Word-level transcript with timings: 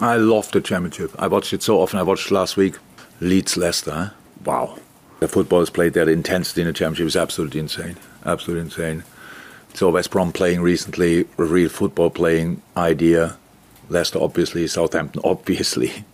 I 0.00 0.16
love 0.16 0.50
the 0.50 0.60
championship. 0.60 1.12
I 1.18 1.26
watched 1.26 1.52
it 1.52 1.62
so 1.62 1.80
often. 1.80 1.98
I 1.98 2.02
watched 2.02 2.30
last 2.30 2.56
week 2.56 2.76
Leeds 3.20 3.56
Leicester. 3.56 4.12
Wow. 4.44 4.78
The 5.20 5.28
football 5.28 5.60
is 5.60 5.70
played 5.70 5.92
there. 5.92 6.04
The 6.04 6.12
intensity 6.12 6.62
in 6.62 6.66
the 6.66 6.72
championship 6.72 7.06
is 7.06 7.16
absolutely 7.16 7.60
insane. 7.60 7.96
Absolutely 8.24 8.62
insane. 8.62 9.04
So 9.74 9.90
West 9.90 10.10
Brom 10.10 10.32
playing 10.32 10.62
recently, 10.62 11.26
a 11.38 11.44
real 11.44 11.68
football 11.68 12.10
playing 12.10 12.62
idea. 12.76 13.36
Leicester 13.88 14.18
obviously, 14.20 14.66
Southampton 14.66 15.20
obviously. 15.24 16.04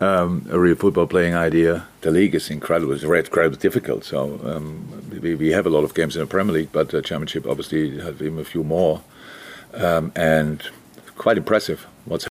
Um, 0.00 0.46
a 0.50 0.58
real 0.58 0.76
football 0.76 1.06
playing 1.06 1.34
idea. 1.34 1.86
The 2.00 2.10
league 2.10 2.34
is 2.34 2.50
incredible. 2.50 2.94
It's 2.94 3.02
incredibly 3.02 3.58
difficult. 3.58 4.04
So 4.04 4.40
um, 4.44 5.20
we, 5.20 5.34
we 5.34 5.52
have 5.52 5.66
a 5.66 5.70
lot 5.70 5.84
of 5.84 5.94
games 5.94 6.16
in 6.16 6.20
the 6.20 6.26
Premier 6.26 6.54
League, 6.54 6.72
but 6.72 6.88
the 6.88 7.02
Championship 7.02 7.46
obviously 7.46 7.98
has 8.00 8.20
even 8.22 8.38
a 8.38 8.44
few 8.44 8.64
more. 8.64 9.02
Um, 9.74 10.12
and 10.16 10.62
quite 11.16 11.36
impressive 11.36 11.86
what's 12.04 12.27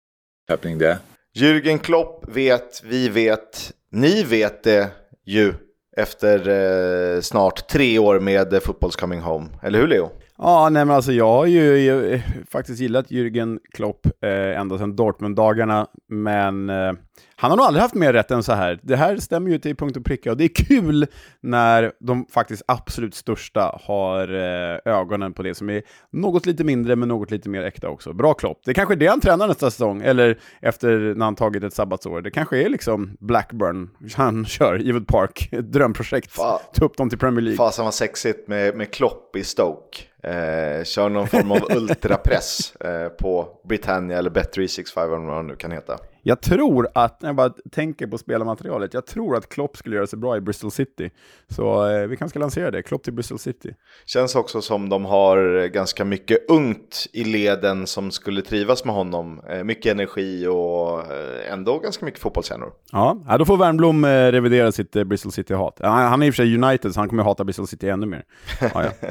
happening 0.48 0.78
there. 0.78 0.98
Jürgen 1.34 1.78
Klopp 1.78 2.24
vet, 2.28 2.82
vi 2.84 3.08
vet, 3.08 3.72
ni 3.90 4.22
vet 4.22 4.62
det 4.62 4.90
ju 5.24 5.54
efter 5.96 6.48
eh, 6.48 7.20
snart 7.20 7.68
tre 7.68 7.98
år 7.98 8.20
med 8.20 8.52
eh, 8.52 8.60
Football's 8.60 9.00
Coming 9.00 9.20
Home. 9.20 9.48
Eller 9.62 9.78
hur 9.78 9.86
Leo? 9.86 10.10
Ja, 10.38 10.68
nej 10.68 10.84
men 10.84 10.96
alltså 10.96 11.12
jag 11.12 11.28
har 11.28 11.46
ju 11.46 11.78
jag, 11.78 12.22
faktiskt 12.50 12.80
gillat 12.80 13.10
Jürgen 13.10 13.58
Klopp 13.72 14.06
eh, 14.20 14.60
ända 14.60 14.78
sedan 14.78 14.96
Dortmund-dagarna, 14.96 15.86
men 16.08 16.70
eh, 16.70 16.92
han 17.36 17.50
har 17.50 17.56
nog 17.56 17.66
aldrig 17.66 17.82
haft 17.82 17.94
mer 17.94 18.12
rätt 18.12 18.30
än 18.30 18.42
så 18.42 18.52
här. 18.52 18.80
Det 18.82 18.96
här 18.96 19.16
stämmer 19.16 19.50
ju 19.50 19.58
till 19.58 19.76
punkt 19.76 19.96
och 19.96 20.04
pricka 20.04 20.30
och 20.30 20.36
det 20.36 20.44
är 20.44 20.66
kul 20.66 21.06
när 21.40 21.92
de 22.00 22.26
faktiskt 22.30 22.62
absolut 22.68 23.14
största 23.14 23.80
har 23.82 24.34
eh, 24.34 24.94
ögonen 24.94 25.32
på 25.32 25.42
det 25.42 25.54
som 25.54 25.70
är 25.70 25.82
något 26.12 26.46
lite 26.46 26.64
mindre 26.64 26.96
men 26.96 27.08
något 27.08 27.30
lite 27.30 27.48
mer 27.48 27.62
äkta 27.62 27.88
också. 27.88 28.12
Bra 28.12 28.34
Klopp. 28.34 28.60
Det 28.64 28.74
kanske 28.74 28.94
är 28.94 28.96
det 28.96 29.06
han 29.06 29.20
tränar 29.20 29.48
nästa 29.48 29.70
säsong, 29.70 30.02
eller 30.02 30.38
efter 30.60 31.14
när 31.14 31.24
han 31.24 31.34
tagit 31.34 31.64
ett 31.64 31.74
sabbatsår. 31.74 32.20
Det 32.20 32.30
kanske 32.30 32.62
är 32.62 32.68
liksom 32.68 33.16
Blackburn 33.20 33.90
han 34.14 34.44
kör, 34.46 34.78
Givet 34.78 35.06
Park, 35.06 35.48
ett 35.52 35.72
drömprojekt. 35.72 36.36
Ta 36.74 36.84
upp 36.84 36.96
dem 36.96 37.08
till 37.08 37.18
Premier 37.18 37.42
League. 37.42 37.56
Fasen 37.56 37.84
vad 37.84 37.94
sexigt 37.94 38.48
med, 38.48 38.76
med 38.76 38.92
Klopp 38.92 39.36
i 39.36 39.44
Stoke. 39.44 39.98
Eh, 40.26 40.84
kör 40.84 41.08
någon 41.08 41.26
form 41.28 41.52
av 41.52 41.58
ultrapress 41.76 42.76
eh, 42.76 43.08
på 43.08 43.48
Britannia 43.64 44.18
eller 44.18 44.30
Bet365 44.30 45.04
eller 45.04 45.26
vad 45.26 45.44
det 45.44 45.48
nu 45.48 45.56
kan 45.56 45.70
heta. 45.70 45.98
Jag 46.22 46.40
tror 46.40 46.88
att, 46.94 47.22
när 47.22 47.28
jag 47.28 47.36
bara 47.36 47.52
tänker 47.72 48.06
på 48.06 48.18
spelarmaterialet, 48.18 48.94
jag 48.94 49.06
tror 49.06 49.36
att 49.36 49.48
Klopp 49.48 49.76
skulle 49.76 49.96
göra 49.96 50.06
sig 50.06 50.18
bra 50.18 50.36
i 50.36 50.40
Bristol 50.40 50.70
City. 50.70 51.10
Så 51.48 51.88
eh, 51.90 52.06
vi 52.06 52.16
kanske 52.16 52.30
ska 52.30 52.38
lansera 52.38 52.70
det, 52.70 52.82
Klopp 52.82 53.02
till 53.02 53.12
Bristol 53.12 53.38
City. 53.38 53.74
Känns 54.06 54.34
också 54.34 54.62
som 54.62 54.88
de 54.88 55.04
har 55.04 55.66
ganska 55.66 56.04
mycket 56.04 56.50
ungt 56.50 57.06
i 57.12 57.24
leden 57.24 57.86
som 57.86 58.10
skulle 58.10 58.42
trivas 58.42 58.84
med 58.84 58.94
honom. 58.94 59.40
Eh, 59.50 59.64
mycket 59.64 59.92
energi 59.92 60.46
och 60.46 61.00
eh, 61.12 61.52
ändå 61.52 61.78
ganska 61.78 62.04
mycket 62.04 62.20
fotbollshjärnor. 62.20 62.72
Ja, 62.92 63.24
ja, 63.28 63.38
då 63.38 63.44
får 63.44 63.56
Wernbloom 63.56 64.04
eh, 64.04 64.08
revidera 64.08 64.72
sitt 64.72 64.96
eh, 64.96 65.04
Bristol 65.04 65.32
City-hat. 65.32 65.78
Han, 65.82 66.06
han 66.06 66.22
är 66.22 66.26
i 66.26 66.30
och 66.30 66.34
för 66.34 66.42
sig 66.42 66.54
United, 66.54 66.94
så 66.94 67.00
han 67.00 67.08
kommer 67.08 67.22
hata 67.22 67.44
Bristol 67.44 67.66
City 67.66 67.88
ännu 67.88 68.06
mer. 68.06 68.24
Ja, 68.60 68.70
ja. 68.84 68.90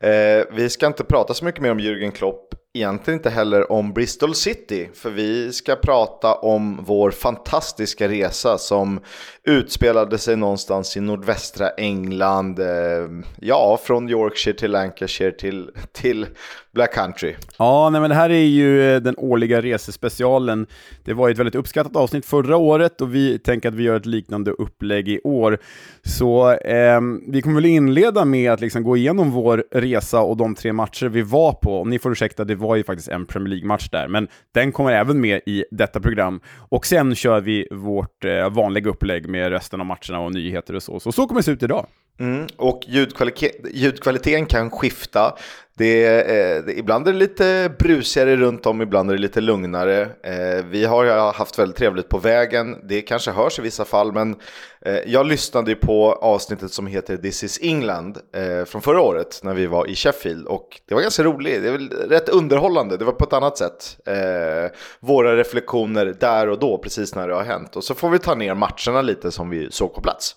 Eh, 0.00 0.44
vi 0.56 0.70
ska 0.70 0.86
inte 0.86 1.04
prata 1.04 1.34
så 1.34 1.44
mycket 1.44 1.60
mer 1.60 1.70
om 1.70 1.80
Jürgen 1.80 2.10
Klopp, 2.10 2.54
egentligen 2.76 3.18
inte 3.18 3.30
heller 3.30 3.72
om 3.72 3.92
Bristol 3.92 4.34
City, 4.34 4.88
för 4.94 5.10
vi 5.10 5.52
ska 5.52 5.76
prata 5.76 6.34
om 6.34 6.84
vår 6.86 7.10
fantastiska 7.10 8.08
resa 8.08 8.58
som 8.58 9.00
utspelade 9.44 10.18
sig 10.18 10.36
någonstans 10.36 10.96
i 10.96 11.00
nordvästra 11.00 11.68
England, 11.68 12.58
eh, 12.58 12.66
ja, 13.40 13.78
från 13.82 14.08
Yorkshire 14.08 14.58
till 14.58 14.70
Lancashire 14.70 15.30
till, 15.30 15.70
till 15.92 16.26
Black 16.76 16.94
Country. 16.94 17.34
Ja, 17.58 17.90
nej, 17.90 18.00
men 18.00 18.10
det 18.10 18.16
här 18.16 18.30
är 18.30 18.44
ju 18.44 18.94
eh, 18.94 19.00
den 19.00 19.14
årliga 19.18 19.62
resespecialen. 19.62 20.66
Det 21.04 21.14
var 21.14 21.30
ett 21.30 21.38
väldigt 21.38 21.54
uppskattat 21.54 21.96
avsnitt 21.96 22.26
förra 22.26 22.56
året 22.56 23.00
och 23.00 23.14
vi 23.14 23.38
tänker 23.38 23.68
att 23.68 23.74
vi 23.74 23.82
gör 23.82 23.96
ett 23.96 24.06
liknande 24.06 24.50
upplägg 24.50 25.08
i 25.08 25.20
år. 25.24 25.58
Så 26.02 26.50
eh, 26.50 27.00
vi 27.28 27.42
kommer 27.42 27.54
väl 27.54 27.66
inleda 27.66 28.24
med 28.24 28.52
att 28.52 28.60
liksom 28.60 28.82
gå 28.82 28.96
igenom 28.96 29.30
vår 29.30 29.64
resa 29.70 30.20
och 30.20 30.36
de 30.36 30.54
tre 30.54 30.72
matcher 30.72 31.06
vi 31.06 31.22
var 31.22 31.52
på. 31.52 31.80
Om 31.80 31.90
ni 31.90 31.98
får 31.98 32.12
ursäkta, 32.12 32.44
det 32.44 32.54
var 32.54 32.65
ju 32.74 32.84
faktiskt 32.84 33.08
en 33.08 33.26
Premier 33.26 33.48
League-match 33.48 33.88
där, 33.88 34.08
men 34.08 34.28
den 34.54 34.72
kommer 34.72 34.92
även 34.92 35.20
med 35.20 35.40
i 35.46 35.64
detta 35.70 36.00
program. 36.00 36.40
Och 36.68 36.86
sen 36.86 37.14
kör 37.14 37.40
vi 37.40 37.68
vårt 37.70 38.24
eh, 38.24 38.50
vanliga 38.50 38.90
upplägg 38.90 39.28
med 39.28 39.50
resten 39.50 39.80
av 39.80 39.86
matcherna 39.86 40.20
och 40.20 40.32
nyheter 40.32 40.74
och 40.74 40.82
så. 40.82 41.00
Så 41.00 41.12
så 41.12 41.26
kommer 41.26 41.40
det 41.40 41.44
se 41.44 41.50
ut 41.50 41.62
idag. 41.62 41.86
Mm, 42.18 42.46
och 42.56 42.84
ljudkvalite 42.86 43.50
ljudkvaliteten 43.72 44.46
kan 44.46 44.70
skifta. 44.70 45.34
Det 45.78 46.04
är, 46.04 46.58
eh, 46.68 46.78
ibland 46.78 47.08
är 47.08 47.12
det 47.12 47.18
lite 47.18 47.72
brusigare 47.78 48.36
runt 48.36 48.66
om, 48.66 48.82
ibland 48.82 49.10
är 49.10 49.14
det 49.14 49.20
lite 49.20 49.40
lugnare. 49.40 50.00
Eh, 50.22 50.64
vi 50.64 50.84
har 50.84 51.32
haft 51.32 51.58
väldigt 51.58 51.76
trevligt 51.76 52.08
på 52.08 52.18
vägen, 52.18 52.76
det 52.82 53.02
kanske 53.02 53.30
hörs 53.30 53.58
i 53.58 53.62
vissa 53.62 53.84
fall, 53.84 54.12
men 54.12 54.36
eh, 54.80 54.98
jag 55.06 55.26
lyssnade 55.26 55.74
på 55.74 56.12
avsnittet 56.12 56.72
som 56.72 56.86
heter 56.86 57.16
This 57.16 57.44
is 57.44 57.58
England 57.62 58.18
eh, 58.36 58.64
från 58.64 58.82
förra 58.82 59.00
året 59.00 59.40
när 59.42 59.54
vi 59.54 59.66
var 59.66 59.86
i 59.86 59.94
Sheffield 59.94 60.46
och 60.46 60.80
det 60.88 60.94
var 60.94 61.02
ganska 61.02 61.22
roligt, 61.22 61.62
det 61.62 61.70
var 61.70 62.08
rätt 62.08 62.28
underhållande, 62.28 62.96
det 62.96 63.04
var 63.04 63.12
på 63.12 63.24
ett 63.24 63.32
annat 63.32 63.58
sätt. 63.58 63.96
Eh, 64.06 64.70
våra 65.00 65.36
reflektioner 65.36 66.16
där 66.20 66.48
och 66.48 66.58
då, 66.58 66.78
precis 66.78 67.14
när 67.14 67.28
det 67.28 67.34
har 67.34 67.44
hänt. 67.44 67.76
Och 67.76 67.84
så 67.84 67.94
får 67.94 68.10
vi 68.10 68.18
ta 68.18 68.34
ner 68.34 68.54
matcherna 68.54 69.02
lite 69.02 69.30
som 69.30 69.50
vi 69.50 69.70
såg 69.70 69.94
på 69.94 70.00
plats. 70.00 70.36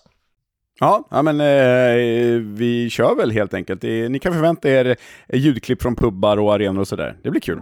Ja, 0.80 1.04
ja 1.10 1.22
men 1.22 1.40
eh, 1.40 2.40
vi 2.40 2.88
kör 2.90 3.14
väl 3.14 3.30
helt 3.30 3.54
enkelt. 3.54 3.84
Eh, 3.84 3.90
ni 3.90 4.18
kan 4.18 4.32
förvänta 4.32 4.68
er 4.68 4.96
ljudklipp 5.32 5.82
från 5.82 5.96
pubbar 5.96 6.36
och 6.36 6.54
arenor 6.54 6.80
och 6.80 6.88
sådär. 6.88 7.16
Det 7.22 7.30
blir 7.30 7.40
kul. 7.40 7.60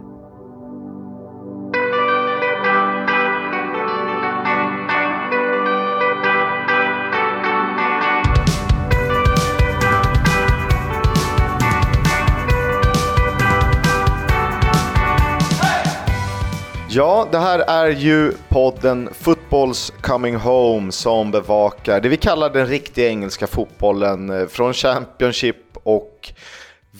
Ja, 16.91 17.27
det 17.31 17.37
här 17.37 17.59
är 17.59 17.89
ju 17.89 18.31
podden 18.47 19.09
Footballs 19.13 19.93
Coming 20.01 20.35
Home 20.35 20.91
som 20.91 21.31
bevakar 21.31 22.01
det 22.01 22.09
vi 22.09 22.17
kallar 22.17 22.49
den 22.49 22.67
riktiga 22.67 23.09
engelska 23.09 23.47
fotbollen 23.47 24.29
eh, 24.29 24.47
från 24.47 24.73
Championship 24.73 25.57
och 25.83 26.33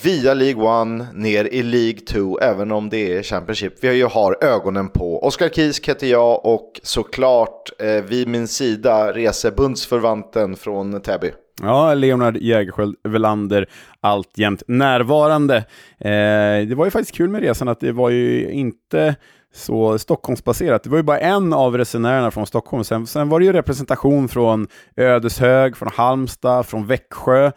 via 0.03 0.33
League 0.33 0.63
One 0.63 1.07
ner 1.13 1.45
i 1.45 1.63
League 1.63 1.99
2, 1.99 2.39
även 2.39 2.71
om 2.71 2.89
det 2.89 3.17
är 3.17 3.23
Championship. 3.23 3.73
Vi 3.83 3.93
ju 3.93 4.05
har 4.05 4.37
ögonen 4.43 4.89
på. 4.89 5.23
Oskar 5.23 5.49
Kisk 5.49 5.89
heter 5.89 6.07
jag 6.07 6.45
och 6.45 6.79
såklart 6.83 7.69
eh, 7.79 8.03
vid 8.03 8.27
min 8.27 8.47
sida 8.47 9.13
reser 9.13 9.51
bundsförvanten 9.51 10.55
från 10.55 11.01
Täby. 11.01 11.31
Ja, 11.61 11.93
Leonard 11.93 12.37
Jägerskiöld 12.37 12.95
Velander 13.03 13.69
alltjämt 14.01 14.63
närvarande. 14.67 15.57
Eh, 15.99 16.67
det 16.67 16.75
var 16.75 16.85
ju 16.85 16.91
faktiskt 16.91 17.15
kul 17.15 17.29
med 17.29 17.41
resan 17.41 17.67
att 17.67 17.79
det 17.79 17.91
var 17.91 18.09
ju 18.09 18.51
inte 18.51 19.15
så 19.53 19.97
Stockholmsbaserat. 19.97 20.83
Det 20.83 20.89
var 20.89 20.97
ju 20.97 21.03
bara 21.03 21.19
en 21.19 21.53
av 21.53 21.77
resenärerna 21.77 22.31
från 22.31 22.45
Stockholm. 22.45 22.83
Sen, 22.83 23.07
sen 23.07 23.29
var 23.29 23.39
det 23.39 23.45
ju 23.45 23.53
representation 23.53 24.27
från 24.29 24.67
Ödeshög, 24.95 25.77
från 25.77 25.89
Halmstad, 25.93 26.65
från 26.65 26.87
Växjö. 26.87 27.51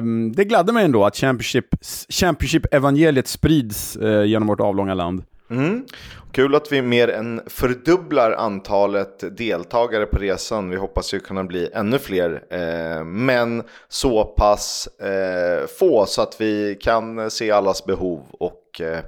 Um, 0.00 0.32
det 0.32 0.44
gladde 0.44 0.72
mig 0.72 0.84
ändå 0.84 1.04
att 1.04 1.16
Championship-evangeliet 2.08 3.26
sprids 3.26 3.96
eh, 3.96 4.24
genom 4.24 4.48
vårt 4.48 4.60
avlånga 4.60 4.94
land. 4.94 5.22
Mm. 5.50 5.84
Kul 6.32 6.54
att 6.54 6.72
vi 6.72 6.82
mer 6.82 7.08
än 7.08 7.40
fördubblar 7.46 8.32
antalet 8.32 9.36
deltagare 9.36 10.06
på 10.06 10.18
resan. 10.18 10.70
Vi 10.70 10.76
hoppas 10.76 11.14
ju 11.14 11.20
kunna 11.20 11.44
bli 11.44 11.70
ännu 11.74 11.98
fler, 11.98 12.42
eh, 12.50 13.04
men 13.04 13.62
så 13.88 14.24
pass 14.24 14.88
eh, 15.02 15.66
få 15.78 16.06
så 16.06 16.22
att 16.22 16.40
vi 16.40 16.78
kan 16.80 17.30
se 17.30 17.50
allas 17.50 17.84
behov 17.84 18.22
och 18.30 18.80
eh, 18.80 18.98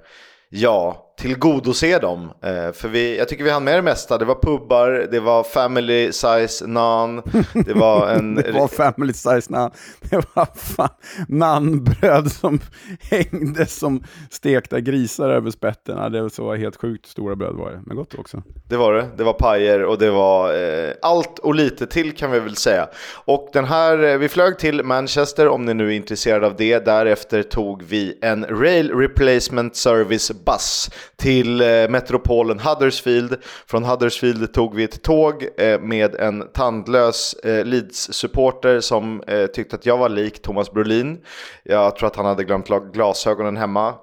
ja, 0.48 1.09
tillgodose 1.20 1.98
dem. 1.98 2.30
Eh, 2.42 2.72
för 2.72 2.88
vi, 2.88 3.18
jag 3.18 3.28
tycker 3.28 3.44
vi 3.44 3.50
hann 3.50 3.64
med 3.64 3.78
det 3.78 3.82
mesta. 3.82 4.18
Det 4.18 4.24
var 4.24 4.34
pubbar, 4.34 5.08
det 5.10 5.20
var 5.20 5.42
family 5.42 6.12
size 6.12 6.66
nan, 6.66 7.22
det 7.66 7.72
var 7.72 8.08
en... 8.14 8.34
det 8.34 8.52
var 8.52 8.68
family 8.68 9.12
size 9.12 9.52
nan. 9.52 9.70
Det 10.00 10.16
var 10.34 10.48
fan 10.54 10.88
nanbröd 11.28 12.32
som 12.32 12.60
hängde 13.00 13.66
som 13.66 14.04
stekta 14.30 14.80
grisar 14.80 15.28
över 15.28 15.50
spetterna. 15.50 16.08
Det 16.08 16.22
var 16.22 16.28
så 16.28 16.54
helt 16.54 16.76
sjukt 16.76 17.06
stora 17.06 17.36
bröd 17.36 17.54
var 17.54 17.70
det, 17.70 17.80
men 17.86 17.96
gott 17.96 18.14
också. 18.14 18.42
Det 18.68 18.76
var 18.76 18.92
det. 18.92 19.06
Det 19.16 19.24
var 19.24 19.32
pajer 19.32 19.84
och 19.84 19.98
det 19.98 20.10
var 20.10 20.54
eh, 20.54 20.92
allt 21.02 21.38
och 21.38 21.54
lite 21.54 21.86
till 21.86 22.12
kan 22.12 22.30
vi 22.30 22.40
väl 22.40 22.56
säga. 22.56 22.88
Och 23.24 23.48
den 23.52 23.64
här, 23.64 24.02
eh, 24.04 24.18
vi 24.18 24.28
flög 24.28 24.58
till 24.58 24.84
Manchester 24.84 25.48
om 25.48 25.64
ni 25.64 25.74
nu 25.74 25.86
är 25.86 25.96
intresserade 25.96 26.46
av 26.46 26.56
det. 26.56 26.84
Därefter 26.84 27.42
tog 27.42 27.82
vi 27.82 28.18
en 28.22 28.44
Rail 28.44 28.90
Replacement 28.90 29.76
Service 29.76 30.32
Bus 30.44 30.90
till 31.16 31.60
eh, 31.60 31.66
metropolen 31.88 32.60
Huddersfield. 32.60 33.36
Från 33.66 33.84
Huddersfield 33.84 34.52
tog 34.52 34.74
vi 34.74 34.84
ett 34.84 35.02
tåg 35.02 35.46
eh, 35.56 35.80
med 35.80 36.14
en 36.14 36.48
tandlös 36.54 37.34
eh, 37.34 37.64
Leeds-supporter 37.64 38.80
som 38.80 39.22
tyckte 39.54 39.76
att 39.76 39.86
jag 39.86 39.98
var 39.98 40.08
lik 40.08 40.42
Thomas 40.42 40.72
Brolin. 40.72 41.18
Jag 41.62 41.96
tror 41.96 42.06
att 42.06 42.16
han 42.16 42.26
hade 42.26 42.44
glömt 42.44 42.68
glasögonen 42.92 43.56
hemma. 43.56 43.94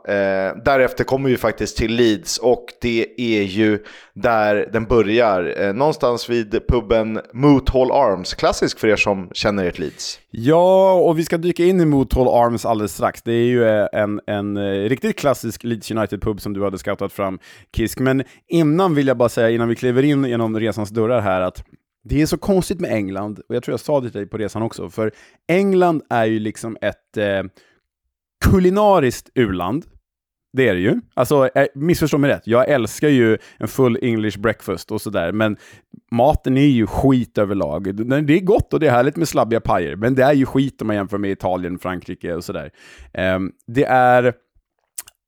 Därefter 0.66 1.04
kommer 1.04 1.30
vi 1.30 1.38
faktiskt 1.38 1.78
till 1.78 1.94
Leeds 1.96 2.38
och 2.38 2.66
det 2.82 3.08
är 3.18 3.44
ju 3.44 3.84
där 4.14 4.70
den 4.74 4.86
börjar. 4.86 5.74
Någonstans 5.74 6.30
vid 6.30 6.68
puben 6.68 7.20
Moot 7.34 7.70
Hall 7.70 7.92
Arms. 7.92 8.34
Klassisk 8.34 8.80
för 8.80 8.88
er 8.88 8.96
som 8.96 9.30
känner 9.34 9.66
ert 9.66 9.80
Leeds. 9.80 10.20
Ja, 10.32 10.94
och 10.94 11.20
vi 11.20 11.26
ska 11.26 11.38
dyka 11.38 11.64
in 11.64 11.82
i 11.82 11.86
Moot 11.86 12.14
Hall 12.14 12.28
Arms 12.28 12.66
alldeles 12.66 12.94
strax. 12.94 13.22
Det 13.22 13.34
är 13.34 13.46
ju 13.46 13.70
en, 13.70 14.20
en, 14.28 14.58
en 14.58 14.90
riktigt 14.90 15.20
klassisk 15.20 15.64
Leeds 15.64 15.92
United-pub 15.92 16.42
som 16.42 16.54
du 16.54 16.64
hade 16.64 16.78
scoutat 16.78 16.97
fram, 17.10 17.40
Kisk. 17.76 18.00
Men 18.00 18.24
innan 18.48 18.96
vill 18.96 19.08
jag 19.08 19.18
bara 19.18 19.30
säga, 19.30 19.50
innan 19.50 19.70
vi 19.70 19.76
kliver 19.76 20.04
in 20.04 20.24
genom 20.24 20.60
resans 20.60 20.90
dörrar 20.90 21.22
här, 21.22 21.42
att 21.42 21.64
det 22.04 22.22
är 22.22 22.26
så 22.26 22.38
konstigt 22.38 22.80
med 22.80 22.92
England, 22.92 23.40
och 23.50 23.56
jag 23.56 23.64
tror 23.64 23.74
jag 23.74 23.80
sa 23.80 24.02
det 24.02 24.10
till 24.10 24.20
dig 24.20 24.30
på 24.30 24.38
resan 24.38 24.62
också, 24.62 24.90
för 24.90 25.12
England 25.48 26.02
är 26.10 26.26
ju 26.26 26.40
liksom 26.40 26.78
ett 26.82 27.18
eh, 27.18 27.44
kulinariskt 28.46 29.30
u-land. 29.36 29.86
Det 30.54 30.70
är 30.70 30.74
det 30.74 30.80
ju. 30.80 31.02
Alltså, 31.14 31.50
eh, 31.56 31.68
missförstå 31.76 32.18
mig 32.18 32.30
rätt. 32.30 32.48
Jag 32.48 32.70
älskar 32.70 33.10
ju 33.10 33.38
en 33.58 33.68
full 33.68 34.00
English 34.02 34.40
breakfast 34.40 34.92
och 34.92 35.02
sådär, 35.02 35.32
men 35.32 35.58
maten 36.12 36.58
är 36.58 36.68
ju 36.68 36.88
skit 36.88 37.38
överlag. 37.38 37.96
Det 38.26 38.34
är 38.34 38.40
gott 38.40 38.74
och 38.74 38.80
det 38.80 38.88
är 38.88 38.92
härligt 38.92 39.16
med 39.16 39.28
slabbiga 39.28 39.60
pajer, 39.60 39.96
men 39.96 40.16
det 40.16 40.24
är 40.24 40.34
ju 40.34 40.46
skit 40.46 40.82
om 40.82 40.88
man 40.88 40.96
jämför 40.96 41.18
med 41.18 41.32
Italien, 41.32 41.80
Frankrike 41.80 42.34
och 42.34 42.44
sådär. 42.44 42.72
Ehm, 43.14 43.52
det 43.68 43.86
är 43.86 44.34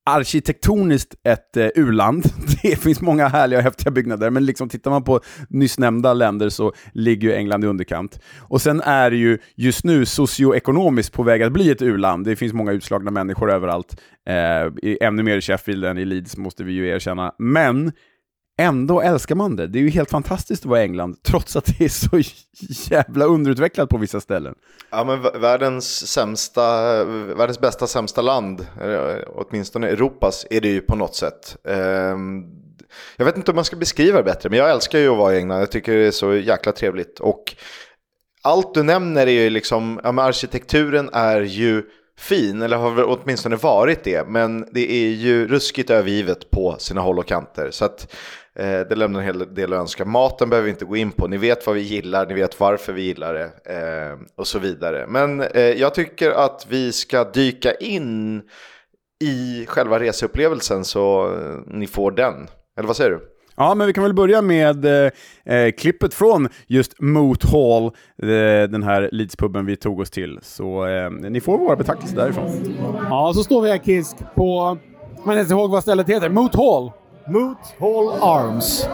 arkitektoniskt 0.09 1.15
ett 1.23 1.57
eh, 1.57 1.67
u-land. 1.75 2.25
Det 2.61 2.75
finns 2.75 3.01
många 3.01 3.27
härliga 3.27 3.59
och 3.59 3.63
häftiga 3.63 3.91
byggnader, 3.91 4.29
men 4.29 4.45
liksom 4.45 4.69
tittar 4.69 4.91
man 4.91 5.03
på 5.03 5.21
nyss 5.50 5.79
nämnda 5.79 6.13
länder 6.13 6.50
så 6.50 6.73
ligger 6.94 7.27
ju 7.27 7.35
England 7.35 7.63
i 7.63 7.67
underkant. 7.67 8.19
Och 8.39 8.61
sen 8.61 8.81
är 8.81 9.11
det 9.11 9.17
ju 9.17 9.38
just 9.56 9.83
nu 9.83 10.06
socioekonomiskt 10.06 11.13
på 11.13 11.23
väg 11.23 11.44
att 11.44 11.51
bli 11.51 11.71
ett 11.71 11.81
u-land. 11.81 12.25
Det 12.25 12.35
finns 12.35 12.53
många 12.53 12.71
utslagna 12.71 13.11
människor 13.11 13.51
överallt. 13.51 14.01
Eh, 14.29 15.07
ännu 15.07 15.23
mer 15.23 15.38
i 15.38 15.41
Sheffield 15.41 15.85
än 15.85 15.97
i 15.97 16.06
Leeds, 16.06 16.38
måste 16.38 16.63
vi 16.63 16.73
ju 16.73 16.88
erkänna. 16.88 17.33
Men 17.38 17.91
Ändå 18.59 19.01
älskar 19.01 19.35
man 19.35 19.56
det. 19.56 19.67
Det 19.67 19.79
är 19.79 19.83
ju 19.83 19.89
helt 19.89 20.09
fantastiskt 20.09 20.63
att 20.63 20.69
vara 20.69 20.79
i 20.79 20.83
England, 20.83 21.23
trots 21.23 21.56
att 21.56 21.65
det 21.65 21.85
är 21.85 21.89
så 21.89 22.21
jävla 22.94 23.25
underutvecklat 23.25 23.89
på 23.89 23.97
vissa 23.97 24.21
ställen. 24.21 24.56
Ja, 24.89 25.03
men 25.03 25.41
världens, 25.41 26.07
sämsta, 26.07 27.03
världens 27.06 27.59
bästa 27.59 27.88
sämsta 27.88 28.21
land, 28.21 28.67
eh, 28.81 29.15
åtminstone 29.27 29.88
Europas, 29.88 30.45
är 30.50 30.61
det 30.61 30.67
ju 30.67 30.81
på 30.81 30.95
något 30.95 31.15
sätt. 31.15 31.57
Ehm, 31.67 32.44
jag 33.17 33.25
vet 33.25 33.38
inte 33.38 33.51
om 33.51 33.56
man 33.56 33.65
ska 33.65 33.75
beskriva 33.75 34.17
det 34.17 34.23
bättre, 34.23 34.50
men 34.50 34.59
jag 34.59 34.69
älskar 34.69 35.00
ju 35.00 35.09
att 35.09 35.17
vara 35.17 35.35
i 35.35 35.38
England. 35.38 35.62
Jag 35.62 35.71
tycker 35.71 35.95
det 35.95 36.07
är 36.07 36.12
så 36.12 36.35
jäkla 36.35 36.71
trevligt. 36.71 37.19
Och 37.19 37.55
allt 38.41 38.73
du 38.73 38.83
nämner 38.83 39.27
är 39.27 39.44
ju 39.44 39.50
liksom, 39.50 40.00
ja, 40.03 40.12
men 40.12 40.25
arkitekturen 40.25 41.09
är 41.13 41.41
ju 41.41 41.83
fin, 42.19 42.62
eller 42.62 42.77
har 42.77 43.03
åtminstone 43.03 43.55
varit 43.55 44.03
det, 44.03 44.27
men 44.27 44.67
det 44.71 44.91
är 44.91 45.09
ju 45.09 45.47
ruskigt 45.47 45.89
övergivet 45.89 46.51
på 46.51 46.75
sina 46.79 47.01
håll 47.01 47.19
och 47.19 47.27
kanter. 47.27 47.71
Så 47.71 47.85
att 47.85 48.15
det 48.59 48.95
lämnar 48.95 49.19
en 49.19 49.25
hel 49.25 49.53
del 49.56 49.73
att 49.73 49.79
önska. 49.79 50.06
Maten 50.06 50.50
behöver 50.50 50.65
vi 50.65 50.71
inte 50.71 50.85
gå 50.85 50.95
in 50.95 51.11
på. 51.11 51.27
Ni 51.27 51.38
vet 51.38 51.67
vad 51.67 51.75
vi 51.75 51.81
gillar, 51.81 52.25
ni 52.27 52.33
vet 52.33 52.59
varför 52.59 52.94
vi 52.94 53.01
gillar 53.01 53.33
det 53.33 53.51
eh, 53.65 54.17
och 54.35 54.47
så 54.47 54.59
vidare. 54.59 55.06
Men 55.07 55.41
eh, 55.41 55.61
jag 55.61 55.94
tycker 55.94 56.31
att 56.31 56.65
vi 56.69 56.91
ska 56.91 57.23
dyka 57.23 57.73
in 57.73 58.41
i 59.23 59.65
själva 59.65 60.00
reseupplevelsen 60.00 60.85
så 60.85 61.35
ni 61.67 61.88
får 61.88 62.11
den. 62.11 62.47
Eller 62.77 62.88
vad 62.88 62.95
säger 62.95 63.11
du? 63.11 63.19
Ja, 63.59 63.75
men 63.75 63.88
vi 63.88 63.94
kan 63.94 64.03
väl 64.03 64.13
börja 64.13 64.41
med 64.41 64.85
eh, 64.85 65.71
klippet 65.77 66.13
från 66.13 66.50
just 66.67 67.01
Moot 67.01 67.51
Hall, 67.51 67.85
eh, 67.85 68.69
den 68.69 68.83
här 68.83 69.09
Leeds-puben 69.12 69.65
vi 69.65 69.75
tog 69.75 70.00
oss 70.00 70.09
till. 70.09 70.39
Så 70.41 70.85
eh, 70.85 71.12
ni 71.12 71.41
får 71.41 71.57
våra 71.57 71.75
betraktelser 71.75 72.17
därifrån. 72.17 72.75
Ja, 73.09 73.31
så 73.35 73.44
står 73.44 73.62
vi 73.62 73.69
här 73.69 73.77
Kisk 73.77 74.17
på, 74.35 74.77
man 75.25 75.39
inte 75.39 75.53
ihåg 75.53 75.71
vad 75.71 75.83
stället 75.83 76.09
heter, 76.09 76.29
Moot 76.29 76.55
Hall. 76.55 76.91
Moot 77.29 77.57
Hall 77.79 78.09
Arms. 78.21 78.87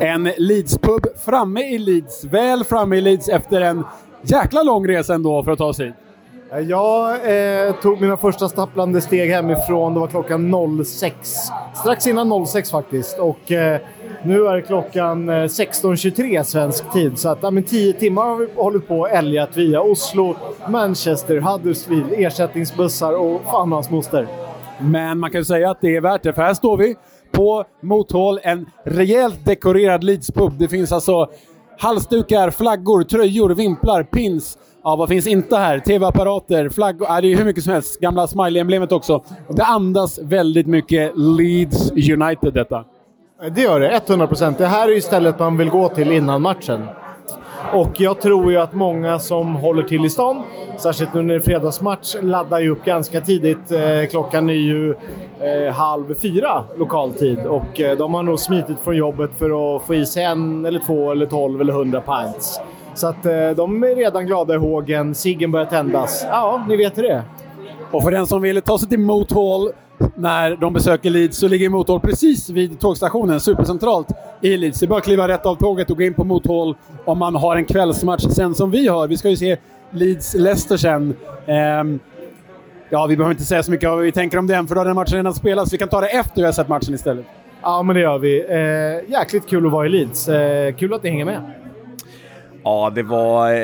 En 0.00 0.32
Leeds-pub 0.36 1.06
framme 1.24 1.60
i 1.60 1.78
Leeds, 1.78 2.24
väl 2.24 2.64
framme 2.64 2.96
i 2.96 3.00
Leeds 3.00 3.28
efter 3.28 3.60
en 3.60 3.84
jäkla 4.22 4.62
lång 4.62 4.88
resa 4.88 5.14
ändå 5.14 5.42
för 5.42 5.52
att 5.52 5.58
ta 5.58 5.74
sig 5.74 5.86
hit. 5.86 5.94
Jag 6.68 7.14
eh, 7.66 7.74
tog 7.74 8.00
mina 8.00 8.16
första 8.16 8.48
stapplande 8.48 9.00
steg 9.00 9.30
hemifrån, 9.30 9.94
det 9.94 10.00
var 10.00 10.06
klockan 10.06 10.54
06. 10.84 11.34
Strax 11.74 12.06
innan 12.06 12.46
06 12.46 12.70
faktiskt. 12.70 13.18
Och 13.18 13.52
eh, 13.52 13.80
nu 14.22 14.46
är 14.46 14.60
klockan 14.60 15.30
16.23 15.30 16.36
eh, 16.36 16.42
svensk 16.42 16.92
tid. 16.92 17.18
Så 17.18 17.28
att, 17.28 17.38
ja, 17.42 17.52
10 17.68 17.92
timmar 17.92 18.24
har 18.24 18.36
vi 18.36 18.48
hållit 18.56 18.88
på 18.88 19.00
och 19.00 19.10
älgat 19.10 19.56
via 19.56 19.80
Oslo, 19.80 20.36
Manchester, 20.68 21.40
Huddersfield, 21.40 22.12
ersättningsbussar 22.12 23.12
och 23.12 23.42
fan 23.44 23.72
hans 23.72 23.90
moster. 23.90 24.28
Men 24.78 25.18
man 25.18 25.30
kan 25.30 25.40
ju 25.40 25.44
säga 25.44 25.70
att 25.70 25.80
det 25.80 25.96
är 25.96 26.00
värt 26.00 26.22
det, 26.22 26.32
för 26.32 26.42
här 26.42 26.54
står 26.54 26.76
vi 26.76 26.96
på 27.32 27.64
Mothall, 27.82 28.40
en 28.42 28.66
rejält 28.84 29.44
dekorerad 29.44 30.04
Leeds-pub. 30.04 30.52
Det 30.58 30.68
finns 30.68 30.92
alltså 30.92 31.30
halsdukar, 31.78 32.50
flaggor, 32.50 33.02
tröjor, 33.02 33.50
vimplar, 33.50 34.02
pins. 34.02 34.58
Ja, 34.84 34.96
vad 34.96 35.08
finns 35.08 35.26
inte 35.26 35.56
här? 35.56 35.78
TV-apparater, 35.78 36.68
flaggor. 36.68 37.06
Ja, 37.10 37.20
det 37.20 37.32
är 37.32 37.36
hur 37.36 37.44
mycket 37.44 37.64
som 37.64 37.72
helst. 37.72 38.00
Gamla 38.00 38.26
smiley-emblemet 38.26 38.92
också. 38.92 39.22
Det 39.48 39.64
andas 39.64 40.18
väldigt 40.18 40.66
mycket 40.66 41.12
Leeds 41.16 41.90
United 41.90 42.54
detta. 42.54 42.84
Det 43.54 43.60
gör 43.60 43.80
det, 43.80 44.00
100%. 44.06 44.54
Det 44.58 44.66
här 44.66 44.88
är 44.88 44.92
ju 44.92 45.00
stället 45.00 45.38
man 45.38 45.56
vill 45.56 45.70
gå 45.70 45.88
till 45.88 46.12
innan 46.12 46.42
matchen. 46.42 46.88
Och 47.72 48.00
jag 48.00 48.20
tror 48.20 48.52
ju 48.52 48.58
att 48.58 48.74
många 48.74 49.18
som 49.18 49.54
håller 49.54 49.82
till 49.82 50.04
i 50.04 50.10
stan, 50.10 50.42
särskilt 50.78 51.14
nu 51.14 51.22
när 51.22 51.34
det 51.34 51.40
är 51.40 51.44
fredagsmatch, 51.44 52.16
laddar 52.22 52.60
ju 52.60 52.70
upp 52.70 52.84
ganska 52.84 53.20
tidigt. 53.20 53.72
Eh, 53.72 54.06
klockan 54.10 54.50
är 54.50 54.54
ju 54.54 54.94
eh, 55.40 55.74
halv 55.74 56.14
fyra 56.14 56.64
lokal 56.76 57.12
tid 57.12 57.46
och 57.46 57.80
eh, 57.80 57.96
de 57.96 58.14
har 58.14 58.22
nog 58.22 58.38
smitit 58.38 58.76
från 58.84 58.96
jobbet 58.96 59.30
för 59.38 59.76
att 59.76 59.82
få 59.82 59.94
i 59.94 60.06
sig 60.06 60.24
en 60.24 60.64
eller 60.66 60.80
två 60.86 61.12
eller 61.12 61.26
tolv 61.26 61.60
eller 61.60 61.72
hundra 61.72 62.00
pints. 62.00 62.60
Så 62.94 63.06
att 63.06 63.22
de 63.56 63.82
är 63.82 63.96
redan 63.96 64.26
glada 64.26 64.54
i 64.54 64.56
hågen, 64.56 65.14
ciggen 65.14 65.50
börjar 65.52 65.66
tändas. 65.66 66.26
Ja, 66.30 66.64
ni 66.68 66.76
vet 66.76 66.98
hur 66.98 67.02
det 67.02 67.12
är. 67.12 67.22
Och 67.90 68.02
för 68.02 68.10
den 68.10 68.26
som 68.26 68.42
vill 68.42 68.62
ta 68.62 68.78
sig 68.78 68.88
till 68.88 68.98
Moot 68.98 69.32
Hall 69.32 69.72
när 70.14 70.56
de 70.56 70.72
besöker 70.72 71.10
Leeds 71.10 71.38
så 71.38 71.48
ligger 71.48 71.68
Mothall 71.68 72.00
precis 72.00 72.50
vid 72.50 72.80
tågstationen, 72.80 73.40
supercentralt 73.40 74.08
i 74.40 74.56
Leeds. 74.56 74.80
Det 74.80 74.86
är 74.86 74.88
bara 74.88 74.98
att 74.98 75.04
kliva 75.04 75.28
rätt 75.28 75.46
av 75.46 75.56
tåget 75.56 75.90
och 75.90 75.96
gå 75.96 76.02
in 76.02 76.14
på 76.14 76.24
Mothall 76.24 76.76
om 77.04 77.18
man 77.18 77.34
har 77.34 77.56
en 77.56 77.64
kvällsmatch 77.64 78.24
sen 78.30 78.54
som 78.54 78.70
vi 78.70 78.88
har. 78.88 79.08
Vi 79.08 79.16
ska 79.16 79.28
ju 79.28 79.36
se 79.36 79.56
Leeds-Leicester 79.90 80.76
sen. 80.76 81.14
Um, 81.80 82.00
ja, 82.90 83.06
vi 83.06 83.16
behöver 83.16 83.34
inte 83.34 83.44
säga 83.44 83.62
så 83.62 83.70
mycket 83.70 83.88
vad 83.88 83.98
vi 83.98 84.12
tänker 84.12 84.38
om 84.38 84.46
den, 84.46 84.66
för 84.66 84.74
då 84.74 84.80
har 84.80 84.86
den 84.86 84.94
matchen 84.94 85.16
redan 85.16 85.34
spelats. 85.34 85.72
Vi 85.72 85.78
kan 85.78 85.88
ta 85.88 86.00
det 86.00 86.08
efter 86.08 86.36
vi 86.36 86.44
har 86.44 86.52
sett 86.52 86.68
matchen 86.68 86.94
istället. 86.94 87.26
Ja, 87.62 87.82
men 87.82 87.94
det 87.96 88.02
gör 88.02 88.18
vi. 88.18 88.40
Eh, 88.40 89.10
jäkligt 89.12 89.48
kul 89.48 89.66
att 89.66 89.72
vara 89.72 89.86
i 89.86 89.88
Leeds. 89.88 90.28
Eh, 90.28 90.74
kul 90.74 90.94
att 90.94 91.02
ni 91.02 91.10
hänger 91.10 91.24
med. 91.24 91.40
Ja, 92.64 92.92
det 92.94 93.02
var... 93.02 93.52
Eh, 93.52 93.56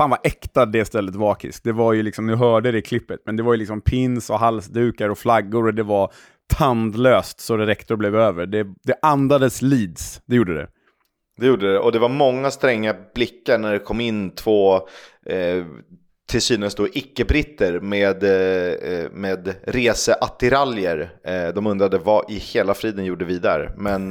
fan 0.00 0.10
vad 0.10 0.18
äkta 0.22 0.66
det 0.66 0.84
stället 0.84 1.14
var, 1.14 1.34
Kisk. 1.34 1.64
Det 1.64 1.72
var 1.72 1.92
ju 1.92 2.02
liksom, 2.02 2.26
nu 2.26 2.34
hörde 2.34 2.72
det 2.72 2.78
i 2.78 2.82
klippet, 2.82 3.20
men 3.26 3.36
det 3.36 3.42
var 3.42 3.52
ju 3.52 3.58
liksom 3.58 3.80
pins 3.80 4.30
och 4.30 4.38
halsdukar 4.38 5.08
och 5.08 5.18
flaggor 5.18 5.66
och 5.66 5.74
det 5.74 5.82
var 5.82 6.12
tandlöst 6.56 7.40
så 7.40 7.56
det 7.56 7.66
räckte 7.66 7.92
och 7.92 7.98
blev 7.98 8.16
över. 8.16 8.46
Det, 8.46 8.66
det 8.82 8.94
andades 9.02 9.62
Leeds, 9.62 10.22
det 10.26 10.36
gjorde 10.36 10.54
det. 10.54 10.68
Det 11.40 11.46
gjorde 11.46 11.72
det, 11.72 11.78
och 11.78 11.92
det 11.92 11.98
var 11.98 12.08
många 12.08 12.50
stränga 12.50 12.94
blickar 13.14 13.58
när 13.58 13.72
det 13.72 13.78
kom 13.78 14.00
in 14.00 14.34
två 14.34 14.74
eh, 15.26 15.64
till 16.30 16.42
synes 16.42 16.74
då 16.74 16.88
icke-britter 16.88 17.80
med, 17.80 18.22
eh, 18.22 18.92
eh, 18.92 19.10
med 19.12 19.54
reseattiraljer. 19.62 21.10
Eh, 21.24 21.54
de 21.54 21.66
undrade 21.66 21.98
vad 21.98 22.30
i 22.30 22.38
hela 22.38 22.74
friden 22.74 23.04
gjorde 23.04 23.24
vi 23.24 23.38
där? 23.38 23.72
Men 23.76 24.10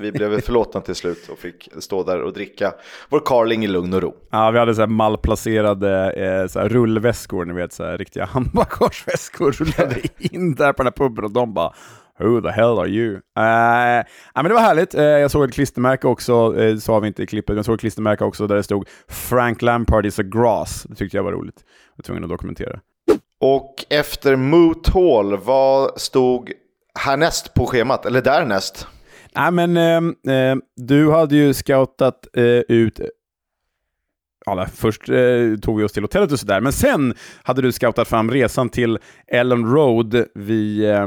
vi 0.00 0.12
blev 0.12 0.40
förlåtna 0.40 0.80
till 0.80 0.94
slut 0.94 1.28
och 1.28 1.38
fick 1.38 1.68
stå 1.78 2.02
där 2.02 2.22
och 2.22 2.32
dricka 2.32 2.72
vår 3.08 3.22
Carling 3.24 3.64
i 3.64 3.66
lugn 3.66 3.94
och 3.94 4.02
ro. 4.02 4.14
Ja, 4.30 4.50
vi 4.50 4.58
hade 4.58 4.74
så 4.74 4.80
här 4.80 4.86
malplacerade 4.86 6.48
så 6.50 6.58
här 6.58 6.68
rullväskor, 6.68 7.44
ni 7.44 7.54
vet, 7.54 7.72
så 7.72 7.84
här 7.84 7.98
riktiga 7.98 8.24
handbagageväskor 8.24 9.52
rullade 9.58 10.00
in 10.18 10.54
där 10.54 10.72
på 10.72 10.82
den 10.82 10.92
här 10.96 11.08
puben 11.08 11.24
och 11.24 11.30
de 11.30 11.54
bara 11.54 11.72
Who 12.18 12.40
the 12.40 12.50
hell 12.50 12.78
are 12.78 12.88
you? 12.88 13.14
Uh, 13.14 14.04
ja, 14.34 14.42
men 14.42 14.44
det 14.44 14.54
var 14.54 14.60
härligt. 14.60 14.94
Uh, 14.94 15.02
jag 15.02 15.30
såg 15.30 15.44
ett 15.44 15.54
klistermärke 15.54 16.06
också, 16.06 16.52
uh, 16.52 16.78
sa 16.78 16.98
vi 16.98 17.08
inte 17.08 17.22
i 17.22 17.26
klippet, 17.26 17.48
men 17.48 17.56
jag 17.56 17.64
såg 17.64 17.74
ett 17.74 17.80
klistermärke 17.80 18.24
också 18.24 18.46
där 18.46 18.56
det 18.56 18.62
stod 18.62 18.88
Frank 19.08 19.62
Lampard 19.62 20.06
is 20.06 20.18
a 20.18 20.22
grass. 20.22 20.86
Det 20.88 20.94
tyckte 20.94 21.16
jag 21.16 21.24
var 21.24 21.32
roligt. 21.32 21.64
Jag 21.66 21.96
var 21.96 22.02
tvungen 22.02 22.24
att 22.24 22.30
dokumentera. 22.30 22.80
Och 23.40 23.84
efter 23.90 24.36
Moot 24.36 24.88
Hall, 24.88 25.36
vad 25.36 26.00
stod 26.00 26.52
härnäst 26.94 27.54
på 27.54 27.66
schemat? 27.66 28.06
Eller 28.06 28.22
därnäst? 28.22 28.86
Nej, 29.36 29.50
men 29.50 29.76
uh, 29.76 30.62
du 30.76 31.10
hade 31.10 31.36
ju 31.36 31.54
scoutat 31.54 32.26
ut 32.68 33.00
Alla, 34.46 34.66
först 34.66 35.08
eh, 35.08 35.56
tog 35.62 35.78
vi 35.78 35.84
oss 35.84 35.92
till 35.92 36.02
hotellet 36.02 36.32
och 36.32 36.40
sådär, 36.40 36.60
men 36.60 36.72
sen 36.72 37.14
hade 37.42 37.62
du 37.62 37.72
scoutat 37.72 38.08
fram 38.08 38.30
resan 38.30 38.68
till 38.68 38.98
Ellen 39.26 39.72
Road 39.74 40.24
vid, 40.34 40.90
eh, 40.90 41.06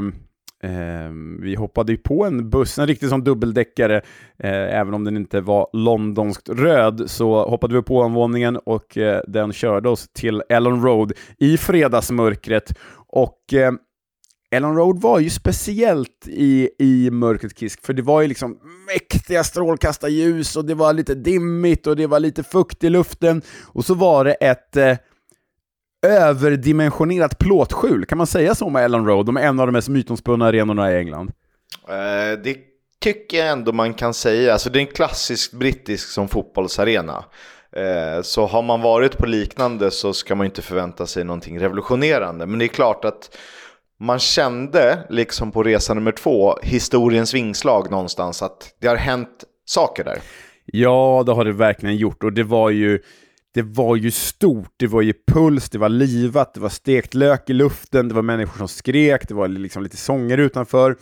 Ehm, 0.62 1.40
vi 1.40 1.54
hoppade 1.54 1.92
ju 1.92 1.98
på 1.98 2.24
en 2.24 2.50
buss, 2.50 2.78
en 2.78 2.86
riktig 2.86 3.08
som 3.08 3.24
dubbeldäckare, 3.24 3.96
eh, 4.38 4.78
även 4.80 4.94
om 4.94 5.04
den 5.04 5.16
inte 5.16 5.40
var 5.40 5.66
londonskt 5.72 6.48
röd, 6.48 7.02
så 7.06 7.48
hoppade 7.48 7.74
vi 7.74 7.82
på 7.82 8.00
omvåningen 8.00 8.56
och 8.56 8.98
eh, 8.98 9.22
den 9.28 9.52
körde 9.52 9.88
oss 9.88 10.08
till 10.12 10.42
Ellen 10.48 10.82
Road 10.82 11.12
i 11.38 11.58
fredagsmörkret. 11.58 12.78
Och 13.08 13.54
eh, 13.54 13.72
Ellen 14.50 14.76
Road 14.76 15.00
var 15.00 15.18
ju 15.18 15.30
speciellt 15.30 16.28
i, 16.28 16.70
i 16.78 17.10
mörkret 17.10 17.58
Kisk, 17.58 17.86
för 17.86 17.92
det 17.92 18.02
var 18.02 18.20
ju 18.20 18.28
liksom 18.28 18.58
mäktiga 18.86 19.44
strålkastarljus 19.44 20.56
och 20.56 20.64
det 20.64 20.74
var 20.74 20.92
lite 20.92 21.14
dimmigt 21.14 21.86
och 21.86 21.96
det 21.96 22.06
var 22.06 22.20
lite 22.20 22.42
fukt 22.42 22.84
i 22.84 22.90
luften. 22.90 23.42
Och 23.66 23.84
så 23.84 23.94
var 23.94 24.24
det 24.24 24.32
ett 24.32 24.76
eh, 24.76 24.96
överdimensionerat 26.02 27.38
plåtskjul, 27.38 28.06
kan 28.06 28.18
man 28.18 28.26
säga 28.26 28.54
så 28.54 28.66
om 28.66 28.76
Ellen 28.76 29.06
Road? 29.06 29.26
De 29.26 29.36
är 29.36 29.42
en 29.42 29.60
av 29.60 29.66
de 29.66 29.72
mest 29.72 29.88
mytomspunna 29.88 30.46
arenorna 30.46 30.92
i 30.92 30.98
England. 30.98 31.32
Eh, 31.88 32.38
det 32.44 32.56
tycker 33.00 33.38
jag 33.38 33.48
ändå 33.48 33.72
man 33.72 33.94
kan 33.94 34.14
säga. 34.14 34.52
Alltså 34.52 34.70
det 34.70 34.78
är 34.78 34.80
en 34.80 34.86
klassisk 34.86 35.52
brittisk 35.52 36.08
som 36.08 36.28
fotbollsarena. 36.28 37.24
Eh, 37.76 38.22
så 38.22 38.46
har 38.46 38.62
man 38.62 38.80
varit 38.80 39.18
på 39.18 39.26
liknande 39.26 39.90
så 39.90 40.12
ska 40.12 40.34
man 40.34 40.46
inte 40.46 40.62
förvänta 40.62 41.06
sig 41.06 41.24
någonting 41.24 41.60
revolutionerande. 41.60 42.46
Men 42.46 42.58
det 42.58 42.64
är 42.64 42.68
klart 42.68 43.04
att 43.04 43.36
man 44.00 44.18
kände, 44.18 45.06
liksom 45.10 45.52
på 45.52 45.62
resa 45.62 45.94
nummer 45.94 46.12
två, 46.12 46.58
historiens 46.62 47.34
vingslag 47.34 47.90
någonstans, 47.90 48.42
att 48.42 48.74
det 48.78 48.88
har 48.88 48.96
hänt 48.96 49.44
saker 49.64 50.04
där. 50.04 50.18
Ja, 50.64 51.22
det 51.26 51.32
har 51.32 51.44
det 51.44 51.52
verkligen 51.52 51.96
gjort 51.96 52.24
och 52.24 52.32
det 52.32 52.42
var 52.42 52.70
ju 52.70 53.00
det 53.54 53.62
var 53.62 53.96
ju 53.96 54.10
stort, 54.10 54.72
det 54.76 54.86
var 54.86 55.02
ju 55.02 55.12
puls, 55.32 55.70
det 55.70 55.78
var 55.78 55.88
livat, 55.88 56.54
det 56.54 56.60
var 56.60 56.68
stekt 56.68 57.14
lök 57.14 57.50
i 57.50 57.52
luften, 57.52 58.08
det 58.08 58.14
var 58.14 58.22
människor 58.22 58.58
som 58.58 58.68
skrek, 58.68 59.28
det 59.28 59.34
var 59.34 59.48
liksom 59.48 59.82
lite 59.82 59.96
sånger 59.96 60.38
utanför. 60.38 60.96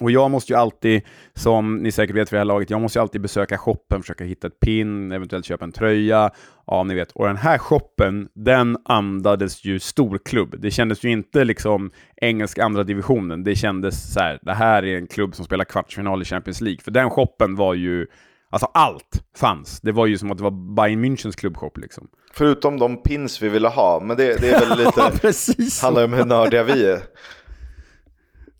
Och 0.00 0.10
jag 0.10 0.30
måste 0.30 0.52
ju 0.52 0.58
alltid, 0.58 1.02
som 1.34 1.76
ni 1.76 1.92
säkert 1.92 2.16
vet 2.16 2.28
för 2.28 2.36
det 2.36 2.40
här 2.40 2.44
laget, 2.44 2.70
jag 2.70 2.80
måste 2.80 2.98
ju 2.98 3.00
alltid 3.00 3.20
besöka 3.20 3.58
shoppen, 3.58 4.00
försöka 4.00 4.24
hitta 4.24 4.46
ett 4.46 4.60
pin, 4.60 5.12
eventuellt 5.12 5.44
köpa 5.44 5.64
en 5.64 5.72
tröja. 5.72 6.30
Ja, 6.66 6.82
ni 6.82 6.94
vet. 6.94 7.12
Och 7.12 7.26
den 7.26 7.36
här 7.36 7.58
shoppen, 7.58 8.28
den 8.34 8.76
andades 8.84 9.64
ju 9.64 9.78
storklubb. 9.78 10.54
Det 10.58 10.70
kändes 10.70 11.04
ju 11.04 11.10
inte 11.10 11.44
liksom 11.44 11.90
engelsk 12.16 12.58
andra 12.58 12.84
divisionen. 12.84 13.44
Det 13.44 13.56
kändes 13.56 14.12
så 14.12 14.20
här, 14.20 14.38
det 14.42 14.54
här 14.54 14.84
är 14.84 14.96
en 14.96 15.06
klubb 15.06 15.34
som 15.34 15.44
spelar 15.44 15.64
kvartsfinal 15.64 16.22
i 16.22 16.24
Champions 16.24 16.60
League. 16.60 16.80
För 16.84 16.90
den 16.90 17.10
shoppen 17.10 17.56
var 17.56 17.74
ju, 17.74 18.06
alltså 18.52 18.68
allt 18.74 19.24
fanns. 19.36 19.80
Det 19.80 19.92
var 19.92 20.06
ju 20.06 20.18
som 20.18 20.30
att 20.30 20.38
det 20.38 20.44
var 20.44 20.74
Bayern 20.76 21.04
Münchens 21.04 21.36
klubbshop 21.36 21.78
liksom. 21.78 22.08
Förutom 22.34 22.78
de 22.78 23.02
pins 23.02 23.42
vi 23.42 23.48
ville 23.48 23.68
ha, 23.68 24.00
men 24.00 24.16
det, 24.16 24.40
det 24.40 24.50
är 24.50 24.68
väl 24.68 24.78
lite, 24.78 25.10
Precis. 25.20 25.82
handlar 25.82 26.04
om 26.04 26.12
hur 26.12 26.24
nördiga 26.24 26.62
vi 26.62 26.86
är. 26.90 27.00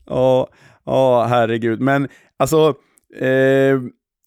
Ja, 0.06 0.48
ja, 0.84 1.24
herregud. 1.24 1.80
Men 1.80 2.08
alltså, 2.36 2.74
eh, 3.20 3.78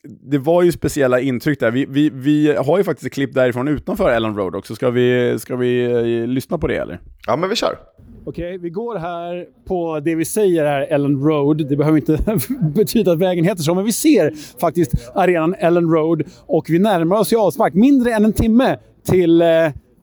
det 0.07 0.37
var 0.37 0.63
ju 0.63 0.71
speciella 0.71 1.19
intryck 1.19 1.59
där. 1.59 1.71
Vi, 1.71 1.85
vi, 1.89 2.09
vi 2.09 2.55
har 2.55 2.77
ju 2.77 2.83
faktiskt 2.83 3.07
ett 3.07 3.13
klipp 3.13 3.33
därifrån 3.33 3.67
utanför 3.67 4.09
Ellen 4.09 4.35
Road 4.35 4.55
också. 4.55 4.75
Ska 4.75 4.89
vi, 4.89 5.35
ska 5.39 5.55
vi 5.55 5.83
eh, 5.83 6.27
lyssna 6.27 6.57
på 6.57 6.67
det 6.67 6.75
eller? 6.75 6.99
Ja, 7.27 7.35
men 7.35 7.49
vi 7.49 7.55
kör. 7.55 7.77
Okej, 8.25 8.57
vi 8.57 8.69
går 8.69 8.97
här 8.97 9.45
på 9.67 9.99
det 9.99 10.15
vi 10.15 10.25
säger 10.25 10.65
är 10.65 10.81
Ellen 10.81 11.23
Road. 11.23 11.67
Det 11.69 11.75
behöver 11.75 11.97
inte 11.97 12.41
betyda 12.75 13.11
att 13.11 13.19
vägen 13.19 13.45
heter 13.45 13.63
så, 13.63 13.75
men 13.75 13.85
vi 13.85 13.91
ser 13.91 14.33
faktiskt 14.59 14.91
arenan 15.15 15.55
Ellen 15.59 15.89
Road 15.91 16.23
och 16.45 16.65
vi 16.69 16.79
närmar 16.79 17.15
oss 17.15 17.33
ju 17.33 17.37
avspark. 17.37 17.73
Mindre 17.73 18.13
än 18.13 18.25
en 18.25 18.33
timme 18.33 18.77
till 19.03 19.41
eh, 19.41 19.47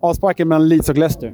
avsparken 0.00 0.48
mellan 0.48 0.68
Leeds 0.68 0.88
och 0.88 0.98
Leicester. 0.98 1.32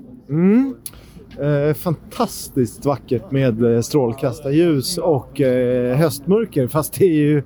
Eh, 1.40 1.74
fantastiskt 1.74 2.84
vackert 2.86 3.30
med 3.30 3.74
eh, 3.74 3.80
strålkastarljus 3.80 4.98
och 4.98 5.40
eh, 5.40 5.96
höstmörker. 5.96 6.66
Fast 6.66 6.92
det 6.98 7.04
är 7.04 7.14
ju 7.14 7.42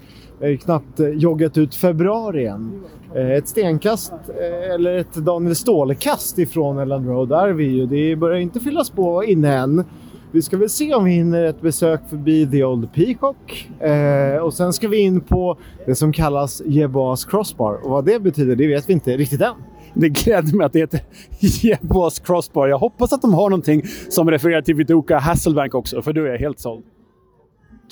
knappt 0.61 1.00
eh, 1.00 1.08
joggat 1.08 1.58
ut 1.58 1.75
februari 1.75 2.46
än. 2.46 2.82
Eh, 3.14 3.30
ett 3.30 3.49
stenkast 3.49 4.12
eh, 4.12 4.75
eller 4.75 4.96
ett 4.96 5.14
Daniel 5.14 5.56
Ståhl-kast 5.56 6.38
ifrån 6.38 6.78
Ellen 6.78 7.06
Road 7.06 7.32
är 7.32 7.52
vi 7.52 7.64
ju. 7.64 7.87
Det 7.87 8.16
börjar 8.16 8.38
inte 8.38 8.61
fyllas 8.61 8.90
på 8.90 9.25
inne 9.25 9.56
än. 9.56 9.84
Vi 10.32 10.42
ska 10.42 10.56
väl 10.56 10.70
se 10.70 10.94
om 10.94 11.04
vi 11.04 11.11
hinner 11.11 11.44
ett 11.44 11.61
besök 11.61 12.00
förbi 12.11 12.46
The 12.50 12.64
Old 12.64 12.92
Peacock. 12.92 13.70
Eh, 13.80 14.37
och 14.37 14.54
sen 14.54 14.72
ska 14.72 14.88
vi 14.88 14.99
in 14.99 15.20
på 15.20 15.58
det 15.87 15.94
som 15.94 16.12
kallas 16.12 16.62
Jebas 16.66 17.25
Crossbar. 17.25 17.75
Och 17.84 17.90
vad 17.90 18.04
det 18.04 18.22
betyder, 18.22 18.56
det 18.56 18.66
vet 18.66 18.88
vi 18.88 18.92
inte 18.92 19.16
riktigt 19.16 19.40
än. 19.40 19.54
Det 19.94 20.08
gläder 20.08 20.56
mig 20.56 20.66
att 20.66 20.72
det 20.72 20.78
heter 20.78 21.00
Jebos 21.40 22.18
Crossbar. 22.18 22.68
Jag 22.68 22.78
hoppas 22.78 23.12
att 23.12 23.22
de 23.22 23.34
har 23.34 23.50
någonting 23.50 23.82
som 24.08 24.30
refererar 24.30 24.62
till 24.62 24.75
Viduka 24.75 25.18
Hasselbank 25.18 25.75
också, 25.75 26.02
för 26.02 26.12
då 26.12 26.25
är 26.25 26.26
jag 26.26 26.38
helt 26.38 26.58
såld. 26.58 26.84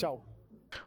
Ciao! 0.01 0.21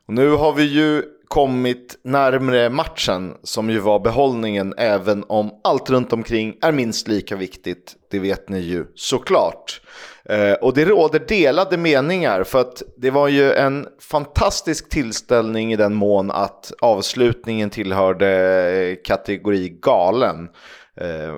Och 0.08 0.14
nu 0.14 0.30
har 0.30 0.54
vi 0.54 0.64
ju 0.64 1.04
kommit 1.34 2.00
närmre 2.04 2.70
matchen 2.70 3.34
som 3.44 3.70
ju 3.70 3.80
var 3.80 4.00
behållningen 4.00 4.74
även 4.78 5.24
om 5.28 5.52
allt 5.64 5.90
runt 5.90 6.14
omkring 6.14 6.56
är 6.62 6.72
minst 6.72 7.08
lika 7.08 7.36
viktigt. 7.36 7.96
Det 8.12 8.20
vet 8.20 8.50
ni 8.50 8.60
ju 8.60 8.86
såklart. 8.96 9.82
Eh, 10.30 10.54
och 10.54 10.74
det 10.74 10.86
råder 10.86 11.20
delade 11.20 11.78
meningar 11.78 12.44
för 12.44 12.62
att 12.62 12.84
det 12.98 13.12
var 13.12 13.28
ju 13.28 13.54
en 13.54 13.88
fantastisk 14.02 14.90
tillställning 14.90 15.74
i 15.74 15.76
den 15.76 15.94
mån 15.94 16.32
att 16.32 16.72
avslutningen 16.82 17.70
tillhörde 17.70 18.30
eh, 18.72 18.96
kategori 19.06 19.70
galen. 19.82 20.50
Eh, 20.98 21.34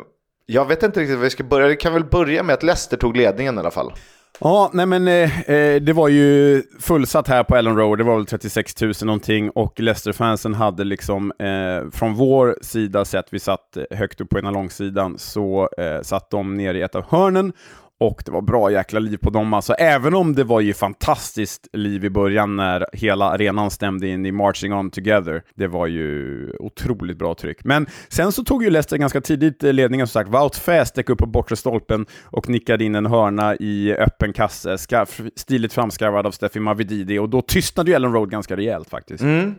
jag 0.45 0.67
vet 0.67 0.83
inte 0.83 0.99
riktigt 0.99 1.15
var 1.17 1.23
vi 1.23 1.29
ska 1.29 1.43
börja. 1.43 1.67
Vi 1.67 1.75
kan 1.75 1.93
väl 1.93 2.05
börja 2.05 2.43
med 2.43 2.53
att 2.53 2.63
Leicester 2.63 2.97
tog 2.97 3.17
ledningen 3.17 3.55
i 3.55 3.59
alla 3.59 3.71
fall. 3.71 3.93
Ja, 4.39 4.69
nej 4.73 4.85
men 4.85 5.07
eh, 5.07 5.49
eh, 5.49 5.81
det 5.81 5.93
var 5.93 6.07
ju 6.07 6.63
fullsatt 6.79 7.27
här 7.27 7.43
på 7.43 7.55
Ellen 7.55 7.77
Road, 7.77 7.97
det 7.97 8.03
var 8.03 8.15
väl 8.15 8.25
36 8.25 8.81
000 8.81 8.93
någonting 9.01 9.49
och 9.49 9.79
Leicester-fansen 9.79 10.53
hade 10.53 10.83
liksom 10.83 11.31
eh, 11.39 11.91
från 11.91 12.13
vår 12.13 12.57
sida 12.61 13.05
sett, 13.05 13.25
vi 13.29 13.39
satt 13.39 13.77
högt 13.91 14.21
upp 14.21 14.29
på 14.29 14.39
ena 14.39 14.51
långsidan, 14.51 15.17
så 15.17 15.69
eh, 15.77 16.01
satt 16.01 16.29
de 16.29 16.57
ner 16.57 16.73
i 16.73 16.81
ett 16.81 16.95
av 16.95 17.05
hörnen 17.09 17.53
och 17.99 18.21
det 18.25 18.31
var 18.31 18.41
bra 18.41 18.71
jäkla 18.71 18.99
liv 18.99 19.17
på 19.17 19.29
dem 19.29 19.53
alltså. 19.53 19.73
Även 19.73 20.13
om 20.13 20.35
det 20.35 20.43
var 20.43 20.59
ju 20.59 20.73
fantastiskt 20.73 21.67
liv 21.73 22.05
i 22.05 22.09
början 22.09 22.55
när 22.55 22.85
hela 22.93 23.25
arenan 23.25 23.71
stämde 23.71 24.07
in 24.07 24.25
i 24.25 24.31
Marching 24.31 24.73
On 24.73 24.91
Together. 24.91 25.43
Det 25.55 25.67
var 25.67 25.87
ju 25.87 26.49
otroligt 26.59 27.17
bra 27.17 27.35
tryck. 27.35 27.63
Men 27.63 27.87
sen 28.09 28.31
så 28.31 28.43
tog 28.43 28.63
ju 28.63 28.69
Leicester 28.69 28.97
ganska 28.97 29.21
tidigt 29.21 29.63
ledningen 29.63 30.07
som 30.07 30.11
sagt. 30.11 30.29
Wout 30.29 30.55
Fast 30.55 30.95
dök 30.95 31.09
upp 31.09 31.19
på 31.19 31.25
bortre 31.25 31.55
stolpen 31.55 32.05
och 32.23 32.49
nickade 32.49 32.83
in 32.83 32.95
en 32.95 33.05
hörna 33.05 33.55
i 33.55 33.93
öppen 33.93 34.33
kasse. 34.33 34.77
Skarf, 34.77 35.21
stiligt 35.35 35.73
framskarvad 35.73 36.25
av 36.25 36.31
Steffi 36.31 36.59
Mavididi 36.59 37.19
och 37.19 37.29
då 37.29 37.41
tystnade 37.41 37.91
ju 37.91 37.95
Ellen 37.95 38.13
Road 38.13 38.31
ganska 38.31 38.55
rejält 38.57 38.89
faktiskt. 38.89 39.23
Mm. 39.23 39.55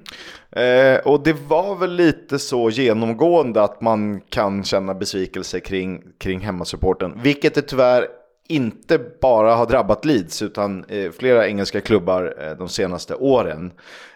Eh, 0.50 0.98
och 0.98 1.22
det 1.22 1.36
var 1.48 1.76
väl 1.76 1.92
lite 1.92 2.38
så 2.38 2.70
genomgående 2.70 3.62
att 3.62 3.80
man 3.80 4.20
kan 4.20 4.64
känna 4.64 4.94
besvikelse 4.94 5.60
kring, 5.60 6.02
kring 6.18 6.40
hemmasupporten. 6.40 7.12
Vilket 7.22 7.54
det 7.54 7.62
tyvärr 7.62 8.06
inte 8.48 8.98
bara 9.20 9.54
har 9.54 9.66
drabbat 9.66 10.04
Leeds 10.04 10.42
utan 10.42 10.84
eh, 10.84 11.10
flera 11.10 11.48
engelska 11.48 11.80
klubbar 11.80 12.34
eh, 12.40 12.56
de 12.58 12.68
senaste 12.68 13.14
åren. 13.14 13.72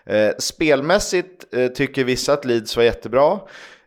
Eh, 0.07 0.31
spelmässigt 0.39 1.55
eh, 1.55 1.67
tycker 1.67 2.05
vissa 2.05 2.33
att 2.33 2.45
Leeds 2.45 2.77
var 2.77 2.85
jättebra. 2.85 3.39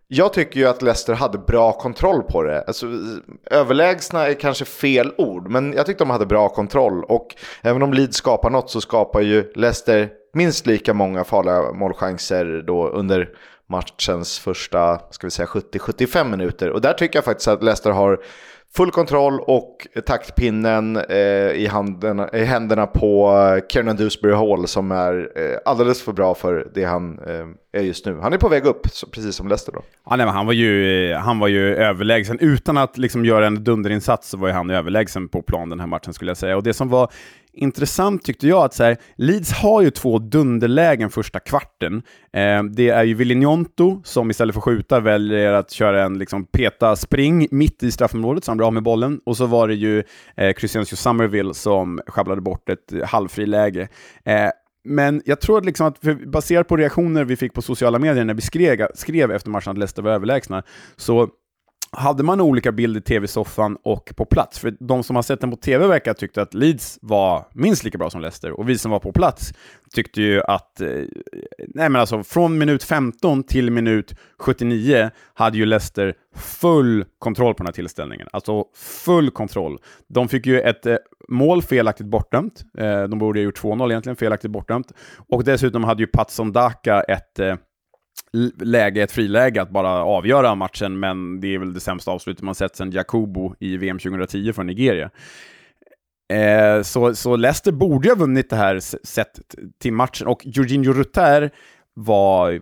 Jag 0.08 0.34
tycker 0.34 0.60
ju 0.60 0.68
att 0.68 0.82
Leicester 0.82 1.14
hade 1.14 1.38
bra 1.38 1.72
kontroll 1.72 2.24
på 2.24 2.44
det. 2.44 2.62
Alltså, 2.62 2.86
eh, 2.86 3.60
överlägsna 3.60 4.28
är 4.28 4.34
kanske 4.34 4.66
fel 4.66 5.14
ord, 5.18 5.50
men 5.50 5.74
jag 5.74 5.86
tyckte 5.86 6.04
de 6.04 6.10
hade 6.10 6.26
bra 6.26 6.50
kontroll. 6.50 7.04
Och 7.04 7.36
även 7.62 7.82
om 7.82 7.94
Leeds 7.94 8.18
skapar 8.18 8.50
något 8.50 8.70
så 8.70 8.82
skapar 8.82 9.22
ju 9.22 9.52
Leicester 9.56 10.10
minst 10.34 10.66
lika 10.66 10.94
många 10.94 11.24
farliga 11.24 11.74
målchanser 11.74 12.64
då 12.68 12.88
under 12.88 13.30
matchens 13.70 14.40
första 14.40 15.00
ska 15.10 15.28
vi 15.28 15.32
säga 15.32 15.46
70-75 15.46 16.30
minuter. 16.30 16.70
Och 16.70 16.82
där 16.82 16.94
tycker 16.94 17.18
jag 17.18 17.26
faktiskt 17.26 17.48
att 17.48 17.64
Leicester 17.64 17.92
har 17.92 18.20
full 18.77 18.92
kontroll 18.92 19.39
och 19.39 19.88
taktpinnen 20.06 20.98
eh, 21.10 21.18
i, 21.51 21.68
handen, 21.72 22.30
i 22.34 22.44
händerna 22.44 22.88
på 22.88 23.32
eh, 23.32 23.68
Kiernan 23.74 23.96
Dewsbury 23.96 24.34
Hall 24.34 24.68
som 24.68 24.92
är 24.92 25.30
eh, 25.36 25.58
alldeles 25.65 26.01
för 26.01 26.13
bra 26.13 26.36
för 26.36 26.68
det 26.74 26.84
han 26.84 27.20
eh, 27.27 27.80
är 27.80 27.84
just 27.84 28.06
nu. 28.06 28.20
Han 28.22 28.34
är 28.34 28.38
på 28.38 28.50
väg 28.50 28.65
upp, 28.65 28.88
så, 28.92 29.08
precis 29.08 29.36
som 29.36 29.48
Leicester 29.48 29.72
då. 29.72 29.82
Ja, 30.10 30.15
nej, 30.15 30.25
men 30.25 30.36
han, 30.36 30.46
var 30.46 30.53
ju, 30.53 31.13
han 31.13 31.39
var 31.39 31.48
ju 31.48 31.75
överlägsen. 31.75 32.39
Utan 32.39 32.77
att 32.77 32.98
liksom 32.98 33.25
göra 33.25 33.48
en 33.48 33.63
dunderinsats 33.63 34.30
så 34.30 34.38
var 34.38 34.48
ju 34.48 34.53
han 34.53 34.70
överlägsen 34.70 35.30
på 35.30 35.42
plan 35.42 35.70
den 35.70 35.80
här 35.80 35.88
matchen 35.88 36.13
skulle 36.13 36.30
jag 36.30 36.38
säga. 36.38 36.58
Och 36.58 36.63
det 36.63 36.74
som 36.74 36.89
var 36.89 37.12
intressant 37.54 38.24
tyckte 38.24 38.48
jag 38.48 38.64
att 38.64 38.74
så 38.74 38.84
här, 38.84 38.98
Leeds 39.16 39.52
har 39.52 39.82
ju 39.82 39.90
två 39.90 40.20
dunderlägen 40.20 41.10
första 41.10 41.40
kvarten. 41.40 42.02
Eh, 42.34 42.64
det 42.64 42.90
är 42.90 43.04
ju 43.04 43.14
Villignonto 43.14 44.02
som 44.04 44.32
istället 44.32 44.56
för 44.56 44.60
att 44.60 44.64
skjuta 44.64 45.00
väljer 45.00 45.54
att 45.54 45.72
köra 45.72 46.04
en 46.04 46.18
liksom, 46.18 46.46
peta-spring 46.46 47.48
mitt 47.52 47.84
i 47.84 47.92
straffområdet 47.92 48.44
så 48.44 48.52
han 48.52 48.58
blir 48.58 48.68
av 48.68 48.74
med 48.74 48.84
bollen. 48.84 49.20
Och 49.26 49.38
så 49.38 49.46
var 49.46 49.68
det 49.68 49.76
ju 49.76 50.04
eh, 50.38 50.54
Christiansio 50.54 50.96
Somerville 50.96 51.54
som 51.54 52.02
sjabblade 52.08 52.42
bort 52.42 52.70
ett 52.70 52.94
halvfriläge. 53.06 53.88
Eh, 54.26 54.50
men 54.86 55.22
jag 55.26 55.42
tror 55.42 55.58
att, 55.58 55.66
liksom 55.66 55.88
att 55.88 56.02
baserat 56.28 56.68
på 56.68 56.78
reaktioner 56.78 57.24
vi 57.24 57.36
fick 57.36 57.54
på 57.54 57.62
sociala 57.62 58.00
medier 58.00 58.26
när 58.26 58.34
vi 58.34 58.42
skrev, 58.42 58.88
skrev 58.96 59.32
efter 59.32 59.50
matchen 59.50 59.72
att 59.72 59.78
Leicester 59.78 60.02
var 60.02 60.12
överlägsna, 60.12 60.64
så 60.96 61.30
hade 61.94 62.24
man 62.24 62.42
olika 62.42 62.72
bilder 62.72 63.00
i 63.00 63.04
tv-soffan 63.04 63.78
och 63.84 64.14
på 64.16 64.26
plats. 64.26 64.60
För 64.60 64.76
de 64.80 65.04
som 65.04 65.16
har 65.16 65.24
sett 65.24 65.42
den 65.42 65.52
på 65.52 65.58
tv 65.58 65.88
verkar 65.88 66.14
tyckte 66.14 66.42
att 66.42 66.54
Leeds 66.54 67.00
var 67.02 67.48
minst 67.54 67.84
lika 67.84 67.98
bra 67.98 68.10
som 68.10 68.22
Leicester. 68.22 68.52
Och 68.52 68.70
vi 68.70 68.78
som 68.78 68.92
var 68.92 69.00
på 69.00 69.12
plats 69.12 69.54
tyckte 69.96 70.22
ju 70.22 70.42
att, 70.42 70.82
eh, 70.82 70.88
nej 71.68 71.90
men 71.90 71.96
alltså 71.96 72.24
från 72.24 72.58
minut 72.58 72.84
15 72.84 73.44
till 73.44 73.72
minut 73.72 74.16
79 74.40 75.12
hade 75.34 75.58
ju 75.58 75.66
Leicester 75.66 76.14
full 76.36 77.06
kontroll 77.20 77.54
på 77.54 77.58
den 77.58 77.68
här 77.68 77.74
tillställningen. 77.74 78.28
Alltså 78.32 78.66
full 79.06 79.32
kontroll. 79.32 79.78
De 80.08 80.30
fick 80.30 80.46
ju 80.46 80.62
ett 80.62 80.86
eh, 80.86 80.96
mål 81.28 81.62
felaktigt 81.62 82.08
bortdömt. 82.08 82.64
Eh, 82.78 83.04
de 83.04 83.20
borde 83.20 83.40
ha 83.40 83.44
gjort 83.44 83.62
2-0 83.62 83.92
egentligen, 83.92 84.16
felaktigt 84.16 84.52
bortdömt. 84.52 84.92
Och 85.30 85.44
dessutom 85.44 85.84
hade 85.84 86.04
ju 86.04 86.08
Patson 86.08 86.52
Daka 86.52 87.02
ett 87.02 87.40
eh, 87.40 87.56
läge, 88.62 89.04
ett 89.04 89.12
friläge 89.12 89.62
att 89.62 89.70
bara 89.70 89.90
avgöra 89.90 90.56
matchen, 90.56 91.00
men 91.00 91.40
det 91.40 91.56
är 91.56 91.60
väl 91.60 91.74
det 91.74 91.80
sämsta 91.80 92.12
avslutet 92.12 92.44
man 92.44 92.56
sett 92.56 92.75
sedan 92.75 92.92
Jakubo 92.92 93.56
i 93.60 93.78
VM 93.78 94.00
2010 94.00 94.54
från 94.54 94.68
Nigeria. 94.68 95.10
Eh, 96.34 96.82
så, 96.82 97.16
så 97.16 97.36
Leicester 97.36 97.72
borde 97.72 98.10
ha 98.10 98.16
vunnit 98.16 98.50
det 98.50 98.56
här 98.56 98.80
sett 99.06 99.40
till 99.82 99.94
matchen, 99.94 100.28
och 100.28 100.42
Jorginho 100.46 100.94
Rutter 100.94 101.52
var 101.94 102.62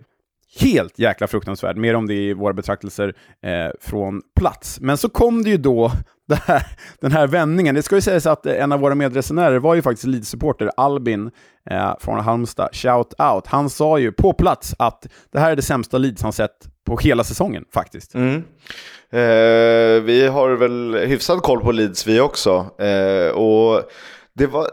helt 0.60 0.98
jäkla 0.98 1.26
fruktansvärd. 1.26 1.76
Mer 1.76 1.94
om 1.94 2.06
det 2.06 2.14
i 2.14 2.32
våra 2.34 2.52
betraktelser 2.52 3.14
eh, 3.42 3.72
från 3.80 4.22
plats. 4.36 4.80
Men 4.80 4.96
så 4.96 5.08
kom 5.08 5.42
det 5.42 5.50
ju 5.50 5.56
då 5.56 5.92
här, 6.46 6.66
den 7.00 7.12
här 7.12 7.26
vändningen. 7.26 7.74
Det 7.74 7.82
ska 7.82 7.94
ju 7.94 8.00
sägas 8.00 8.26
att 8.26 8.46
eh, 8.46 8.62
en 8.62 8.72
av 8.72 8.80
våra 8.80 8.94
medresenärer 8.94 9.58
var 9.58 9.74
ju 9.74 9.82
faktiskt 9.82 10.06
Leeds-supporter, 10.06 10.70
Albin 10.76 11.30
eh, 11.70 11.94
från 12.00 12.20
Halmstad. 12.20 12.68
Shout 12.72 13.14
out! 13.18 13.46
Han 13.46 13.70
sa 13.70 13.98
ju 13.98 14.12
på 14.12 14.32
plats 14.32 14.74
att 14.78 15.06
det 15.32 15.38
här 15.38 15.50
är 15.52 15.56
det 15.56 15.62
sämsta 15.62 15.98
Leeds 15.98 16.22
han 16.22 16.32
sett 16.32 16.68
på 16.86 16.96
hela 16.98 17.24
säsongen 17.24 17.64
faktiskt. 17.74 18.14
Mm. 18.14 18.44
Eh, 19.10 20.02
vi 20.02 20.28
har 20.32 20.50
väl 20.50 20.94
hyfsad 21.06 21.42
koll 21.42 21.60
på 21.60 21.72
Leeds 21.72 22.06
vi 22.06 22.20
också. 22.20 22.66
Eh, 22.78 23.32
och 23.32 23.82
det 24.34 24.46
var, 24.46 24.68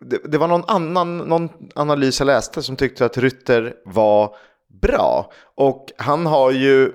det, 0.00 0.20
det, 0.24 0.38
var 0.38 0.48
någon 0.48 0.64
annan 0.66 1.18
någon 1.18 1.48
analys 1.74 2.20
jag 2.20 2.26
läste 2.26 2.62
som 2.62 2.76
tyckte 2.76 3.04
att 3.04 3.18
Rytter 3.18 3.74
var 3.84 4.36
bra. 4.68 5.32
Och 5.54 5.86
han 5.96 6.26
har 6.26 6.50
ju 6.50 6.92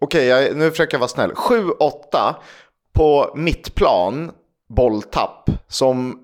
okej, 0.00 0.32
okay, 0.32 0.54
nu 0.54 0.70
försöker 0.70 0.94
jag 0.94 1.00
vara 1.00 1.08
snäll. 1.08 1.32
7-8 1.32 2.34
på 2.92 3.32
mittplan, 3.36 4.32
bolltapp, 4.68 5.50
som 5.68 6.18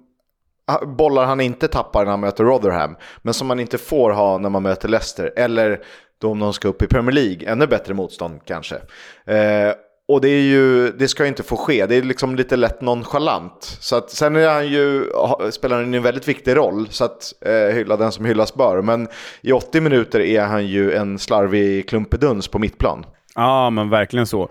ah, 0.67 0.85
bollar 0.85 1.25
han 1.25 1.41
inte 1.41 1.69
tappar 1.69 2.05
när 2.05 2.11
han 2.11 2.21
möter 2.21 2.45
Rotherham, 2.45 2.97
men 3.23 3.35
som 3.35 3.47
man 3.47 3.61
inte 3.61 3.79
får 3.79 4.11
ha 4.11 4.39
när 4.39 4.49
man 4.49 4.63
möter 4.63 4.89
Leicester, 4.89 5.33
eller 5.37 5.81
då 6.19 6.31
om 6.31 6.39
de 6.39 6.53
ska 6.53 6.69
upp 6.69 6.83
i 6.83 6.87
Premier 6.87 7.15
League, 7.15 7.49
ännu 7.49 7.67
bättre 7.67 7.95
motstånd 7.95 8.41
kanske. 8.45 8.77
Eh, 9.25 9.73
och 10.09 10.21
det, 10.21 10.29
är 10.29 10.43
ju, 10.43 10.93
det 10.93 11.09
ska 11.09 11.23
ju 11.23 11.29
inte 11.29 11.43
få 11.43 11.57
ske, 11.57 11.87
det 11.87 11.95
är 11.95 12.03
liksom 12.03 12.37
lite 12.37 12.57
lätt 12.57 12.81
nonchalant. 12.81 13.77
Så 13.81 13.97
att, 13.97 14.11
sen 14.11 14.37
är 14.37 14.49
han 14.49 14.69
ju, 14.69 15.05
spelar 15.51 15.77
han 15.77 15.95
en 15.95 16.03
väldigt 16.03 16.29
viktig 16.29 16.57
roll, 16.57 16.89
så 16.91 17.05
att 17.05 17.33
eh, 17.41 17.75
hylla 17.75 17.97
den 17.97 18.13
som 18.13 18.25
hyllas 18.25 18.55
bör. 18.55 18.83
Men 18.83 19.09
i 19.41 19.53
80 19.53 19.81
minuter 19.81 20.21
är 20.21 20.43
han 20.43 20.67
ju 20.67 20.93
en 20.93 21.19
slarvig 21.19 21.89
klumpeduns 21.89 22.49
på 22.49 22.59
mittplan. 22.59 23.05
Ja, 23.35 23.71
men 23.71 23.91
verkligen 23.91 24.27
så. 24.27 24.49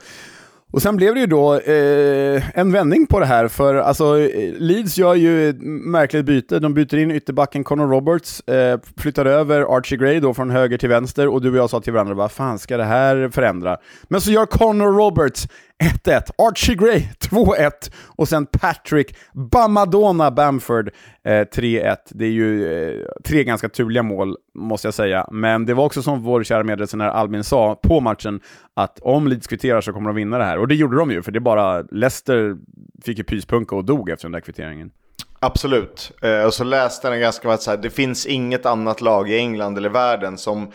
Och 0.72 0.82
sen 0.82 0.96
blev 0.96 1.14
det 1.14 1.20
ju 1.20 1.28
då 1.28 1.56
eh, 1.56 2.60
en 2.60 2.72
vändning 2.72 3.08
på 3.08 3.20
det 3.20 3.26
här, 3.26 3.48
för 3.48 3.76
alltså, 3.76 4.20
eh, 4.20 4.54
Leeds 4.58 4.98
gör 4.98 5.16
ju 5.16 5.50
ett 5.50 5.62
märkligt 5.62 6.26
byte. 6.26 6.60
De 6.60 6.74
byter 6.74 6.98
in 6.98 7.12
ytterbacken 7.12 7.64
Conor 7.64 7.88
Roberts, 7.88 8.42
eh, 8.42 8.80
flyttar 8.98 9.26
över 9.26 9.78
Archie 9.78 9.98
Gray 9.98 10.20
då 10.20 10.34
från 10.34 10.50
höger 10.50 10.78
till 10.78 10.90
vänster 10.90 11.28
och 11.28 11.42
du 11.42 11.50
och 11.50 11.58
jag 11.58 11.70
sa 11.70 11.82
till 11.82 11.94
varandra, 11.94 12.14
vad 12.14 12.32
fan 12.32 12.60
ska 12.60 12.78
det 12.78 12.84
här 12.84 13.30
förändra? 13.30 13.78
Men 14.04 14.22
så 14.22 14.32
gör 14.32 14.46
Conor 14.46 14.98
Roberts 14.98 15.48
1-1. 15.84 16.32
Archie 16.38 16.76
Gray 16.76 17.08
2-1 17.20 17.72
och 18.06 18.28
sen 18.28 18.46
Patrick 18.46 19.16
Bamadona 19.34 20.32
Bamford 20.32 20.90
eh, 21.24 21.32
3-1. 21.32 21.98
Det 22.10 22.26
är 22.26 22.30
ju 22.30 22.74
eh, 22.74 23.06
tre 23.24 23.44
ganska 23.44 23.70
turliga 23.70 24.04
mål, 24.04 24.38
måste 24.56 24.88
jag 24.88 24.94
säga. 24.94 25.28
Men 25.32 25.66
det 25.66 25.74
var 25.74 25.86
också 25.86 26.02
som 26.02 26.24
vår 26.24 26.44
kära 26.44 26.64
medresenär 26.64 27.08
Albin 27.08 27.44
sa 27.44 27.76
på 27.76 28.00
matchen, 28.00 28.40
att 28.74 29.00
om 29.00 29.28
Leeds 29.28 29.48
kvitterar 29.48 29.82
så 29.82 29.94
kommer 29.94 30.10
de 30.10 30.16
vinna 30.16 30.38
det 30.38 30.44
här. 30.44 30.58
Och 30.58 30.68
det 30.68 30.76
gjorde 30.76 30.98
de 30.98 31.12
ju, 31.12 31.22
för 31.22 31.32
det 31.32 31.38
är 31.38 31.42
bara 31.42 31.82
Leicester 31.82 32.58
fick 33.04 33.18
ju 33.18 33.24
pyspunka 33.24 33.76
och 33.76 33.86
dog 33.86 34.10
efter 34.10 34.26
den 34.26 34.32
där 34.32 34.40
kvitteringen. 34.40 34.92
Absolut. 35.40 36.12
Eh, 36.22 36.44
och 36.44 36.54
så 36.54 36.64
läste 36.64 37.10
den 37.10 37.20
ganska 37.20 37.48
mycket, 37.48 37.62
så 37.62 37.72
här, 37.72 37.78
det 37.78 37.90
finns 37.90 38.26
inget 38.26 38.66
annat 38.66 39.02
lag 39.02 39.30
i 39.30 39.38
England 39.38 39.78
eller 39.78 39.90
världen 39.90 40.38
som 40.38 40.72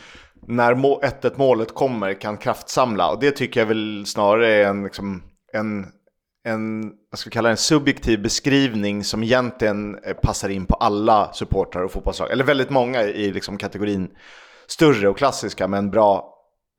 när 0.47 0.75
1-1 0.75 1.33
målet 1.37 1.75
kommer 1.75 2.15
kan 2.15 2.37
kraftsamla. 2.37 3.11
Och 3.11 3.21
det 3.21 3.31
tycker 3.31 3.61
jag 3.61 3.67
väl 3.67 4.07
snarare 4.07 4.49
är 4.49 4.67
en, 4.67 4.85
liksom, 4.85 5.23
en, 5.53 5.87
en 6.45 6.93
vad 7.11 7.19
ska 7.19 7.31
kalla 7.31 7.49
det, 7.49 7.53
en 7.53 7.57
subjektiv 7.57 8.23
beskrivning 8.23 9.05
som 9.05 9.23
egentligen 9.23 9.99
eh, 10.05 10.15
passar 10.15 10.49
in 10.49 10.67
på 10.67 10.75
alla 10.75 11.33
supportrar 11.33 11.83
och 11.83 11.93
fotbollslag. 11.93 12.31
Eller 12.31 12.45
väldigt 12.45 12.71
många 12.71 13.03
i 13.03 13.33
liksom 13.33 13.59
kategorin 13.59 14.11
större 14.67 15.09
och 15.09 15.19
klassiska 15.19 15.69
med 15.69 15.79
en 15.79 15.91
bra 15.91 16.29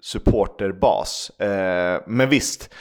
supporterbas. 0.03 1.29
Eh, 1.39 2.01
men 2.07 2.29
visst, 2.29 2.73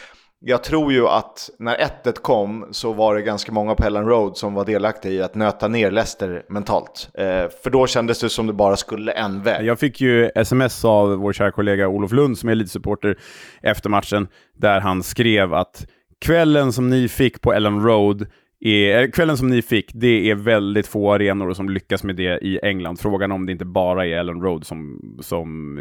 jag 0.44 0.64
tror 0.64 0.92
ju 0.92 1.08
att 1.08 1.50
när 1.58 1.76
1-1 2.04 2.20
kom 2.22 2.68
så 2.70 2.92
var 2.92 3.14
det 3.14 3.22
ganska 3.22 3.52
många 3.52 3.74
på 3.74 3.84
Ellen 3.84 4.06
Road 4.06 4.36
som 4.36 4.54
var 4.54 4.64
delaktiga 4.64 5.12
i 5.12 5.22
att 5.22 5.34
nöta 5.34 5.68
ner 5.68 5.90
Leicester 5.90 6.42
mentalt. 6.48 7.08
Eh, 7.14 7.24
för 7.62 7.70
då 7.70 7.86
kändes 7.86 8.20
det 8.20 8.28
som 8.28 8.46
det 8.46 8.52
bara 8.52 8.76
skulle 8.76 9.12
en 9.12 9.42
väg. 9.42 9.66
Jag 9.66 9.78
fick 9.78 10.00
ju 10.00 10.30
sms 10.34 10.84
av 10.84 11.08
vår 11.08 11.32
kära 11.32 11.50
kollega 11.50 11.88
Olof 11.88 12.12
Lund 12.12 12.38
som 12.38 12.48
är 12.48 12.52
elitsupporter 12.52 13.18
efter 13.62 13.90
matchen, 13.90 14.28
där 14.56 14.80
han 14.80 15.02
skrev 15.02 15.54
att 15.54 15.86
kvällen 16.20 16.72
som 16.72 16.90
ni 16.90 17.08
fick 17.08 17.40
på 17.40 17.52
Ellen 17.52 17.84
Road 17.84 18.26
är, 18.64 19.10
kvällen 19.10 19.36
som 19.36 19.48
ni 19.48 19.62
fick, 19.62 19.90
det 19.94 20.30
är 20.30 20.34
väldigt 20.34 20.86
få 20.86 21.12
arenor 21.12 21.54
som 21.54 21.68
lyckas 21.68 22.04
med 22.04 22.16
det 22.16 22.38
i 22.38 22.58
England. 22.62 23.00
Frågan 23.00 23.32
om 23.32 23.46
det 23.46 23.52
inte 23.52 23.64
bara 23.64 24.06
är 24.06 24.18
Ellen 24.18 24.42
Road 24.42 24.66
som, 24.66 25.00
som 25.20 25.78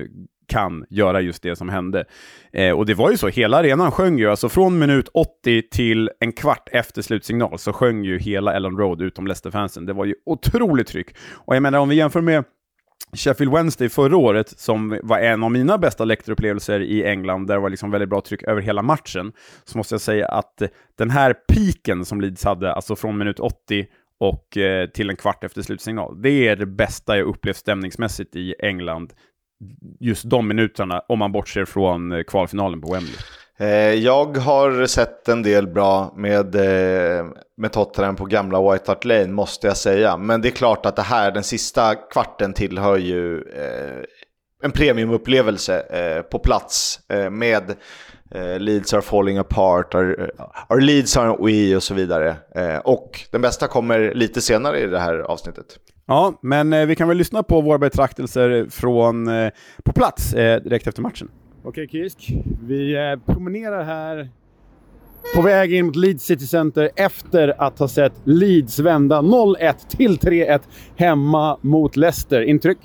kan 0.48 0.86
göra 0.89 1.22
just 1.22 1.44
det 1.44 1.56
som 1.56 1.70
hände. 1.70 2.06
Eh, 2.54 2.72
och 2.72 2.86
det 2.86 2.94
var 2.94 3.12
ju 3.12 3.17
så, 3.17 3.28
hela 3.28 3.58
arenan 3.58 3.91
sjöng 3.91 4.20
ju, 4.20 4.30
alltså 4.30 4.50
från 4.50 4.80
minut 4.80 5.10
80 5.13 5.62
till 5.72 6.10
en 6.20 6.32
kvart 6.32 6.70
efter 6.72 7.02
slutsignal 7.02 7.60
så 7.60 7.74
sjöng 7.74 8.04
ju 8.04 8.20
hela 8.20 8.54
Ellen 8.54 8.78
Road 8.78 9.02
utom 9.02 9.28
Leicester-fansen. 9.28 9.86
Det 9.86 9.94
var 9.94 10.06
ju 10.06 10.15
otroligt 10.26 10.88
tryck. 10.88 11.15
Och 11.32 11.56
jag 11.56 11.63
menar, 11.63 11.80
om 11.80 11.89
vi 11.89 11.96
jämför 11.96 12.22
med 12.22 12.44
Sheffield 13.13 13.54
Wednesday 13.54 13.89
förra 13.89 14.17
året, 14.17 14.60
som 14.60 15.00
var 15.04 15.19
en 15.19 15.43
av 15.43 15.52
mina 15.52 15.78
bästa 15.78 16.06
läktarupplevelser 16.06 16.80
i 16.80 17.04
England, 17.04 17.47
där 17.47 17.54
det 17.54 17.62
var 17.62 17.69
liksom 17.69 17.91
väldigt 17.91 18.10
bra 18.10 18.21
tryck 18.21 18.43
över 18.43 18.62
hela 18.62 18.82
matchen, 18.82 19.34
så 19.63 19.78
måste 19.78 19.93
jag 19.93 20.02
säga 20.02 20.28
att 20.28 20.62
den 20.97 21.10
här 21.10 21.36
piken 21.54 22.06
som 22.06 22.21
Leeds 22.21 22.43
hade, 22.43 22.74
alltså 22.74 22.95
från 22.95 23.17
minut 23.17 23.39
80 23.39 23.86
och 24.19 24.58
eh, 24.58 24.89
till 24.89 25.10
en 25.10 25.15
kvart 25.15 25.43
efter 25.43 25.62
slutsignal, 25.62 26.21
det 26.21 26.47
är 26.47 26.56
det 26.56 26.65
bästa 26.65 27.17
jag 27.17 27.28
upplevt 27.28 27.58
stämningsmässigt 27.58 28.36
i 28.36 28.56
England 28.60 29.13
just 30.00 30.30
de 30.30 30.47
minuterna, 30.47 31.02
om 31.08 31.19
man 31.19 31.32
bortser 31.32 31.65
från 31.65 32.12
eh, 32.12 32.24
kvalfinalen 32.24 32.82
på 32.82 32.93
Wembley. 32.93 33.15
Eh, 33.62 33.93
jag 33.93 34.38
har 34.38 34.86
sett 34.86 35.30
en 35.30 35.43
del 35.43 35.67
bra 35.67 36.13
med, 36.15 36.56
eh, 36.56 37.26
med 37.58 37.71
Tottenham 37.71 38.15
på 38.15 38.26
gamla 38.26 38.71
White 38.71 38.84
Hart 38.88 39.06
Lane, 39.06 39.28
måste 39.28 39.67
jag 39.67 39.78
säga. 39.78 40.17
Men 40.17 40.41
det 40.41 40.47
är 40.47 40.52
klart 40.52 40.86
att 40.86 40.95
det 40.95 41.02
här, 41.02 41.32
den 41.32 41.43
sista 41.43 41.95
kvarten 41.95 42.54
tillhör 42.54 42.97
ju 42.97 43.38
eh, 43.38 44.04
en 44.63 44.71
premiumupplevelse 44.71 45.84
på 46.32 46.39
plats 46.39 47.00
med 47.32 47.76
Leeds 48.58 48.93
are 48.93 49.02
falling 49.02 49.38
apart, 49.38 49.95
our, 49.95 50.32
our 50.69 50.82
Leeds 50.82 51.17
are 51.17 51.38
we 51.39 51.76
och 51.76 51.84
så 51.84 51.93
vidare. 51.93 52.36
och 52.84 53.21
den 53.32 53.41
bästa 53.41 53.67
kommer 53.67 54.13
lite 54.13 54.41
senare 54.41 54.80
i 54.80 54.88
det 54.88 55.00
här 55.00 55.19
avsnittet. 55.19 55.65
Ja, 56.08 56.39
men 56.41 56.88
vi 56.88 56.95
kan 56.95 57.08
väl 57.08 57.17
lyssna 57.17 57.43
på 57.43 57.62
våra 57.62 57.78
betraktelser 57.78 58.67
från 58.69 59.30
på 59.84 59.93
plats 59.93 60.32
direkt 60.32 60.88
efter 60.88 61.02
matchen. 61.02 61.30
Okej 61.63 61.88
Kisk, 61.88 62.34
vi 62.62 62.95
eh, 62.95 63.34
promenerar 63.34 63.84
här 63.84 64.30
på 65.36 65.41
väg 65.41 65.74
in 65.74 65.86
mot 65.86 65.95
Leeds 65.95 66.24
City 66.24 66.47
Center 66.47 66.89
efter 66.95 67.62
att 67.62 67.80
ha 67.80 67.88
sett 67.88 68.13
Leeds 68.24 68.80
vända 68.80 69.21
0-1 69.21 69.74
till 69.89 70.17
3-1 70.17 70.60
hemma 70.95 71.58
mot 71.62 71.95
Leicester. 71.95 72.41
Intryck? 72.41 72.78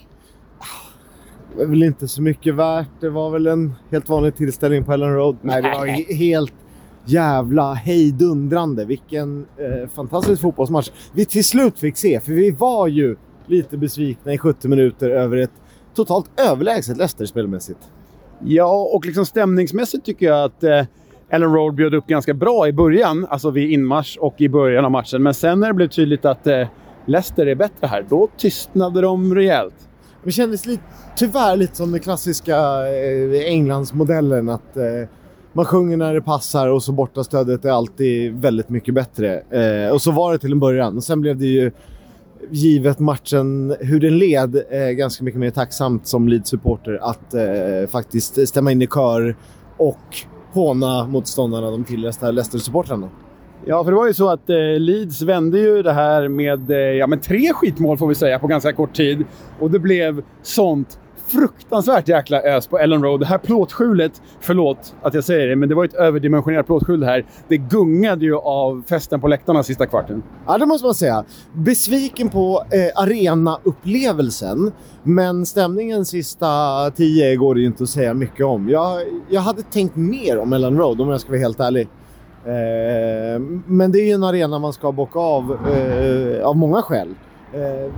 Det 1.56 1.62
är 1.62 1.66
väl 1.66 1.82
inte 1.82 2.08
så 2.08 2.22
mycket 2.22 2.54
värt. 2.54 2.88
Det 3.00 3.10
var 3.10 3.30
väl 3.30 3.46
en 3.46 3.72
helt 3.90 4.08
vanlig 4.08 4.36
tillställning 4.36 4.84
på 4.84 4.92
Ellen 4.92 5.14
Road. 5.14 5.36
Nej, 5.42 5.62
det 5.62 5.70
var 5.70 6.14
helt 6.14 6.54
jävla 7.04 7.74
hejdundrande. 7.74 8.84
Vilken 8.84 9.46
eh, 9.56 9.88
fantastisk 9.88 10.42
fotbollsmatch 10.42 10.90
vi 11.14 11.24
till 11.24 11.44
slut 11.44 11.78
fick 11.78 11.96
se. 11.96 12.20
För 12.20 12.32
vi 12.32 12.50
var 12.50 12.88
ju 12.88 13.16
lite 13.46 13.78
besvikna 13.78 14.32
i 14.32 14.38
70 14.38 14.68
minuter 14.68 15.10
över 15.10 15.36
ett 15.36 15.62
totalt 15.94 16.40
överlägset 16.40 16.96
Leicester 16.96 17.26
spelmässigt. 17.26 17.80
Ja, 18.44 18.88
och 18.92 19.07
liksom 19.07 19.27
stämningsmässigt 19.27 20.07
tycker 20.07 20.27
jag 20.27 20.44
att 20.44 20.64
eh, 20.64 20.85
Ellen 21.31 21.53
Road 21.53 21.75
bjöd 21.75 21.94
upp 21.94 22.07
ganska 22.07 22.35
bra 22.35 22.68
i 22.68 22.72
början, 22.72 23.27
alltså 23.31 23.51
vid 23.51 23.70
inmarsch 23.70 24.18
och 24.20 24.40
i 24.40 24.49
början 24.49 24.85
av 24.85 24.90
matchen. 24.90 25.22
Men 25.22 25.35
sen 25.35 25.61
när 25.61 25.68
det 25.68 25.75
blev 25.75 25.88
tydligt 25.88 26.25
att 26.25 26.46
eh, 26.46 26.68
Leicester 27.07 27.46
är 27.46 27.55
bättre 27.55 27.87
här, 27.87 28.07
då 28.09 28.29
tystnade 28.37 29.01
de 29.01 29.35
rejält. 29.35 29.75
Det 30.25 30.33
kändes 30.33 30.66
lite, 30.66 30.83
tyvärr 31.16 31.57
lite 31.57 31.77
som 31.77 31.92
den 31.92 32.01
klassiska 32.01 32.57
eh, 32.88 33.44
Englandsmodellen 33.46 34.49
att 34.49 34.77
eh, 34.77 35.09
man 35.53 35.64
sjunger 35.64 35.96
när 35.96 36.14
det 36.14 36.22
passar 36.22 36.68
och 36.68 36.83
så 36.83 36.92
bortastödet 36.92 37.64
är 37.64 37.70
alltid 37.70 38.35
väldigt 38.35 38.68
mycket 38.68 38.94
bättre. 38.94 39.40
Eh, 39.40 39.92
och 39.92 40.03
så 40.03 40.11
var 40.11 40.33
det 40.33 40.38
till 40.38 40.53
en 40.53 40.61
början. 40.61 41.03
Sen 41.03 41.20
blev 41.20 41.38
det 41.38 41.46
ju, 41.46 41.70
givet 42.51 42.99
matchen, 42.99 43.77
hur 43.81 44.01
den 44.01 44.18
led, 44.18 44.57
eh, 44.70 44.90
ganska 44.90 45.25
mycket 45.25 45.40
mer 45.40 45.51
tacksamt 45.51 46.07
som 46.07 46.29
Leeds-supporter 46.29 46.99
att 47.03 47.35
eh, 47.35 47.90
faktiskt 47.90 48.49
stämma 48.49 48.72
in 48.72 48.83
i 48.83 48.87
kör 48.87 49.37
och 49.77 50.16
håna 50.53 51.07
motståndarna, 51.07 51.70
de 51.70 51.85
tillresta 51.85 52.31
Leicester-supportrarna. 52.31 53.09
Ja, 53.64 53.85
för 53.85 53.90
det 53.90 53.96
var 53.96 54.07
ju 54.07 54.14
så 54.14 54.29
att 54.29 54.51
eh, 54.51 54.57
Leeds 54.79 55.22
vände 55.22 55.59
ju 55.59 55.83
det 55.83 55.92
här 55.92 56.29
med 56.29 56.70
eh, 56.70 56.77
ja, 56.77 57.07
men 57.07 57.20
tre 57.20 57.53
skitmål 57.53 57.99
får 57.99 58.09
vi 58.09 58.14
säga 58.14 58.38
på 58.38 58.46
ganska 58.46 58.72
kort 58.72 58.94
tid. 58.94 59.25
Och 59.61 59.70
det 59.70 59.79
blev 59.79 60.22
sånt 60.42 60.99
fruktansvärt 61.26 62.08
jäkla 62.08 62.42
ös 62.42 62.66
på 62.66 62.78
Ellen 62.78 63.02
Road. 63.02 63.20
Det 63.20 63.26
här 63.26 63.38
plåtskjulet, 63.38 64.22
förlåt 64.40 64.94
att 65.02 65.14
jag 65.14 65.24
säger 65.24 65.46
det, 65.46 65.56
men 65.56 65.68
det 65.68 65.74
var 65.74 65.84
ett 65.84 65.94
överdimensionerat 65.94 66.66
plåtskjul 66.66 67.04
här. 67.04 67.26
Det 67.48 67.56
gungade 67.56 68.24
ju 68.24 68.36
av 68.36 68.82
festen 68.88 69.20
på 69.20 69.28
läktarna 69.28 69.62
sista 69.62 69.86
kvarten. 69.86 70.22
Ja, 70.46 70.58
det 70.58 70.66
måste 70.66 70.86
man 70.86 70.94
säga. 70.94 71.24
Besviken 71.52 72.28
på 72.28 72.64
eh, 72.70 73.02
arenaupplevelsen, 73.02 74.72
men 75.02 75.46
stämningen 75.46 76.04
sista 76.04 76.46
tio 76.90 77.36
går 77.36 77.54
det 77.54 77.60
ju 77.60 77.66
inte 77.66 77.82
att 77.82 77.90
säga 77.90 78.14
mycket 78.14 78.46
om. 78.46 78.68
Jag, 78.68 79.02
jag 79.28 79.40
hade 79.40 79.62
tänkt 79.62 79.96
mer 79.96 80.38
om 80.38 80.52
Ellen 80.52 80.78
Road 80.78 81.00
om 81.00 81.08
jag 81.08 81.20
ska 81.20 81.30
vara 81.30 81.40
helt 81.40 81.60
ärlig. 81.60 81.88
Eh, 82.44 83.40
men 83.66 83.92
det 83.92 83.98
är 83.98 84.06
ju 84.06 84.12
en 84.12 84.24
arena 84.24 84.58
man 84.58 84.72
ska 84.72 84.92
bocka 84.92 85.18
av 85.18 85.58
eh, 85.72 86.46
av 86.46 86.56
många 86.56 86.82
skäl. 86.82 87.14
Eh, 87.52 87.92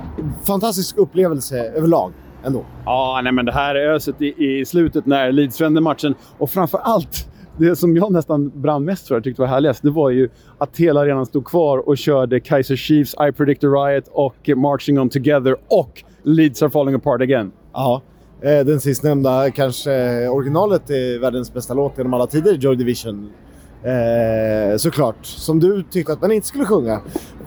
fantastisk 0.45 0.97
upplevelse 0.97 1.59
överlag 1.59 2.13
ändå. 2.45 2.65
Ja, 2.85 3.21
nej, 3.25 3.33
men 3.33 3.45
det 3.45 3.53
här 3.53 3.75
öset 3.75 4.23
i, 4.23 4.61
i 4.61 4.65
slutet 4.65 5.07
när 5.07 5.33
Leeds 5.33 5.61
vände 5.61 5.81
matchen 5.81 6.15
och 6.39 6.51
framför 6.51 6.79
allt 6.79 7.29
det 7.59 7.77
som 7.77 7.97
jag 7.97 8.13
nästan 8.13 8.53
brann 8.55 8.85
mest 8.85 9.09
för, 9.09 9.15
jag 9.15 9.25
tyckte 9.25 9.43
var 9.43 9.49
härligast, 9.49 9.83
det 9.83 9.91
var 9.91 10.11
ju 10.11 10.29
att 10.59 10.77
hela 10.77 11.01
arenan 11.01 11.27
stod 11.27 11.45
kvar 11.45 11.89
och 11.89 11.99
körde 11.99 12.41
Kaiser 12.41 12.77
Chiefs 12.77 13.15
I 13.29 13.33
Predict 13.33 13.65
a 13.65 13.67
Riot 13.67 14.05
och 14.13 14.49
Marching 14.57 15.01
On 15.01 15.09
Together 15.09 15.57
och 15.69 16.05
Leeds 16.23 16.63
Are 16.63 16.71
Falling 16.71 16.95
Apart 16.95 17.21
Again. 17.21 17.53
Ja, 17.73 18.03
eh, 18.43 18.67
den 18.67 18.81
sistnämnda 18.81 19.51
kanske 19.51 20.29
originalet 20.29 20.91
är 20.91 21.21
världens 21.21 21.53
bästa 21.53 21.75
låt 21.75 21.99
genom 21.99 22.15
alla 22.15 22.27
tider, 22.27 22.55
Joy 22.55 22.77
Division. 22.77 23.31
Eh, 23.83 24.77
såklart. 24.77 25.27
Som 25.27 25.61
du 25.61 25.83
tyckte 25.83 26.13
att 26.13 26.21
man 26.21 26.33
inte 26.33 26.47
skulle 26.47 26.65
sjunga. 26.65 27.01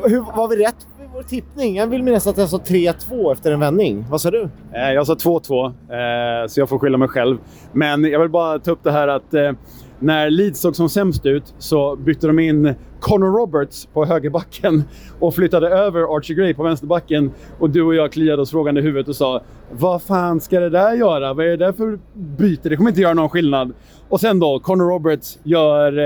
Hur, 0.03 0.21
var 0.35 0.47
vi 0.47 0.55
rätt 0.55 0.87
vår 1.21 1.29
tippning? 1.29 1.75
Jag 1.75 1.87
vill 1.87 2.03
minnas 2.03 2.27
att 2.27 2.37
jag 2.37 2.49
sa 2.49 2.57
3-2 2.57 3.31
efter 3.31 3.51
en 3.51 3.59
vändning. 3.59 4.05
Vad 4.09 4.21
sa 4.21 4.31
du? 4.31 4.49
Eh, 4.73 4.91
jag 4.93 5.07
sa 5.07 5.13
2-2, 5.13 5.65
eh, 5.65 6.47
så 6.47 6.59
jag 6.59 6.69
får 6.69 6.79
skylla 6.79 6.97
mig 6.97 7.07
själv. 7.07 7.37
Men 7.73 8.03
jag 8.03 8.19
vill 8.19 8.29
bara 8.29 8.59
ta 8.59 8.71
upp 8.71 8.83
det 8.83 8.91
här 8.91 9.07
att 9.07 9.33
eh, 9.33 9.51
när 9.99 10.29
Leeds 10.29 10.59
såg 10.59 10.75
som 10.75 10.89
sämst 10.89 11.25
ut 11.25 11.53
så 11.57 11.95
bytte 11.95 12.27
de 12.27 12.39
in 12.39 12.73
Connor 12.99 13.37
Roberts 13.37 13.85
på 13.85 14.05
högerbacken 14.05 14.83
och 15.19 15.35
flyttade 15.35 15.69
över 15.69 16.17
Archie 16.17 16.35
Gray 16.35 16.53
på 16.53 16.63
vänsterbacken. 16.63 17.31
Och 17.59 17.69
du 17.69 17.81
och 17.81 17.95
jag 17.95 18.11
kliade 18.11 18.41
oss 18.41 18.51
frågande 18.51 18.81
i 18.81 18.83
huvudet 18.83 19.07
och 19.07 19.15
sa 19.15 19.41
Vad 19.71 20.01
fan 20.01 20.39
ska 20.39 20.59
det 20.59 20.69
där 20.69 20.93
göra? 20.93 21.33
Vad 21.33 21.45
är 21.45 21.49
det 21.49 21.65
där 21.65 21.71
för 21.71 21.99
byte? 22.13 22.69
Det 22.69 22.75
kommer 22.75 22.89
inte 22.89 23.01
göra 23.01 23.13
någon 23.13 23.29
skillnad. 23.29 23.73
Och 24.09 24.19
sen 24.19 24.39
då, 24.39 24.59
Connor 24.59 24.85
Roberts 24.85 25.39
gör, 25.43 25.97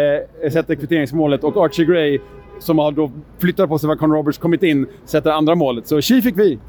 eh, 0.43 0.51
sätter 0.51 0.75
kvitteringsmålet 0.75 1.43
och 1.43 1.65
Archie 1.65 1.85
Gray 1.85 2.19
som 2.59 2.77
har 2.79 2.91
då 2.91 3.11
flyttat 3.39 3.69
på 3.69 3.79
sig 3.79 3.87
vad 3.87 3.99
Connor 3.99 4.15
Roberts 4.15 4.37
kommit 4.37 4.63
in, 4.63 4.87
sätter 5.05 5.31
andra 5.31 5.55
målet. 5.55 5.87
Så 5.87 6.01
tji 6.01 6.21
fick 6.21 6.37
vi! 6.37 6.59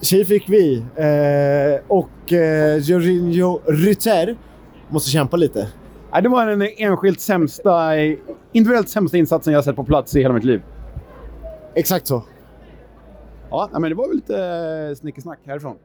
Tji 0.00 0.24
fick 0.24 0.48
vi. 0.48 0.76
Eh, 0.76 1.84
och 1.88 2.32
eh, 2.32 2.76
Jorginho 2.76 3.60
Rytter 3.66 4.36
måste 4.88 5.10
kämpa 5.10 5.36
lite. 5.36 5.68
Nej, 6.12 6.22
det 6.22 6.28
var 6.28 6.46
den 6.46 6.68
enskilt 6.76 7.20
sämsta, 7.20 7.96
individuellt 8.52 8.88
sämsta 8.88 9.16
insatsen 9.18 9.52
jag 9.52 9.64
sett 9.64 9.76
på 9.76 9.84
plats 9.84 10.16
i 10.16 10.20
hela 10.20 10.34
mitt 10.34 10.44
liv. 10.44 10.62
Exakt 11.74 12.06
så. 12.06 12.22
Ja, 13.50 13.70
men 13.72 13.82
det 13.82 13.94
var 13.94 14.08
väl 14.08 14.16
lite 14.16 14.44
eh, 14.90 14.94
snickesnack 14.94 15.38
härifrån. 15.46 15.76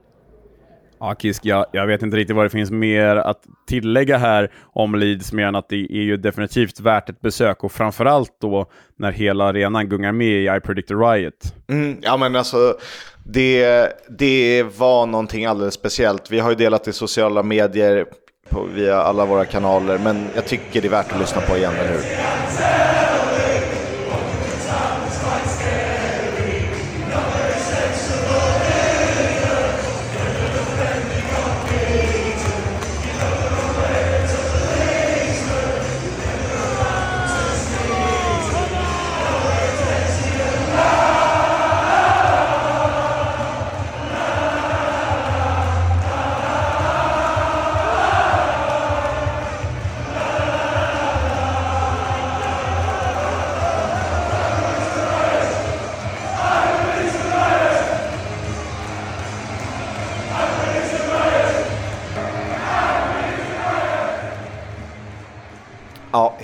Ja, 1.00 1.16
Kisk, 1.16 1.46
jag, 1.46 1.66
jag 1.72 1.88
vet 1.88 2.02
inte 2.02 2.18
riktigt 2.18 2.36
vad 2.36 2.46
det 2.46 2.50
finns 2.50 2.72
mer 2.72 3.16
att 3.16 3.42
tillägga 3.68 4.18
här 4.18 4.52
om 4.64 4.96
Leeds, 4.96 5.34
mer 5.34 5.46
än 5.46 5.56
att 5.56 5.70
det 5.70 5.76
är 5.76 6.04
ju 6.04 6.18
definitivt 6.18 6.80
värt 6.80 7.10
ett 7.10 7.22
besök 7.22 7.64
och 7.64 7.72
framförallt 7.72 8.32
då 8.42 8.66
när 8.96 9.12
hela 9.12 9.44
arenan 9.46 9.90
gungar 9.90 10.12
med 10.12 10.28
i 10.28 10.58
I 10.58 10.60
Predict 10.60 10.92
a 10.92 10.94
Riot. 10.94 11.54
Mm, 11.70 11.98
ja 12.02 12.18
men 12.18 12.36
alltså, 12.36 12.78
det, 13.24 13.88
det 14.20 14.64
var 14.78 15.06
någonting 15.06 15.46
alldeles 15.46 15.74
speciellt. 15.74 16.32
Vi 16.32 16.40
har 16.40 16.50
ju 16.50 16.56
delat 16.56 16.88
i 16.88 16.94
sociala 16.94 17.44
medier 17.44 18.06
på, 18.50 18.64
via 18.76 19.02
alla 19.02 19.26
våra 19.26 19.46
kanaler, 19.46 19.98
men 19.98 20.28
jag 20.36 20.46
tycker 20.46 20.82
det 20.82 20.88
är 20.88 20.92
värt 20.92 21.12
att 21.12 21.20
lyssna 21.20 21.42
på 21.42 21.58
igen, 21.58 21.74
eller 21.74 21.92
hur? 21.92 23.07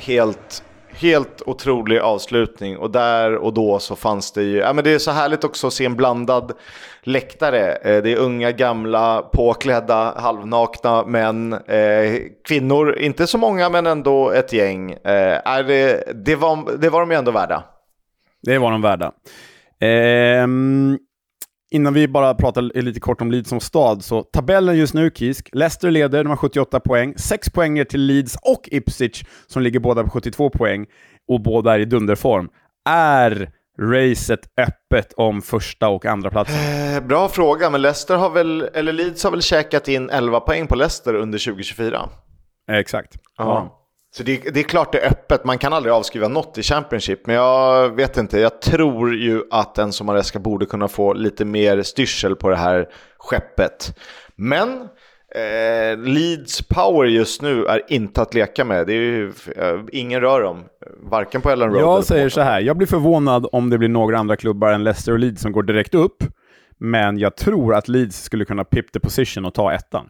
Helt, 0.03 0.63
helt 0.95 1.41
otrolig 1.45 1.99
avslutning. 1.99 2.77
Och 2.77 2.91
där 2.91 3.35
och 3.35 3.53
då 3.53 3.79
så 3.79 3.95
fanns 3.95 4.31
det 4.31 4.43
ju, 4.43 4.57
ja 4.57 4.73
men 4.73 4.83
det 4.83 4.93
är 4.93 4.99
så 4.99 5.11
härligt 5.11 5.43
också 5.43 5.67
att 5.67 5.73
se 5.73 5.85
en 5.85 5.95
blandad 5.95 6.51
läktare. 7.03 7.75
Eh, 7.75 8.03
Det 8.03 8.11
är 8.11 8.17
unga, 8.17 8.51
gamla, 8.51 9.21
påklädda, 9.21 10.13
halvnakna 10.17 11.05
män, 11.05 11.53
eh, 11.53 12.15
kvinnor, 12.47 12.97
inte 12.97 13.27
så 13.27 13.37
många 13.37 13.69
men 13.69 13.87
ändå 13.87 14.31
ett 14.31 14.53
gäng. 14.53 14.91
Eh, 14.91 15.41
är 15.45 15.63
det, 15.63 16.03
det, 16.25 16.35
var, 16.35 16.77
det 16.77 16.89
var 16.89 16.99
de 16.99 17.11
ju 17.11 17.17
ändå 17.17 17.31
värda. 17.31 17.63
Det 18.41 18.57
var 18.57 18.71
de 18.71 18.81
värda. 18.81 19.11
Ehm, 19.81 20.97
innan 21.73 21.93
vi 21.93 22.07
bara 22.07 22.33
pratar 22.33 22.61
lite 22.61 22.99
kort 22.99 23.21
om 23.21 23.31
Leeds 23.31 23.49
som 23.49 23.59
stad, 23.59 24.03
så 24.03 24.23
tabellen 24.23 24.77
just 24.77 24.93
nu, 24.93 25.11
Kisk. 25.15 25.49
Leicester 25.51 25.91
leder, 25.91 26.23
de 26.23 26.29
har 26.29 26.37
78 26.37 26.79
poäng. 26.79 27.13
6 27.17 27.49
poäng 27.49 27.73
ner 27.73 27.83
till 27.83 28.01
Leeds 28.01 28.37
och 28.41 28.69
Ipswich, 28.71 29.23
som 29.47 29.61
ligger 29.61 29.79
båda 29.79 30.03
på 30.03 30.09
72 30.09 30.49
poäng, 30.49 30.85
och 31.27 31.41
båda 31.41 31.75
är 31.75 31.79
i 31.79 31.85
dunderform. 31.85 32.49
Är 32.89 33.51
racet 33.79 34.39
öppet 34.57 35.13
om 35.13 35.41
första 35.41 35.87
och 35.87 36.05
andra 36.05 36.29
platsen? 36.29 36.95
Eh, 36.95 37.03
bra 37.03 37.29
fråga, 37.29 37.69
men 37.69 37.81
Leicester 37.81 38.15
har 38.15 38.29
väl, 38.29 38.61
eller 38.73 38.93
Leeds 38.93 39.23
har 39.23 39.31
väl 39.31 39.41
käkat 39.41 39.87
in 39.87 40.09
11 40.09 40.39
poäng 40.39 40.67
på 40.67 40.75
Leicester 40.75 41.13
under 41.13 41.39
2024? 41.39 42.09
Exakt. 42.71 43.13
Ja. 43.37 43.82
Så 44.17 44.23
det, 44.23 44.37
det 44.53 44.59
är 44.59 44.63
klart 44.63 44.91
det 44.91 44.99
är 44.99 45.09
öppet, 45.09 45.45
man 45.45 45.57
kan 45.57 45.73
aldrig 45.73 45.93
avskriva 45.93 46.27
något 46.27 46.57
i 46.57 46.63
Championship. 46.63 47.27
Men 47.27 47.35
jag 47.35 47.95
vet 47.95 48.17
inte, 48.17 48.39
jag 48.39 48.61
tror 48.61 49.15
ju 49.15 49.43
att 49.51 49.77
en 49.77 49.91
som 49.93 50.07
Maresca 50.07 50.39
borde 50.39 50.65
kunna 50.65 50.87
få 50.87 51.13
lite 51.13 51.45
mer 51.45 51.81
styrsel 51.81 52.35
på 52.35 52.49
det 52.49 52.55
här 52.55 52.89
skeppet. 53.17 53.99
Men 54.35 54.69
eh, 55.35 55.97
Leeds 55.97 56.61
power 56.61 57.07
just 57.07 57.41
nu 57.41 57.65
är 57.65 57.81
inte 57.87 58.21
att 58.21 58.33
leka 58.33 58.65
med. 58.65 58.87
Det 58.87 58.93
är 58.93 58.95
ju, 58.95 59.33
eh, 59.57 59.79
ingen 59.91 60.21
rör 60.21 60.41
dem, 60.41 60.63
varken 61.09 61.41
på 61.41 61.49
Ellen 61.49 61.69
Road 61.69 61.81
Jag 61.81 62.03
säger 62.03 62.29
så 62.29 62.41
här, 62.41 62.61
jag 62.61 62.77
blir 62.77 62.87
förvånad 62.87 63.47
om 63.51 63.69
det 63.69 63.77
blir 63.77 63.89
några 63.89 64.17
andra 64.17 64.35
klubbar 64.35 64.71
än 64.71 64.83
Leicester 64.83 65.11
och 65.11 65.19
Leeds 65.19 65.41
som 65.41 65.51
går 65.51 65.63
direkt 65.63 65.95
upp. 65.95 66.23
Men 66.77 67.17
jag 67.17 67.37
tror 67.37 67.75
att 67.75 67.87
Leeds 67.87 68.23
skulle 68.23 68.45
kunna 68.45 68.63
pip 68.63 68.91
the 68.91 68.99
position 68.99 69.45
och 69.45 69.53
ta 69.53 69.73
ettan. 69.73 70.09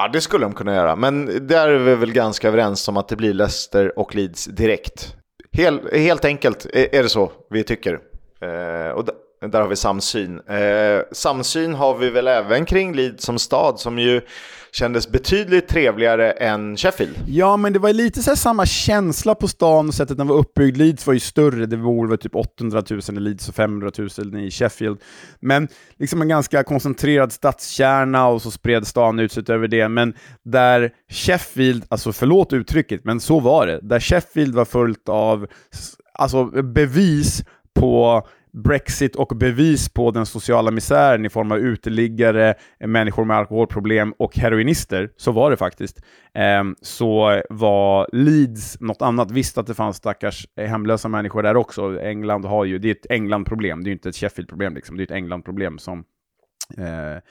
Ja, 0.00 0.08
det 0.08 0.20
skulle 0.20 0.44
de 0.44 0.54
kunna 0.54 0.74
göra. 0.74 0.96
Men 0.96 1.46
där 1.46 1.68
är 1.68 1.78
vi 1.78 1.94
väl 1.94 2.12
ganska 2.12 2.48
överens 2.48 2.88
om 2.88 2.96
att 2.96 3.08
det 3.08 3.16
blir 3.16 3.32
Leicester 3.32 3.98
och 3.98 4.14
Leeds 4.14 4.44
direkt. 4.44 5.14
Hel, 5.52 5.80
helt 5.92 6.24
enkelt 6.24 6.66
är 6.72 7.02
det 7.02 7.08
så 7.08 7.32
vi 7.50 7.64
tycker. 7.64 7.92
Eh, 8.40 8.90
och, 8.90 9.08
där 9.50 9.60
har 9.60 9.68
vi 9.68 9.76
samsyn. 9.76 10.40
Eh, 10.40 11.00
samsyn 11.12 11.74
har 11.74 11.96
vi 11.98 12.10
väl 12.10 12.28
även 12.28 12.64
kring 12.64 12.94
Leeds 12.94 13.24
som 13.24 13.38
stad 13.38 13.80
som 13.80 13.98
ju 13.98 14.20
kändes 14.72 15.08
betydligt 15.08 15.68
trevligare 15.68 16.30
än 16.30 16.76
Sheffield. 16.76 17.14
Ja, 17.26 17.56
men 17.56 17.72
det 17.72 17.78
var 17.78 17.92
lite 17.92 18.22
så 18.22 18.36
samma 18.36 18.66
känsla 18.66 19.34
på 19.34 19.48
stan 19.48 19.88
och 19.88 19.94
sättet 19.94 20.18
den 20.18 20.26
var 20.26 20.36
uppbyggd. 20.36 20.76
Leeds 20.76 21.06
var 21.06 21.14
ju 21.14 21.20
större, 21.20 21.66
det 21.66 21.76
bor 21.76 22.16
typ 22.16 22.36
800 22.36 22.82
000 22.90 23.00
i 23.08 23.20
Leeds 23.20 23.48
och 23.48 23.54
500 23.54 23.90
000 24.18 24.36
i 24.36 24.50
Sheffield. 24.50 25.00
Men 25.40 25.68
liksom 25.98 26.22
en 26.22 26.28
ganska 26.28 26.64
koncentrerad 26.64 27.32
stadskärna 27.32 28.26
och 28.26 28.42
så 28.42 28.50
spred 28.50 28.86
stan 28.86 29.18
ut 29.18 29.32
sig 29.32 29.44
över 29.48 29.68
det. 29.68 29.88
Men 29.88 30.14
där 30.44 30.90
Sheffield, 31.10 31.84
alltså 31.88 32.12
förlåt 32.12 32.52
uttrycket, 32.52 33.04
men 33.04 33.20
så 33.20 33.40
var 33.40 33.66
det. 33.66 33.80
Där 33.82 34.00
Sheffield 34.00 34.54
var 34.54 34.64
fullt 34.64 35.08
av 35.08 35.46
alltså 36.14 36.44
bevis 36.44 37.44
på 37.74 38.22
Brexit 38.52 39.16
och 39.16 39.36
bevis 39.36 39.88
på 39.88 40.10
den 40.10 40.26
sociala 40.26 40.70
misären 40.70 41.26
i 41.26 41.28
form 41.28 41.52
av 41.52 41.58
uteliggare, 41.58 42.54
människor 42.86 43.24
med 43.24 43.36
alkoholproblem 43.36 44.14
och 44.18 44.36
heroinister, 44.36 45.10
så 45.16 45.32
var 45.32 45.50
det 45.50 45.56
faktiskt, 45.56 46.00
ehm, 46.34 46.76
så 46.80 47.42
var 47.50 48.08
Leeds 48.12 48.80
något 48.80 49.02
annat. 49.02 49.30
Visst 49.30 49.58
att 49.58 49.66
det 49.66 49.74
fanns 49.74 49.96
stackars 49.96 50.46
eh, 50.56 50.66
hemlösa 50.66 51.08
människor 51.08 51.42
där 51.42 51.56
också. 51.56 52.00
England 52.00 52.44
har 52.44 52.64
ju, 52.64 52.78
det 52.78 52.88
är 52.88 52.92
ett 52.92 53.10
England-problem, 53.10 53.84
det 53.84 53.90
är 53.90 53.92
inte 53.92 54.08
ett 54.08 54.16
Sheffield-problem, 54.16 54.74
liksom. 54.74 54.96
det 54.96 55.02
är 55.02 55.04
ett 55.04 55.10
England-problem 55.10 55.78
som 55.78 56.04
eh, 56.78 57.22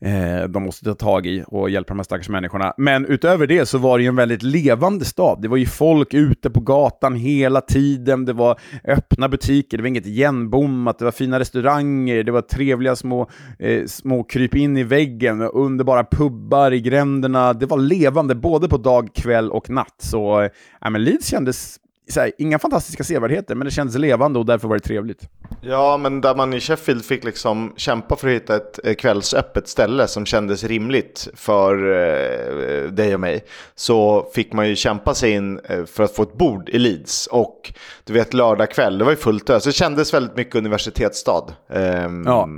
eh, 0.00 0.48
de 0.48 0.62
måste 0.62 0.84
ta 0.84 0.94
tag 0.94 1.26
i 1.26 1.44
och 1.46 1.70
hjälpa 1.70 1.88
de 1.88 1.98
här 1.98 2.04
stackars 2.04 2.28
människorna. 2.28 2.74
Men 2.76 3.06
utöver 3.06 3.46
det 3.46 3.66
så 3.66 3.78
var 3.78 3.98
det 3.98 4.02
ju 4.02 4.08
en 4.08 4.16
väldigt 4.16 4.42
levande 4.42 5.04
stad. 5.04 5.42
Det 5.42 5.48
var 5.48 5.56
ju 5.56 5.66
folk 5.66 6.14
ute 6.14 6.50
på 6.50 6.60
gatan 6.60 7.14
hela 7.16 7.60
tiden, 7.60 8.24
det 8.24 8.32
var 8.32 8.60
öppna 8.84 9.28
butiker, 9.28 9.76
det 9.76 9.82
var 9.82 9.88
inget 9.88 10.06
igenbommat, 10.06 10.98
det 10.98 11.04
var 11.04 11.12
fina 11.12 11.40
restauranger, 11.40 12.22
det 12.22 12.32
var 12.32 12.42
trevliga 12.42 12.96
små, 12.96 13.30
eh, 13.58 13.84
små 13.86 14.24
kryp 14.24 14.54
in 14.54 14.76
i 14.76 14.82
väggen, 14.82 15.40
underbara 15.40 16.04
pubbar 16.04 16.72
i 16.72 16.80
gränderna. 16.80 17.52
Det 17.52 17.66
var 17.66 17.78
levande 17.78 18.34
både 18.34 18.68
på 18.68 18.76
dag, 18.76 19.10
kväll 19.14 19.50
och 19.50 19.70
natt. 19.70 19.94
Så 19.98 20.42
eh, 20.42 20.50
men 20.90 21.04
Leeds 21.04 21.26
kändes 21.26 21.78
här, 22.16 22.32
inga 22.38 22.58
fantastiska 22.58 23.04
sevärdheter, 23.04 23.54
men 23.54 23.64
det 23.64 23.70
kändes 23.70 23.96
levande 23.96 24.38
och 24.38 24.46
därför 24.46 24.68
var 24.68 24.76
det 24.76 24.84
trevligt. 24.84 25.28
Ja, 25.60 25.96
men 25.96 26.20
där 26.20 26.34
man 26.34 26.54
i 26.54 26.60
Sheffield 26.60 27.04
fick 27.04 27.24
liksom 27.24 27.72
kämpa 27.76 28.16
för 28.16 28.28
att 28.28 28.34
hitta 28.34 28.56
ett 28.56 28.80
eh, 28.84 28.94
kvällsöppet 28.94 29.68
ställe 29.68 30.06
som 30.06 30.26
kändes 30.26 30.64
rimligt 30.64 31.28
för 31.34 31.74
eh, 31.74 32.90
dig 32.90 33.14
och 33.14 33.20
mig, 33.20 33.44
så 33.74 34.28
fick 34.34 34.52
man 34.52 34.68
ju 34.68 34.76
kämpa 34.76 35.14
sig 35.14 35.32
in 35.32 35.58
eh, 35.58 35.84
för 35.84 36.04
att 36.04 36.14
få 36.14 36.22
ett 36.22 36.38
bord 36.38 36.68
i 36.68 36.78
Leeds. 36.78 37.26
Och 37.26 37.72
du 38.04 38.12
vet, 38.12 38.34
lördag 38.34 38.70
kväll, 38.70 38.98
det 38.98 39.04
var 39.04 39.12
ju 39.12 39.16
fullt 39.16 39.50
ös. 39.50 39.64
Det 39.64 39.72
kändes 39.72 40.14
väldigt 40.14 40.36
mycket 40.36 40.54
universitetsstad. 40.54 41.44
Eh, 41.68 42.08
ja. 42.24 42.48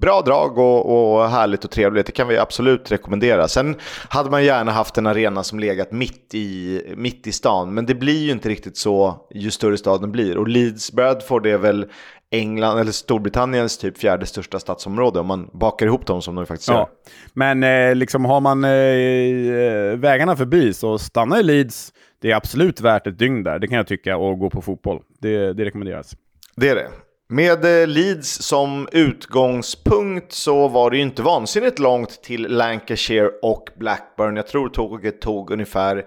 Bra 0.00 0.22
drag 0.26 0.58
och, 0.58 1.16
och, 1.16 1.28
härligt 1.28 1.64
och 1.64 1.70
trevligt, 1.70 2.06
det 2.06 2.12
kan 2.12 2.28
vi 2.28 2.38
absolut 2.38 2.92
rekommendera. 2.92 3.48
Sen 3.48 3.76
hade 4.08 4.30
man 4.30 4.44
gärna 4.44 4.72
haft 4.72 4.98
en 4.98 5.06
arena 5.06 5.42
som 5.42 5.60
legat 5.60 5.92
mitt 5.92 6.34
i, 6.34 6.82
mitt 6.96 7.26
i 7.26 7.32
stan, 7.32 7.74
men 7.74 7.86
det 7.86 7.94
blir 7.94 8.18
ju 8.18 8.32
inte 8.32 8.48
riktigt 8.48 8.76
så 8.76 9.26
ju 9.34 9.50
större 9.50 9.78
staden 9.78 10.12
blir. 10.12 10.36
Och 10.38 10.48
Leeds 10.48 10.92
Bradford 10.92 11.46
är 11.46 11.58
väl 11.58 11.86
England, 12.30 12.78
eller 12.78 12.92
Storbritanniens 12.92 13.78
typ 13.78 13.98
fjärde 13.98 14.26
största 14.26 14.58
stadsområde 14.58 15.20
om 15.20 15.26
man 15.26 15.50
bakar 15.52 15.86
ihop 15.86 16.06
dem 16.06 16.22
som 16.22 16.34
de 16.34 16.46
faktiskt 16.46 16.68
gör. 16.68 16.88
Men 17.32 17.62
eh, 17.62 17.94
liksom 17.94 18.24
har 18.24 18.40
man 18.40 18.64
eh, 18.64 18.70
eh, 18.70 19.98
vägarna 19.98 20.36
förbi 20.36 20.74
så 20.74 20.98
stanna 20.98 21.40
i 21.40 21.42
Leeds. 21.42 21.92
Det 22.22 22.30
är 22.30 22.36
absolut 22.36 22.80
värt 22.80 23.06
ett 23.06 23.18
dygn 23.18 23.42
där, 23.42 23.58
det 23.58 23.66
kan 23.66 23.76
jag 23.76 23.86
tycka, 23.86 24.16
och 24.16 24.38
gå 24.38 24.50
på 24.50 24.62
fotboll. 24.62 25.02
Det, 25.20 25.52
det 25.52 25.64
rekommenderas. 25.64 26.16
Det 26.56 26.68
är 26.68 26.74
det. 26.74 26.88
Med 27.28 27.64
eh, 27.64 27.86
Leeds 27.86 28.42
som 28.42 28.88
utgångspunkt 28.92 30.32
så 30.32 30.68
var 30.68 30.90
det 30.90 30.96
ju 30.96 31.02
inte 31.02 31.22
vansinnigt 31.22 31.78
långt 31.78 32.22
till 32.22 32.42
Lancashire 32.42 33.30
och 33.42 33.68
Blackburn. 33.76 34.36
Jag 34.36 34.46
tror 34.46 34.68
tåget 34.68 35.20
tog 35.20 35.50
ungefär 35.50 36.04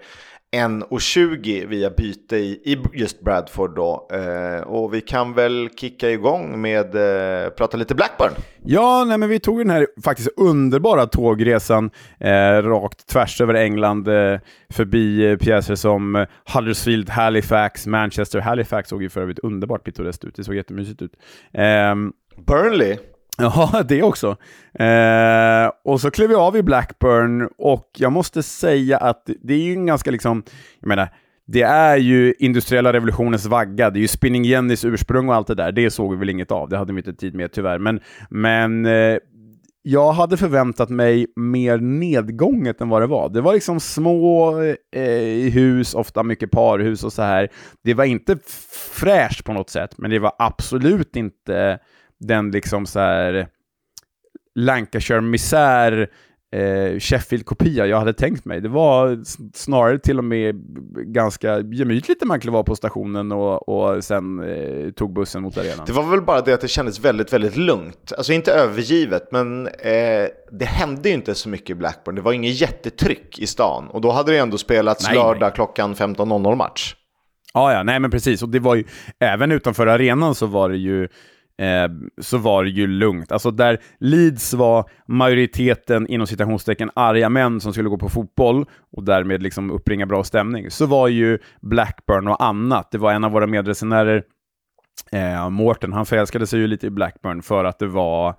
1.20 0.56 1.66
via 1.66 1.90
byte 1.90 2.36
i, 2.36 2.50
i 2.64 2.78
just 2.92 3.20
Bradford 3.20 3.74
då. 3.74 4.08
Eh, 4.12 4.60
och 4.60 4.94
vi 4.94 5.00
kan 5.00 5.34
väl 5.34 5.68
kicka 5.76 6.10
igång 6.10 6.60
med 6.60 6.94
eh, 6.94 7.50
prata 7.50 7.76
lite 7.76 7.94
Blackburn. 7.94 8.32
Ja, 8.64 9.04
nej, 9.04 9.18
men 9.18 9.28
vi 9.28 9.40
tog 9.40 9.58
den 9.58 9.70
här 9.70 9.86
faktiskt 10.04 10.28
underbara 10.36 11.06
tågresan 11.06 11.90
eh, 12.20 12.62
rakt 12.62 13.06
tvärs 13.06 13.40
över 13.40 13.54
England 13.54 14.08
eh, 14.08 14.40
förbi 14.70 15.30
eh, 15.30 15.36
pjäser 15.36 15.74
som 15.74 16.26
Huddersfield, 16.54 17.10
Halifax, 17.10 17.86
Manchester. 17.86 18.40
Halifax 18.40 18.88
såg 18.88 19.02
ju 19.02 19.08
för 19.08 19.20
övrigt 19.20 19.38
underbart 19.38 19.84
pittoreskt 19.84 20.24
ut. 20.24 20.34
Det 20.36 20.44
såg 20.44 20.54
jättemysigt 20.54 21.02
ut. 21.02 21.12
Ehm, 21.52 22.12
Burnley. 22.46 22.98
Ja, 23.72 23.82
det 23.88 24.02
också. 24.02 24.36
Eh, 24.74 25.70
och 25.84 26.00
så 26.00 26.10
klev 26.10 26.28
vi 26.28 26.34
av 26.34 26.56
i 26.56 26.62
Blackburn 26.62 27.48
och 27.58 27.90
jag 27.98 28.12
måste 28.12 28.42
säga 28.42 28.98
att 28.98 29.30
det 29.42 29.54
är 29.54 29.58
ju 29.58 29.72
en 29.72 29.86
ganska 29.86 30.10
liksom, 30.10 30.42
jag 30.80 30.88
menar, 30.88 31.08
det 31.46 31.62
är 31.62 31.96
ju 31.96 32.34
industriella 32.38 32.92
revolutionens 32.92 33.46
vagga, 33.46 33.90
det 33.90 33.98
är 33.98 34.02
ju 34.02 34.08
Spinning 34.08 34.44
Jennys 34.44 34.84
ursprung 34.84 35.28
och 35.28 35.34
allt 35.34 35.46
det 35.46 35.54
där. 35.54 35.72
Det 35.72 35.90
såg 35.90 36.10
vi 36.10 36.16
väl 36.16 36.30
inget 36.30 36.50
av, 36.50 36.68
det 36.68 36.78
hade 36.78 36.92
vi 36.92 36.98
inte 36.98 37.14
tid 37.14 37.34
med 37.34 37.52
tyvärr. 37.52 37.78
Men, 37.78 38.00
men 38.30 38.86
eh, 38.86 39.18
jag 39.82 40.12
hade 40.12 40.36
förväntat 40.36 40.88
mig 40.88 41.26
mer 41.36 41.78
nedgånget 41.78 42.80
än 42.80 42.88
vad 42.88 43.02
det 43.02 43.06
var. 43.06 43.28
Det 43.28 43.40
var 43.40 43.54
liksom 43.54 43.80
små 43.80 44.62
eh, 44.92 45.52
hus, 45.52 45.94
ofta 45.94 46.22
mycket 46.22 46.50
parhus 46.50 47.04
och 47.04 47.12
så 47.12 47.22
här. 47.22 47.48
Det 47.84 47.94
var 47.94 48.04
inte 48.04 48.38
fräscht 48.92 49.44
på 49.44 49.52
något 49.52 49.70
sätt, 49.70 49.98
men 49.98 50.10
det 50.10 50.18
var 50.18 50.32
absolut 50.38 51.16
inte 51.16 51.78
den 52.20 52.50
liksom 52.50 52.86
så 52.86 52.98
här 52.98 53.48
Lancashire-misär 54.54 56.08
eh, 56.52 56.98
Sheffield-kopia 56.98 57.86
jag 57.86 57.98
hade 57.98 58.12
tänkt 58.12 58.44
mig. 58.44 58.60
Det 58.60 58.68
var 58.68 59.20
snarare 59.54 59.98
till 59.98 60.18
och 60.18 60.24
med 60.24 60.56
ganska 61.12 61.60
gemytligt 61.60 62.20
när 62.20 62.26
man 62.26 62.40
klev 62.40 62.56
av 62.56 62.62
på 62.62 62.76
stationen 62.76 63.32
och, 63.32 63.68
och 63.68 64.04
sen 64.04 64.40
eh, 64.40 64.90
tog 64.90 65.12
bussen 65.12 65.42
mot 65.42 65.58
arenan. 65.58 65.86
Det 65.86 65.92
var 65.92 66.10
väl 66.10 66.22
bara 66.22 66.40
det 66.40 66.52
att 66.52 66.60
det 66.60 66.68
kändes 66.68 67.00
väldigt, 67.00 67.32
väldigt 67.32 67.56
lugnt. 67.56 68.12
Alltså 68.16 68.32
inte 68.32 68.52
övergivet, 68.52 69.32
men 69.32 69.66
eh, 69.66 70.26
det 70.52 70.64
hände 70.64 71.08
ju 71.08 71.14
inte 71.14 71.34
så 71.34 71.48
mycket 71.48 71.70
i 71.70 71.74
Blackburn. 71.74 72.14
Det 72.14 72.22
var 72.22 72.32
inget 72.32 72.60
jättetryck 72.60 73.38
i 73.38 73.46
stan 73.46 73.88
och 73.88 74.00
då 74.00 74.10
hade 74.10 74.32
det 74.32 74.38
ändå 74.38 74.58
spelats 74.58 75.06
nej, 75.06 75.16
lördag 75.16 75.40
nej. 75.40 75.52
klockan 75.54 75.94
15.00 75.94 76.56
match. 76.56 76.94
Ja, 77.54 77.72
ja, 77.72 77.82
nej 77.82 78.00
men 78.00 78.10
precis. 78.10 78.42
Och 78.42 78.48
det 78.48 78.58
var 78.58 78.74
ju, 78.74 78.84
även 79.20 79.52
utanför 79.52 79.86
arenan 79.86 80.34
så 80.34 80.46
var 80.46 80.68
det 80.68 80.76
ju 80.76 81.08
eh, 81.60 81.88
så 82.18 82.38
var 82.38 82.64
det 82.64 82.70
ju 82.70 82.86
lugnt. 82.86 83.32
Alltså 83.32 83.50
där 83.50 83.78
Leeds 83.98 84.54
var 84.54 84.90
majoriteten 85.06 86.06
inom 86.06 86.26
citationstecken 86.26 86.90
arga 86.94 87.28
män 87.28 87.60
som 87.60 87.72
skulle 87.72 87.88
gå 87.88 87.98
på 87.98 88.08
fotboll 88.08 88.64
och 88.92 89.04
därmed 89.04 89.42
liksom 89.42 89.70
uppbringa 89.70 90.06
bra 90.06 90.24
stämning, 90.24 90.70
så 90.70 90.86
var 90.86 91.08
ju 91.08 91.38
Blackburn 91.60 92.28
och 92.28 92.44
annat. 92.44 92.90
Det 92.90 92.98
var 92.98 93.12
en 93.12 93.24
av 93.24 93.32
våra 93.32 93.46
medresenärer, 93.46 94.22
eh, 95.12 95.50
Mårten, 95.50 95.92
han 95.92 96.06
förälskade 96.06 96.46
sig 96.46 96.60
ju 96.60 96.66
lite 96.66 96.86
i 96.86 96.90
Blackburn 96.90 97.42
för 97.42 97.64
att 97.64 97.78
det 97.78 97.86
var 97.86 98.34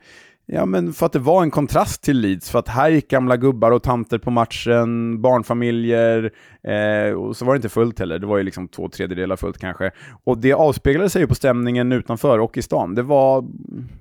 Ja, 0.54 0.66
men 0.66 0.94
för 0.94 1.06
att 1.06 1.12
det 1.12 1.20
var 1.20 1.44
en 1.44 1.52
kontrast 1.52 2.04
till 2.04 2.20
Leeds, 2.20 2.50
för 2.50 2.60
att 2.60 2.68
här 2.68 2.90
gick 2.90 3.08
gamla 3.08 3.38
gubbar 3.38 3.72
och 3.72 3.84
tanter 3.84 4.18
på 4.18 4.32
matchen, 4.32 5.22
barnfamiljer, 5.22 6.32
eh, 6.64 7.14
och 7.14 7.38
så 7.38 7.46
var 7.46 7.54
det 7.54 7.58
inte 7.58 7.70
fullt 7.70 8.00
heller, 8.00 8.20
det 8.20 8.28
var 8.28 8.38
ju 8.38 8.44
liksom 8.44 8.68
två 8.68 8.90
tredjedelar 8.90 9.36
fullt 9.36 9.58
kanske. 9.58 9.92
Och 10.24 10.38
det 10.38 10.54
avspeglade 10.54 11.10
sig 11.10 11.22
ju 11.22 11.28
på 11.28 11.36
stämningen 11.36 11.92
utanför 11.92 12.40
och 12.40 12.58
i 12.58 12.62
stan. 12.62 12.96
Det 12.96 13.04
var, 13.04 13.46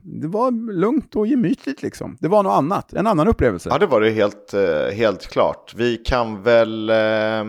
det 0.02 0.28
var 0.28 0.72
lugnt 0.72 1.16
och 1.16 1.26
gemytligt 1.26 1.82
liksom. 1.82 2.16
Det 2.20 2.28
var 2.28 2.42
något 2.42 2.58
annat, 2.58 2.92
en 2.92 3.06
annan 3.06 3.28
upplevelse. 3.28 3.68
Ja, 3.72 3.78
det 3.78 3.86
var 3.86 4.00
det 4.00 4.10
helt, 4.10 4.54
eh, 4.54 4.96
helt 4.96 5.26
klart. 5.26 5.74
Vi 5.76 5.96
kan 5.96 6.42
väl... 6.42 6.90
Eh... 6.90 7.44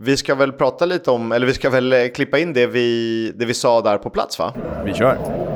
Vi 0.00 0.16
ska 0.16 0.34
väl 0.34 0.52
prata 0.52 0.86
lite 0.86 1.10
om, 1.10 1.32
eller 1.32 1.46
vi 1.46 1.52
ska 1.52 1.70
väl 1.70 1.92
eh, 1.92 2.08
klippa 2.14 2.38
in 2.38 2.52
det 2.52 2.66
vi, 2.66 3.32
det 3.36 3.44
vi 3.44 3.54
sa 3.54 3.80
där 3.80 3.98
på 3.98 4.10
plats 4.10 4.38
va? 4.38 4.54
Vi 4.84 4.94
kör. 4.94 5.51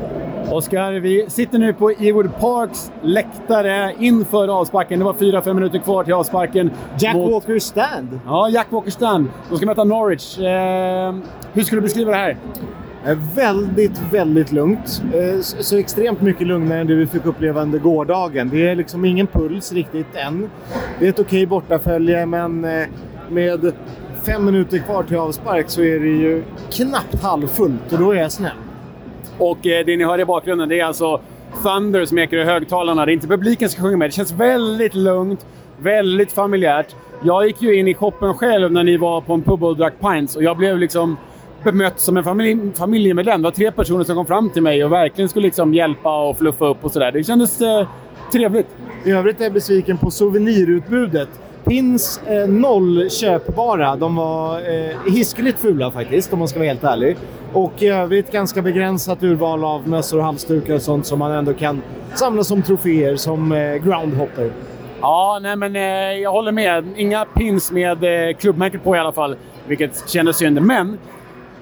Oskar, 0.51 0.93
vi 0.93 1.25
sitter 1.29 1.59
nu 1.59 1.73
på 1.73 1.91
Ewood 1.91 2.37
Parks 2.41 2.93
läktare 3.03 3.95
inför 3.99 4.49
avsparken. 4.49 4.99
Det 4.99 5.05
var 5.05 5.13
4-5 5.13 5.55
minuter 5.55 5.79
kvar 5.79 6.05
till 6.05 6.15
avsparken. 6.15 6.71
Jack 6.99 7.15
mot... 7.15 7.33
Walker 7.33 7.59
Stand. 7.59 8.21
Ja, 8.27 8.49
Jack 8.49 8.67
Walker 8.71 8.91
Stand. 8.91 9.29
De 9.49 9.57
ska 9.57 9.67
möta 9.67 9.85
Norwich. 9.85 10.39
Eh, 10.39 11.15
hur 11.53 11.63
skulle 11.63 11.81
du 11.81 11.83
beskriva 11.83 12.11
det 12.11 12.17
här? 12.17 12.37
Eh, 13.07 13.19
väldigt, 13.35 14.01
väldigt 14.13 14.53
lugnt. 14.53 15.03
Eh, 15.15 15.41
så 15.41 15.77
extremt 15.77 16.21
mycket 16.21 16.47
lugnare 16.47 16.81
än 16.81 16.87
det 16.87 16.95
vi 16.95 17.07
fick 17.07 17.27
uppleva 17.27 17.63
under 17.63 17.79
gårdagen. 17.79 18.49
Det 18.49 18.69
är 18.69 18.77
liksom 18.77 19.05
ingen 19.05 19.27
puls 19.27 19.73
riktigt 19.73 20.15
än. 20.15 20.51
Det 20.99 21.07
är 21.07 21.11
ett 21.11 21.19
okej 21.19 21.47
bortafölje, 21.47 22.27
men 22.27 22.65
eh, 22.65 22.87
med 23.29 23.73
fem 24.27 24.45
minuter 24.45 24.79
kvar 24.79 25.03
till 25.03 25.17
avspark 25.17 25.71
så 25.71 25.83
är 25.83 26.01
det 26.01 26.09
ju 26.09 26.43
knappt 26.71 27.23
halvfullt 27.23 27.93
och 27.93 27.99
då 27.99 28.13
är 28.13 28.17
jag 28.17 28.33
snäll. 28.33 28.57
Och 29.39 29.67
eh, 29.67 29.87
det 29.87 29.97
ni 29.97 30.05
hör 30.05 30.21
i 30.21 30.25
bakgrunden, 30.25 30.69
det 30.69 30.81
är 30.81 30.85
alltså 30.85 31.21
Thunder 31.63 32.05
som 32.05 32.19
ekar 32.19 32.37
i 32.37 32.45
högtalarna. 32.45 33.07
Det 33.07 33.13
är 33.13 33.15
inte 33.15 33.29
publiken 33.29 33.69
som 33.69 33.83
sjunger 33.83 33.97
med. 33.97 34.09
Det 34.09 34.15
känns 34.15 34.33
väldigt 34.33 34.95
lugnt, 34.95 35.47
väldigt 35.79 36.33
familjärt. 36.33 36.95
Jag 37.25 37.47
gick 37.47 37.63
ju 37.63 37.79
in 37.79 37.89
i 37.89 37.95
shoppen 37.95 38.35
själv 38.35 38.73
när 38.73 38.85
ni 38.85 38.97
var 38.97 39.21
på 39.21 39.35
en 39.35 39.43
pub 39.43 39.65
och 39.65 39.77
drack 39.77 39.95
pints 40.01 40.37
och 40.37 40.43
jag 40.43 40.57
blev 40.57 40.79
liksom 40.79 41.17
bemött 41.65 42.01
som 42.01 42.17
en 42.17 42.25
familj, 42.25 42.73
familjemedlem. 42.75 43.43
Det 43.43 43.47
var 43.47 43.53
tre 43.53 43.73
personer 43.73 44.05
som 44.05 44.17
kom 44.17 44.27
fram 44.27 44.51
till 44.51 44.63
mig 44.63 44.85
och 44.85 44.93
verkligen 44.93 45.29
skulle 45.29 45.47
liksom 45.47 45.75
hjälpa 45.75 46.29
och 46.29 46.39
fluffa 46.39 46.67
upp 46.67 46.85
och 46.85 46.93
sådär. 46.93 47.13
Det 47.13 47.25
kändes 47.25 47.61
eh, 47.61 47.89
trevligt. 48.33 48.67
I 49.05 49.11
övrigt 49.11 49.41
är 49.41 49.45
jag 49.45 49.53
besviken 49.53 49.99
på 49.99 50.11
souvenirutbudet. 50.11 51.29
Pins 51.67 52.21
eh, 52.27 52.49
noll 52.49 53.11
köpbara. 53.11 53.97
De 53.97 54.17
var 54.17 54.59
eh, 54.59 55.13
hiskeligt 55.13 55.59
fula 55.59 55.91
faktiskt, 55.91 56.33
om 56.33 56.39
man 56.39 56.49
ska 56.49 56.59
vara 56.59 56.69
helt 56.69 56.85
ärlig. 56.85 57.17
Och 57.53 57.83
eh, 57.83 57.89
i 57.89 57.89
övrigt 57.89 58.33
ganska 58.33 58.63
begränsat 58.63 59.23
urval 59.23 59.65
av 59.65 59.89
mössor 59.89 60.19
och 60.19 60.25
halsdukar 60.25 60.75
och 60.75 60.83
sånt 60.83 61.07
som 61.07 61.19
man 61.19 61.33
ändå 61.33 61.55
kan 61.55 61.83
samla 62.15 62.45
som 62.45 62.63
troféer, 62.63 63.17
som 63.17 63.53
eh, 63.53 63.75
groundhopper. 63.75 64.51
Ja, 65.01 65.39
nej 65.43 65.57
men 65.57 65.77
eh, 65.77 65.83
jag 66.23 66.33
håller 66.33 66.53
med. 66.53 66.85
Inga 66.97 67.25
pins 67.25 67.73
med 67.73 68.29
eh, 68.29 68.37
klubbmärket 68.37 68.85
på 68.85 68.97
i 68.97 68.99
alla 68.99 69.13
fall, 69.13 69.37
vilket 69.67 70.09
kändes 70.09 70.37
synd. 70.37 70.63
Men 70.63 70.99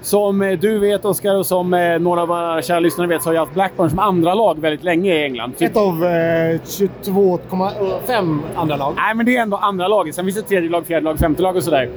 som 0.04 0.42
eh, 0.42 0.58
du 0.58 0.78
vet 0.78 1.04
Oskar 1.04 1.34
och 1.34 1.46
som 1.46 1.74
eh, 1.74 1.98
några 1.98 2.22
av 2.22 2.28
våra 2.28 2.62
kära 2.62 2.80
lyssnare 2.80 3.08
vet 3.08 3.22
så 3.22 3.28
har 3.28 3.34
jag 3.34 3.42
haft 3.42 3.54
Blackburn 3.54 3.90
som 3.90 3.98
andra 3.98 4.34
lag 4.34 4.60
väldigt 4.60 4.84
länge 4.84 5.14
i 5.14 5.24
England. 5.24 5.54
Ett 5.58 5.76
av 5.76 6.04
eh, 6.04 6.60
22,5 6.60 8.38
andra 8.56 8.76
lag. 8.76 8.94
Nej, 8.96 9.14
men 9.14 9.26
det 9.26 9.36
är 9.36 9.42
ändå 9.42 9.56
andra 9.56 9.88
laget. 9.88 10.14
Sen 10.14 10.24
finns 10.24 10.36
det 10.36 10.42
tredje 10.42 10.70
lag, 10.70 10.86
fjärde 10.86 11.04
lag, 11.04 11.18
femte 11.18 11.42
lag 11.42 11.56
och 11.56 11.62
sådär. 11.62 11.88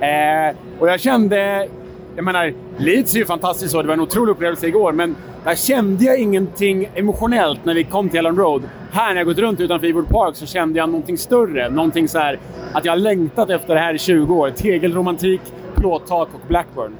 Eh, 0.00 0.56
och 0.78 0.88
jag 0.88 1.00
kände... 1.00 1.68
Jag 2.16 2.24
menar, 2.24 2.52
Leeds 2.76 3.14
är 3.14 3.18
ju 3.18 3.24
fantastiskt 3.24 3.72
så. 3.72 3.82
Det 3.82 3.88
var 3.88 3.94
en 3.94 4.00
otrolig 4.00 4.32
upplevelse 4.32 4.66
igår, 4.66 4.92
men 4.92 5.16
där 5.44 5.54
kände 5.54 6.04
jag 6.04 6.18
ingenting 6.18 6.88
emotionellt 6.94 7.64
när 7.64 7.74
vi 7.74 7.84
kom 7.84 8.08
till 8.08 8.18
Ellen 8.18 8.36
Road. 8.36 8.62
Här 8.92 9.08
när 9.08 9.16
jag 9.16 9.26
gått 9.26 9.38
runt 9.38 9.60
utanför 9.60 9.86
Ewood 9.86 10.08
Park 10.08 10.36
så 10.36 10.46
kände 10.46 10.78
jag 10.78 10.88
någonting 10.88 11.18
större. 11.18 11.70
Någonting 11.70 12.08
så 12.08 12.18
här 12.18 12.38
att 12.72 12.84
jag 12.84 12.92
har 12.92 12.98
längtat 12.98 13.50
efter 13.50 13.74
det 13.74 13.80
här 13.80 13.94
i 13.94 13.98
20 13.98 14.34
år. 14.34 14.50
Tegelromantik, 14.50 15.40
plåttak 15.74 16.28
och 16.34 16.48
Blackburn. 16.48 16.92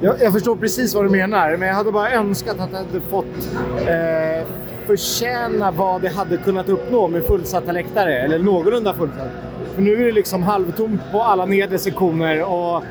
Jag, 0.00 0.22
jag, 0.22 0.32
förstår 0.32 0.56
precis 0.56 0.94
vad 0.94 1.04
du 1.04 1.08
menar, 1.08 1.56
men 1.56 1.68
jag 1.68 1.74
hade 1.74 1.92
bara 1.92 2.12
önskat 2.12 2.60
att 2.60 2.70
jag 2.72 2.78
hade 2.78 3.00
fått 3.00 3.48
eh, 3.76 4.48
förtjäna 4.86 5.70
vad 5.70 6.02
det 6.02 6.08
hade 6.08 6.36
kunnat 6.36 6.68
uppnå 6.68 7.08
med 7.08 7.24
fullsatta 7.24 7.72
läktare, 7.72 8.18
eller 8.18 8.38
någorlunda 8.38 8.94
fullsatt. 8.94 9.28
För 9.74 9.82
nu 9.82 9.92
är 9.92 10.04
det 10.06 10.12
liksom 10.12 10.42
halvtomt 10.42 11.00
på 11.12 11.22
alla 11.22 11.44
nedre 11.44 11.78
sektioner 11.78 12.42
och 12.44 12.82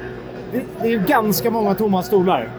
det, 0.51 0.63
det 0.81 0.93
är 0.93 0.99
ganska 0.99 1.51
många 1.51 1.75
tomma 1.75 2.03
stolar. 2.03 2.49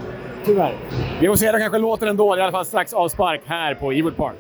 Tyvärr. 0.45 0.77
Vi 1.21 1.27
får 1.27 1.37
se, 1.37 1.53
det 1.53 1.59
kanske 1.59 1.79
låter 1.79 2.07
ändå. 2.07 2.37
I 2.37 2.41
alla 2.41 2.53
fall 2.53 2.65
strax 2.65 2.93
avspark 2.93 3.41
här 3.45 3.75
på 3.75 3.93
Ewood 3.93 4.17
Park. 4.17 4.37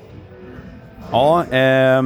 Ja, 1.12 1.44
eh, 1.44 2.02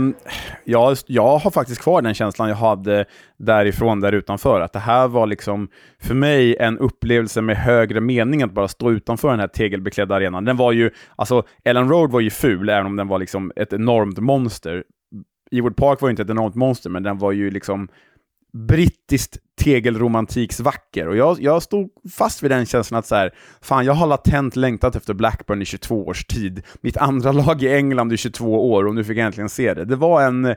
jag, 0.66 0.96
jag 1.07 1.38
har 1.38 1.50
faktiskt 1.50 1.81
kvar 1.81 2.02
den 2.02 2.14
känslan 2.14 2.48
jag 2.48 2.57
hade 2.57 3.05
därifrån, 3.37 4.00
där 4.00 4.12
utanför. 4.12 4.61
Att 4.61 4.72
det 4.72 4.79
här 4.79 5.09
var 5.09 5.26
liksom 5.26 5.68
för 5.98 6.14
mig 6.14 6.57
en 6.57 6.79
upplevelse 6.79 7.40
med 7.40 7.57
högre 7.57 8.00
mening 8.00 8.42
att 8.42 8.52
bara 8.52 8.68
stå 8.68 8.90
utanför 8.90 9.31
den 9.31 9.40
här 9.40 9.48
tegelbeklädda 9.48 10.14
arenan. 10.14 10.44
Den 10.44 10.57
var 10.57 10.72
ju, 10.72 10.90
alltså 11.16 11.42
Ellen 11.64 11.88
Road 11.88 12.11
var 12.11 12.20
ju 12.20 12.31
ful, 12.31 12.68
även 12.68 12.87
om 12.87 12.96
den 12.96 13.09
var 13.09 13.18
liksom 13.18 13.52
ett 13.57 13.72
enormt 13.72 14.18
monster. 14.18 14.85
Ewood 15.50 15.76
Park 15.76 16.00
var 16.00 16.09
ju 16.09 16.11
inte 16.11 16.22
ett 16.22 16.31
enormt 16.31 16.55
monster, 16.55 16.90
men 16.90 17.02
den 17.02 17.18
var 17.18 17.33
ju 17.33 17.50
liksom 17.50 17.88
brittiskt 18.56 19.38
tegelromantiksvacker. 19.60 21.08
Och 21.08 21.16
jag, 21.16 21.40
jag 21.40 21.62
stod 21.62 21.90
fast 22.12 22.42
vid 22.42 22.50
den 22.50 22.66
känslan 22.66 22.98
att 22.98 23.06
så 23.06 23.14
här, 23.14 23.34
fan, 23.60 23.84
jag 23.84 23.92
har 23.92 24.06
latent 24.06 24.56
längtat 24.56 24.96
efter 24.96 25.14
Blackburn 25.14 25.62
i 25.62 25.64
22 25.64 26.06
års 26.06 26.24
tid. 26.24 26.62
Mitt 26.80 26.96
andra 26.96 27.32
lag 27.32 27.62
i 27.62 27.74
England 27.74 28.12
i 28.12 28.16
22 28.16 28.72
år 28.72 28.86
och 28.86 28.94
nu 28.94 29.04
fick 29.04 29.18
jag 29.18 29.26
äntligen 29.26 29.48
se 29.48 29.74
det. 29.74 29.84
Det 29.84 29.96
var 29.96 30.22
en 30.22 30.54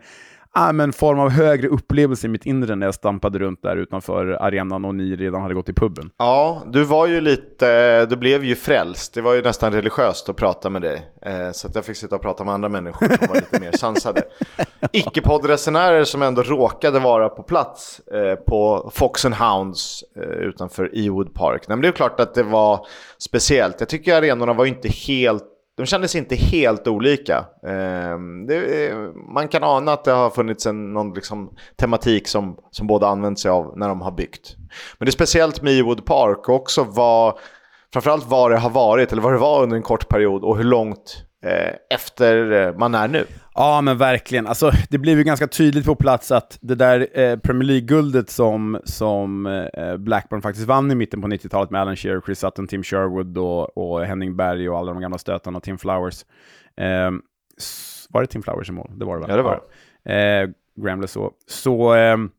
äh, 0.67 0.73
men 0.73 0.93
form 0.93 1.19
av 1.19 1.29
högre 1.29 1.67
upplevelse 1.67 2.27
i 2.27 2.29
mitt 2.29 2.45
inre 2.45 2.75
när 2.75 2.87
jag 2.87 2.95
stampade 2.95 3.39
runt 3.39 3.61
där 3.61 3.77
utanför 3.77 4.27
arenan 4.27 4.85
och 4.85 4.95
ni 4.95 5.15
redan 5.15 5.41
hade 5.41 5.53
gått 5.53 5.65
till 5.65 5.75
puben. 5.75 6.09
Ja, 6.17 6.63
du 6.67 6.83
var 6.83 7.07
ju 7.07 7.21
lite, 7.21 8.05
du 8.05 8.15
blev 8.15 8.43
ju 8.43 8.55
frälst. 8.55 9.13
Det 9.13 9.21
var 9.21 9.33
ju 9.33 9.41
nästan 9.41 9.73
religiöst 9.73 10.29
att 10.29 10.35
prata 10.35 10.69
med 10.69 10.81
dig. 10.81 11.07
Eh, 11.21 11.51
så 11.51 11.67
att 11.67 11.75
jag 11.75 11.85
fick 11.85 11.97
sitta 11.97 12.15
och 12.15 12.21
prata 12.21 12.43
med 12.43 12.53
andra 12.53 12.69
människor 12.69 13.07
som 13.07 13.27
var 13.27 13.35
lite 13.35 13.59
mer 13.59 13.71
sansade. 13.71 14.21
Icke-poddresenärer 14.91 16.03
som 16.03 16.21
ändå 16.21 16.41
råkade 16.41 16.99
vara 16.99 17.29
på 17.29 17.43
plats 17.43 17.99
eh, 17.99 18.35
på 18.35 18.91
Fox 18.93 19.25
and 19.25 19.35
Hounds 19.35 20.03
eh, 20.15 20.23
utanför 20.23 20.91
Ewood 20.93 21.33
Park. 21.33 21.67
Men 21.67 21.81
det 21.81 21.87
är 21.87 21.91
klart 21.91 22.19
att 22.19 22.33
det 22.33 22.43
var 22.43 22.87
speciellt. 23.17 23.75
Jag 23.79 23.89
tycker 23.89 24.15
arenorna 24.15 24.53
var 24.53 24.65
inte 24.65 24.89
helt 24.89 25.43
de 25.79 25.85
kändes 25.85 26.15
inte 26.15 26.35
helt 26.35 26.87
olika. 26.87 27.45
Ehm, 27.67 28.45
det, 28.47 28.87
eh, 28.87 28.97
man 29.33 29.47
kan 29.47 29.63
ana 29.63 29.93
att 29.93 30.03
det 30.03 30.11
har 30.11 30.29
funnits 30.29 30.65
en, 30.65 30.93
någon 30.93 31.13
liksom 31.13 31.49
tematik 31.77 32.27
som, 32.27 32.57
som 32.71 32.87
båda 32.87 33.07
använt 33.07 33.39
sig 33.39 33.51
av 33.51 33.77
när 33.77 33.87
de 33.87 34.01
har 34.01 34.11
byggt. 34.11 34.55
Men 34.97 35.05
det 35.05 35.09
är 35.09 35.11
speciellt 35.11 35.61
med 35.61 35.79
Ewood 35.79 36.05
Park 36.05 36.49
och 36.49 36.55
också 36.55 36.83
vad, 36.83 37.37
framförallt 37.93 38.25
vad 38.27 38.51
det 38.51 38.57
har 38.57 38.69
varit, 38.69 39.11
eller 39.11 39.21
vad 39.21 39.33
det 39.33 39.37
var 39.37 39.63
under 39.63 39.77
en 39.77 39.83
kort 39.83 40.09
period 40.09 40.43
och 40.43 40.57
hur 40.57 40.63
långt 40.63 41.23
eh, 41.45 41.95
efter 41.95 42.51
eh, 42.51 42.73
man 42.77 42.95
är 42.95 43.07
nu. 43.07 43.25
Ja, 43.59 43.81
men 43.81 43.97
verkligen. 43.97 44.47
Alltså, 44.47 44.71
det 44.89 44.97
blev 44.97 45.17
ju 45.17 45.23
ganska 45.23 45.47
tydligt 45.47 45.85
på 45.85 45.95
plats 45.95 46.31
att 46.31 46.57
det 46.61 46.75
där 46.75 47.19
eh, 47.19 47.37
Premier 47.37 47.67
League-guldet 47.67 48.29
som, 48.29 48.79
som 48.83 49.45
eh, 49.45 49.97
Blackburn 49.97 50.41
faktiskt 50.41 50.67
vann 50.67 50.91
i 50.91 50.95
mitten 50.95 51.21
på 51.21 51.27
90-talet 51.27 51.69
med 51.69 51.81
Alan 51.81 51.95
Shearer, 51.95 52.21
Chris 52.21 52.39
Sutton, 52.39 52.67
Tim 52.67 52.83
Sherwood 52.83 53.37
och, 53.37 53.77
och 53.77 54.05
Henning 54.05 54.35
Berg 54.35 54.69
och 54.69 54.77
alla 54.77 54.93
de 54.93 55.01
gamla 55.01 55.17
stötarna, 55.17 55.57
och 55.57 55.63
Tim 55.63 55.77
Flowers. 55.77 56.25
Eh, 56.77 57.11
var 58.09 58.21
det 58.21 58.27
Tim 58.27 58.43
Flowers 58.43 58.69
i 58.69 58.71
mål? 58.71 58.91
Det 58.95 59.05
var 59.05 59.15
det 59.15 59.21
va? 59.21 59.27
Ja, 59.29 59.37
det 59.37 59.43
var 59.43 59.61
det. 60.03 60.41
Eh, 60.41 60.49
Gramble 60.83 61.07
så. 61.07 61.31
Så 61.47 61.93
ehm, 61.93 62.29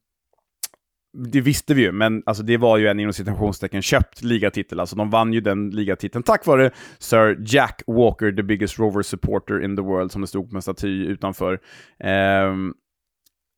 det 1.12 1.40
visste 1.40 1.74
vi 1.74 1.82
ju, 1.82 1.92
men 1.92 2.22
alltså, 2.26 2.42
det 2.42 2.56
var 2.56 2.78
ju 2.78 2.88
en 2.88 3.00
inom 3.00 3.12
citationstecken 3.12 3.82
köpt 3.82 4.22
ligatitel. 4.22 4.80
Alltså, 4.80 4.96
de 4.96 5.10
vann 5.10 5.32
ju 5.32 5.40
den 5.40 5.70
ligatiteln 5.70 6.22
tack 6.22 6.46
vare 6.46 6.70
Sir 6.98 7.36
Jack 7.46 7.82
Walker, 7.86 8.32
the 8.32 8.42
biggest 8.42 8.78
rover 8.78 9.02
supporter 9.02 9.64
in 9.64 9.76
the 9.76 9.82
world, 9.82 10.12
som 10.12 10.20
det 10.20 10.26
stod 10.26 10.50
på 10.50 10.56
en 10.56 10.62
staty 10.62 11.06
utanför. 11.06 11.60
Um, 12.04 12.74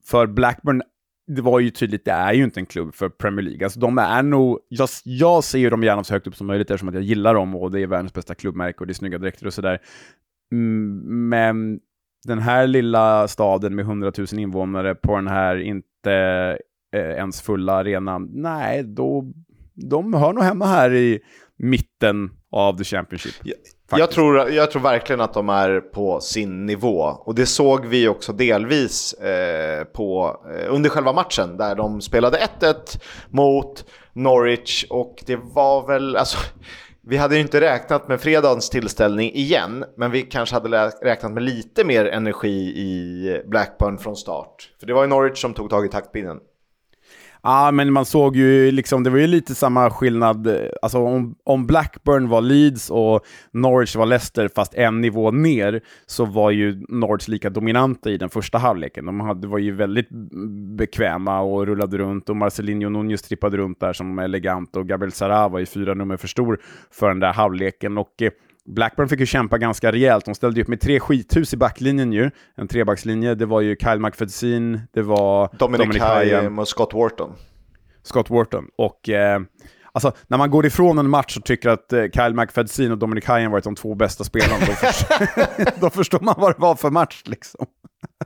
för 0.04 0.26
Blackburn, 0.26 0.82
det 1.26 1.42
var 1.42 1.60
ju 1.60 1.70
tydligt, 1.70 2.04
det 2.04 2.10
är 2.10 2.32
ju 2.32 2.44
inte 2.44 2.60
en 2.60 2.66
klubb 2.66 2.94
för 2.94 3.08
Premier 3.08 3.44
League. 3.44 3.66
Alltså, 3.66 3.80
de 3.80 3.98
är 3.98 4.22
nog, 4.22 4.58
jag, 4.68 4.88
jag 5.04 5.44
ser 5.44 5.58
ju 5.58 5.70
dem 5.70 5.82
gärna 5.82 6.04
så 6.04 6.14
högt 6.14 6.26
upp 6.26 6.36
som 6.36 6.46
möjligt 6.46 6.70
eftersom 6.70 6.88
att 6.88 6.94
jag 6.94 7.04
gillar 7.04 7.34
dem 7.34 7.56
och 7.56 7.70
det 7.70 7.80
är 7.80 7.86
världens 7.86 8.12
bästa 8.12 8.34
klubbmärke 8.34 8.78
och 8.78 8.86
det 8.86 8.92
är 8.92 8.94
snygga 8.94 9.18
dräkter 9.18 9.46
och 9.46 9.54
sådär. 9.54 9.78
Mm, 10.52 11.28
men 11.28 11.80
den 12.24 12.38
här 12.38 12.66
lilla 12.66 13.28
staden 13.28 13.74
med 13.74 13.82
100 13.82 14.12
000 14.18 14.26
invånare 14.32 14.94
på 14.94 15.16
den 15.16 15.28
här 15.28 15.56
inte 15.56 16.58
ens 16.92 17.42
fulla 17.42 17.72
arenan, 17.72 18.30
nej, 18.32 18.82
då, 18.82 19.24
de 19.74 20.14
hör 20.14 20.32
nog 20.32 20.44
hemma 20.44 20.66
här 20.66 20.94
i 20.94 21.20
mitten 21.56 22.30
av 22.52 22.78
the 22.78 22.84
Championship. 22.84 23.34
Jag, 23.42 23.56
jag, 24.00 24.10
tror, 24.10 24.50
jag 24.50 24.70
tror 24.70 24.82
verkligen 24.82 25.20
att 25.20 25.34
de 25.34 25.48
är 25.48 25.80
på 25.80 26.20
sin 26.20 26.66
nivå. 26.66 26.98
Och 27.00 27.34
det 27.34 27.46
såg 27.46 27.86
vi 27.86 28.08
också 28.08 28.32
delvis 28.32 29.12
eh, 29.12 29.84
på, 29.84 30.36
eh, 30.54 30.74
under 30.74 30.90
själva 30.90 31.12
matchen 31.12 31.56
där 31.56 31.74
de 31.74 32.00
spelade 32.00 32.38
1-1 32.60 32.74
mot 33.30 33.84
Norwich 34.12 34.84
och 34.90 35.22
det 35.26 35.36
var 35.36 35.86
väl, 35.86 36.16
alltså, 36.16 36.38
vi 37.02 37.16
hade 37.16 37.34
ju 37.34 37.40
inte 37.40 37.60
räknat 37.60 38.08
med 38.08 38.20
fredagens 38.20 38.70
tillställning 38.70 39.34
igen, 39.34 39.84
men 39.96 40.10
vi 40.10 40.22
kanske 40.22 40.54
hade 40.54 40.88
räknat 40.88 41.32
med 41.32 41.42
lite 41.42 41.84
mer 41.84 42.04
energi 42.04 42.78
i 42.78 43.42
Blackburn 43.46 43.98
från 43.98 44.16
start. 44.16 44.70
För 44.80 44.86
det 44.86 44.94
var 44.94 45.02
ju 45.02 45.08
Norwich 45.08 45.40
som 45.40 45.54
tog 45.54 45.70
tag 45.70 45.86
i 45.86 45.88
taktpinnen. 45.88 46.38
Ja, 47.44 47.70
men 47.70 47.92
man 47.92 48.04
såg 48.04 48.36
ju 48.36 48.70
liksom, 48.70 49.02
det 49.02 49.10
var 49.10 49.18
ju 49.18 49.26
lite 49.26 49.54
samma 49.54 49.90
skillnad. 49.90 50.46
Eh, 50.46 50.70
alltså 50.82 50.98
om, 50.98 51.34
om 51.44 51.66
Blackburn 51.66 52.28
var 52.28 52.40
Leeds 52.40 52.90
och 52.90 53.20
Norwich 53.50 53.96
var 53.96 54.06
Leicester, 54.06 54.48
fast 54.54 54.74
en 54.74 55.00
nivå 55.00 55.30
ner, 55.30 55.80
så 56.06 56.24
var 56.24 56.50
ju 56.50 56.84
Norwich 56.88 57.28
lika 57.28 57.50
dominanta 57.50 58.10
i 58.10 58.16
den 58.16 58.28
första 58.28 58.58
halvleken. 58.58 59.06
De 59.06 59.20
hade, 59.20 59.48
var 59.48 59.58
ju 59.58 59.72
väldigt 59.72 60.08
bekväma 60.76 61.40
och 61.40 61.66
rullade 61.66 61.98
runt 61.98 62.28
och 62.28 62.36
Marcelinho 62.36 62.88
Nunez 62.88 63.22
trippade 63.22 63.56
runt 63.56 63.80
där 63.80 63.92
som 63.92 64.18
elegant 64.18 64.76
och 64.76 64.88
Gabriel 64.88 65.12
Sara 65.12 65.48
var 65.48 65.58
ju 65.58 65.66
fyra 65.66 65.94
nummer 65.94 66.16
för 66.16 66.28
stor 66.28 66.60
för 66.90 67.08
den 67.08 67.20
där 67.20 67.32
halvleken. 67.32 67.98
Och 67.98 68.22
eh, 68.22 68.30
Blackburn 68.64 69.08
fick 69.08 69.20
ju 69.20 69.26
kämpa 69.26 69.58
ganska 69.58 69.92
rejält. 69.92 70.24
De 70.24 70.34
ställde 70.34 70.60
upp 70.60 70.68
med 70.68 70.80
tre 70.80 71.00
skithus 71.00 71.54
i 71.54 71.56
backlinjen 71.56 72.12
ju. 72.12 72.30
En 72.54 72.68
trebackslinje. 72.68 73.34
Det 73.34 73.46
var 73.46 73.60
ju 73.60 73.76
Kyle 73.76 73.98
McFedsin, 73.98 74.80
det 74.92 75.02
var 75.02 75.50
Dominic, 75.58 75.86
Dominic 75.86 76.02
Haim 76.02 76.58
och 76.58 76.68
Scott 76.68 76.94
Wharton. 76.94 77.32
Scott 78.02 78.30
Wharton. 78.30 78.68
Och 78.76 79.08
eh, 79.08 79.40
alltså, 79.92 80.12
när 80.26 80.38
man 80.38 80.50
går 80.50 80.66
ifrån 80.66 80.98
en 80.98 81.10
match 81.10 81.36
och 81.36 81.44
tycker 81.44 81.68
att 81.68 81.92
eh, 81.92 82.04
Kyle 82.14 82.34
McFedsin 82.34 82.92
och 82.92 82.98
Dominic 82.98 83.24
Haim 83.24 83.50
varit 83.50 83.64
de 83.64 83.74
två 83.74 83.94
bästa 83.94 84.24
spelarna, 84.24 84.66
då, 84.66 84.72
förstår, 84.72 85.80
då 85.80 85.90
förstår 85.90 86.20
man 86.20 86.34
vad 86.38 86.56
det 86.56 86.60
var 86.60 86.74
för 86.74 86.90
match 86.90 87.22
liksom. 87.24 87.66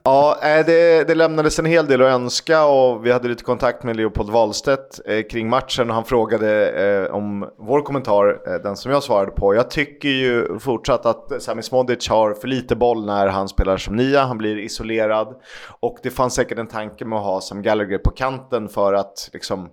Ja, 0.06 0.38
eh, 0.42 0.66
det, 0.66 1.08
det 1.08 1.14
lämnades 1.14 1.58
en 1.58 1.64
hel 1.64 1.86
del 1.86 2.02
att 2.02 2.08
önska 2.08 2.64
och 2.64 3.06
vi 3.06 3.12
hade 3.12 3.28
lite 3.28 3.44
kontakt 3.44 3.82
med 3.82 3.96
Leopold 3.96 4.30
Wahlstedt 4.30 5.00
eh, 5.06 5.22
kring 5.22 5.48
matchen 5.48 5.88
och 5.88 5.94
han 5.94 6.04
frågade 6.04 6.70
eh, 6.70 7.14
om 7.14 7.50
vår 7.58 7.82
kommentar, 7.82 8.58
den 8.62 8.76
som 8.76 8.92
jag 8.92 9.02
svarade 9.02 9.30
på. 9.30 9.54
Jag 9.54 9.70
tycker 9.70 10.08
ju 10.08 10.58
fortsatt 10.58 11.06
att 11.06 11.42
Sami 11.42 11.62
Smodic 11.62 12.08
har 12.08 12.34
för 12.34 12.48
lite 12.48 12.76
boll 12.76 13.06
när 13.06 13.26
han 13.26 13.48
spelar 13.48 13.76
som 13.76 13.96
nia, 13.96 14.24
han 14.24 14.38
blir 14.38 14.58
isolerad 14.58 15.34
och 15.80 15.98
det 16.02 16.10
fanns 16.10 16.34
säkert 16.34 16.58
en 16.58 16.68
tanke 16.68 17.04
med 17.04 17.18
att 17.18 17.24
ha 17.24 17.40
Sam 17.40 17.62
Gallagher 17.62 17.98
på 17.98 18.10
kanten 18.10 18.68
för 18.68 18.94
att 18.94 19.30
liksom 19.32 19.68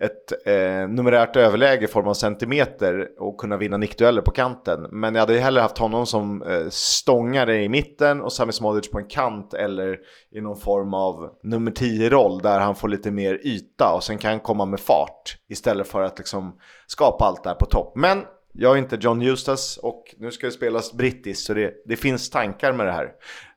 ett 0.00 0.46
eh, 0.46 0.88
numerärt 0.88 1.36
överläge 1.36 1.84
i 1.84 1.88
form 1.88 2.08
av 2.08 2.14
centimeter 2.14 3.08
och 3.18 3.38
kunna 3.38 3.56
vinna 3.56 3.76
nickdueller 3.76 4.22
på 4.22 4.30
kanten. 4.30 4.86
Men 4.90 5.14
jag 5.14 5.20
hade 5.20 5.32
ju 5.32 5.38
hellre 5.38 5.60
haft 5.60 5.78
honom 5.78 6.06
som 6.06 6.42
eh, 6.42 6.68
stångare 6.70 7.62
i 7.62 7.68
mitten 7.68 8.20
och 8.20 8.32
Sami 8.32 8.52
Smodic 8.52 8.90
på 8.90 8.98
en 8.98 9.08
kant 9.08 9.54
eller 9.54 9.98
i 10.30 10.40
någon 10.40 10.56
form 10.56 10.94
av 10.94 11.30
nummer 11.42 11.70
10-roll 11.70 12.42
där 12.42 12.60
han 12.60 12.74
får 12.74 12.88
lite 12.88 13.10
mer 13.10 13.40
yta 13.46 13.94
och 13.94 14.04
sen 14.04 14.18
kan 14.18 14.40
komma 14.40 14.64
med 14.64 14.80
fart 14.80 15.36
istället 15.48 15.88
för 15.88 16.02
att 16.02 16.18
liksom 16.18 16.58
skapa 16.86 17.24
allt 17.24 17.44
där 17.44 17.54
på 17.54 17.66
topp. 17.66 17.92
Men 17.96 18.22
jag 18.52 18.74
är 18.74 18.78
inte 18.78 18.98
John 19.00 19.22
Eustace 19.22 19.80
och 19.80 20.14
nu 20.18 20.30
ska 20.30 20.46
det 20.46 20.52
spelas 20.52 20.92
brittiskt 20.92 21.46
så 21.46 21.54
det, 21.54 21.74
det 21.84 21.96
finns 21.96 22.30
tankar 22.30 22.72
med 22.72 22.86
det 22.86 22.92
här. 22.92 23.08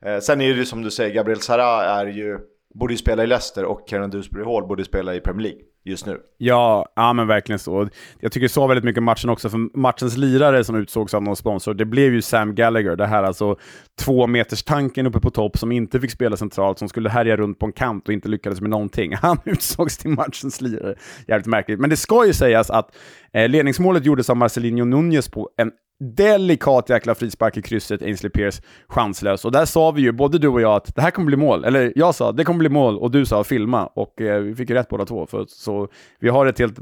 Eh, 0.04 0.20
sen 0.20 0.40
är 0.40 0.48
det 0.48 0.58
ju 0.58 0.64
som 0.64 0.82
du 0.82 0.90
säger, 0.90 1.14
Gabriel 1.14 1.40
Sara 1.40 1.84
är 1.84 2.06
ju, 2.06 2.38
borde 2.74 2.94
ju 2.94 2.98
spela 2.98 3.24
i 3.24 3.26
Leicester 3.26 3.64
och 3.64 3.86
Kieran 3.88 4.10
Dewsbury 4.10 4.44
Hall 4.44 4.66
borde 4.66 4.84
spela 4.84 5.14
i 5.14 5.20
Premier 5.20 5.42
League 5.42 5.60
just 5.84 6.06
nu. 6.06 6.20
Ja, 6.38 6.86
ja 6.96 7.12
men 7.12 7.26
verkligen 7.26 7.58
så. 7.58 7.88
Jag 8.20 8.32
tycker 8.32 8.48
så 8.48 8.66
väldigt 8.66 8.84
mycket 8.84 9.02
matchen 9.02 9.30
också, 9.30 9.50
för 9.50 9.78
matchens 9.78 10.16
lirare 10.16 10.64
som 10.64 10.76
utsågs 10.76 11.14
av 11.14 11.22
någon 11.22 11.36
sponsor, 11.36 11.74
det 11.74 11.84
blev 11.84 12.12
ju 12.12 12.22
Sam 12.22 12.54
Gallagher, 12.54 12.96
det 12.96 13.06
här 13.06 13.22
alltså 13.22 13.56
två 14.00 14.26
meters 14.26 14.62
tanken 14.62 15.06
uppe 15.06 15.20
på 15.20 15.30
topp 15.30 15.58
som 15.58 15.72
inte 15.72 16.00
fick 16.00 16.10
spela 16.10 16.36
centralt, 16.36 16.78
som 16.78 16.88
skulle 16.88 17.10
härja 17.10 17.36
runt 17.36 17.58
på 17.58 17.66
en 17.66 17.72
kant 17.72 18.08
och 18.08 18.14
inte 18.14 18.28
lyckades 18.28 18.60
med 18.60 18.70
någonting. 18.70 19.14
Han 19.22 19.38
utsågs 19.44 19.98
till 19.98 20.10
matchens 20.10 20.60
lirare. 20.60 20.94
Jävligt 21.28 21.46
märkligt. 21.46 21.80
Men 21.80 21.90
det 21.90 21.96
ska 21.96 22.26
ju 22.26 22.32
sägas 22.32 22.70
att 22.70 22.96
eh, 23.32 23.48
ledningsmålet 23.48 24.04
gjordes 24.04 24.30
av 24.30 24.36
Marcelinho 24.36 24.84
Nunez 24.84 25.28
på 25.28 25.50
en 25.56 25.70
delikat 26.04 26.88
jäkla 26.90 27.14
frispark 27.14 27.56
i 27.56 27.62
krysset, 27.62 28.02
Ainsley 28.02 28.30
Pierce 28.30 28.62
chanslös. 28.88 29.44
Och 29.44 29.52
där 29.52 29.64
sa 29.64 29.90
vi 29.90 30.02
ju, 30.02 30.12
både 30.12 30.38
du 30.38 30.48
och 30.48 30.60
jag, 30.60 30.74
att 30.76 30.94
det 30.94 31.02
här 31.02 31.10
kommer 31.10 31.26
bli 31.26 31.36
mål. 31.36 31.64
Eller 31.64 31.92
jag 31.96 32.14
sa, 32.14 32.32
det 32.32 32.44
kommer 32.44 32.58
bli 32.58 32.68
mål, 32.68 32.98
och 32.98 33.10
du 33.10 33.26
sa 33.26 33.44
filma. 33.44 33.86
Och 33.86 34.20
eh, 34.20 34.40
vi 34.40 34.54
fick 34.54 34.70
ju 34.70 34.74
rätt 34.76 34.88
båda 34.88 35.04
två. 35.06 35.26
För, 35.26 35.44
så 35.48 35.88
vi 36.20 36.28
har 36.28 36.46
ett 36.46 36.58
helt 36.58 36.78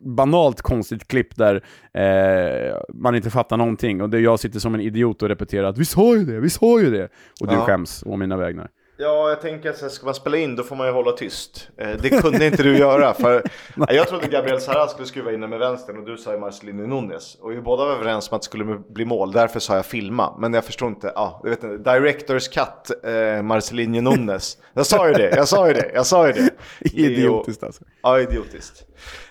banalt 0.00 0.62
konstigt 0.62 1.08
klipp 1.08 1.36
där 1.36 1.54
eh, 1.94 2.76
man 2.94 3.14
inte 3.14 3.30
fattar 3.30 3.56
någonting. 3.56 4.02
Och 4.02 4.10
det, 4.10 4.20
jag 4.20 4.40
sitter 4.40 4.58
som 4.60 4.74
en 4.74 4.80
idiot 4.80 5.22
och 5.22 5.28
repeterar 5.28 5.68
att 5.68 5.78
vi 5.78 5.84
sa 5.84 6.16
ju 6.16 6.24
det, 6.24 6.40
vi 6.40 6.50
sa 6.50 6.80
ju 6.80 6.90
det. 6.90 7.08
Och 7.40 7.46
du 7.48 7.54
Ja. 7.54 7.60
skäms 7.60 8.02
å 8.06 8.16
mina 8.16 8.36
vägnar. 8.36 8.68
Ja, 8.98 9.28
jag 9.28 9.40
tänker 9.40 9.70
att 9.70 9.92
ska 9.92 10.04
man 10.06 10.14
spela 10.14 10.36
in 10.36 10.56
då 10.56 10.62
får 10.62 10.76
man 10.76 10.86
ju 10.86 10.92
hålla 10.92 11.12
tyst. 11.12 11.68
Eh, 11.78 11.88
det 12.02 12.08
kunde 12.08 12.46
inte 12.46 12.62
du 12.62 12.78
göra. 12.78 13.14
För 13.14 13.42
jag 13.88 14.08
trodde 14.08 14.26
Gabriel 14.26 14.60
Sara 14.60 14.86
skulle 14.88 15.06
skruva 15.06 15.32
in 15.32 15.40
den 15.40 15.50
med 15.50 15.58
vänstern 15.58 15.98
och 15.98 16.04
du 16.04 16.16
sa 16.16 16.32
ju 16.32 16.38
Marcelino 16.38 16.86
Nunes. 16.86 17.34
Och 17.40 17.50
vi 17.52 17.60
båda 17.60 17.84
var 17.84 17.92
överens 17.92 18.30
om 18.30 18.36
att 18.36 18.42
det 18.42 18.46
skulle 18.46 18.64
bli 18.88 19.04
mål, 19.04 19.32
därför 19.32 19.60
sa 19.60 19.76
jag 19.76 19.86
filma. 19.86 20.36
Men 20.38 20.54
jag 20.54 20.64
förstår 20.64 20.88
inte, 20.88 21.12
ja, 21.14 21.40
jag 21.42 21.50
vet 21.50 21.64
inte, 21.64 21.92
Directors 21.92 22.48
Cut, 22.48 23.04
eh, 23.04 23.42
Marcelino 23.42 24.00
Nunes. 24.00 24.58
Jag 24.74 24.86
sa 24.86 25.08
ju 25.08 25.14
det, 25.14 25.30
jag 25.36 25.48
sa 25.48 25.68
ju 25.68 25.74
det, 25.74 25.90
jag 25.94 26.06
sa 26.06 26.26
ju 26.26 26.32
det. 26.32 26.50
Idiotiskt 26.92 27.62
alltså. 27.62 27.84
Ja, 28.02 28.20
idiotiskt. 28.20 28.84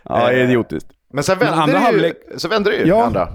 Ja, 0.03 0.31
Eh, 0.31 0.43
idiotiskt. 0.43 0.89
Men 1.13 1.23
sen 1.23 1.37
Men 1.37 1.47
vände 1.47 1.61
andra 1.63 1.79
det 1.79 1.79
ju, 1.79 1.85
halvlek- 2.13 2.37
så 2.37 2.47
vände 2.47 2.69
det 2.71 2.77
ju, 2.77 2.87
Ja. 2.87 3.03
andra. 3.03 3.27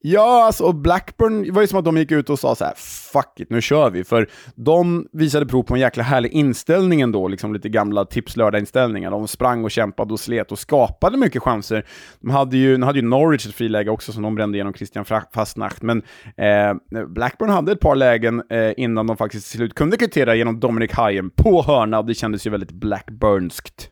Ja, 0.00 0.44
alltså 0.44 0.64
och 0.64 0.74
Blackburn, 0.74 1.42
det 1.42 1.50
var 1.50 1.60
ju 1.60 1.68
som 1.68 1.78
att 1.78 1.84
de 1.84 1.96
gick 1.96 2.12
ut 2.12 2.30
och 2.30 2.38
sa 2.38 2.54
så 2.54 2.64
här: 2.64 2.74
fuck 3.12 3.40
it, 3.40 3.50
nu 3.50 3.60
kör 3.60 3.90
vi. 3.90 4.04
För 4.04 4.28
de 4.54 5.08
visade 5.12 5.46
prov 5.46 5.62
på 5.62 5.74
en 5.74 5.80
jäkla 5.80 6.02
härlig 6.02 6.32
inställning 6.32 7.00
ändå, 7.00 7.28
liksom 7.28 7.54
lite 7.54 7.68
gamla 7.68 8.04
tipslördag-inställningar. 8.04 9.10
De 9.10 9.28
sprang 9.28 9.64
och 9.64 9.70
kämpade 9.70 10.12
och 10.12 10.20
slet 10.20 10.52
och 10.52 10.58
skapade 10.58 11.16
mycket 11.16 11.42
chanser. 11.42 11.86
De 12.20 12.30
hade 12.30 12.56
ju, 12.56 12.76
nu 12.78 12.86
hade 12.86 12.98
ju 12.98 13.04
Norwich 13.04 13.46
ett 13.46 13.54
friläge 13.54 13.90
också 13.90 14.12
som 14.12 14.22
de 14.22 14.34
brände 14.34 14.56
igenom 14.56 14.74
Christian 14.74 15.04
Fastnacht, 15.34 15.82
men 15.82 16.02
eh, 16.36 17.04
Blackburn 17.06 17.50
hade 17.50 17.72
ett 17.72 17.80
par 17.80 17.96
lägen 17.96 18.42
eh, 18.50 18.72
innan 18.76 19.06
de 19.06 19.16
faktiskt 19.16 19.50
till 19.50 19.58
slut 19.58 19.74
kunde 19.74 19.96
kvittera 19.96 20.34
genom 20.34 20.60
Dominic 20.60 20.92
Hayen 20.92 21.30
på 21.30 21.62
hörna, 21.62 21.98
och 21.98 22.06
det 22.06 22.14
kändes 22.14 22.46
ju 22.46 22.50
väldigt 22.50 22.72
Blackburnskt. 22.72 23.90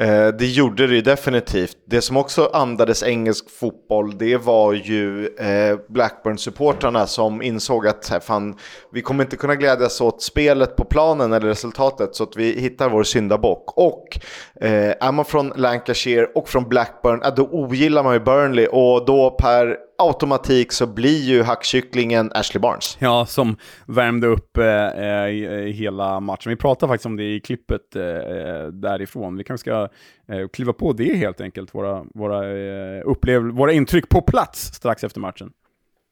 Eh, 0.00 0.28
det 0.28 0.46
gjorde 0.46 0.86
det 0.86 0.94
ju 0.94 1.00
definitivt. 1.00 1.76
Det 1.84 2.00
som 2.00 2.16
också 2.16 2.50
andades 2.52 3.02
engelsk 3.02 3.50
fotboll, 3.50 4.18
det 4.18 4.36
var 4.36 4.72
ju 4.72 5.26
eh, 5.26 5.78
Blackburn-supportrarna 5.88 7.06
som 7.06 7.42
insåg 7.42 7.86
att 7.86 8.08
här, 8.08 8.20
fan, 8.20 8.56
vi 8.92 9.02
kommer 9.02 9.24
inte 9.24 9.36
kunna 9.36 9.54
glädjas 9.54 10.00
åt 10.00 10.22
spelet 10.22 10.76
på 10.76 10.84
planen 10.84 11.32
eller 11.32 11.46
resultatet, 11.46 12.14
så 12.14 12.24
att 12.24 12.36
vi 12.36 12.60
hittar 12.60 12.88
vår 12.88 13.02
syndabock. 13.02 13.78
Och 13.78 14.18
eh, 14.60 14.94
är 15.00 15.12
man 15.12 15.24
från 15.24 15.52
Lancashire 15.56 16.26
och 16.34 16.48
från 16.48 16.68
Blackburn, 16.68 17.22
eh, 17.22 17.34
då 17.34 17.42
ogillar 17.42 18.02
man 18.02 18.14
ju 18.14 18.20
Burnley 18.20 18.66
och 18.66 19.04
då 19.04 19.30
per 19.30 19.76
automatik 20.00 20.72
så 20.72 20.86
blir 20.86 21.20
ju 21.22 21.42
hackkycklingen 21.42 22.32
Ashley 22.34 22.60
Barnes. 22.60 22.96
Ja, 23.00 23.26
som 23.26 23.56
värmde 23.86 24.26
upp 24.26 24.56
eh, 24.56 24.64
eh 24.66 25.26
hela 25.70 26.20
matchen. 26.20 26.50
Vi 26.50 26.56
pratade 26.56 26.90
faktiskt 26.90 27.06
om 27.06 27.16
det 27.16 27.34
i 27.34 27.40
klippet 27.40 27.96
eh, 27.96 28.04
eh, 28.04 28.66
därifrån. 28.66 29.36
Vi 29.36 29.44
kanske 29.44 29.70
ska 29.70 29.88
eh, 30.34 30.48
kliva 30.48 30.72
på 30.72 30.92
det 30.92 31.16
helt 31.16 31.40
enkelt, 31.40 31.74
våra, 31.74 32.04
våra, 32.14 32.48
eh, 32.48 33.02
upplev 33.04 33.42
våra 33.42 33.72
intryck 33.72 34.08
på 34.08 34.22
plats 34.22 34.74
strax 34.74 35.04
efter 35.04 35.20
matchen. 35.20 35.52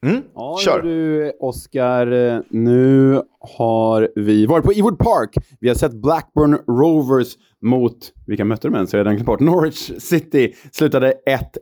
Mm? 0.05 0.21
Ja, 0.35 0.57
Kör. 0.65 0.81
du 0.81 1.31
Oskar. 1.39 2.05
Nu 2.49 3.21
har 3.57 4.09
vi 4.15 4.45
varit 4.45 4.65
på 4.65 4.71
Ewood 4.71 4.97
Park. 4.99 5.35
Vi 5.59 5.67
har 5.67 5.75
sett 5.75 5.93
Blackburn 5.93 6.53
Rovers 6.53 7.33
mot, 7.61 7.97
vilka 8.27 8.45
mötte 8.45 8.67
de 8.67 8.75
ens? 8.75 8.93
Jag 8.93 8.99
har 8.99 9.03
redan 9.03 9.15
glömt 9.15 9.25
bort. 9.25 9.39
Norwich 9.39 9.91
City 9.99 10.53
slutade 10.71 11.13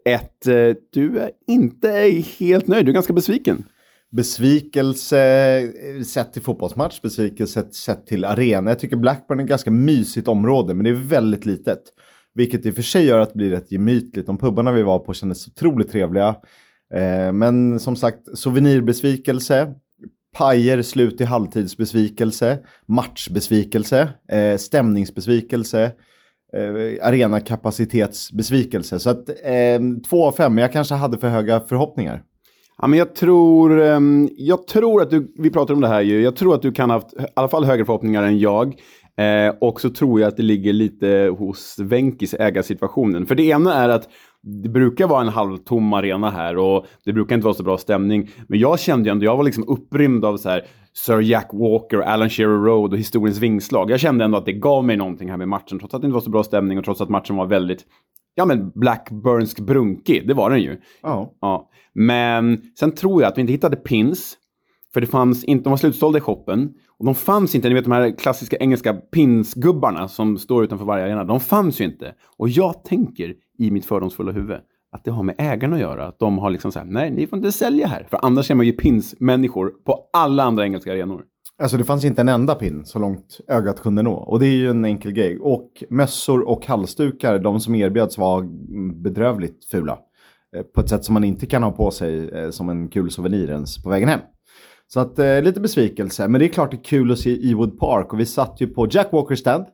1-1. 0.05 0.69
Eh, 0.69 0.75
Du 0.93 1.19
är 1.19 1.31
inte 1.47 1.89
helt 2.39 2.67
nöjd, 2.67 2.85
du 2.85 2.91
är 2.91 2.93
ganska 2.93 3.13
besviken. 3.13 3.63
Besvikelse 4.11 5.61
sett 6.05 6.33
till 6.33 6.41
fotbollsmatch, 6.41 7.01
besvikelse 7.01 7.67
sett 7.73 8.07
till 8.07 8.25
arena. 8.25 8.71
Jag 8.71 8.79
tycker 8.79 8.95
Blackburn 8.97 9.39
är 9.39 9.43
ett 9.43 9.49
ganska 9.49 9.71
mysigt 9.71 10.27
område, 10.27 10.73
men 10.73 10.83
det 10.83 10.89
är 10.89 10.93
väldigt 10.93 11.45
litet. 11.45 11.79
Vilket 12.33 12.65
i 12.65 12.71
och 12.71 12.75
för 12.75 12.81
sig 12.81 13.05
gör 13.05 13.19
att 13.19 13.29
det 13.33 13.37
blir 13.37 13.49
rätt 13.49 13.71
gemytligt. 13.71 14.25
De 14.27 14.37
pubbarna 14.37 14.71
vi 14.71 14.83
var 14.83 14.99
på 14.99 15.13
kändes 15.13 15.47
otroligt 15.47 15.91
trevliga. 15.91 16.35
Eh, 16.93 17.31
men 17.31 17.79
som 17.79 17.95
sagt, 17.95 18.37
souvenirbesvikelse, 18.37 19.73
pajer 20.37 20.81
slut 20.81 21.21
i 21.21 21.23
halvtidsbesvikelse, 21.23 22.57
matchbesvikelse, 22.85 24.09
eh, 24.31 24.57
stämningsbesvikelse, 24.57 25.83
eh, 26.53 27.07
arenakapacitetsbesvikelse. 27.07 28.99
Så 28.99 29.09
att 29.09 29.29
eh, 29.29 29.79
två 30.09 30.25
av 30.25 30.31
fem, 30.31 30.57
jag 30.57 30.73
kanske 30.73 30.95
hade 30.95 31.17
för 31.17 31.29
höga 31.29 31.59
förhoppningar. 31.59 32.23
Ja, 32.77 32.87
men 32.87 32.99
jag 32.99 33.15
tror, 33.15 33.81
ehm, 33.81 34.29
jag 34.37 34.67
tror 34.67 35.01
att 35.01 35.09
du, 35.09 35.33
vi 35.37 35.49
pratar 35.49 35.73
om 35.73 35.81
det 35.81 35.87
här 35.87 36.01
ju, 36.01 36.21
jag 36.21 36.35
tror 36.35 36.55
att 36.55 36.61
du 36.61 36.71
kan 36.71 36.89
ha 36.89 36.97
haft 36.97 37.13
i 37.13 37.25
alla 37.33 37.47
fall 37.47 37.65
högre 37.65 37.85
förhoppningar 37.85 38.23
än 38.23 38.39
jag. 38.39 38.75
Eh, 39.17 39.55
och 39.61 39.81
så 39.81 39.89
tror 39.89 40.21
jag 40.21 40.27
att 40.27 40.37
det 40.37 40.43
ligger 40.43 40.73
lite 40.73 41.35
hos 41.37 41.75
Venkis 41.79 42.33
ägarsituationen. 42.33 43.25
För 43.25 43.35
det 43.35 43.43
ena 43.43 43.73
är 43.73 43.89
att 43.89 44.09
det 44.47 44.69
brukar 44.69 45.07
vara 45.07 45.21
en 45.21 45.27
halvtom 45.27 45.93
arena 45.93 46.29
här 46.29 46.57
och 46.57 46.85
det 47.05 47.13
brukar 47.13 47.35
inte 47.35 47.45
vara 47.45 47.53
så 47.53 47.63
bra 47.63 47.77
stämning. 47.77 48.29
Men 48.47 48.59
jag 48.59 48.79
kände 48.79 49.09
ju 49.09 49.11
ändå, 49.11 49.25
jag 49.25 49.37
var 49.37 49.43
liksom 49.43 49.63
upprymd 49.67 50.25
av 50.25 50.37
så 50.37 50.49
här 50.49 50.65
Sir 50.93 51.21
Jack 51.21 51.49
Walker, 51.53 51.97
Alan 51.97 52.29
Shearer 52.29 52.63
Road 52.63 52.93
och 52.93 52.99
historiens 52.99 53.39
vingslag. 53.39 53.91
Jag 53.91 53.99
kände 53.99 54.25
ändå 54.25 54.37
att 54.37 54.45
det 54.45 54.53
gav 54.53 54.85
mig 54.85 54.97
någonting 54.97 55.29
här 55.29 55.37
med 55.37 55.47
matchen, 55.47 55.79
trots 55.79 55.93
att 55.93 56.01
det 56.01 56.05
inte 56.05 56.13
var 56.13 56.21
så 56.21 56.29
bra 56.29 56.43
stämning 56.43 56.77
och 56.77 56.85
trots 56.85 57.01
att 57.01 57.09
matchen 57.09 57.35
var 57.35 57.45
väldigt, 57.45 57.85
ja 58.35 58.45
men 58.45 58.71
Blackburnsk 58.75 59.59
brunkig, 59.59 60.27
det 60.27 60.33
var 60.33 60.49
den 60.49 60.61
ju. 60.61 60.77
Ja. 61.01 61.33
Ja, 61.41 61.69
men 61.93 62.61
sen 62.79 62.91
tror 62.91 63.21
jag 63.21 63.31
att 63.31 63.37
vi 63.37 63.41
inte 63.41 63.53
hittade 63.53 63.75
pins. 63.75 64.37
För 64.93 65.01
det 65.01 65.07
fanns 65.07 65.43
inte, 65.43 65.63
de 65.63 65.69
var 65.69 65.77
slutsålda 65.77 66.17
i 66.17 66.21
shoppen. 66.21 66.73
Och 66.99 67.05
de 67.05 67.15
fanns 67.15 67.55
inte, 67.55 67.69
ni 67.69 67.75
vet 67.75 67.83
de 67.83 67.91
här 67.91 68.17
klassiska 68.17 68.57
engelska 68.57 68.93
pinsgubbarna 68.93 70.07
som 70.07 70.37
står 70.37 70.63
utanför 70.63 70.85
varje 70.85 71.05
arena. 71.05 71.23
De 71.23 71.39
fanns 71.39 71.81
ju 71.81 71.85
inte. 71.85 72.13
Och 72.37 72.49
jag 72.49 72.83
tänker 72.83 73.33
i 73.57 73.71
mitt 73.71 73.85
fördomsfulla 73.85 74.31
huvud 74.31 74.57
att 74.91 75.03
det 75.03 75.11
har 75.11 75.23
med 75.23 75.35
ägarna 75.37 75.75
att 75.75 75.81
göra. 75.81 76.07
Att 76.07 76.19
de 76.19 76.37
har 76.37 76.49
liksom 76.49 76.71
så 76.71 76.79
här, 76.79 76.85
nej, 76.85 77.11
ni 77.11 77.27
får 77.27 77.37
inte 77.37 77.51
sälja 77.51 77.87
här. 77.87 78.07
För 78.09 78.19
annars 78.25 78.51
är 78.51 78.55
man 78.55 78.65
ju 78.65 78.71
pinsmänniskor 78.71 79.69
på 79.85 80.09
alla 80.13 80.43
andra 80.43 80.63
engelska 80.63 80.91
arenor. 80.91 81.23
Alltså 81.61 81.77
det 81.77 81.83
fanns 81.83 82.05
inte 82.05 82.21
en 82.21 82.29
enda 82.29 82.55
pin 82.55 82.85
så 82.85 82.99
långt 82.99 83.39
ögat 83.47 83.81
kunde 83.81 84.01
nå. 84.01 84.13
Och 84.13 84.39
det 84.39 84.45
är 84.45 84.55
ju 84.55 84.69
en 84.69 84.85
enkel 84.85 85.11
grej. 85.11 85.39
Och 85.39 85.83
mössor 85.89 86.47
och 86.47 86.65
halsdukar, 86.65 87.39
de 87.39 87.59
som 87.59 87.75
erbjöds 87.75 88.17
var 88.17 88.47
bedrövligt 89.03 89.65
fula. 89.65 89.99
Eh, 90.55 90.61
på 90.61 90.81
ett 90.81 90.89
sätt 90.89 91.05
som 91.05 91.13
man 91.13 91.23
inte 91.23 91.45
kan 91.45 91.63
ha 91.63 91.71
på 91.71 91.91
sig 91.91 92.29
eh, 92.29 92.49
som 92.49 92.69
en 92.69 92.87
kul 92.87 93.11
souvenir 93.11 93.49
ens 93.49 93.83
på 93.83 93.89
vägen 93.89 94.09
hem. 94.09 94.19
Så 94.89 94.99
att 94.99 95.19
eh, 95.19 95.41
lite 95.41 95.59
besvikelse. 95.59 96.27
Men 96.27 96.39
det 96.39 96.45
är 96.45 96.49
klart 96.49 96.71
det 96.71 96.77
är 96.77 96.83
kul 96.83 97.11
att 97.11 97.19
se 97.19 97.51
Ewood 97.51 97.79
Park. 97.79 98.13
Och 98.13 98.19
vi 98.19 98.25
satt 98.25 98.61
ju 98.61 98.67
på 98.67 98.87
Jack 98.91 99.07
Walker 99.11 99.35
stand. 99.35 99.65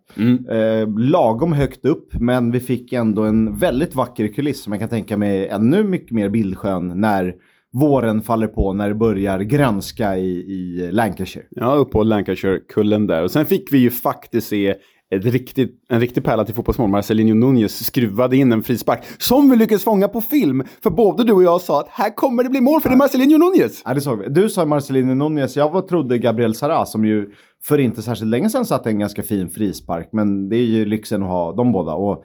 Eh, 0.49 0.99
lagom 0.99 1.53
högt 1.53 1.85
upp. 1.85 2.13
Men 2.13 2.51
vi 2.51 2.59
fick 2.59 2.93
ändå 2.93 3.23
en 3.23 3.57
väldigt 3.57 3.95
vacker 3.95 4.27
kuliss 4.27 4.63
som 4.63 4.73
jag 4.73 4.79
kan 4.79 4.89
tänka 4.89 5.17
mig 5.17 5.47
ännu 5.47 5.83
mycket 5.83 6.11
mer 6.11 6.29
bildskön 6.29 7.01
när 7.01 7.33
våren 7.73 8.21
faller 8.21 8.47
på. 8.47 8.73
När 8.73 8.89
det 8.89 8.95
börjar 8.95 9.39
grönska 9.39 10.17
i, 10.17 10.29
i 10.29 10.91
Lancashire. 10.91 11.45
Ja, 11.49 11.73
upp 11.73 11.91
på 11.91 12.03
Lancashire-kullen 12.03 13.07
där. 13.07 13.23
Och 13.23 13.31
sen 13.31 13.45
fick 13.45 13.73
vi 13.73 13.77
ju 13.77 13.89
faktiskt 13.89 14.47
se 14.47 14.75
ett 15.15 15.25
riktigt, 15.25 15.85
en 15.89 15.99
riktig 15.99 16.23
pärla 16.23 16.45
till 16.45 16.55
fotbollsmål. 16.55 16.89
Marcelinho 16.89 17.35
Nunez 17.35 17.85
skruvade 17.85 18.37
in 18.37 18.51
en 18.51 18.63
frispark 18.63 19.03
som 19.17 19.49
vi 19.49 19.55
lyckades 19.55 19.83
fånga 19.83 20.07
på 20.07 20.21
film. 20.21 20.63
För 20.83 20.89
både 20.89 21.23
du 21.23 21.33
och 21.33 21.43
jag 21.43 21.61
sa 21.61 21.79
att 21.79 21.89
här 21.89 22.15
kommer 22.15 22.43
det 22.43 22.49
bli 22.49 22.61
mål 22.61 22.81
för 22.81 22.89
det 22.89 22.95
är 22.95 22.97
Marcelinho 22.97 23.37
Nunez. 23.37 23.81
Ja, 23.85 23.93
det 23.93 24.01
såg 24.01 24.19
vi. 24.19 24.29
Du 24.29 24.49
sa 24.49 24.65
Marcelino 24.65 25.13
Nunez, 25.13 25.57
jag 25.57 25.71
var, 25.71 25.81
trodde 25.81 26.17
Gabriel 26.17 26.55
Sara 26.55 26.85
som 26.85 27.05
ju 27.05 27.29
för 27.63 27.77
inte 27.77 28.01
särskilt 28.01 28.29
länge 28.29 28.49
sedan 28.49 28.65
satte 28.65 28.89
en 28.89 28.99
ganska 28.99 29.23
fin 29.23 29.49
frispark. 29.49 30.09
Men 30.11 30.49
det 30.49 30.55
är 30.55 30.65
ju 30.65 30.85
lyxen 30.85 31.23
att 31.23 31.29
ha 31.29 31.53
de 31.53 31.71
båda. 31.71 31.93
Och 31.93 32.23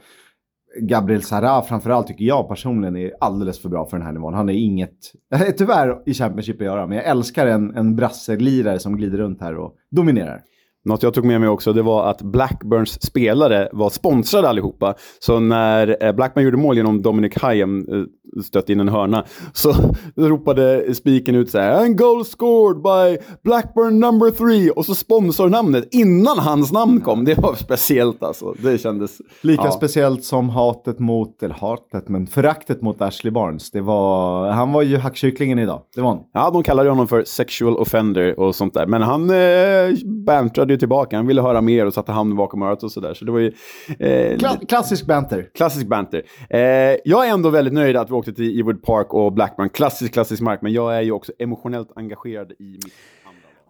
Gabriel 0.80 1.22
Sara 1.22 1.62
framförallt 1.62 2.06
tycker 2.06 2.24
jag 2.24 2.48
personligen 2.48 2.96
är 2.96 3.12
alldeles 3.20 3.62
för 3.62 3.68
bra 3.68 3.86
för 3.86 3.96
den 3.96 4.06
här 4.06 4.12
nivån. 4.12 4.34
Han 4.34 4.48
är 4.48 4.54
inget, 4.54 4.98
tyvärr 5.58 6.02
i 6.06 6.14
Championship 6.14 6.60
att 6.60 6.66
göra, 6.66 6.86
men 6.86 6.96
jag 6.96 7.06
älskar 7.06 7.46
en, 7.46 7.76
en 7.76 7.96
brasselirare 7.96 8.78
som 8.78 8.96
glider 8.96 9.18
runt 9.18 9.40
här 9.40 9.56
och 9.56 9.74
dominerar. 9.90 10.40
Något 10.88 11.02
jag 11.02 11.14
tog 11.14 11.24
med 11.24 11.40
mig 11.40 11.48
också, 11.48 11.72
det 11.72 11.82
var 11.82 12.10
att 12.10 12.22
Blackburns 12.22 13.02
spelare 13.02 13.68
var 13.72 13.90
sponsrade 13.90 14.48
allihopa. 14.48 14.94
Så 15.18 15.40
när 15.40 16.04
eh, 16.04 16.12
Blackburn 16.12 16.44
gjorde 16.44 16.56
mål 16.56 16.76
genom 16.76 17.02
Dominic 17.02 17.32
Hyam 17.42 17.78
eh, 17.78 18.42
stötte 18.42 18.72
in 18.72 18.80
en 18.80 18.88
hörna, 18.88 19.24
så 19.52 19.74
ropade 20.16 20.94
spiken 20.94 21.34
ut 21.34 21.50
så 21.50 21.58
här 21.58 21.84
“And 21.84 21.98
goal 21.98 22.24
scored 22.24 22.82
by 22.82 23.24
Blackburn 23.42 24.00
number 24.00 24.30
three” 24.30 24.70
och 24.70 24.84
så 24.84 24.94
sponsornamnet 24.94 25.88
innan 25.90 26.38
hans 26.38 26.72
namn 26.72 27.00
kom. 27.00 27.24
Det 27.24 27.38
var 27.38 27.54
speciellt 27.54 28.22
alltså. 28.22 28.54
Det 28.62 28.78
kändes... 28.78 29.18
Lika 29.40 29.64
ja. 29.64 29.70
speciellt 29.70 30.24
som 30.24 30.48
hatet 30.48 30.98
mot, 30.98 31.42
eller 31.42 31.54
hatet, 31.54 32.08
men 32.08 32.26
föraktet 32.26 32.82
mot 32.82 33.02
Ashley 33.02 33.30
Barnes. 33.30 33.70
Det 33.70 33.80
var, 33.80 34.50
han 34.50 34.72
var 34.72 34.82
ju 34.82 34.96
hackkycklingen 34.96 35.58
idag. 35.58 35.82
Det 35.94 36.00
var 36.00 36.08
han. 36.08 36.20
Ja, 36.32 36.50
de 36.50 36.62
kallade 36.62 36.88
honom 36.88 37.08
för 37.08 37.24
sexual 37.24 37.76
offender 37.76 38.40
och 38.40 38.54
sånt 38.54 38.74
där. 38.74 38.86
Men 38.86 39.02
han 39.02 39.30
eh, 39.30 40.08
bantrade 40.26 40.72
ju 40.72 40.77
tillbaka. 40.78 41.16
Han 41.16 41.26
ville 41.26 41.42
höra 41.42 41.60
mer 41.60 41.86
och 41.86 41.94
satte 41.94 42.12
handen 42.12 42.36
bakom 42.36 42.62
örat 42.62 42.82
och 42.82 42.92
sådär. 42.92 43.14
Så 43.14 43.24
det 43.24 43.32
var 43.32 43.38
ju... 43.38 43.52
Eh, 43.98 44.38
Kla 44.38 44.56
klassisk 44.68 45.06
banter. 45.06 45.48
Klassisk 45.54 45.86
banter. 45.86 46.22
Eh, 46.50 46.60
jag 47.04 47.28
är 47.28 47.32
ändå 47.32 47.50
väldigt 47.50 47.74
nöjd 47.74 47.96
att 47.96 48.10
vi 48.10 48.14
åkte 48.14 48.32
till 48.32 48.60
Ewood 48.60 48.82
Park 48.82 49.14
och 49.14 49.32
Blackburn. 49.32 49.68
Klassisk, 49.68 50.12
klassisk 50.12 50.42
mark. 50.42 50.62
Men 50.62 50.72
jag 50.72 50.96
är 50.96 51.02
ju 51.02 51.12
också 51.12 51.32
emotionellt 51.38 51.88
engagerad 51.96 52.52
i 52.52 52.64
mitt 52.64 52.94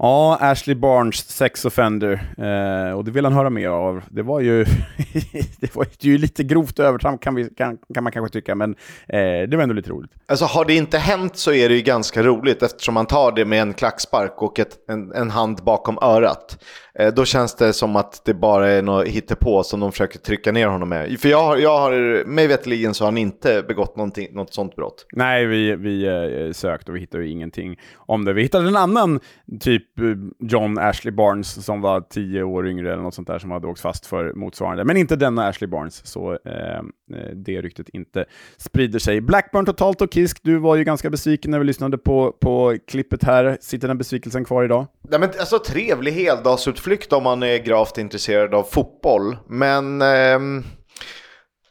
Ja, 0.01 0.39
Ashley 0.41 0.75
Barnes, 0.75 1.29
sex 1.29 1.65
offender. 1.65 2.13
Eh, 2.39 2.93
och 2.93 3.05
det 3.05 3.11
vill 3.11 3.25
han 3.25 3.35
höra 3.35 3.51
mer 3.51 3.69
av. 3.69 4.03
Det 4.11 4.23
var 4.23 4.41
ju, 4.41 4.65
det 5.61 5.77
var 5.77 5.87
ju 6.01 6.19
lite 6.19 6.45
grovt 6.45 6.79
övertramp 6.79 7.21
kan, 7.21 7.35
vi, 7.35 7.51
kan, 7.51 7.79
kan 7.95 8.05
man 8.05 8.13
kanske 8.13 8.33
tycka, 8.33 8.55
men 8.55 8.71
eh, 9.09 9.49
det 9.49 9.57
var 9.57 9.63
ändå 9.63 9.75
lite 9.75 9.91
roligt. 9.91 10.11
Alltså 10.27 10.45
har 10.45 10.65
det 10.65 10.75
inte 10.75 10.99
hänt 10.99 11.37
så 11.37 11.53
är 11.53 11.69
det 11.69 11.75
ju 11.75 11.83
ganska 11.83 12.23
roligt 12.23 12.63
eftersom 12.63 12.95
man 12.95 13.07
tar 13.07 13.33
det 13.33 13.45
med 13.45 13.63
en 13.63 13.75
klackspark 13.75 14.43
och 14.43 14.59
ett, 14.59 14.91
en, 14.91 15.13
en 15.13 15.31
hand 15.31 15.65
bakom 15.65 15.99
örat. 16.03 16.65
Eh, 16.99 17.15
då 17.15 17.25
känns 17.25 17.55
det 17.55 17.73
som 17.73 17.97
att 17.97 18.23
det 18.25 18.35
bara 18.35 18.69
är 18.69 18.83
något 18.83 19.07
hittepå 19.07 19.63
som 19.63 19.81
de 19.81 19.93
försöker 19.93 20.19
trycka 20.19 20.53
ner 20.53 20.67
honom 20.67 20.89
med. 20.89 21.21
För 21.21 21.29
jag 21.29 21.43
har, 21.43 21.57
jag 21.57 21.79
har 21.79 22.25
mig 22.25 22.47
veterligen 22.47 22.95
så 22.95 23.05
har 23.05 23.07
han 23.07 23.19
inte 23.19 23.65
begått 23.69 23.97
något 23.97 24.55
sånt 24.55 24.77
brott. 24.77 25.07
Nej, 25.13 25.47
vi, 25.47 25.77
vi 25.77 26.07
eh, 26.07 26.53
sökte 26.53 26.91
och 26.91 26.97
vi 26.97 27.01
hittade 27.01 27.29
ingenting 27.29 27.77
om 27.97 28.25
det. 28.25 28.33
Vi 28.33 28.43
hittade 28.43 28.69
en 28.69 28.77
annan 28.77 29.21
typ 29.61 29.99
eh, 29.99 30.05
John 30.39 30.79
Ashley 30.79 31.13
Barnes 31.13 31.65
som 31.65 31.81
var 31.81 32.01
tio 32.01 32.43
år 32.43 32.69
yngre 32.69 32.93
eller 32.93 33.03
något 33.03 33.15
sånt 33.15 33.29
där 33.29 33.39
som 33.39 33.51
hade 33.51 33.67
åkt 33.67 33.81
fast 33.81 34.07
för 34.07 34.33
motsvarande. 34.33 34.85
Men 34.85 34.97
inte 34.97 35.17
denna 35.17 35.49
Ashley 35.49 35.69
Barnes, 35.69 36.07
så 36.07 36.33
eh, 36.33 36.83
det 37.35 37.63
ryktet 37.63 37.89
inte 37.89 38.25
sprider 38.57 38.99
sig. 38.99 39.21
Blackburn 39.21 39.67
totalt 39.67 40.01
och 40.01 40.15
Kisk, 40.15 40.41
du 40.43 40.59
var 40.59 40.77
ju 40.77 40.85
ganska 40.85 41.11
besviken 41.11 41.51
när 41.51 41.59
vi 41.59 41.65
lyssnade 41.65 41.99
på, 41.99 42.33
på 42.33 42.77
klippet 42.87 43.25
här. 43.25 43.59
Sitter 43.61 43.89
den 43.89 43.99
besvikelsen 43.99 44.45
kvar 44.45 44.65
idag? 44.65 44.87
Nej, 45.11 45.21
men 45.21 45.29
alltså 45.41 45.59
trevlig 45.59 46.13
heldagsutflykt 46.13 46.88
om 47.13 47.23
man 47.23 47.43
är 47.43 47.59
gravt 47.59 47.99
intresserad 47.99 48.55
av 48.55 48.63
fotboll. 48.63 49.37
Men 49.47 50.03
eh, 50.03 50.39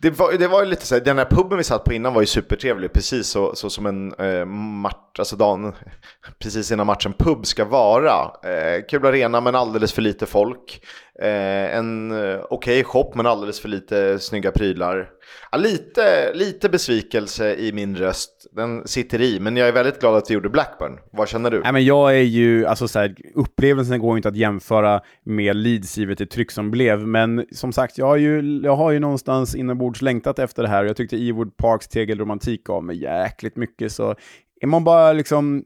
det, 0.01 0.09
var, 0.09 0.34
det 0.34 0.47
var 0.47 0.63
ju 0.63 0.70
lite 0.70 0.86
så 0.86 0.95
här, 0.95 1.01
den 1.01 1.18
här 1.18 1.26
puben 1.26 1.57
vi 1.57 1.63
satt 1.63 1.84
på 1.84 1.93
innan 1.93 2.13
var 2.13 2.22
ju 2.22 2.28
supertrevlig, 2.28 2.93
precis 2.93 3.28
så, 3.28 3.55
så 3.55 3.70
som 3.70 3.86
en 3.86 4.13
eh, 4.13 4.45
match, 4.45 5.20
alltså 5.20 5.36
dagen 5.36 5.74
precis 6.39 6.72
innan 6.72 6.88
matchen 6.88 7.13
pub 7.13 7.45
ska 7.45 7.65
vara. 7.65 8.32
Eh, 8.43 8.86
kul 8.89 9.05
arena 9.05 9.41
men 9.41 9.55
alldeles 9.55 9.93
för 9.93 10.01
lite 10.01 10.26
folk. 10.26 10.82
Eh, 11.22 11.76
en 11.76 12.11
eh, 12.11 12.39
okej 12.49 12.49
okay 12.49 12.84
shop 12.84 13.11
men 13.15 13.26
alldeles 13.26 13.59
för 13.59 13.70
lite 13.70 14.20
snygga 14.20 14.51
prylar. 14.51 15.09
Ja, 15.51 15.57
lite, 15.57 16.34
lite 16.34 16.69
besvikelse 16.69 17.55
i 17.55 17.71
min 17.73 17.95
röst, 17.95 18.47
den 18.51 18.88
sitter 18.88 19.21
i, 19.21 19.39
men 19.39 19.57
jag 19.57 19.67
är 19.67 19.71
väldigt 19.71 19.99
glad 19.99 20.15
att 20.15 20.30
vi 20.30 20.34
gjorde 20.34 20.49
Blackburn. 20.49 20.99
Vad 21.11 21.30
känner 21.30 21.51
du? 21.51 21.59
Nej, 21.59 21.73
men 21.73 21.86
jag 21.86 22.17
är 22.17 22.21
ju, 22.21 22.65
alltså 22.65 22.88
så 22.88 22.99
här, 22.99 23.15
upplevelsen 23.36 23.99
går 23.99 24.17
inte 24.17 24.30
att 24.30 24.36
jämföra 24.36 25.01
med 25.25 25.55
Leeds 25.55 25.97
givet 25.97 26.17
det 26.17 26.25
tryck 26.25 26.51
som 26.51 26.71
blev, 26.71 27.07
men 27.07 27.45
som 27.51 27.73
sagt, 27.73 27.97
jag 27.97 28.05
har 28.05 28.17
ju, 28.17 28.61
jag 28.63 28.75
har 28.75 28.91
ju 28.91 28.99
någonstans 28.99 29.55
inombords 29.55 30.01
längtat 30.01 30.39
efter 30.39 30.63
det 30.63 30.69
här 30.69 30.84
och 30.84 30.89
jag 30.89 30.97
tyckte 30.97 31.17
Ewood 31.17 31.57
Parks 31.57 31.88
tegelromantik 31.88 32.63
gav 32.63 32.84
mig 32.84 33.01
jäkligt 33.03 33.55
mycket, 33.55 33.91
så 33.91 34.15
är 34.61 34.67
man 34.67 34.84
bara 34.84 35.13
liksom 35.13 35.63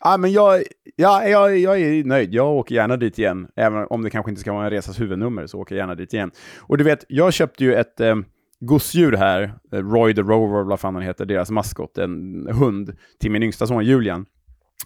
Ja, 0.00 0.16
men 0.16 0.32
jag, 0.32 0.62
ja, 0.96 1.28
jag, 1.28 1.58
jag 1.58 1.80
är 1.80 2.04
nöjd. 2.04 2.34
Jag 2.34 2.48
åker 2.52 2.74
gärna 2.74 2.96
dit 2.96 3.18
igen. 3.18 3.48
Även 3.56 3.86
om 3.90 4.02
det 4.02 4.10
kanske 4.10 4.30
inte 4.30 4.40
ska 4.40 4.52
vara 4.52 4.64
en 4.64 4.70
resas 4.70 5.00
huvudnummer 5.00 5.46
så 5.46 5.60
åker 5.60 5.74
jag 5.74 5.82
gärna 5.82 5.94
dit 5.94 6.14
igen. 6.14 6.30
Och 6.58 6.78
du 6.78 6.84
vet, 6.84 7.04
jag 7.08 7.32
köpte 7.32 7.64
ju 7.64 7.74
ett 7.74 8.00
eh, 8.00 8.16
gosedjur 8.60 9.12
här, 9.12 9.54
eh, 9.72 9.78
Roy 9.78 10.14
the 10.14 10.22
Rover, 10.22 10.64
vad 10.64 10.80
fan 10.80 10.94
han 10.94 11.04
heter, 11.04 11.24
deras 11.24 11.50
maskot, 11.50 11.98
en 11.98 12.46
hund, 12.52 12.96
till 13.20 13.30
min 13.30 13.42
yngsta 13.42 13.66
son 13.66 13.84
Julian. 13.84 14.26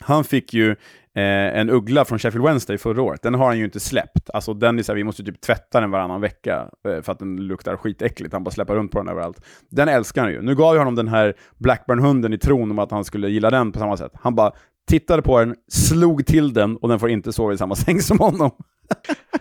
Han 0.00 0.24
fick 0.24 0.54
ju 0.54 0.70
eh, 1.14 1.58
en 1.58 1.70
uggla 1.70 2.04
från 2.04 2.18
Sheffield 2.18 2.44
Wednesday 2.46 2.78
förra 2.78 3.02
året. 3.02 3.22
Den 3.22 3.34
har 3.34 3.46
han 3.46 3.58
ju 3.58 3.64
inte 3.64 3.80
släppt. 3.80 4.30
Alltså 4.30 4.54
den 4.54 4.78
är 4.78 4.82
så 4.82 4.92
här, 4.92 4.96
vi 4.96 5.04
måste 5.04 5.22
typ 5.22 5.40
tvätta 5.40 5.80
den 5.80 5.90
varannan 5.90 6.20
vecka 6.20 6.68
eh, 6.88 7.02
för 7.02 7.12
att 7.12 7.18
den 7.18 7.36
luktar 7.36 7.76
skitäckligt. 7.76 8.32
Han 8.32 8.44
bara 8.44 8.50
släpper 8.50 8.74
runt 8.74 8.92
på 8.92 8.98
den 8.98 9.08
överallt. 9.08 9.40
Den 9.70 9.88
älskar 9.88 10.22
han 10.22 10.32
ju. 10.32 10.42
Nu 10.42 10.54
gav 10.54 10.74
jag 10.74 10.80
honom 10.80 10.94
den 10.94 11.08
här 11.08 11.34
Blackburn-hunden 11.58 12.32
i 12.32 12.38
tron 12.38 12.70
om 12.70 12.78
att 12.78 12.90
han 12.90 13.04
skulle 13.04 13.28
gilla 13.28 13.50
den 13.50 13.72
på 13.72 13.78
samma 13.78 13.96
sätt. 13.96 14.12
Han 14.14 14.34
bara 14.34 14.52
tittade 14.88 15.22
på 15.22 15.38
den, 15.38 15.54
slog 15.68 16.26
till 16.26 16.52
den 16.52 16.76
och 16.76 16.88
den 16.88 16.98
får 16.98 17.10
inte 17.10 17.32
sova 17.32 17.52
i 17.52 17.58
samma 17.58 17.74
säng 17.76 18.00
som 18.00 18.18
honom. 18.18 18.50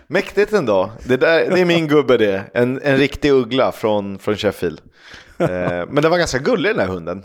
Mäktigt 0.06 0.52
ändå. 0.52 0.90
Det, 1.08 1.16
där, 1.16 1.50
det 1.50 1.60
är 1.60 1.64
min 1.64 1.88
gubbe 1.88 2.16
det. 2.16 2.44
En, 2.54 2.80
en 2.82 2.96
riktig 2.96 3.32
uggla 3.32 3.72
från, 3.72 4.18
från 4.18 4.36
Sheffield. 4.36 4.80
Eh, 5.38 5.48
men 5.88 6.02
den 6.02 6.10
var 6.10 6.18
ganska 6.18 6.38
gullig 6.38 6.70
den 6.70 6.80
här 6.80 6.94
hunden. 6.94 7.22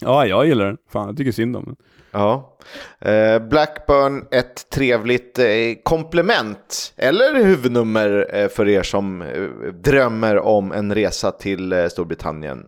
Ja, 0.00 0.26
jag 0.26 0.46
gillar 0.46 0.64
den. 0.64 0.76
Fan, 0.92 1.06
jag 1.06 1.16
tycker 1.16 1.32
synd 1.32 1.56
om 1.56 1.64
den. 1.64 1.76
Ja. 2.12 2.58
Eh, 3.00 3.38
Blackburn, 3.38 4.26
ett 4.30 4.70
trevligt 4.70 5.38
eh, 5.38 5.46
komplement, 5.82 6.92
eller 6.96 7.44
huvudnummer 7.44 8.30
eh, 8.32 8.48
för 8.48 8.68
er 8.68 8.82
som 8.82 9.22
eh, 9.22 9.42
drömmer 9.72 10.38
om 10.38 10.72
en 10.72 10.94
resa 10.94 11.30
till 11.30 11.72
eh, 11.72 11.86
Storbritannien. 11.86 12.66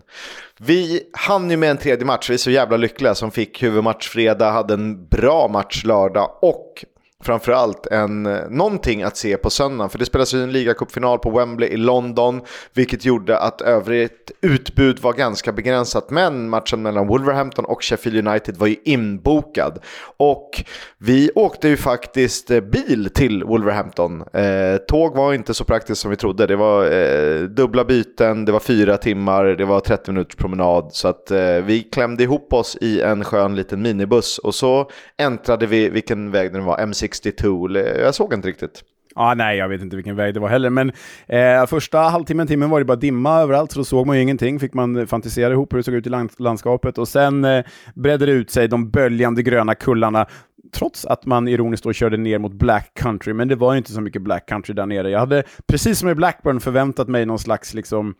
Vi 0.58 1.02
hann 1.12 1.50
ju 1.50 1.56
med 1.56 1.70
en 1.70 1.76
tredje 1.76 2.04
match, 2.06 2.30
vi 2.30 2.34
är 2.34 2.38
så 2.38 2.50
jävla 2.50 2.76
lyckliga 2.76 3.14
som 3.14 3.30
fick 3.30 3.62
huvudmatch 3.62 4.08
fredag, 4.08 4.50
hade 4.50 4.74
en 4.74 5.06
bra 5.06 5.48
match 5.48 5.84
lördag 5.84 6.30
och 6.42 6.84
framförallt 7.22 7.86
en, 7.86 8.26
eh, 8.26 8.40
någonting 8.50 9.02
att 9.02 9.16
se 9.16 9.36
på 9.36 9.50
söndagen. 9.50 9.90
För 9.90 9.98
det 9.98 10.06
spelas 10.06 10.34
ju 10.34 10.42
en 10.42 10.52
ligacupfinal 10.52 11.18
på 11.18 11.30
Wembley 11.30 11.68
i 11.68 11.76
London, 11.76 12.40
vilket 12.74 13.04
gjorde 13.04 13.38
att 13.38 13.60
övrigt 13.60 14.30
utbud 14.40 14.98
var 14.98 15.12
ganska 15.12 15.52
begränsat. 15.52 16.10
Men 16.10 16.48
matchen 16.48 16.82
mellan 16.82 17.06
Wolverhampton 17.06 17.64
och 17.64 17.84
Sheffield 17.84 18.28
United 18.28 18.56
var 18.56 18.66
ju 18.66 18.76
inbokad. 18.84 19.78
Och 20.16 20.64
vi 20.98 21.30
åkte 21.34 21.68
ju 21.68 21.76
faktiskt 21.76 22.50
eh, 22.50 22.60
bil 22.60 23.10
till 23.14 23.44
Wolverhampton. 23.44 24.24
Eh, 24.32 24.76
tåg 24.88 25.16
var 25.16 25.34
inte 25.34 25.54
så 25.54 25.64
praktiskt 25.64 26.00
som 26.00 26.10
vi 26.10 26.16
trodde. 26.16 26.46
Det 26.46 26.56
var 26.56 26.84
eh, 26.92 27.40
dubbla 27.42 27.84
byten, 27.84 28.44
det 28.44 28.52
var 28.52 28.60
fyra 28.60 28.96
timmar, 28.96 29.44
det 29.44 29.64
var 29.64 29.80
30 29.80 30.12
minuters 30.12 30.36
promenad. 30.36 30.88
Så 30.92 31.08
att 31.08 31.30
eh, 31.30 31.38
vi 31.40 31.82
klämde 31.92 32.22
ihop 32.22 32.52
oss 32.52 32.76
i 32.80 33.00
en 33.00 33.24
skön 33.24 33.56
liten 33.56 33.82
minibuss 33.82 34.38
och 34.38 34.54
så 34.54 34.90
äntrade 35.16 35.66
vi, 35.66 35.88
vilken 35.88 36.30
väg 36.30 36.52
det 36.52 36.60
var, 36.60 36.78
M6 36.78 37.11
62, 37.14 37.70
jag 37.78 38.14
såg 38.14 38.34
inte 38.34 38.48
riktigt. 38.48 38.82
Ah, 39.14 39.34
nej, 39.34 39.58
jag 39.58 39.68
vet 39.68 39.82
inte 39.82 39.96
vilken 39.96 40.16
väg 40.16 40.34
det 40.34 40.40
var 40.40 40.48
heller, 40.48 40.70
men 40.70 40.92
eh, 41.26 41.66
första 41.66 41.98
halvtimmen, 41.98 42.46
timmen 42.46 42.70
var 42.70 42.78
det 42.78 42.84
bara 42.84 42.96
dimma 42.96 43.40
överallt, 43.40 43.72
så 43.72 43.78
då 43.78 43.84
såg 43.84 44.06
man 44.06 44.16
ju 44.16 44.22
ingenting. 44.22 44.60
Fick 44.60 44.74
man 44.74 45.06
fantisera 45.06 45.52
ihop 45.52 45.72
hur 45.72 45.76
det 45.78 45.82
såg 45.82 45.94
ut 45.94 46.06
i 46.06 46.10
land 46.10 46.30
landskapet 46.38 46.98
och 46.98 47.08
sen 47.08 47.44
eh, 47.44 47.64
bredde 47.94 48.26
det 48.26 48.32
ut 48.32 48.50
sig, 48.50 48.68
de 48.68 48.90
böljande 48.90 49.42
gröna 49.42 49.74
kullarna, 49.74 50.26
trots 50.74 51.04
att 51.04 51.26
man 51.26 51.48
ironiskt 51.48 51.84
då 51.84 51.92
körde 51.92 52.16
ner 52.16 52.38
mot 52.38 52.52
Black 52.52 52.90
Country, 52.94 53.32
men 53.32 53.48
det 53.48 53.56
var 53.56 53.72
ju 53.72 53.78
inte 53.78 53.92
så 53.92 54.00
mycket 54.00 54.22
Black 54.22 54.48
Country 54.48 54.74
där 54.74 54.86
nere. 54.86 55.10
Jag 55.10 55.20
hade, 55.20 55.42
precis 55.66 55.98
som 55.98 56.08
i 56.08 56.14
Blackburn, 56.14 56.60
förväntat 56.60 57.08
mig 57.08 57.26
någon 57.26 57.38
slags 57.38 57.74
liksom 57.74 58.14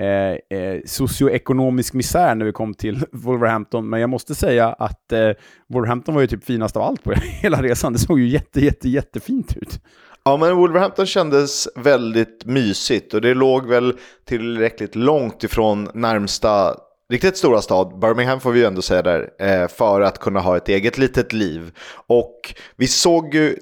Eh, 0.00 0.58
eh, 0.58 0.80
socioekonomisk 0.86 1.94
misär 1.94 2.34
när 2.34 2.44
vi 2.44 2.52
kom 2.52 2.74
till 2.74 3.04
Wolverhampton, 3.12 3.88
men 3.88 4.00
jag 4.00 4.10
måste 4.10 4.34
säga 4.34 4.68
att 4.68 5.12
eh, 5.12 5.30
Wolverhampton 5.68 6.14
var 6.14 6.22
ju 6.22 6.26
typ 6.26 6.44
finast 6.44 6.76
av 6.76 6.82
allt 6.82 7.04
på 7.04 7.12
hela 7.42 7.62
resan. 7.62 7.92
Det 7.92 7.98
såg 7.98 8.20
ju 8.20 8.28
jätte, 8.28 8.60
jätte, 8.60 8.88
jättefint 8.88 9.56
ut. 9.56 9.80
Ja, 10.24 10.36
men 10.36 10.56
Wolverhampton 10.56 11.06
kändes 11.06 11.68
väldigt 11.76 12.44
mysigt 12.44 13.14
och 13.14 13.20
det 13.20 13.34
låg 13.34 13.66
väl 13.66 13.94
tillräckligt 14.24 14.94
långt 14.94 15.44
ifrån 15.44 15.88
närmsta 15.94 16.76
riktigt 17.10 17.36
stora 17.36 17.62
stad, 17.62 17.98
Birmingham 18.00 18.40
får 18.40 18.52
vi 18.52 18.60
ju 18.60 18.66
ändå 18.66 18.82
säga 18.82 19.02
där, 19.02 19.30
eh, 19.38 19.68
för 19.68 20.00
att 20.00 20.18
kunna 20.18 20.40
ha 20.40 20.56
ett 20.56 20.68
eget 20.68 20.98
litet 20.98 21.32
liv. 21.32 21.72
Och 22.06 22.54
vi 22.76 22.86
såg 22.86 23.34
ju 23.34 23.56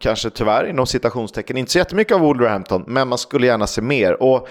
kanske 0.00 0.30
tyvärr 0.30 0.66
inom 0.66 0.86
citationstecken 0.86 1.56
inte 1.56 1.72
så 1.72 1.78
jättemycket 1.78 2.14
av 2.14 2.20
Wolverhampton, 2.20 2.84
men 2.86 3.08
man 3.08 3.18
skulle 3.18 3.46
gärna 3.46 3.66
se 3.66 3.82
mer. 3.82 4.22
Och 4.22 4.48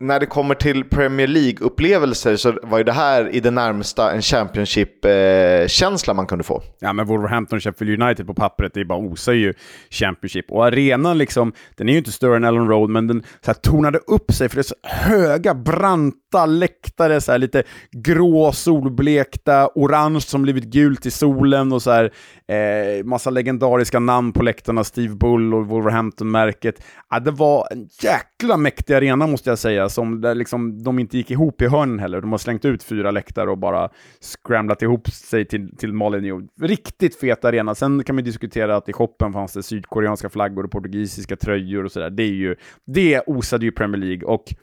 när 0.00 0.20
det 0.20 0.26
kommer 0.26 0.54
till 0.54 0.84
Premier 0.84 1.26
League-upplevelser 1.26 2.36
så 2.36 2.58
var 2.62 2.78
ju 2.78 2.84
det 2.84 2.92
här 2.92 3.28
i 3.34 3.40
det 3.40 3.50
närmsta 3.50 4.12
en 4.12 4.22
Championship-känsla 4.22 6.14
man 6.14 6.26
kunde 6.26 6.44
få. 6.44 6.62
Ja, 6.80 6.92
men 6.92 7.06
Wolverhampton 7.06 7.56
och 7.56 7.62
Sheffield 7.62 8.02
United 8.02 8.26
på 8.26 8.34
pappret, 8.34 8.74
det 8.74 8.84
bara 8.84 8.98
osar 8.98 9.32
ju 9.32 9.54
Championship. 9.90 10.50
Och 10.50 10.66
arenan 10.66 11.18
liksom, 11.18 11.52
den 11.76 11.88
är 11.88 11.92
ju 11.92 11.98
inte 11.98 12.12
större 12.12 12.36
än 12.36 12.44
Ellen 12.44 12.68
Road, 12.68 12.90
men 12.90 13.06
den 13.06 13.22
så 13.22 13.46
här, 13.46 13.54
tonade 13.54 13.98
upp 13.98 14.32
sig 14.32 14.48
för 14.48 14.56
det 14.56 14.60
är 14.60 14.62
så 14.62 14.74
höga, 14.82 15.54
branta 15.54 16.46
läktare, 16.46 17.20
så 17.20 17.32
här, 17.32 17.38
lite 17.38 17.62
grå, 17.92 18.52
solblekta, 18.52 19.70
orange 19.74 20.20
som 20.20 20.42
blivit 20.42 20.64
gult 20.64 21.06
i 21.06 21.10
solen 21.10 21.72
och 21.72 21.82
så 21.82 21.90
här, 21.90 22.12
eh, 22.48 23.04
massa 23.04 23.30
legendariska 23.30 23.98
namn 23.98 24.32
på 24.32 24.42
läktarna, 24.42 24.84
Steve 24.84 25.14
Bull 25.14 25.54
och 25.54 25.66
Wolverhampton-märket. 25.66 26.84
Ja, 27.10 27.20
det 27.20 27.30
var 27.30 27.68
en 27.70 27.88
jäkla 28.02 28.56
mäktig 28.56 28.94
arena 28.94 29.26
måste 29.26 29.50
jag 29.50 29.58
säga, 29.58 29.88
som 29.88 30.20
där 30.20 30.34
liksom, 30.34 30.82
de 30.82 30.98
inte 30.98 31.16
gick 31.16 31.30
ihop 31.30 31.62
i 31.62 31.66
hörnen 31.66 31.98
heller. 31.98 32.20
De 32.20 32.32
har 32.32 32.38
slängt 32.38 32.64
ut 32.64 32.82
fyra 32.82 33.10
läktare 33.10 33.50
och 33.50 33.58
bara 33.58 33.88
scramlat 34.20 34.82
ihop 34.82 35.10
sig 35.10 35.44
till, 35.44 35.76
till 35.76 35.92
Molineux. 35.92 36.44
Riktigt 36.60 37.20
fet 37.20 37.44
arena. 37.44 37.74
Sen 37.74 38.04
kan 38.04 38.14
man 38.14 38.24
diskutera 38.24 38.76
att 38.76 38.88
i 38.88 38.92
shoppen 38.92 39.32
fanns 39.32 39.52
det 39.52 39.62
sydkoreanska 39.62 40.28
flaggor 40.28 40.64
och 40.64 40.70
portugisiska 40.70 41.36
tröjor 41.36 41.84
och 41.84 41.92
sådär. 41.92 42.10
Det, 42.10 42.22
är 42.22 42.34
ju, 42.34 42.56
det 42.86 43.20
osade 43.26 43.64
ju 43.64 43.72
Premier 43.72 44.00
League. 44.02 44.28
Och 44.28 44.54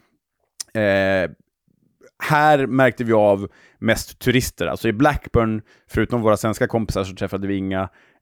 eh, 0.80 1.30
här 2.22 2.66
märkte 2.66 3.04
vi 3.04 3.12
av 3.12 3.48
mest 3.78 4.18
turister. 4.18 4.66
Alltså 4.66 4.88
i 4.88 4.92
Blackburn, 4.92 5.62
förutom 5.90 6.22
våra 6.22 6.36
svenska 6.36 6.66
kompisar, 6.66 7.04
så 7.04 7.14
träffade 7.14 7.46
vi 7.46 7.56
inga 7.56 7.80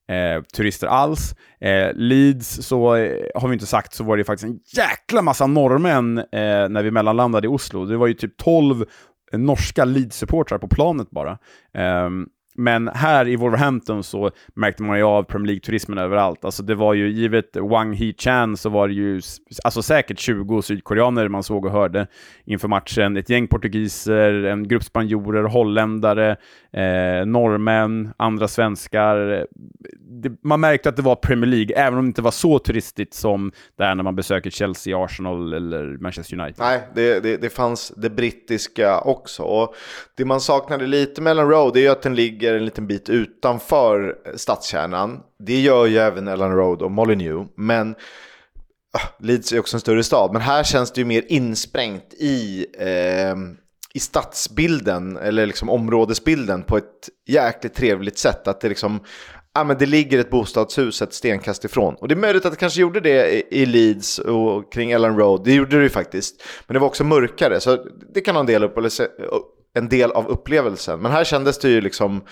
eh, 0.09 0.43
turister 0.57 0.87
alls. 0.87 1.35
Eh, 1.61 1.95
Leeds, 1.95 2.67
så 2.67 2.95
eh, 2.95 3.27
har 3.35 3.49
vi 3.49 3.53
inte 3.53 3.67
sagt, 3.67 3.95
så 3.95 4.05
var 4.05 4.17
det 4.17 4.25
faktiskt 4.25 4.49
en 4.51 4.61
jäkla 4.77 5.23
massa 5.23 5.47
norrmän 5.47 6.19
eh, 6.19 6.69
när 6.69 6.83
vi 6.83 6.91
mellanlandade 6.91 7.47
i 7.47 7.49
Oslo. 7.49 7.85
Det 7.85 7.97
var 7.97 8.07
ju 8.07 8.15
typ 8.15 8.37
12 8.37 8.85
norska 9.33 9.85
Leeds-supportrar 9.85 10.59
på 10.59 10.69
planet 10.69 11.11
bara. 11.11 11.39
Ehm, 11.75 12.27
men 12.55 12.89
här 12.89 13.29
i 13.29 13.37
Wolverhampton 13.37 14.03
så 14.03 14.31
märkte 14.55 14.83
man 14.83 14.99
ju 14.99 15.05
av 15.05 15.23
Premier 15.23 15.47
League-turismen 15.47 15.99
överallt. 15.99 16.45
Alltså 16.45 16.63
det 16.63 16.75
var 16.75 16.95
ju, 16.95 17.11
givet 17.11 17.57
Wang 17.57 17.95
Hee-chan 17.95 18.57
så 18.57 18.69
var 18.69 18.89
det 18.89 18.95
ju 18.95 19.21
alltså 19.65 19.83
säkert 19.83 20.19
20 20.19 20.63
sydkoreaner 20.63 21.29
man 21.29 21.43
såg 21.43 21.65
och 21.65 21.73
hörde 21.73 22.07
inför 22.45 22.69
matchen. 22.69 23.17
Ett 23.17 23.31
gäng 23.31 23.49
portugiser, 23.49 24.45
en 24.45 24.69
grupp 24.69 24.85
spanjorer, 24.85 25.43
holländare, 25.43 26.37
eh, 26.73 27.27
norrmän, 27.27 28.13
andra 28.17 28.49
svenskar. 28.49 29.47
Det, 30.23 30.33
man 30.45 30.61
märkte 30.61 30.89
att 30.89 30.97
det 30.97 31.03
var 31.03 31.17
Premier 31.17 31.51
League, 31.51 31.77
även 31.77 31.99
om 31.99 32.05
det 32.05 32.09
inte 32.09 32.23
var 32.23 32.31
så 32.31 32.59
turistigt 32.59 33.15
som 33.15 33.53
det 33.79 33.85
är 33.85 33.95
när 33.95 34.03
man 34.05 34.17
besöker 34.17 34.51
Chelsea, 34.51 35.05
Arsenal 35.05 35.53
eller 35.53 35.99
Manchester 35.99 36.41
United. 36.41 36.57
Nej, 36.59 36.81
det, 36.95 37.21
det, 37.21 37.37
det 37.37 37.51
fanns 37.51 37.93
det 37.97 38.11
brittiska 38.11 39.01
också. 39.01 39.43
Och 39.43 39.75
det 40.17 40.25
man 40.25 40.41
saknade 40.41 40.87
lite 40.87 41.23
med 41.23 41.31
Ellen 41.31 41.49
Road 41.49 41.77
är 41.77 41.81
ju 41.81 41.89
att 41.89 42.03
den 42.03 42.15
ligger 42.15 42.55
en 42.55 42.65
liten 42.65 42.87
bit 42.87 43.09
utanför 43.09 44.17
stadskärnan. 44.37 45.21
Det 45.39 45.61
gör 45.61 45.87
ju 45.87 45.99
även 45.99 46.29
Ellen 46.29 46.53
Road 46.53 46.83
och 46.83 46.91
Molyneux, 46.91 47.51
men 47.57 47.95
ah, 48.93 49.09
Leeds 49.19 49.53
är 49.53 49.59
också 49.59 49.77
en 49.77 49.81
större 49.81 50.05
stad. 50.05 50.33
Men 50.33 50.43
här 50.43 50.63
känns 50.65 50.93
det 50.93 51.01
ju 51.01 51.05
mer 51.05 51.25
insprängt 51.29 52.15
i 52.15 52.67
eh, 52.79 53.37
i 53.95 54.01
stadsbilden, 54.01 55.17
eller 55.17 55.47
liksom 55.47 55.71
områdesbilden 55.71 56.63
på 56.63 56.77
ett 56.77 57.09
jäkligt 57.27 57.75
trevligt 57.75 58.19
sätt. 58.19 58.49
Att 58.49 58.61
det 58.61 58.69
liksom, 58.69 59.01
ja 59.55 59.65
men 59.65 59.79
det 59.79 59.87
ligger 59.87 60.19
ett 60.19 60.31
bostadshus 60.31 61.03
ett 61.03 61.15
stenkast 61.15 61.65
ifrån. 61.65 61.95
Och 61.95 62.09
det 62.09 62.15
är 62.15 62.17
möjligt 62.17 62.45
att 62.45 62.53
det 62.53 62.59
kanske 62.59 62.81
gjorde 62.81 63.01
det 63.01 63.43
i 63.55 63.67
Leeds 63.67 64.19
och 64.19 64.73
kring 64.73 64.91
Ellen 64.91 65.17
Road, 65.17 65.45
det 65.45 65.55
gjorde 65.55 65.77
det 65.77 65.83
ju 65.83 65.89
faktiskt. 65.89 66.43
Men 66.67 66.75
det 66.75 66.81
var 66.81 66.87
också 66.87 67.05
mörkare, 67.05 67.61
så 67.61 67.87
det 68.15 68.21
kan 68.21 68.35
ha 68.35 68.41
en 68.41 68.47
del, 68.47 68.65
upp, 68.65 68.79
en 69.75 69.89
del 69.89 70.13
av 70.13 70.29
upplevelsen. 70.29 71.01
Men 71.01 71.13
här 71.13 71.25
kändes 71.25 71.59
det 71.59 71.69
ju 71.69 71.81
liksom 71.81 72.23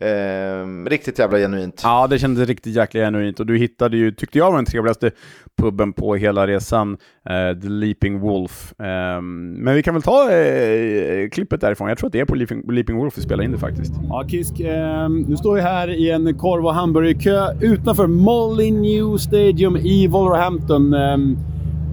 Eh, 0.00 0.88
riktigt 0.88 1.18
jävla 1.18 1.38
genuint. 1.38 1.80
Ja, 1.84 2.06
det 2.06 2.18
kändes 2.18 2.48
riktigt 2.48 2.76
jäkla 2.76 3.00
genuint 3.00 3.40
och 3.40 3.46
du 3.46 3.56
hittade 3.56 3.96
ju, 3.96 4.12
tyckte 4.12 4.38
jag 4.38 4.50
var 4.50 4.56
den 4.58 4.64
trevligaste 4.64 5.10
puben 5.56 5.92
på 5.92 6.14
hela 6.14 6.46
resan, 6.46 6.96
eh, 7.28 7.60
The 7.60 7.68
Leaping 7.68 8.20
Wolf. 8.20 8.80
Eh, 8.80 9.20
men 9.20 9.74
vi 9.74 9.82
kan 9.82 9.94
väl 9.94 10.02
ta 10.02 10.30
eh, 10.30 11.28
klippet 11.28 11.60
därifrån. 11.60 11.88
Jag 11.88 11.98
tror 11.98 12.06
att 12.06 12.12
det 12.12 12.20
är 12.20 12.24
på 12.24 12.34
Leaping, 12.34 12.72
Leaping 12.72 12.96
Wolf 12.96 13.18
vi 13.18 13.22
spelar 13.22 13.44
in 13.44 13.52
det 13.52 13.58
faktiskt. 13.58 13.92
Ja, 14.08 14.24
Kisk, 14.28 14.60
ehm, 14.60 15.18
nu 15.28 15.36
står 15.36 15.54
vi 15.54 15.60
här 15.60 15.88
i 15.88 16.10
en 16.10 16.38
korv 16.38 16.66
och 16.66 16.74
hamburgerkö 16.74 17.46
utanför 17.60 18.06
Molineux 18.06 19.22
Stadium 19.22 19.76
i 19.76 20.06
Wolverhampton. 20.06 20.94
Ehm, 20.94 21.38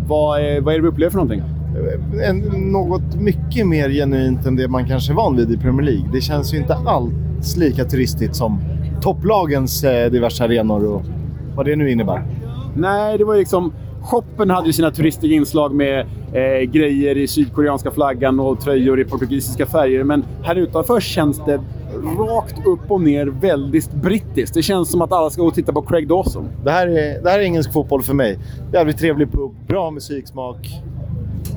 vad, 0.07 0.39
är, 0.41 0.61
vad 0.61 0.73
är 0.73 0.77
det 0.77 0.83
vi 0.83 0.89
upplever 0.89 1.11
för 1.11 1.17
någonting? 1.17 1.62
En, 2.23 2.39
något 2.71 3.15
mycket 3.15 3.67
mer 3.67 3.89
genuint 3.89 4.45
än 4.45 4.55
det 4.55 4.67
man 4.67 4.87
kanske 4.87 5.13
är 5.13 5.15
van 5.15 5.37
vid 5.37 5.51
i 5.51 5.57
Premier 5.57 5.85
League. 5.85 6.09
Det 6.13 6.21
känns 6.21 6.53
ju 6.53 6.57
inte 6.57 6.75
alls 6.75 7.57
lika 7.57 7.85
turistigt 7.85 8.35
som 8.35 8.59
topplagens 9.01 9.83
eh, 9.83 10.11
diverse 10.11 10.43
arenor 10.43 10.85
och 10.85 11.01
vad 11.55 11.65
det 11.65 11.75
nu 11.75 11.91
innebär. 11.91 12.23
Nej, 12.75 13.17
det 13.17 13.23
var 13.23 13.35
liksom... 13.35 13.73
Shoppen 14.01 14.49
hade 14.49 14.67
ju 14.67 14.73
sina 14.73 14.91
turistiga 14.91 15.35
inslag 15.35 15.73
med 15.75 15.99
eh, 16.33 16.69
grejer 16.71 17.17
i 17.17 17.27
sydkoreanska 17.27 17.91
flaggan 17.91 18.39
och 18.39 18.59
tröjor 18.59 18.99
i 18.99 19.05
portugisiska 19.05 19.65
färger. 19.65 20.03
Men 20.03 20.23
här 20.43 20.55
utanför 20.55 20.99
känns 20.99 21.41
det 21.45 21.59
rakt 22.17 22.67
upp 22.67 22.91
och 22.91 23.01
ner 23.01 23.25
väldigt 23.25 23.93
brittiskt. 23.93 24.53
Det 24.53 24.61
känns 24.61 24.91
som 24.91 25.01
att 25.01 25.11
alla 25.11 25.29
ska 25.29 25.41
gå 25.41 25.47
och 25.47 25.53
titta 25.53 25.73
på 25.73 25.81
Craig 25.81 26.07
Dawson. 26.07 26.47
Det 26.63 26.71
här 26.71 26.87
är, 26.87 27.23
det 27.23 27.29
här 27.29 27.39
är 27.39 27.43
engelsk 27.43 27.73
fotboll 27.73 28.01
för 28.01 28.13
mig. 28.13 28.39
Jävligt 28.73 28.97
trevlig 28.97 29.31
pub, 29.31 29.51
bra 29.67 29.91
musiksmak, 29.91 30.69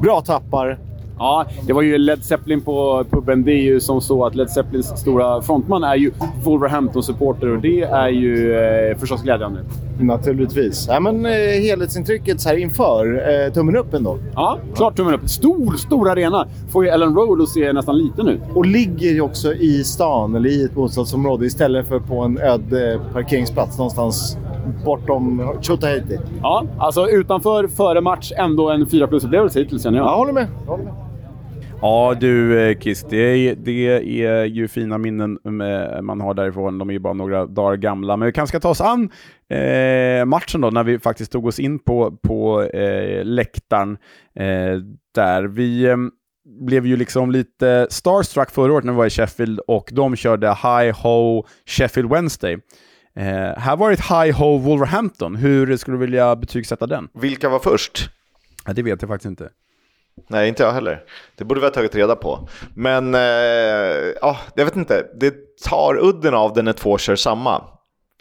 bra 0.01 0.21
tappar. 0.21 0.79
Ja, 1.19 1.45
det 1.67 1.73
var 1.73 1.83
ju 1.83 1.99
Led 1.99 2.25
Zeppelin 2.25 2.61
på 2.61 3.05
puben. 3.11 3.45
Det 3.45 3.53
är 3.53 3.63
ju 3.63 3.81
som 3.81 4.01
så 4.01 4.27
att 4.27 4.35
Led 4.35 4.51
Zeppelins 4.51 4.87
stora 5.01 5.43
frontman 5.43 5.85
är 5.85 5.95
ju 5.95 6.13
Wolverhampton-supporter 6.45 7.49
och 7.49 7.59
det 7.59 7.83
är 7.83 8.09
ju 8.09 8.55
eh, 8.55 8.99
förstås 8.99 9.23
glädjande. 9.23 9.61
Naturligtvis. 10.01 10.87
Ja, 10.89 11.01
men, 11.01 11.27
eh, 11.27 11.33
helhetsintrycket 11.33 12.41
så 12.41 12.49
här 12.49 12.57
inför, 12.57 13.23
eh, 13.47 13.53
tummen 13.53 13.77
upp 13.77 13.95
ändå. 13.95 14.19
Ja, 14.35 14.59
klart 14.75 14.97
tummen 14.97 15.15
upp. 15.15 15.29
Stor, 15.29 15.77
stor 15.77 16.11
arena. 16.11 16.47
Får 16.71 16.85
ju 16.85 16.91
Ellen 16.91 17.15
Road 17.15 17.43
att 17.43 17.49
se 17.49 17.73
nästan 17.73 17.99
liten 17.99 18.29
ut. 18.29 18.41
Och 18.55 18.67
ligger 18.67 19.11
ju 19.11 19.21
också 19.21 19.55
i 19.55 19.85
stan, 19.85 20.35
eller 20.35 20.51
i 20.51 20.65
ett 20.65 20.75
bostadsområde, 20.75 21.47
istället 21.47 21.89
för 21.89 21.99
på 21.99 22.21
en 22.21 22.39
öde 22.39 23.01
parkeringsplats 23.13 23.79
någonstans 23.79 24.39
bortom 24.85 25.53
Tjotahejti. 25.61 26.19
Ja, 26.43 26.67
alltså 26.79 27.09
utanför, 27.09 27.69
före 27.69 28.01
match, 28.01 28.33
ändå 28.37 28.71
en 28.71 28.87
4 28.87 29.07
plus-upplevelse 29.07 29.59
hittills 29.59 29.83
känner 29.83 29.99
jag. 29.99 30.07
Jag 30.07 30.17
håller 30.17 30.33
med. 30.33 30.47
Jag 30.65 30.71
håller 30.71 30.85
med. 30.85 30.95
Ja 31.81 32.15
du 32.21 32.61
eh, 32.61 32.79
Kiss, 32.79 33.07
det 33.11 33.17
är, 33.17 33.55
det 33.55 34.25
är 34.25 34.45
ju 34.45 34.69
fina 34.69 34.99
minnen 34.99 35.39
man 36.03 36.21
har 36.21 36.35
därifrån. 36.35 36.79
De 36.79 36.89
är 36.89 36.93
ju 36.93 36.99
bara 36.99 37.13
några 37.13 37.47
dagar 37.47 37.77
gamla. 37.77 38.17
Men 38.17 38.27
vi 38.27 38.33
kanske 38.33 38.51
ska 38.51 38.61
ta 38.61 38.69
oss 38.69 38.81
an 38.81 39.11
eh, 39.51 40.25
matchen 40.25 40.61
då, 40.61 40.71
när 40.71 40.85
vi 40.85 40.99
faktiskt 40.99 41.33
tog 41.33 41.47
oss 41.47 41.59
in 41.59 41.79
på, 41.79 42.17
på 42.23 42.63
eh, 42.63 43.25
läktaren 43.25 43.99
eh, 44.35 44.79
där. 45.15 45.43
Vi 45.45 45.85
eh, 45.85 45.97
blev 46.61 46.87
ju 46.87 46.97
liksom 46.97 47.31
lite 47.31 47.87
starstruck 47.91 48.51
förra 48.51 48.73
året 48.73 48.85
när 48.85 48.93
vi 48.93 48.99
var 48.99 49.07
i 49.07 49.11
Sheffield 49.11 49.61
och 49.61 49.91
de 49.93 50.17
körde 50.17 50.49
High 50.49 51.03
Ho 51.03 51.45
Sheffield 51.67 52.11
Wednesday. 52.11 52.59
Eh, 53.17 53.59
här 53.59 53.77
var 53.77 53.89
det 53.89 53.95
ett 53.95 54.01
High 54.01 54.39
Ho 54.39 54.59
Wolverhampton. 54.59 55.37
Hur 55.37 55.77
skulle 55.77 55.95
du 55.97 56.01
vilja 56.01 56.37
betygsätta 56.37 56.87
den? 56.87 57.09
Vilka 57.15 57.49
var 57.49 57.59
först? 57.59 58.11
Ja, 58.67 58.73
det 58.73 58.83
vet 58.83 59.03
jag 59.03 59.09
faktiskt 59.09 59.27
inte. 59.27 59.49
Nej, 60.29 60.49
inte 60.49 60.63
jag 60.63 60.73
heller. 60.73 61.03
Det 61.37 61.45
borde 61.45 61.61
vi 61.61 61.67
ha 61.67 61.71
tagit 61.71 61.95
reda 61.95 62.17
på. 62.17 62.49
Men, 62.75 63.15
eh, 63.15 63.21
ja, 64.21 64.39
jag 64.55 64.65
vet 64.65 64.77
inte. 64.77 65.07
Det 65.21 65.35
tar 65.65 65.99
udden 66.03 66.35
av 66.35 66.53
den 66.53 66.65
när 66.65 66.73
två 66.73 66.99
kör 66.99 67.17
samma. 67.17 67.63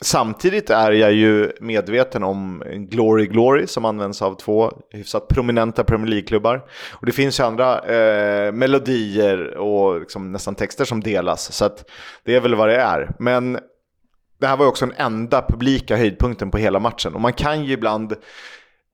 Samtidigt 0.01 0.69
är 0.69 0.91
jag 0.91 1.13
ju 1.13 1.51
medveten 1.61 2.23
om 2.23 2.63
Glory 2.65 3.25
Glory 3.25 3.67
som 3.67 3.85
används 3.85 4.21
av 4.21 4.35
två 4.35 4.71
hyfsat 4.91 5.27
prominenta 5.27 5.83
Premier 5.83 6.07
League-klubbar. 6.07 6.61
Och 6.93 7.05
det 7.05 7.11
finns 7.11 7.39
ju 7.39 7.43
andra 7.43 7.79
eh, 7.79 8.51
melodier 8.51 9.57
och 9.57 9.99
liksom 9.99 10.31
nästan 10.31 10.55
texter 10.55 10.85
som 10.85 11.01
delas. 11.01 11.51
Så 11.51 11.69
det 12.23 12.35
är 12.35 12.39
väl 12.39 12.55
vad 12.55 12.69
det 12.69 12.77
är. 12.77 13.11
Men 13.19 13.59
det 14.37 14.47
här 14.47 14.57
var 14.57 14.65
ju 14.65 14.69
också 14.69 14.85
den 14.85 14.95
enda 14.97 15.41
publika 15.41 15.97
höjdpunkten 15.97 16.51
på 16.51 16.57
hela 16.57 16.79
matchen. 16.79 17.15
Och 17.15 17.21
man 17.21 17.33
kan 17.33 17.63
ju 17.63 17.73
ibland 17.73 18.15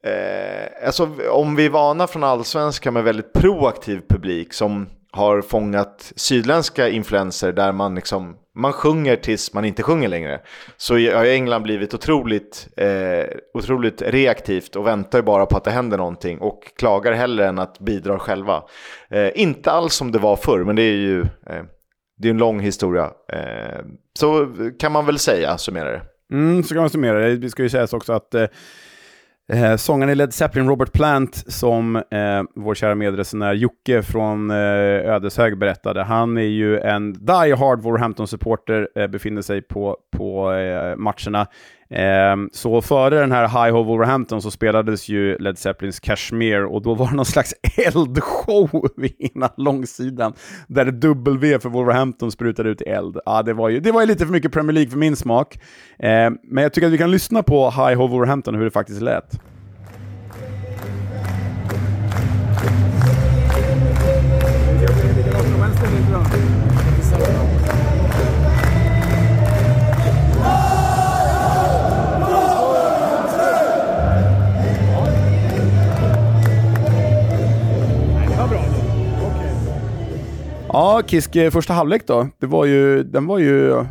Eh, 0.04 0.86
alltså, 0.88 1.10
om 1.30 1.56
vi 1.56 1.66
är 1.66 1.70
vana 1.70 2.08
från 2.08 2.24
allsvenskan 2.24 2.94
med 2.94 3.04
väldigt 3.04 3.34
proaktiv 3.34 4.02
publik 4.10 4.54
som 4.54 4.90
har 5.12 5.42
fångat 5.42 6.14
sydländska 6.16 6.90
influenser 6.90 7.54
där 7.54 7.72
man, 7.72 7.96
liksom, 7.96 8.36
man 8.56 8.74
sjunger 8.74 9.16
tills 9.16 9.54
man 9.54 9.66
inte 9.66 9.84
sjunger 9.84 10.08
längre. 10.08 10.42
Så 10.78 10.94
har 10.94 11.26
England 11.26 11.64
blivit 11.64 11.94
otroligt, 11.94 12.68
eh, 12.78 13.26
otroligt 13.54 14.02
reaktivt 14.02 14.76
och 14.76 14.88
väntar 14.88 15.18
ju 15.20 15.24
bara 15.24 15.46
på 15.46 15.58
att 15.58 15.64
det 15.64 15.72
händer 15.72 15.98
någonting 15.98 16.40
och 16.40 16.64
klagar 16.78 17.12
hellre 17.12 17.48
än 17.48 17.60
att 17.60 17.80
bidra 17.80 18.20
själva. 18.20 18.64
Eh, 19.10 19.30
inte 19.36 19.72
alls 19.72 19.94
som 19.94 20.12
det 20.12 20.20
var 20.20 20.36
förr, 20.36 20.64
men 20.64 20.76
det 20.76 20.82
är 20.82 20.98
ju 20.98 21.22
eh, 21.22 21.64
det 22.22 22.28
är 22.28 22.32
en 22.32 22.38
lång 22.38 22.60
historia. 22.60 23.12
Eh, 23.34 23.82
så 24.20 24.48
kan 24.80 24.92
man 24.92 25.06
väl 25.06 25.20
säga, 25.20 25.58
summera 25.58 25.92
det. 25.92 26.02
Mm, 26.34 26.64
så 26.64 26.74
kan 26.74 26.82
man 26.82 26.90
summera 26.90 27.20
det. 27.20 27.38
Det 27.38 27.50
ska 27.50 27.64
ju 27.64 27.70
sägas 27.70 27.94
också 27.94 28.14
att 28.14 28.34
eh, 28.36 28.46
Eh, 29.54 29.76
sångaren 29.76 30.10
i 30.10 30.16
Led 30.16 30.34
Zeppelin, 30.34 30.68
Robert 30.68 30.92
Plant, 30.92 31.44
som 31.48 31.96
eh, 31.96 32.44
vår 32.56 32.76
kära 32.76 32.96
medresenär 32.96 33.54
Jocke 33.54 34.02
från 34.04 34.52
eh, 34.52 34.58
Ödeshög 35.14 35.58
berättade, 35.58 36.04
han 36.04 36.38
är 36.38 36.42
ju 36.42 36.80
en 36.80 37.14
die 37.14 37.56
hard 37.56 37.82
Wolverhampton-supporter, 37.82 38.88
eh, 38.96 39.08
befinner 39.08 39.42
sig 39.42 39.62
på, 39.62 39.98
på 40.18 40.52
eh, 40.52 40.96
matcherna. 40.96 41.48
Eh, 41.92 42.36
så 42.52 42.82
före 42.82 43.20
den 43.20 43.32
här 43.32 43.48
High 43.48 43.76
Hove 43.76 43.88
Wolverhampton 43.88 44.42
så 44.42 44.52
spelades 44.52 45.10
ju 45.10 45.38
Led 45.38 45.58
Zeppelins 45.58 46.00
Kashmir 46.00 46.66
och 46.66 46.82
då 46.82 46.94
var 46.94 47.08
det 47.08 47.16
någon 47.16 47.26
slags 47.26 47.54
eldshow 47.78 48.88
vid 48.98 49.14
ena 49.36 49.50
långsidan 49.58 50.34
där 50.68 50.92
W 50.92 51.60
för 51.60 51.70
Wolverhampton 51.70 52.32
sprutade 52.32 52.70
ut 52.70 52.82
eld. 52.82 53.18
Ja, 53.26 53.44
det 53.44 53.54
var 53.54 53.70
ju, 53.70 53.80
det 53.80 53.92
var 53.92 54.02
ju 54.02 54.08
lite 54.08 54.26
för 54.26 54.32
mycket 54.32 54.52
Premier 54.52 54.74
League 54.74 54.92
för 54.92 54.98
min 54.98 55.16
smak. 55.16 55.60
Eh, 56.00 56.30
men 56.44 56.64
jag 56.64 56.74
tycker 56.74 56.88
att 56.88 56.94
vi 56.94 56.98
kan 56.98 57.12
lyssna 57.12 57.44
på 57.44 57.70
High 57.70 57.98
Hove 57.98 58.12
Wolverhampton 58.12 58.56
hur 58.56 58.64
det 58.64 58.72
faktiskt 58.72 59.02
lät. 59.02 59.40
Ja, 80.74 81.02
Kisk, 81.08 81.32
första 81.52 81.74
halvlek 81.74 82.08
då. 82.08 82.28
Det 82.40 82.48
var 82.48 82.66
ju, 82.66 83.04
den 83.04 83.28
var 83.28 83.40
ju... 83.40 83.86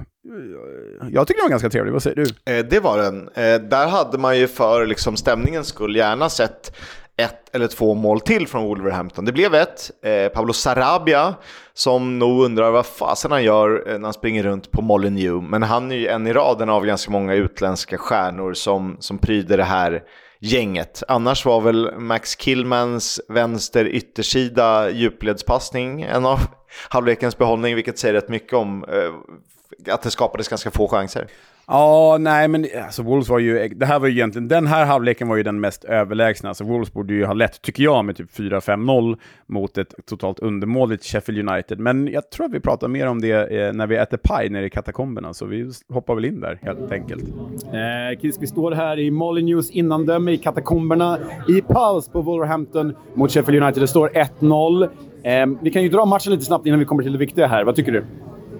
Jag 1.10 1.26
tycker 1.26 1.40
den 1.40 1.44
var 1.44 1.50
ganska 1.50 1.70
trevlig, 1.70 1.92
vad 1.92 2.02
säger 2.02 2.16
du? 2.16 2.52
Eh, 2.52 2.66
det 2.70 2.80
var 2.80 2.98
den. 2.98 3.28
Eh, 3.28 3.60
där 3.60 3.86
hade 3.88 4.18
man 4.18 4.38
ju 4.38 4.48
för 4.48 4.86
liksom, 4.86 5.16
stämningens 5.16 5.66
skull 5.66 5.96
gärna 5.96 6.28
sett 6.28 6.76
ett 7.16 7.54
eller 7.54 7.66
två 7.66 7.94
mål 7.94 8.20
till 8.20 8.46
från 8.46 8.64
Wolverhampton. 8.64 9.24
Det 9.24 9.32
blev 9.32 9.54
ett. 9.54 9.90
Eh, 10.04 10.28
Pablo 10.28 10.52
Sarabia, 10.52 11.34
som 11.74 12.18
nog 12.18 12.44
undrar 12.44 12.70
vad 12.70 12.86
fasen 12.86 13.32
han 13.32 13.44
gör 13.44 13.84
när 13.86 14.04
han 14.04 14.12
springer 14.12 14.42
runt 14.42 14.70
på 14.70 14.82
Molineux. 14.82 15.50
Men 15.50 15.62
han 15.62 15.92
är 15.92 15.96
ju 15.96 16.06
en 16.08 16.26
i 16.26 16.32
raden 16.32 16.68
av 16.68 16.86
ganska 16.86 17.10
många 17.10 17.34
utländska 17.34 17.98
stjärnor 17.98 18.54
som, 18.54 18.96
som 19.00 19.18
pryder 19.18 19.56
det 19.56 19.64
här 19.64 20.02
gänget. 20.41 21.03
Annars 21.09 21.45
var 21.45 21.61
väl 21.61 21.99
Max 21.99 22.34
Killmans 22.36 23.20
vänster 23.28 23.84
yttersida 23.84 24.91
djupledspassning 24.91 26.03
en 26.03 26.26
av 26.26 26.38
halvlekens 26.88 27.38
behållning, 27.38 27.74
vilket 27.74 27.99
säger 27.99 28.14
rätt 28.14 28.28
mycket 28.28 28.53
om 28.53 28.84
eh, 28.84 29.95
att 29.95 30.03
det 30.03 30.11
skapades 30.11 30.49
ganska 30.49 30.70
få 30.70 30.88
chanser. 30.88 31.28
Ja, 31.72 32.16
nej 32.20 32.48
men 32.48 32.66
alltså 32.84 33.02
Wolves 33.02 33.28
var 33.28 33.38
ju, 33.38 33.68
det 33.68 33.86
här 33.86 33.98
var 33.98 34.06
ju 34.06 34.12
egentligen, 34.12 34.48
den 34.48 34.66
här 34.66 34.84
halvleken 34.84 35.28
var 35.28 35.36
ju 35.36 35.42
den 35.42 35.60
mest 35.60 35.84
överlägsna. 35.84 36.48
Alltså 36.48 36.64
Wolves 36.64 36.92
borde 36.92 37.14
ju 37.14 37.24
ha 37.24 37.32
lett, 37.32 37.62
tycker 37.62 37.82
jag, 37.82 38.04
med 38.04 38.16
typ 38.16 38.30
4-5-0 38.30 39.16
mot 39.46 39.78
ett 39.78 39.94
totalt 40.06 40.38
undermåligt 40.38 41.04
Sheffield 41.04 41.48
United. 41.48 41.78
Men 41.78 42.08
jag 42.08 42.30
tror 42.30 42.46
att 42.46 42.52
vi 42.52 42.60
pratar 42.60 42.88
mer 42.88 43.06
om 43.06 43.20
det 43.20 43.66
eh, 43.66 43.72
när 43.72 43.86
vi 43.86 43.96
äter 43.96 44.16
paj 44.16 44.48
nere 44.48 44.66
i 44.66 44.70
katakomberna, 44.70 45.34
så 45.34 45.46
vi 45.46 45.70
hoppar 45.88 46.14
väl 46.14 46.24
in 46.24 46.40
där 46.40 46.58
helt 46.62 46.92
enkelt. 46.92 47.24
Eh, 47.64 48.20
Chris, 48.20 48.36
vi 48.40 48.46
står 48.46 48.72
här 48.72 48.98
i 48.98 49.10
Molyneux 49.10 49.70
innandöme 49.70 50.32
i 50.32 50.36
katakomberna 50.36 51.18
i 51.48 51.60
paus 51.60 52.08
på 52.08 52.22
Wolverhampton 52.22 52.96
mot 53.14 53.32
Sheffield 53.32 53.62
United. 53.62 53.82
Det 53.82 53.88
står 53.88 54.08
1-0. 54.40 54.82
Eh, 55.22 55.46
vi 55.62 55.70
kan 55.70 55.82
ju 55.82 55.88
dra 55.88 56.04
matchen 56.04 56.32
lite 56.32 56.44
snabbt 56.44 56.66
innan 56.66 56.78
vi 56.78 56.84
kommer 56.84 57.02
till 57.02 57.12
det 57.12 57.18
viktiga 57.18 57.46
här. 57.46 57.64
Vad 57.64 57.76
tycker 57.76 57.92
du? 57.92 58.04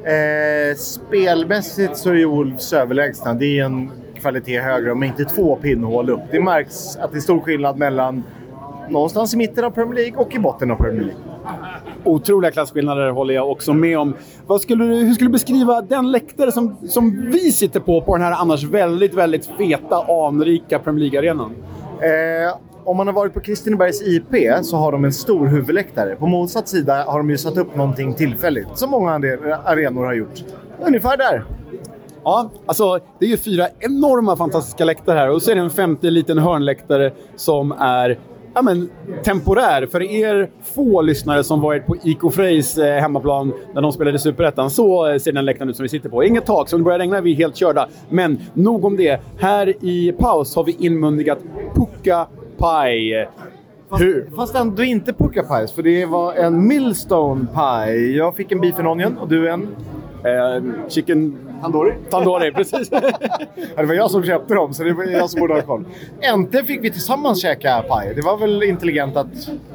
Eh, 0.05 0.77
spelmässigt 0.77 1.97
så 1.97 2.11
är 2.11 2.25
Wolves 2.25 2.73
överlägsna. 2.73 3.35
Det 3.35 3.59
är 3.59 3.65
en 3.65 3.91
kvalitet 4.15 4.61
högre, 4.61 4.93
om 4.93 5.03
inte 5.03 5.25
två 5.25 5.57
pinnhål 5.57 6.11
upp. 6.11 6.21
Det 6.31 6.41
märks 6.41 6.97
att 6.97 7.13
det 7.13 7.19
är 7.19 7.21
stor 7.21 7.41
skillnad 7.41 7.79
mellan 7.79 8.23
någonstans 8.89 9.35
i 9.35 9.37
mitten 9.37 9.65
av 9.65 9.71
Premier 9.71 9.95
League 9.95 10.17
och 10.17 10.35
i 10.35 10.39
botten 10.39 10.71
av 10.71 10.77
Premier 10.77 11.03
League. 11.03 11.21
Otroliga 12.05 12.51
klasskillnader 12.51 13.11
håller 13.11 13.35
jag 13.35 13.51
också 13.51 13.73
med 13.73 13.99
om. 13.99 14.15
Skulle 14.61 14.85
du, 14.85 14.95
hur 14.95 15.15
skulle 15.15 15.29
du 15.29 15.33
beskriva 15.33 15.83
den 15.83 16.11
läktare 16.11 16.53
som, 16.53 16.77
som 16.89 17.31
vi 17.31 17.53
sitter 17.53 17.81
på, 17.81 18.01
på 18.01 18.17
den 18.17 18.27
här 18.27 18.33
annars 18.33 18.65
väldigt, 18.65 19.15
väldigt 19.15 19.47
feta, 19.47 19.97
anrika 20.27 20.79
Premier 20.79 21.11
League-arenan? 21.11 21.55
Eh, 22.01 22.57
om 22.85 22.97
man 22.97 23.07
har 23.07 23.15
varit 23.15 23.35
på 23.35 23.41
Kristinebergs 23.41 24.03
IP 24.03 24.65
så 24.65 24.77
har 24.77 24.93
de 24.93 25.05
en 25.05 25.13
stor 25.13 25.47
huvudläktare. 25.47 26.17
På 26.17 26.27
motsatt 26.27 26.69
sida 26.69 27.05
har 27.07 27.19
de 27.19 27.31
ju 27.31 27.39
satt 27.39 27.57
upp 27.57 27.77
någonting 27.77 28.15
tillfälligt, 28.15 28.69
som 28.75 28.91
många 28.91 29.13
arenor 29.65 30.05
har 30.05 30.15
gjort. 30.15 30.45
Ungefär 30.87 31.17
där. 31.17 31.45
Ja, 32.25 32.51
alltså 32.67 32.99
det 33.19 33.25
är 33.25 33.31
ju 33.31 33.37
fyra 33.37 33.69
enorma 33.79 34.37
fantastiska 34.37 34.85
läktare 34.85 35.19
här 35.19 35.31
och 35.31 35.43
så 35.43 35.51
är 35.51 35.55
det 35.55 35.61
en 35.61 35.71
femte 35.71 36.11
liten 36.11 36.39
hörnläktare 36.39 37.13
som 37.37 37.73
är 37.73 38.19
ja, 38.55 38.63
men, 38.63 38.91
temporär. 39.25 39.87
För 39.87 40.03
er 40.03 40.51
få 40.75 41.03
lyssnare 41.03 41.45
som 41.45 41.61
varit 41.61 41.87
på 41.87 41.97
IK 42.05 42.19
Freys 42.33 42.79
eh, 42.79 43.01
hemmaplan 43.01 43.53
när 43.75 43.83
de 43.83 43.93
spelade 43.93 44.17
i 44.17 44.19
Superettan 44.19 44.71
så 44.71 45.09
eh, 45.09 45.19
ser 45.19 45.33
den 45.33 45.45
läktaren 45.45 45.71
ut 45.71 45.77
som 45.77 45.83
vi 45.83 45.89
sitter 45.89 46.09
på. 46.09 46.25
Inget 46.25 46.47
tak, 46.47 46.69
så 46.69 46.77
om 46.77 46.81
det 46.81 46.85
börjar 46.85 46.99
regna 46.99 47.17
är 47.17 47.23
vi 47.23 47.35
helt 47.35 47.57
körda. 47.57 47.89
Men 48.09 48.41
nog 48.55 48.85
om 48.85 48.97
det. 48.97 49.21
Här 49.39 49.85
i 49.85 50.13
paus 50.13 50.57
har 50.57 50.65
vi 50.65 50.77
inmundigat 50.79 51.39
Pucka 51.75 52.27
Pie. 52.61 53.29
Hur? 53.99 54.31
Fast 54.37 54.55
ändå 54.55 54.83
inte 54.83 55.13
Pucka 55.13 55.43
Pies, 55.43 55.73
för 55.73 55.83
det 55.83 56.07
var 56.07 56.35
en 56.35 56.67
Millstone 56.67 57.47
Pie. 57.55 58.17
Jag 58.17 58.37
fick 58.37 58.53
en 58.53 58.61
beef 58.61 58.79
and 58.79 58.89
onion 58.89 59.19
och 59.19 59.29
du 59.29 59.51
en? 59.51 59.69
Eh, 60.25 60.89
chicken... 60.89 61.37
Tandoori. 61.63 61.93
Tandoori, 62.11 62.53
precis. 62.53 62.91
Det 63.77 63.85
var 63.87 63.95
jag 63.95 64.11
som 64.11 64.23
köpte 64.25 64.55
dem, 64.55 64.75
så 64.75 64.85
det 64.85 64.93
var 64.93 65.05
jag 65.05 65.31
som 65.31 65.41
borde 65.41 65.55
ha 65.55 65.63
koll. 65.63 65.85
Äntligen 66.21 66.67
fick 66.67 66.85
vi 66.85 66.91
tillsammans 66.91 67.43
käka 67.43 67.85
paj. 67.89 68.13
Det 68.15 68.23
var 68.23 68.37
väl 68.37 68.63
intelligent 68.63 69.17
att 69.17 69.27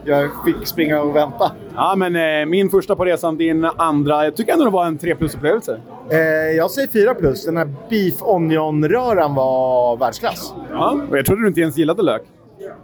jag 0.05 0.29
fick 0.45 0.67
springa 0.67 1.01
och 1.01 1.15
vänta. 1.15 1.51
ja, 1.75 1.93
men 1.97 2.15
eh, 2.15 2.45
min 2.45 2.69
första 2.69 2.95
på 2.95 3.05
resan, 3.05 3.37
din 3.37 3.65
andra. 3.65 4.23
Jag 4.23 4.35
tycker 4.35 4.53
ändå 4.53 4.65
det 4.65 4.71
var 4.71 4.85
en 4.85 4.97
3 4.97 5.15
plus-upplevelse. 5.15 5.79
Eh, 6.09 6.17
jag 6.57 6.71
säger 6.71 6.87
4 6.87 7.13
plus. 7.15 7.45
Den 7.45 7.57
här 7.57 7.69
beef 7.89 8.21
onion-röran 8.21 9.35
var 9.35 9.97
världsklass. 9.97 10.53
Ja, 10.71 10.99
och 11.09 11.17
jag 11.17 11.25
trodde 11.25 11.41
du 11.41 11.47
inte 11.47 11.61
ens 11.61 11.77
gillade 11.77 12.03
lök. 12.03 12.21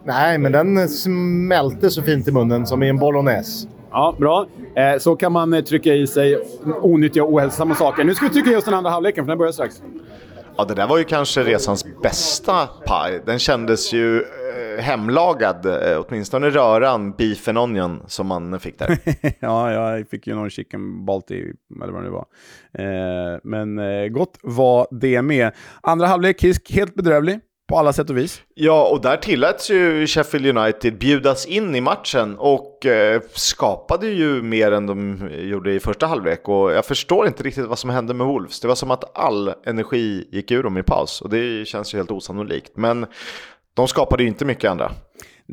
Nej, 0.03 0.37
men 0.37 0.51
den 0.51 0.89
smälte 0.89 1.89
så 1.89 2.01
fint 2.01 2.27
i 2.27 2.31
munnen 2.31 2.67
som 2.67 2.83
i 2.83 2.89
en 2.89 2.97
bolognese. 2.97 3.67
Ja, 3.91 4.15
bra. 4.19 4.45
Eh, 4.75 4.97
så 4.99 5.15
kan 5.15 5.31
man 5.31 5.53
eh, 5.53 5.63
trycka 5.63 5.93
i 5.93 6.07
sig 6.07 6.37
onyttiga 6.81 7.23
och 7.23 7.33
ohälsosamma 7.33 7.75
saker. 7.75 8.03
Nu 8.03 8.15
ska 8.15 8.25
vi 8.25 8.33
trycka 8.33 8.51
i 8.51 8.55
oss 8.55 8.65
den 8.65 8.73
andra 8.73 8.91
halvleken, 8.91 9.25
för 9.25 9.29
den 9.29 9.37
börjar 9.37 9.51
strax. 9.51 9.81
Ja, 10.57 10.65
det 10.65 10.73
där 10.73 10.87
var 10.87 10.97
ju 10.97 11.03
kanske 11.03 11.43
resans 11.43 11.85
bästa 12.01 12.67
paj. 12.85 13.21
Den 13.25 13.39
kändes 13.39 13.93
ju 13.93 14.19
eh, 14.19 14.83
hemlagad, 14.83 15.65
eh, 15.65 16.03
åtminstone 16.07 16.49
röran, 16.49 17.11
beef 17.11 17.47
and 17.47 17.57
onion, 17.57 18.03
som 18.07 18.27
man 18.27 18.59
fick 18.59 18.79
där. 18.79 18.97
ja, 19.39 19.71
jag 19.71 20.09
fick 20.09 20.27
ju 20.27 20.35
någon 20.35 20.49
chicken 20.49 21.05
balti, 21.05 21.53
eller 21.83 21.93
vad 21.93 22.03
det 22.03 22.09
var. 22.09 22.25
Eh, 22.73 23.39
men 23.43 23.79
gott 24.13 24.37
var 24.43 24.87
det 24.91 25.21
med. 25.21 25.51
Andra 25.81 26.07
halvlek, 26.07 26.41
Kisk, 26.41 26.71
helt 26.71 26.95
bedrövlig 26.95 27.39
på 27.71 27.77
alla 27.77 27.93
sätt 27.93 28.09
och 28.09 28.17
vis. 28.17 28.41
Ja, 28.53 28.87
och 28.87 29.01
där 29.01 29.17
tilläts 29.17 29.69
ju 29.69 30.07
Sheffield 30.07 30.57
United 30.57 30.97
bjudas 30.97 31.45
in 31.45 31.75
i 31.75 31.81
matchen 31.81 32.35
och 32.37 32.85
eh, 32.85 33.21
skapade 33.33 34.07
ju 34.07 34.41
mer 34.41 34.71
än 34.71 34.85
de 34.85 35.29
gjorde 35.31 35.73
i 35.73 35.79
första 35.79 36.07
halvlek. 36.07 36.49
Och 36.49 36.71
jag 36.71 36.85
förstår 36.85 37.27
inte 37.27 37.43
riktigt 37.43 37.65
vad 37.65 37.79
som 37.79 37.89
hände 37.89 38.13
med 38.13 38.27
Wolves. 38.27 38.59
Det 38.59 38.67
var 38.67 38.75
som 38.75 38.91
att 38.91 39.17
all 39.17 39.53
energi 39.65 40.27
gick 40.31 40.51
ur 40.51 40.63
dem 40.63 40.77
i 40.77 40.83
paus 40.83 41.21
och 41.21 41.29
det 41.29 41.67
känns 41.67 41.93
ju 41.93 41.97
helt 41.97 42.11
osannolikt. 42.11 42.71
Men 42.75 43.05
de 43.73 43.87
skapade 43.87 44.23
ju 44.23 44.29
inte 44.29 44.45
mycket 44.45 44.71
andra. 44.71 44.91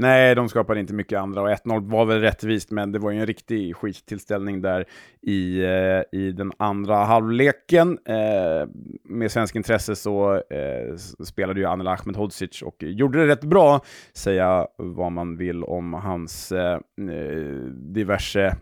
Nej, 0.00 0.34
de 0.34 0.48
skapade 0.48 0.80
inte 0.80 0.94
mycket 0.94 1.18
andra 1.18 1.42
och 1.42 1.48
1-0 1.48 1.90
var 1.90 2.04
väl 2.04 2.20
rättvist, 2.20 2.70
men 2.70 2.92
det 2.92 2.98
var 2.98 3.10
ju 3.10 3.20
en 3.20 3.26
riktig 3.26 3.76
skittillställning 3.76 4.60
där 4.62 4.84
i, 5.22 5.64
eh, 5.64 6.20
i 6.20 6.32
den 6.32 6.52
andra 6.56 6.96
halvleken. 6.96 7.98
Eh, 8.04 8.68
med 9.04 9.30
svensk 9.30 9.56
intresse 9.56 9.96
så 9.96 10.34
eh, 10.34 10.96
spelade 11.24 11.60
ju 11.60 11.66
Anel 11.66 11.88
Ahmedhodzic 11.88 12.62
och 12.62 12.76
gjorde 12.78 13.18
det 13.18 13.26
rätt 13.32 13.44
bra, 13.44 13.80
säga 14.12 14.66
vad 14.76 15.12
man 15.12 15.36
vill 15.36 15.64
om 15.64 15.94
hans 15.94 16.52
eh, 16.52 16.80
eh 17.10 17.62
diverse 17.72 18.56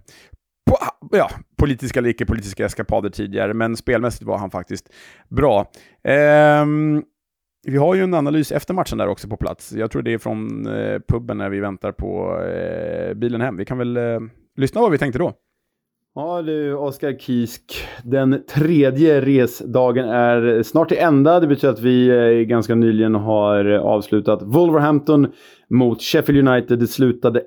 po 0.70 0.76
ja, 1.16 1.30
politiska 1.56 1.98
eller 1.98 2.10
icke-politiska 2.10 2.64
eskapader 2.64 3.10
tidigare, 3.10 3.54
men 3.54 3.76
spelmässigt 3.76 4.24
var 4.24 4.38
han 4.38 4.50
faktiskt 4.50 4.92
bra. 5.28 5.70
Ehm, 6.04 7.02
vi 7.66 7.76
har 7.76 7.94
ju 7.94 8.02
en 8.02 8.14
analys 8.14 8.52
efter 8.52 8.74
matchen 8.74 8.98
där 8.98 9.08
också 9.08 9.28
på 9.28 9.36
plats. 9.36 9.72
Jag 9.72 9.90
tror 9.90 10.02
det 10.02 10.12
är 10.12 10.18
från 10.18 10.66
eh, 10.66 11.00
puben 11.08 11.38
när 11.38 11.50
vi 11.50 11.60
väntar 11.60 11.92
på 11.92 12.40
eh, 12.42 13.14
bilen 13.14 13.40
hem. 13.40 13.56
Vi 13.56 13.64
kan 13.64 13.78
väl 13.78 13.96
eh, 13.96 14.20
lyssna 14.56 14.80
vad 14.80 14.92
vi 14.92 14.98
tänkte 14.98 15.18
då. 15.18 15.32
Ja 16.18 16.42
du, 16.42 16.74
Oskar 16.74 17.18
Kisk. 17.18 17.62
Den 18.04 18.42
tredje 18.48 19.20
resdagen 19.20 20.08
är 20.08 20.62
snart 20.62 20.88
till 20.88 20.98
ända. 20.98 21.40
Det 21.40 21.46
betyder 21.46 21.72
att 21.74 21.80
vi 21.80 22.08
eh, 22.08 22.46
ganska 22.46 22.74
nyligen 22.74 23.14
har 23.14 23.64
avslutat 23.64 24.42
Wolverhampton 24.42 25.26
mot 25.70 26.02
Sheffield 26.02 26.48
United. 26.48 26.78
Det 26.78 26.86
slutade 26.86 27.42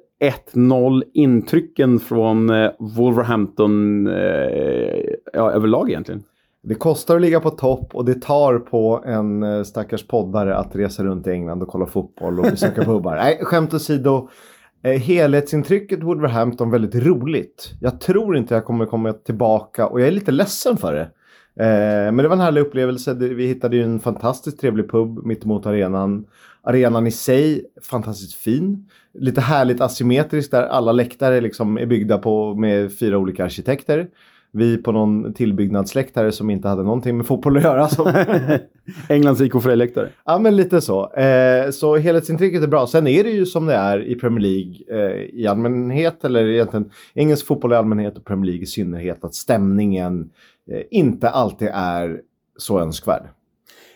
1-0. 0.53 1.03
Intrycken 1.13 1.99
från 1.99 2.49
eh, 2.49 2.71
Wolverhampton 2.79 4.07
eh, 4.07 4.99
ja, 5.33 5.51
överlag 5.51 5.89
egentligen. 5.89 6.23
Det 6.63 6.75
kostar 6.75 7.15
att 7.15 7.21
ligga 7.21 7.39
på 7.39 7.49
topp 7.49 7.95
och 7.95 8.05
det 8.05 8.21
tar 8.21 8.59
på 8.59 9.03
en 9.05 9.43
eh, 9.43 9.63
stackars 9.63 10.07
poddare 10.07 10.55
att 10.55 10.75
resa 10.75 11.03
runt 11.03 11.27
i 11.27 11.31
England 11.31 11.63
och 11.63 11.67
kolla 11.67 11.85
fotboll 11.85 12.39
och 12.39 12.45
besöka 12.45 12.83
pubbar. 12.83 13.15
Nej, 13.15 13.39
skämt 13.41 13.73
åsido. 13.73 14.29
Eh, 14.83 14.91
helhetsintrycket 14.91 16.03
Wolverhampton 16.03 16.71
väldigt 16.71 16.95
roligt. 16.95 17.71
Jag 17.81 18.01
tror 18.01 18.37
inte 18.37 18.53
jag 18.53 18.65
kommer 18.65 18.85
komma 18.85 19.13
tillbaka 19.13 19.87
och 19.87 20.01
jag 20.01 20.07
är 20.07 20.11
lite 20.11 20.31
ledsen 20.31 20.77
för 20.77 20.93
det. 20.93 21.09
Eh, 21.63 22.11
men 22.11 22.17
det 22.17 22.27
var 22.27 22.35
en 22.35 22.41
härlig 22.41 22.61
upplevelse. 22.61 23.13
Vi 23.13 23.47
hittade 23.47 23.75
ju 23.75 23.83
en 23.83 23.99
fantastiskt 23.99 24.59
trevlig 24.59 24.91
pub 24.91 25.25
mittemot 25.25 25.65
arenan. 25.65 26.25
Arenan 26.61 27.07
i 27.07 27.11
sig 27.11 27.65
fantastiskt 27.89 28.33
fin. 28.33 28.89
Lite 29.13 29.41
härligt 29.41 29.81
asymmetriskt 29.81 30.51
där 30.51 30.63
alla 30.63 30.91
läktare 30.91 31.41
liksom 31.41 31.77
är 31.77 31.85
byggda 31.85 32.17
på 32.17 32.55
med 32.55 32.97
fyra 32.99 33.17
olika 33.17 33.45
arkitekter. 33.45 34.07
Vi 34.51 34.77
på 34.77 34.91
någon 34.91 35.33
tillbyggnadsläktare 35.33 36.31
som 36.31 36.49
inte 36.49 36.67
hade 36.67 36.83
någonting 36.83 37.17
med 37.17 37.25
fotboll 37.25 37.57
att 37.57 37.63
göra. 37.63 37.87
Som 37.87 38.13
Englands 39.09 39.41
IK 39.41 39.63
Frej-läktare. 39.63 40.09
Ja, 40.25 40.39
men 40.39 40.55
lite 40.55 40.81
så. 40.81 41.13
Eh, 41.13 41.69
så 41.71 41.97
helhetsintrycket 41.97 42.63
är 42.63 42.67
bra. 42.67 42.87
Sen 42.87 43.07
är 43.07 43.23
det 43.23 43.29
ju 43.29 43.45
som 43.45 43.65
det 43.65 43.73
är 43.73 44.03
i 44.03 44.15
Premier 44.15 44.41
League 44.41 44.75
eh, 44.89 45.21
i 45.21 45.47
allmänhet, 45.47 46.25
eller 46.25 46.47
egentligen 46.47 46.91
engelsk 47.13 47.45
fotboll 47.45 47.73
i 47.73 47.75
allmänhet 47.75 48.17
och 48.17 48.25
Premier 48.25 48.45
League 48.45 48.63
i 48.63 48.65
synnerhet, 48.65 49.23
att 49.23 49.35
stämningen 49.35 50.29
eh, 50.71 50.81
inte 50.91 51.29
alltid 51.29 51.67
är 51.73 52.21
så 52.57 52.79
önskvärd. 52.79 53.23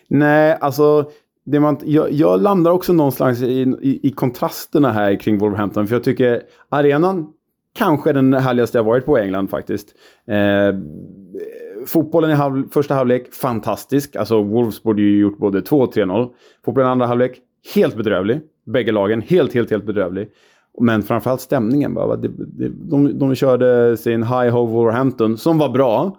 Nej, 0.08 0.58
alltså 0.60 1.10
det 1.44 1.60
man, 1.60 1.78
jag, 1.84 2.12
jag 2.12 2.42
landar 2.42 2.70
också 2.70 2.92
någonstans 2.92 3.42
i, 3.42 3.76
i, 3.82 4.00
i 4.02 4.10
kontrasterna 4.10 4.92
här 4.92 5.20
kring 5.20 5.38
Wolverhampton. 5.38 5.86
För 5.86 5.94
jag 5.94 6.04
tycker 6.04 6.42
arenan 6.68 7.32
kanske 7.74 8.12
den 8.12 8.34
härligaste 8.34 8.78
jag 8.78 8.84
varit 8.84 9.06
på 9.06 9.18
i 9.18 9.22
England 9.22 9.50
faktiskt. 9.50 9.94
Eh, 10.28 10.78
fotbollen 11.86 12.30
i 12.30 12.34
halv, 12.34 12.70
första 12.70 12.94
halvlek, 12.94 13.32
fantastisk. 13.32 14.16
Alltså 14.16 14.42
Wolves 14.42 14.82
borde 14.82 15.02
ju 15.02 15.18
gjort 15.18 15.38
både 15.38 15.62
2 15.62 15.80
och 15.80 15.94
3-0. 15.94 16.30
Fotbollen 16.64 16.88
i 16.88 16.90
andra 16.90 17.06
halvlek, 17.06 17.40
helt 17.74 17.96
bedrövlig. 17.96 18.40
Bägge 18.66 18.92
lagen, 18.92 19.20
helt, 19.20 19.54
helt, 19.54 19.70
helt 19.70 19.86
bedrövlig. 19.86 20.28
Men 20.80 21.02
framförallt 21.02 21.40
stämningen. 21.40 21.94
Bara, 21.94 22.16
de, 22.16 22.28
de, 22.28 22.68
de, 22.68 23.18
de 23.18 23.34
körde 23.34 23.96
sin 23.96 24.22
High 24.22 24.48
Hove 24.48 24.72
Wolverhampton, 24.72 25.38
som 25.38 25.58
var 25.58 25.68
bra. 25.68 26.18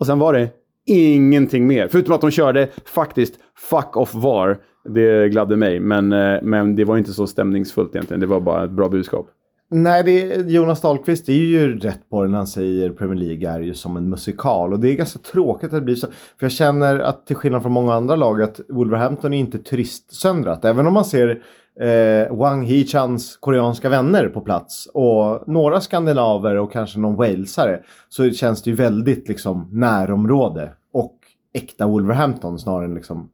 Och 0.00 0.06
sen 0.06 0.18
var 0.18 0.32
det 0.32 0.48
ingenting 0.86 1.66
mer. 1.66 1.88
Förutom 1.88 2.14
att 2.14 2.20
de 2.20 2.30
körde 2.30 2.68
faktiskt 2.84 3.34
Fuck 3.58 3.96
Off 3.96 4.14
VAR. 4.14 4.58
Det 4.84 5.28
gladde 5.28 5.56
mig, 5.56 5.80
men, 5.80 6.12
eh, 6.12 6.38
men 6.42 6.76
det 6.76 6.84
var 6.84 6.98
inte 6.98 7.12
så 7.12 7.26
stämningsfullt 7.26 7.94
egentligen. 7.94 8.20
Det 8.20 8.26
var 8.26 8.40
bara 8.40 8.64
ett 8.64 8.70
bra 8.70 8.88
budskap. 8.88 9.28
Nej, 9.74 10.02
det 10.04 10.32
är, 10.32 10.44
Jonas 10.44 10.80
Dahlqvist 10.80 11.28
är 11.28 11.32
ju 11.32 11.78
rätt 11.78 12.10
på 12.10 12.22
det 12.22 12.28
när 12.28 12.38
han 12.38 12.46
säger 12.46 12.90
Premier 12.90 13.18
League 13.18 13.50
är 13.50 13.60
ju 13.60 13.74
som 13.74 13.96
en 13.96 14.08
musikal. 14.08 14.72
Och 14.72 14.80
det 14.80 14.88
är 14.88 14.94
ganska 14.94 15.18
tråkigt 15.18 15.64
att 15.64 15.78
det 15.78 15.80
blir 15.80 15.94
så. 15.94 16.06
För 16.06 16.44
jag 16.44 16.52
känner 16.52 16.98
att 16.98 17.26
till 17.26 17.36
skillnad 17.36 17.62
från 17.62 17.72
många 17.72 17.94
andra 17.94 18.16
lag 18.16 18.42
att 18.42 18.60
Wolverhampton 18.68 19.34
är 19.34 19.38
inte 19.38 19.58
turistsöndrat. 19.58 20.64
Även 20.64 20.86
om 20.86 20.94
man 20.94 21.04
ser 21.04 21.42
eh, 21.80 22.36
Wang 22.36 22.66
Hee-chans 22.66 23.36
koreanska 23.36 23.88
vänner 23.88 24.28
på 24.28 24.40
plats 24.40 24.88
och 24.94 25.48
några 25.48 25.80
skandinaver 25.80 26.56
och 26.56 26.72
kanske 26.72 26.98
någon 26.98 27.16
walesare 27.16 27.80
så 28.08 28.30
känns 28.30 28.62
det 28.62 28.70
ju 28.70 28.76
väldigt 28.76 29.28
liksom 29.28 29.68
närområde 29.72 30.72
och 30.92 31.18
äkta 31.54 31.86
Wolverhampton 31.86 32.58
snarare 32.58 32.84
än 32.84 32.94
liksom 32.94 33.30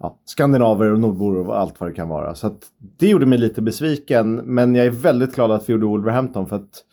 ja, 0.00 0.18
skandinaver 0.24 0.92
och 0.92 1.00
nordbor 1.00 1.36
och 1.36 1.58
allt 1.58 1.80
vad 1.80 1.90
det 1.90 1.94
kan 1.94 2.08
vara. 2.08 2.34
Så 2.34 2.54
det 2.98 3.08
gjorde 3.08 3.26
mig 3.26 3.38
lite 3.38 3.62
besviken, 3.62 4.34
men 4.34 4.74
jag 4.74 4.86
är 4.86 4.90
väldigt 4.90 5.34
glad 5.34 5.50
att 5.50 5.68
vi 5.68 5.72
gjorde 5.72 5.86
Wolverhampton 5.86 6.46
för 6.46 6.56
att 6.56 6.84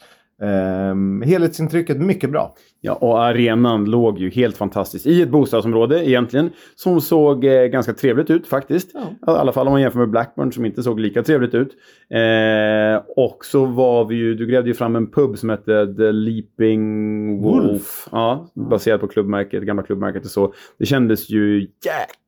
ehm, 0.42 1.22
helhetsintrycket 1.22 1.98
mycket 1.98 2.32
bra. 2.32 2.56
Ja, 2.82 2.94
och 2.94 3.24
arenan 3.24 3.86
låg 3.86 4.20
ju 4.20 4.30
helt 4.30 4.58
fantastiskt 4.58 5.08
i 5.08 5.22
ett 5.22 5.30
bostadsområde 5.30 6.10
egentligen. 6.10 6.50
Som 6.76 7.02
såg 7.02 7.46
eh, 7.46 7.66
ganska 7.66 7.94
trevligt 7.94 8.30
ut 8.30 8.48
faktiskt. 8.48 8.96
I 8.96 9.00
alla 9.22 9.54
fall 9.54 9.68
om 9.68 9.74
man 9.74 9.82
jämför 9.82 10.00
med 10.00 10.10
Blackburn 10.10 10.52
som 10.52 10.66
inte 10.66 10.84
såg 10.84 11.00
lika 11.00 11.24
trevligt 11.24 11.54
ut. 11.54 11.72
Eh, 12.10 13.04
och 13.16 13.46
så 13.46 13.66
var 13.66 14.06
vi 14.06 14.16
ju, 14.16 14.36
du 14.36 14.48
grävde 14.48 14.70
ju 14.70 14.74
fram 14.74 14.96
en 14.96 15.12
pub 15.12 15.38
som 15.38 15.50
hette 15.50 15.96
The 15.98 16.12
Leaping 16.12 17.42
Wolf. 17.42 17.72
Wolf. 17.72 18.08
Ja, 18.12 18.48
baserat 18.54 19.02
på 19.02 19.08
klubbmärket, 19.08 19.64
gamla 19.64 19.84
klubbmärket 19.84 20.26
och 20.26 20.32
så. 20.32 20.54
Det 20.80 20.86
kändes 20.86 21.30
ju 21.30 21.60
jäkligt 21.60 22.27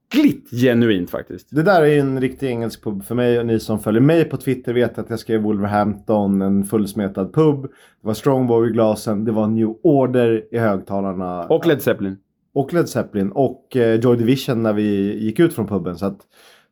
genuint 0.51 1.09
faktiskt. 1.09 1.47
Det 1.51 1.63
där 1.63 1.81
är 1.81 1.99
en 1.99 2.21
riktig 2.21 2.47
engelsk 2.47 2.83
pub 2.83 3.03
för 3.03 3.15
mig 3.15 3.39
och 3.39 3.45
ni 3.45 3.59
som 3.59 3.79
följer 3.79 4.01
mig 4.01 4.25
på 4.25 4.37
Twitter 4.37 4.73
vet 4.73 4.97
att 4.97 5.09
jag 5.09 5.19
skrev 5.19 5.41
Wolverhampton, 5.41 6.41
en 6.41 6.63
fullsmetad 6.63 7.33
pub. 7.33 7.61
Det 7.61 8.07
var 8.07 8.13
Strongbow 8.13 8.67
i 8.67 8.69
glasen, 8.69 9.25
det 9.25 9.31
var 9.31 9.47
New 9.47 9.75
Order 9.83 10.43
i 10.51 10.57
högtalarna. 10.57 11.43
Och 11.43 11.67
Led 11.67 11.81
Zeppelin. 11.81 12.17
och 12.53 12.73
Led 12.73 12.89
Zeppelin 12.89 13.31
och 13.31 13.75
eh, 13.75 13.99
Joy 13.99 14.17
Division 14.17 14.63
när 14.63 14.73
vi 14.73 15.19
gick 15.23 15.39
ut 15.39 15.53
från 15.53 15.67
puben. 15.67 15.97
Så 15.97 16.05
att 16.05 16.19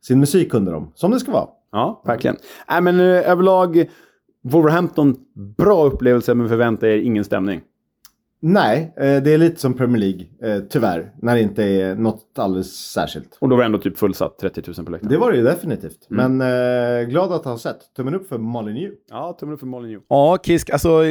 sin 0.02 0.20
musik 0.20 0.52
kunde 0.52 0.72
de, 0.72 0.92
som 0.96 1.12
det 1.12 1.20
ska 1.20 1.32
vara. 1.32 1.48
Ja, 1.72 2.04
verkligen. 2.06 2.36
Nej, 2.70 2.82
men 2.82 3.00
eh, 3.00 3.32
överlag, 3.32 3.90
Wolverhampton, 4.44 5.16
bra 5.58 5.84
upplevelse 5.86 6.34
men 6.34 6.50
förvänta 6.50 6.88
er 6.88 6.98
ingen 6.98 7.24
stämning. 7.24 7.62
Nej, 8.40 8.94
eh, 8.98 9.24
det 9.24 9.34
är 9.34 9.38
lite 9.38 9.60
som 9.62 9.74
Premier 9.74 10.00
League, 10.00 10.26
eh, 10.56 10.64
tyvärr. 10.70 11.12
När 11.22 11.36
det 11.36 11.42
inte 11.42 11.64
är 11.64 11.96
något 11.96 12.24
alldeles 12.38 12.74
särskilt. 12.92 13.38
Och 13.42 13.50
då 13.50 13.56
var 13.56 13.64
det 13.64 13.66
ändå 13.66 13.78
typ 13.78 13.98
fullsatt, 13.98 14.40
30 14.40 14.62
000 14.78 14.86
på 14.86 14.92
läktaren. 14.92 15.12
Det 15.14 15.18
var 15.18 15.32
det 15.32 15.38
ju 15.38 15.44
definitivt. 15.44 16.06
Men 16.10 16.42
eh, 16.42 17.08
glad 17.10 17.32
att 17.32 17.46
ha 17.46 17.58
sett. 17.58 17.78
Tummen 17.98 18.16
upp 18.16 18.28
för 18.30 18.38
Molyneux. 18.38 18.94
Ja, 19.10 19.38
tummen 19.40 19.54
upp 19.54 19.60
för 19.60 19.68
Molyneux. 19.68 20.06
Ja, 20.10 20.38
Kisk, 20.44 20.70
alltså 20.70 21.04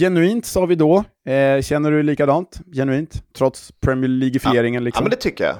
genuint 0.00 0.46
sa 0.46 0.66
vi 0.66 0.74
då. 0.74 1.04
Eh, 1.26 1.62
känner 1.62 1.90
du 1.90 2.02
likadant? 2.02 2.60
Genuint? 2.74 3.22
Trots 3.38 3.72
Premier 3.80 4.08
League-ifieringen 4.08 4.82
Ja, 4.82 4.84
liksom? 4.84 5.04
men 5.04 5.10
det 5.10 5.16
tycker 5.16 5.44
jag. 5.44 5.56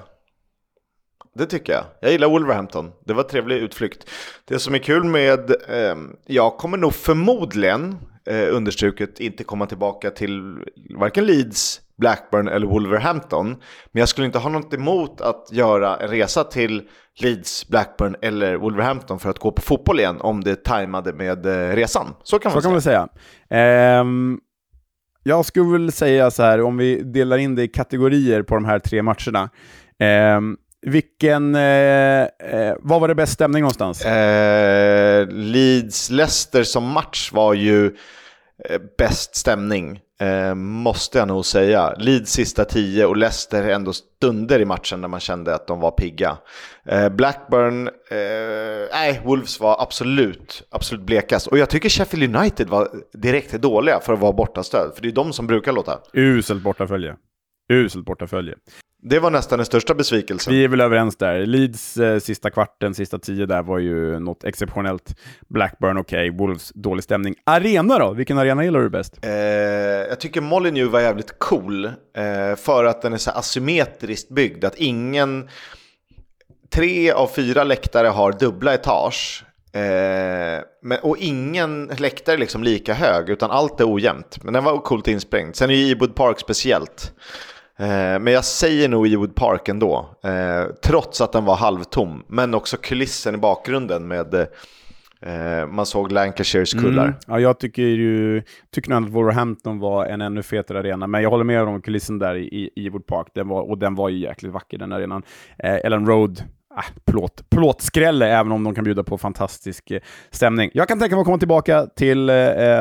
Det 1.35 1.47
tycker 1.47 1.73
jag. 1.73 1.85
Jag 2.01 2.13
gillar 2.13 2.29
Wolverhampton. 2.29 2.93
Det 3.05 3.13
var 3.15 3.23
en 3.23 3.29
trevlig 3.29 3.57
utflykt. 3.57 4.11
Det 4.45 4.59
som 4.59 4.75
är 4.75 4.79
kul 4.79 5.05
med, 5.05 5.51
eh, 5.51 5.97
jag 6.27 6.57
kommer 6.57 6.79
nog 6.79 6.95
förmodligen, 6.95 7.97
eh, 8.27 8.55
understruket, 8.57 9.21
inte 9.21 9.45
komma 9.45 9.67
tillbaka 9.67 10.11
till 10.11 10.59
varken 10.99 11.27
Leeds, 11.27 11.81
Blackburn 11.99 12.49
eller 12.49 12.67
Wolverhampton. 12.67 13.47
Men 13.93 14.01
jag 14.01 14.09
skulle 14.09 14.27
inte 14.27 14.39
ha 14.39 14.51
något 14.51 14.75
emot 14.75 15.21
att 15.21 15.49
göra 15.53 15.97
en 15.97 16.09
resa 16.09 16.45
till 16.45 16.83
Leeds, 17.21 17.69
Blackburn 17.69 18.17
eller 18.23 18.57
Wolverhampton 18.57 19.19
för 19.19 19.31
att 19.31 19.39
gå 19.39 19.53
på 19.53 19.63
fotboll 19.63 19.99
igen 20.01 20.17
om 20.21 20.45
det 20.45 20.65
tajmade 20.65 21.13
med 21.13 21.47
eh, 21.47 21.75
resan. 21.77 22.15
Så 22.23 22.39
kan 22.39 22.53
man 22.53 22.63
Så 22.63 22.69
kan 22.71 22.81
säga. 22.83 22.99
man 23.01 23.09
säga. 23.49 23.61
Ehm, 24.01 24.39
jag 25.23 25.45
skulle 25.45 25.73
väl 25.73 25.93
säga 25.93 26.31
så 26.31 26.43
här, 26.43 26.63
om 26.63 26.77
vi 26.77 27.03
delar 27.03 27.39
in 27.39 27.55
det 27.55 27.63
i 27.63 27.69
kategorier 27.69 28.43
på 28.43 28.55
de 28.55 28.65
här 28.65 28.79
tre 28.79 29.03
matcherna. 29.03 29.51
Ehm, 29.99 30.57
vilken, 30.91 31.55
eh, 31.55 32.23
eh, 32.23 32.75
vad 32.79 33.01
var 33.01 33.09
det 33.09 33.15
bäst 33.15 33.33
stämning 33.33 33.61
någonstans? 33.61 34.05
Eh, 34.05 35.27
Leeds-Leicester 35.29 36.63
som 36.63 36.85
match 36.85 37.33
var 37.33 37.55
ju 37.55 37.87
eh, 38.65 38.81
bäst 38.99 39.37
stämning, 39.37 40.01
eh, 40.21 40.55
måste 40.55 41.19
jag 41.19 41.29
nog 41.29 41.47
säga. 41.47 41.95
Leeds 41.99 42.33
sista 42.33 42.65
tio 42.65 43.07
och 43.07 43.17
Leicester 43.17 43.69
ändå 43.69 43.93
stunder 43.93 44.61
i 44.61 44.65
matchen 44.65 45.01
när 45.01 45.09
man 45.09 45.21
kände 45.21 45.55
att 45.55 45.67
de 45.67 45.81
var 45.81 45.91
pigga. 45.91 46.37
Eh, 46.89 47.09
Blackburn, 47.09 47.89
eh, 47.89 48.89
nej, 48.93 49.21
Wolves 49.25 49.61
var 49.61 49.83
absolut, 49.83 50.63
absolut 50.71 51.05
blekast. 51.07 51.47
Och 51.47 51.59
jag 51.59 51.71
tycker 51.71 51.89
Sheffield 51.89 52.37
United 52.37 52.69
var 52.69 52.89
direkt 53.13 53.53
dåliga 53.53 54.01
för 54.01 54.13
att 54.13 54.19
vara 54.19 54.33
bortastöd, 54.33 54.93
för 54.95 55.03
det 55.03 55.09
är 55.09 55.13
de 55.13 55.33
som 55.33 55.47
brukar 55.47 55.73
låta. 55.73 55.99
Uselt 56.13 56.63
bortafölje. 56.63 57.17
Uselt 57.73 58.05
bortafölje. 58.07 58.55
Det 59.09 59.19
var 59.19 59.31
nästan 59.31 59.59
den 59.59 59.67
största 59.67 59.95
besvikelsen. 59.95 60.53
Vi 60.53 60.65
är 60.65 60.69
väl 60.69 60.81
överens 60.81 61.17
där. 61.17 61.47
Leeds 61.47 61.97
eh, 61.97 62.19
sista 62.19 62.51
kvarten, 62.51 62.95
sista 62.95 63.19
tio 63.19 63.47
där 63.47 63.63
var 63.63 63.79
ju 63.79 64.19
något 64.19 64.45
exceptionellt. 64.45 65.15
Blackburn 65.49 65.99
okej, 65.99 66.31
Wolves 66.31 66.73
dålig 66.75 67.05
stämning. 67.05 67.35
Arena 67.45 67.99
då? 67.99 68.13
Vilken 68.13 68.39
arena 68.39 68.65
gillar 68.65 68.81
du 68.81 68.91
bäst? 68.91 69.19
Eh, 69.23 69.31
jag 70.09 70.21
tycker 70.21 70.41
Molyneux 70.41 70.93
var 70.93 71.01
jävligt 71.01 71.39
cool 71.39 71.85
eh, 71.85 72.57
för 72.57 72.85
att 72.85 73.03
den 73.03 73.13
är 73.13 73.17
så 73.17 73.31
asymmetriskt 73.31 74.29
byggd. 74.29 74.65
Att 74.65 74.77
ingen... 74.77 75.49
Tre 76.71 77.11
av 77.11 77.27
fyra 77.27 77.65
läktare 77.65 78.09
har 78.09 78.33
dubbla 78.33 78.75
etage. 78.75 79.45
Eh, 79.73 80.63
men, 80.83 80.99
och 81.03 81.17
ingen 81.19 81.87
läktare 81.99 82.37
är 82.37 82.39
liksom 82.39 82.63
lika 82.63 82.95
hög, 82.95 83.29
utan 83.29 83.51
allt 83.51 83.81
är 83.81 83.95
ojämnt. 83.95 84.45
Men 84.45 84.55
den 84.55 84.65
var 84.65 84.79
coolt 84.79 85.09
insprängd. 85.09 85.57
Sen 85.57 85.71
är 85.71 85.75
ju 85.75 85.93
Ewood 85.93 86.15
Park 86.15 86.41
speciellt. 86.41 87.13
Eh, 87.79 88.19
men 88.21 88.27
jag 88.27 88.45
säger 88.45 88.89
nog 88.89 89.07
Ewood 89.07 89.35
Park 89.35 89.69
ändå. 89.69 90.17
Eh, 90.25 90.73
trots 90.83 91.21
att 91.21 91.33
den 91.33 91.45
var 91.45 91.57
halvtom. 91.57 92.25
Men 92.29 92.55
också 92.55 92.77
kulissen 92.77 93.35
i 93.35 93.39
bakgrunden 93.39 94.09
med... 94.09 94.35
Eh, 95.21 95.67
man 95.69 95.87
såg 95.87 96.13
Lancashires 96.13 96.73
kullar. 96.73 97.05
Mm. 97.05 97.17
Ja, 97.27 97.41
jag 97.41 97.59
tycker 97.59 97.83
ju 97.83 98.43
tycker 98.71 98.91
nog 98.91 99.05
att 99.05 99.11
Wolverhampton 99.11 99.79
var 99.79 100.07
en 100.07 100.21
ännu 100.21 100.43
fetare 100.43 100.79
arena, 100.79 101.07
men 101.07 101.23
jag 101.23 101.31
håller 101.31 101.45
med 101.45 101.63
om 101.63 101.83
kulissen 101.83 102.19
där 102.19 102.35
i, 102.35 102.71
i 102.77 102.87
Ewood 102.87 103.07
Park. 103.07 103.27
Den 103.35 103.49
var, 103.49 103.71
och 103.71 103.79
den 103.79 103.95
var 103.95 104.09
ju 104.09 104.19
jäkligt 104.19 104.53
vacker 104.53 104.79
den 104.79 104.93
arenan. 104.93 105.23
Eh, 105.59 105.75
Ellen 105.75 106.07
Road 106.07 106.43
äh, 106.77 106.83
plåt, 107.13 107.51
plåtskrälle, 107.51 108.29
även 108.29 108.53
om 108.53 108.65
de 108.65 108.75
kan 108.75 108.85
bjuda 108.85 109.05
på 109.05 109.19
fantastisk 109.19 109.91
eh, 109.91 110.01
stämning. 110.31 110.71
Jag 110.75 110.89
kan 110.89 111.01
tänka 111.01 111.17
mig 111.17 111.21
att 111.21 111.27
komma 111.27 111.39
tillbaka 111.39 111.87
till 111.87 112.29
eh, 112.31 112.37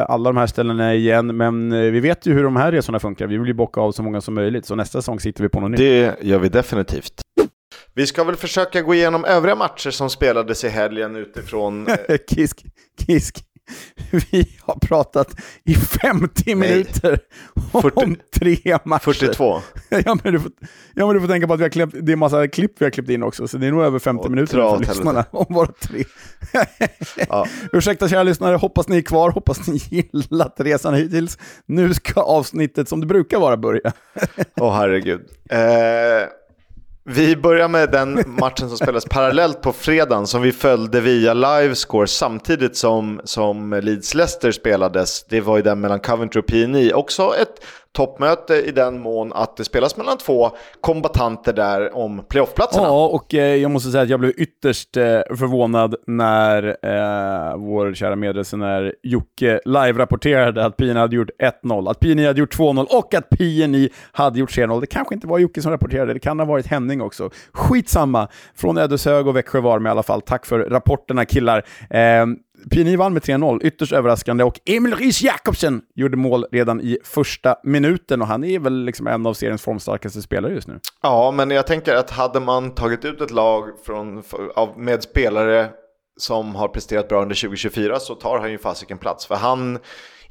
alla 0.09 0.29
de 0.29 0.37
här 0.37 0.47
ställena 0.47 0.95
igen, 0.95 1.37
men 1.37 1.71
eh, 1.71 1.79
vi 1.79 1.99
vet 1.99 2.25
ju 2.25 2.33
hur 2.33 2.43
de 2.43 2.55
här 2.55 2.71
resorna 2.71 2.99
funkar. 2.99 3.27
Vi 3.27 3.37
vill 3.37 3.47
ju 3.47 3.53
bocka 3.53 3.81
av 3.81 3.91
så 3.91 4.03
många 4.03 4.21
som 4.21 4.33
möjligt, 4.33 4.65
så 4.65 4.75
nästa 4.75 5.01
säsong 5.01 5.19
sitter 5.19 5.43
vi 5.43 5.49
på 5.49 5.59
något 5.59 5.71
nytt. 5.71 5.79
Det 5.79 6.15
gör 6.21 6.39
vi 6.39 6.49
definitivt. 6.49 7.21
Vi 7.93 8.07
ska 8.07 8.23
väl 8.23 8.35
försöka 8.35 8.81
gå 8.81 8.93
igenom 8.93 9.25
övriga 9.25 9.55
matcher 9.55 9.89
som 9.91 10.09
spelades 10.09 10.63
i 10.63 10.69
helgen 10.69 11.15
utifrån... 11.15 11.87
eh, 11.87 12.17
kisk, 12.35 12.65
kisk. 13.07 13.43
Vi 14.31 14.47
har 14.61 14.75
pratat 14.79 15.35
i 15.63 15.75
50 15.75 16.55
minuter 16.55 17.19
om 17.71 17.81
40 17.81 18.15
tre 18.33 18.77
matcher. 18.83 19.13
42. 19.13 19.61
ja, 19.89 20.17
men 20.23 20.33
du 20.33 20.39
får, 20.39 20.51
ja, 20.93 21.05
men 21.05 21.15
du 21.15 21.21
får 21.21 21.27
tänka 21.27 21.47
på 21.47 21.53
att 21.53 21.59
vi 21.59 21.63
har 21.63 21.69
klippt, 21.69 21.93
det 22.01 22.11
är 22.11 22.13
en 22.13 22.19
massa 22.19 22.47
klipp 22.47 22.71
vi 22.77 22.85
har 22.85 22.89
klippt 22.89 23.09
in 23.09 23.23
också, 23.23 23.47
så 23.47 23.57
det 23.57 23.67
är 23.67 23.71
nog 23.71 23.83
över 23.83 23.99
50 23.99 24.25
Och 24.25 24.31
minuter 24.31 24.53
för 24.53 24.79
lyssnarna 24.79 25.25
om 25.31 25.45
bara 25.49 25.67
tre. 25.67 26.03
Ja. 27.29 27.47
Ursäkta 27.73 28.09
kära 28.09 28.23
lyssnare, 28.23 28.55
hoppas 28.55 28.87
ni 28.87 28.97
är 28.97 29.01
kvar, 29.01 29.29
hoppas 29.31 29.67
ni 29.67 29.77
gillat 29.89 30.55
resan 30.57 30.93
hittills. 30.93 31.37
Nu 31.65 31.93
ska 31.93 32.21
avsnittet 32.21 32.89
som 32.89 32.99
det 32.99 33.05
brukar 33.05 33.39
vara 33.39 33.57
börja. 33.57 33.93
Åh 34.55 34.75
herregud. 34.75 35.21
Eh, 35.49 35.59
vi 37.07 37.35
börjar 37.35 37.67
med 37.67 37.91
den 37.91 38.23
matchen 38.27 38.69
som 38.69 38.77
spelades 38.77 39.05
parallellt 39.05 39.61
på 39.61 39.73
fredagen 39.73 40.27
som 40.27 40.41
vi 40.41 40.51
följde 40.51 41.01
via 41.01 41.33
livescore 41.33 42.07
samtidigt 42.07 42.77
som, 42.77 43.21
som 43.23 43.73
Leeds-Leicester 43.73 44.51
spelades. 44.51 45.23
Det 45.23 45.41
var 45.41 45.57
ju 45.57 45.63
den 45.63 45.79
mellan 45.79 45.99
Coventry 45.99 46.41
och 46.41 46.45
PNI. 46.45 46.93
Också 46.93 47.35
ett 47.41 47.65
toppmöte 47.95 48.53
i 48.55 48.71
den 48.71 48.99
mån 48.99 49.33
att 49.33 49.57
det 49.57 49.63
spelas 49.63 49.97
mellan 49.97 50.17
två 50.17 50.51
kombatanter 50.81 51.53
där 51.53 51.95
om 51.95 52.23
playoffplatserna. 52.29 52.87
Ja, 52.87 53.07
och 53.07 53.33
eh, 53.33 53.55
jag 53.55 53.71
måste 53.71 53.91
säga 53.91 54.03
att 54.03 54.09
jag 54.09 54.19
blev 54.19 54.33
ytterst 54.37 54.97
eh, 54.97 55.03
förvånad 55.29 55.95
när 56.07 56.63
eh, 56.67 57.57
vår 57.57 57.93
kära 57.93 58.15
medresenär 58.15 58.95
Jocke 59.03 59.59
live-rapporterade 59.65 60.65
att 60.65 60.77
PNI 60.77 60.93
hade 60.93 61.15
gjort 61.15 61.29
1-0, 61.63 61.89
att 61.89 61.99
PNI 61.99 62.25
hade 62.25 62.39
gjort 62.39 62.57
2-0 62.57 62.85
och 62.85 63.13
att 63.13 63.29
PNI 63.29 63.89
hade 64.11 64.39
gjort 64.39 64.57
3-0. 64.57 64.81
Det 64.81 64.87
kanske 64.87 65.15
inte 65.15 65.27
var 65.27 65.39
Jocke 65.39 65.61
som 65.61 65.71
rapporterade, 65.71 66.13
det 66.13 66.19
kan 66.19 66.39
ha 66.39 66.45
varit 66.45 66.67
Henning 66.67 67.01
också. 67.01 67.29
Skitsamma, 67.51 68.27
från 68.55 68.77
Ödeshög 68.77 69.27
och 69.27 69.35
Växjö 69.35 69.61
var 69.61 69.79
med 69.79 69.89
i 69.89 69.91
alla 69.91 70.03
fall. 70.03 70.21
Tack 70.21 70.45
för 70.45 70.59
rapporterna 70.59 71.25
killar. 71.25 71.65
Ehm, 71.89 72.37
PNI 72.71 72.95
vann 72.95 73.13
med 73.13 73.23
3-0, 73.23 73.59
ytterst 73.63 73.93
överraskande, 73.93 74.43
och 74.43 74.59
Emil 74.65 74.95
Ries 74.95 75.21
Jakobsen 75.21 75.81
gjorde 75.95 76.17
mål 76.17 76.45
redan 76.51 76.81
i 76.81 76.97
första 77.03 77.55
minuten 77.63 78.21
och 78.21 78.27
han 78.27 78.43
är 78.43 78.59
väl 78.59 78.85
liksom 78.85 79.07
en 79.07 79.25
av 79.25 79.33
seriens 79.33 79.61
formstarkaste 79.61 80.21
spelare 80.21 80.53
just 80.53 80.67
nu. 80.67 80.79
Ja, 81.01 81.31
men 81.31 81.51
jag 81.51 81.67
tänker 81.67 81.95
att 81.95 82.09
hade 82.09 82.39
man 82.39 82.75
tagit 82.75 83.05
ut 83.05 83.21
ett 83.21 83.31
lag 83.31 83.63
från, 83.85 84.23
av, 84.55 84.79
med 84.79 85.03
spelare 85.03 85.69
som 86.17 86.55
har 86.55 86.67
presterat 86.67 87.09
bra 87.09 87.21
under 87.21 87.35
2024 87.35 87.99
så 87.99 88.15
tar 88.15 88.39
han 88.39 88.51
ju 88.51 88.57
fasiken 88.57 88.97
plats. 88.97 89.25
För 89.25 89.35
han 89.35 89.79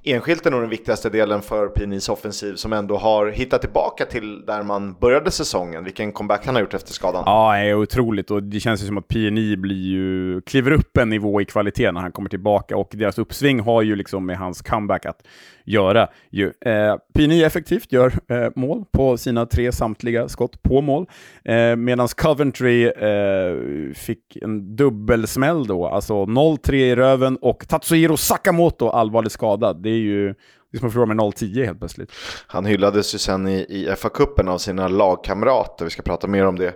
enskilt 0.05 0.47
är 0.47 0.51
nog 0.51 0.61
den 0.61 0.71
viktigaste 0.71 1.11
delen 1.11 1.43
för 1.43 1.69
PNIs 1.69 2.09
offensiv 2.09 2.55
som 2.55 2.73
ändå 2.73 2.97
har 2.97 3.27
hittat 3.27 3.61
tillbaka 3.61 4.05
till 4.05 4.47
där 4.47 4.63
man 4.63 4.95
började 5.01 5.31
säsongen. 5.31 5.85
Vilken 5.85 6.13
comeback 6.13 6.47
han 6.47 6.55
har 6.55 6.63
gjort 6.63 6.75
efter 6.75 6.93
skadan. 6.93 7.23
Ja, 7.27 7.53
det 7.53 7.59
är 7.59 7.75
otroligt 7.75 8.31
och 8.31 8.43
det 8.43 8.61
känns 8.61 8.83
ju 8.83 8.87
som 8.87 8.99
att 8.99 9.09
PNI 9.09 9.57
blir 9.57 9.87
ju, 9.89 10.41
kliver 10.41 10.71
upp 10.71 10.97
en 10.97 11.09
nivå 11.09 11.41
i 11.41 11.45
kvalitet 11.45 11.93
när 11.93 12.01
han 12.01 12.13
kommer 12.13 12.29
tillbaka 12.29 12.77
och 12.77 12.89
deras 12.93 13.19
uppsving 13.19 13.61
har 13.61 13.83
ju 13.83 13.97
liksom 13.97 14.27
med 14.27 14.39
hans 14.39 14.63
comeback 14.63 15.07
att 15.07 15.23
göra. 15.65 16.09
Ju. 16.31 16.53
Eh, 16.61 16.97
PNI 17.15 17.43
effektivt 17.43 17.93
gör 17.93 18.13
eh, 18.29 18.49
mål 18.57 18.85
på 18.93 19.17
sina 19.17 19.47
tre 19.47 19.73
samtliga 19.73 20.29
skott 20.29 20.63
på 20.63 20.81
mål, 20.81 21.07
eh, 21.45 21.77
medan 21.77 22.09
Coventry 22.09 22.85
eh, 22.85 23.95
fick 23.95 24.37
en 24.43 24.77
dubbelsmäll 24.77 25.67
då, 25.67 25.87
alltså 25.87 26.15
0-3 26.15 26.75
i 26.75 26.97
röven 26.97 27.37
och 27.37 27.69
Tatsuhiro 27.69 28.17
Sakamoto 28.17 28.89
allvarligt 28.89 29.33
skadad. 29.33 29.83
Det 29.83 29.91
är 29.95 30.01
ju 30.01 30.35
det 30.75 30.79
är 30.79 30.79
som 30.79 30.87
att 30.87 30.93
förlora 30.93 31.15
med 31.15 31.17
0-10 31.17 31.65
helt 31.65 31.79
plötsligt. 31.79 32.13
Han 32.47 32.67
hyllades 32.67 33.15
ju 33.15 33.19
sen 33.19 33.49
i, 33.49 33.55
i 33.69 33.89
FA-cupen 33.97 34.49
av 34.49 34.59
sina 34.59 34.89
lagkamrater. 34.89 35.85
Vi 35.85 35.91
ska 35.91 36.03
prata 36.03 36.27
mer 36.27 36.47
om 36.47 36.59
det 36.59 36.75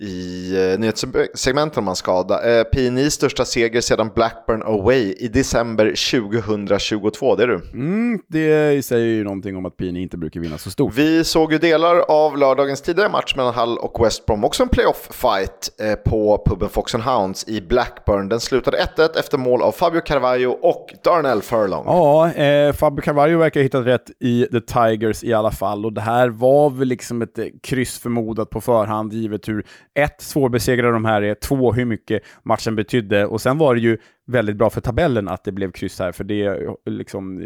i 0.00 0.52
eh, 0.72 0.78
nyhetssegmentet 0.78 1.78
om 1.78 1.86
hans 1.86 1.98
skada. 1.98 2.58
Eh, 2.58 2.64
PNIs 2.64 3.14
största 3.14 3.44
seger 3.44 3.80
sedan 3.80 4.10
Blackburn 4.14 4.62
Away 4.62 5.14
i 5.18 5.28
december 5.28 5.86
2022, 6.20 7.36
det 7.36 7.42
är 7.42 7.46
du. 7.46 7.60
Mm, 7.72 8.20
det 8.28 8.84
säger 8.84 9.06
ju 9.06 9.24
någonting 9.24 9.56
om 9.56 9.66
att 9.66 9.76
PNI 9.76 10.02
inte 10.02 10.16
brukar 10.16 10.40
vinna 10.40 10.58
så 10.58 10.70
stort. 10.70 10.94
Vi 10.94 11.24
såg 11.24 11.52
ju 11.52 11.58
delar 11.58 11.96
av 11.96 12.38
lördagens 12.38 12.82
tidigare 12.82 13.08
match 13.08 13.34
mellan 13.36 13.54
Hull 13.54 13.78
och 13.78 14.04
West 14.06 14.26
Brom, 14.26 14.44
också 14.44 14.62
en 14.62 14.68
playoff-fight 14.68 15.70
eh, 15.80 15.94
på 15.94 16.42
puben 16.46 16.68
Fox 16.68 16.94
and 16.94 17.04
Hounds 17.04 17.48
i 17.48 17.60
Blackburn. 17.60 18.28
Den 18.28 18.40
slutade 18.40 18.78
1-1 18.96 19.18
efter 19.18 19.38
mål 19.38 19.62
av 19.62 19.72
Fabio 19.72 20.00
Carvalho 20.00 20.50
och 20.50 20.94
Darnell 21.04 21.42
Furlong. 21.42 21.84
Ja, 21.86 22.32
eh, 22.32 22.72
Fabio 22.72 23.02
Carvalho 23.02 23.38
verkar 23.38 23.60
ha 23.60 23.62
hittat 23.62 23.86
rätt 23.86 24.10
i 24.20 24.46
The 24.52 24.60
Tigers 24.60 25.24
i 25.24 25.32
alla 25.32 25.50
fall. 25.50 25.86
Och 25.86 25.92
det 25.92 26.00
här 26.00 26.28
var 26.28 26.70
väl 26.70 26.88
liksom 26.88 27.22
ett 27.22 27.38
eh, 27.38 27.44
kryss 27.62 27.98
förmodat 27.98 28.50
på 28.50 28.60
förhand, 28.60 29.12
givet 29.12 29.48
hur 29.48 29.64
ett, 30.02 30.20
svårbesegrade 30.20 30.92
de 30.92 31.04
här 31.04 31.22
är, 31.22 31.34
två, 31.34 31.72
hur 31.72 31.84
mycket 31.84 32.22
matchen 32.42 32.76
betydde. 32.76 33.26
Och 33.26 33.40
sen 33.40 33.58
var 33.58 33.74
det 33.74 33.80
ju 33.80 33.98
väldigt 34.26 34.56
bra 34.56 34.70
för 34.70 34.80
tabellen 34.80 35.28
att 35.28 35.44
det 35.44 35.52
blev 35.52 35.72
kryss 35.72 35.98
här, 35.98 36.12
för 36.12 36.24
det 36.24 36.68
liksom, 36.86 37.42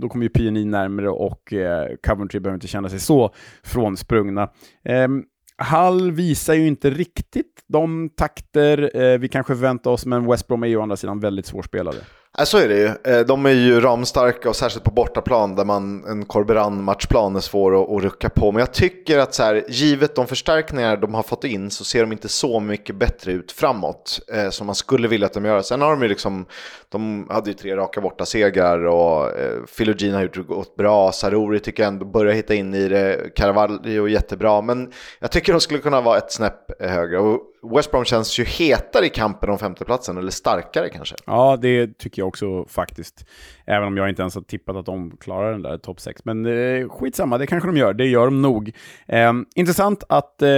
då 0.00 0.08
kommer 0.08 0.24
ju 0.24 0.28
PNI 0.28 0.64
närmare 0.64 1.08
och 1.10 1.52
eh, 1.52 1.88
Coventry 2.06 2.40
behöver 2.40 2.56
inte 2.56 2.68
känna 2.68 2.88
sig 2.88 3.00
så 3.00 3.34
frånsprungna. 3.64 4.50
Eh, 4.84 5.08
Hall 5.56 6.12
visar 6.12 6.54
ju 6.54 6.66
inte 6.66 6.90
riktigt 6.90 7.64
de 7.66 8.08
takter 8.16 8.96
eh, 9.02 9.18
vi 9.18 9.28
kanske 9.28 9.54
förväntar 9.54 9.90
oss, 9.90 10.06
men 10.06 10.26
West 10.26 10.46
Brom 10.46 10.62
är 10.62 10.66
ju 10.66 10.76
å 10.76 10.82
andra 10.82 10.96
sidan 10.96 11.20
väldigt 11.20 11.46
svårspelade. 11.46 11.98
Ja, 12.36 12.46
så 12.46 12.58
är 12.58 12.68
det 12.68 12.74
ju. 12.74 13.12
Eh, 13.12 13.26
de 13.26 13.46
är 13.46 13.50
ju 13.50 13.80
ramstarka 13.80 14.48
och 14.48 14.56
särskilt 14.56 14.84
på 14.84 14.90
bortaplan 14.90 15.54
där 15.54 15.64
man 15.64 16.04
en 16.04 16.24
Corberan-matchplan 16.24 17.36
är 17.36 17.40
svår 17.40 17.82
att, 17.82 17.90
att 17.90 18.02
rucka 18.02 18.28
på. 18.28 18.52
Men 18.52 18.60
jag 18.60 18.72
tycker 18.72 19.18
att 19.18 19.34
så 19.34 19.42
här, 19.42 19.64
givet 19.68 20.14
de 20.14 20.26
förstärkningar 20.26 20.96
de 20.96 21.14
har 21.14 21.22
fått 21.22 21.44
in 21.44 21.70
så 21.70 21.84
ser 21.84 22.00
de 22.00 22.12
inte 22.12 22.28
så 22.28 22.60
mycket 22.60 22.96
bättre 22.96 23.32
ut 23.32 23.52
framåt 23.52 24.20
eh, 24.32 24.50
som 24.50 24.66
man 24.66 24.74
skulle 24.74 25.08
vilja 25.08 25.26
att 25.26 25.32
de 25.32 25.44
gör. 25.44 25.62
Sen 25.62 25.80
har 25.80 25.90
de 25.90 26.02
ju 26.02 26.08
liksom, 26.08 26.46
de 26.88 27.26
hade 27.30 27.50
ju 27.50 27.54
tre 27.54 27.76
raka 27.76 28.00
borta 28.00 28.26
segrar 28.26 28.84
och 28.86 29.38
eh, 29.38 29.62
Philogene 29.76 30.14
har 30.14 30.22
gjort 30.22 30.34
det 30.34 30.42
gått 30.42 30.76
bra. 30.76 31.12
Sarori 31.12 31.60
tycker 31.60 31.82
jag 31.82 31.92
ändå 31.92 32.06
börjar 32.06 32.32
hitta 32.32 32.54
in 32.54 32.74
i 32.74 32.88
det. 32.88 33.34
Carvalho 33.36 34.08
jättebra, 34.08 34.60
men 34.60 34.92
jag 35.20 35.30
tycker 35.30 35.52
de 35.52 35.60
skulle 35.60 35.80
kunna 35.80 36.00
vara 36.00 36.18
ett 36.18 36.32
snäpp 36.32 36.82
eh, 36.82 36.90
högre. 36.90 37.18
Och 37.18 37.40
West 37.62 37.90
Brom 37.90 38.04
känns 38.04 38.38
ju 38.38 38.44
hetare 38.44 39.06
i 39.06 39.08
kampen 39.08 39.50
om 39.50 39.58
femteplatsen, 39.58 40.18
eller 40.18 40.30
starkare 40.30 40.88
kanske. 40.88 41.14
Ja, 41.26 41.58
det 41.60 41.98
tycker 41.98 42.22
jag 42.22 42.28
också 42.28 42.64
faktiskt. 42.68 43.24
Även 43.66 43.88
om 43.88 43.96
jag 43.96 44.08
inte 44.08 44.22
ens 44.22 44.34
har 44.34 44.42
tippat 44.42 44.76
att 44.76 44.86
de 44.86 45.16
klarar 45.16 45.52
den 45.52 45.62
där 45.62 45.78
topp 45.78 46.00
6. 46.00 46.24
Men 46.24 46.46
eh, 46.46 46.88
skitsamma, 46.88 47.38
det 47.38 47.46
kanske 47.46 47.68
de 47.68 47.76
gör. 47.76 47.94
Det 47.94 48.06
gör 48.06 48.24
de 48.24 48.42
nog. 48.42 48.72
Eh, 49.08 49.32
intressant 49.54 50.04
att 50.08 50.42
eh, 50.42 50.48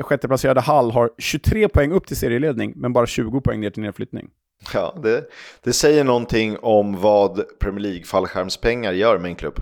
sjätteplacerade 0.00 0.60
Hall 0.60 0.90
har 0.90 1.10
23 1.18 1.68
poäng 1.68 1.92
upp 1.92 2.06
till 2.06 2.16
serieledning, 2.16 2.72
men 2.76 2.92
bara 2.92 3.06
20 3.06 3.40
poäng 3.40 3.60
ner 3.60 3.70
till 3.70 3.82
nedflyttning. 3.82 4.28
Ja, 4.74 4.94
det, 5.02 5.24
det 5.62 5.72
säger 5.72 6.04
någonting 6.04 6.56
om 6.58 7.00
vad 7.00 7.58
Premier 7.58 7.80
League-fallskärmspengar 7.80 8.92
gör 8.92 9.18
med 9.18 9.28
en 9.28 9.36
klubb. 9.36 9.60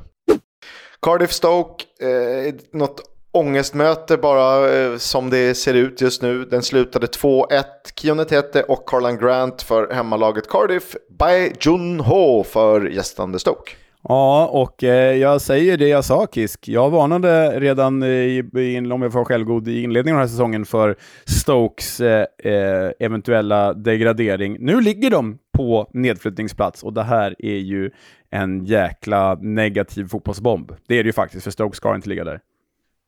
Cardiff 1.03 1.33
Stoke, 1.33 1.85
eh, 2.01 2.55
något 2.73 3.16
ångestmöte 3.37 4.17
bara 4.17 4.77
eh, 4.77 4.97
som 4.97 5.31
det 5.31 5.55
ser 5.55 5.75
ut 5.75 6.01
just 6.01 6.23
nu. 6.23 6.45
Den 6.45 6.63
slutade 6.63 7.07
2-1. 7.07 7.65
Kionetete 7.95 8.63
och 8.63 8.89
Carlan 8.89 9.19
Grant 9.19 9.63
för 9.63 9.95
hemmalaget 9.95 10.49
Cardiff. 10.49 10.97
Bai 11.19 11.53
Jun-Ho 11.61 12.43
för 12.43 12.89
gästande 12.89 13.39
Stoke. 13.39 13.73
Ja, 14.09 14.47
och 14.47 14.85
eh, 14.85 15.17
jag 15.17 15.41
säger 15.41 15.77
det 15.77 15.89
jag 15.89 16.05
sa 16.05 16.27
Kisk. 16.33 16.69
Jag 16.69 16.91
varnade 16.91 17.61
redan 17.61 18.03
eh, 18.03 18.09
i, 18.09 18.45
i, 18.57 18.79
om 18.79 19.03
jag 19.03 19.13
får 19.13 19.19
vara 19.19 19.25
självgod 19.25 19.69
i 19.69 19.83
inledningen 19.83 20.17
av 20.17 20.21
den 20.21 20.29
här 20.29 20.33
säsongen 20.33 20.65
för 20.65 20.97
Stokes 21.25 22.01
eh, 22.01 22.27
eh, 22.45 22.91
eventuella 22.99 23.75
degradering. 23.75 24.57
Nu 24.61 24.81
ligger 24.81 25.11
de 25.11 25.39
på 25.57 25.91
nedflyttningsplats 25.93 26.83
och 26.83 26.93
det 26.93 27.03
här 27.03 27.35
är 27.39 27.59
ju 27.59 27.91
en 28.31 28.65
jäkla 28.65 29.35
negativ 29.35 30.09
fotbollsbomb. 30.09 30.73
Det 30.89 30.95
är 30.99 31.03
det 31.03 31.09
ju 31.09 31.13
faktiskt, 31.13 31.45
för 31.45 31.51
Stoke 31.51 31.77
ska 31.77 31.95
inte 31.95 32.09
ligga 32.09 32.25
där. 32.25 32.41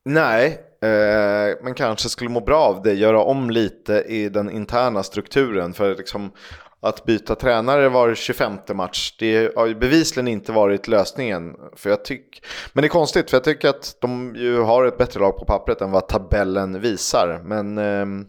Nej, 0.08 0.46
eh, 0.82 1.56
men 1.62 1.74
kanske 1.74 2.08
skulle 2.08 2.30
må 2.30 2.40
bra 2.40 2.60
av 2.60 2.82
det. 2.82 2.94
Göra 2.94 3.22
om 3.22 3.50
lite 3.50 3.92
i 3.92 4.28
den 4.28 4.50
interna 4.50 5.02
strukturen. 5.02 5.72
För 5.72 5.94
liksom, 5.94 6.32
att 6.80 7.04
byta 7.04 7.34
tränare 7.34 7.88
var 7.88 8.14
25 8.14 8.52
match, 8.74 9.16
det 9.18 9.56
har 9.56 9.66
ju 9.66 9.74
bevisligen 9.74 10.28
inte 10.28 10.52
varit 10.52 10.88
lösningen. 10.88 11.56
För 11.76 11.90
jag 11.90 12.04
tyck, 12.04 12.42
men 12.72 12.82
det 12.82 12.86
är 12.86 12.90
konstigt, 12.90 13.30
för 13.30 13.36
jag 13.36 13.44
tycker 13.44 13.68
att 13.68 13.96
de 14.00 14.34
ju 14.36 14.60
har 14.60 14.84
ett 14.84 14.98
bättre 14.98 15.20
lag 15.20 15.36
på 15.36 15.44
pappret 15.44 15.80
än 15.80 15.90
vad 15.90 16.08
tabellen 16.08 16.80
visar. 16.80 17.40
Men 17.44 17.78
eh, 17.78 18.26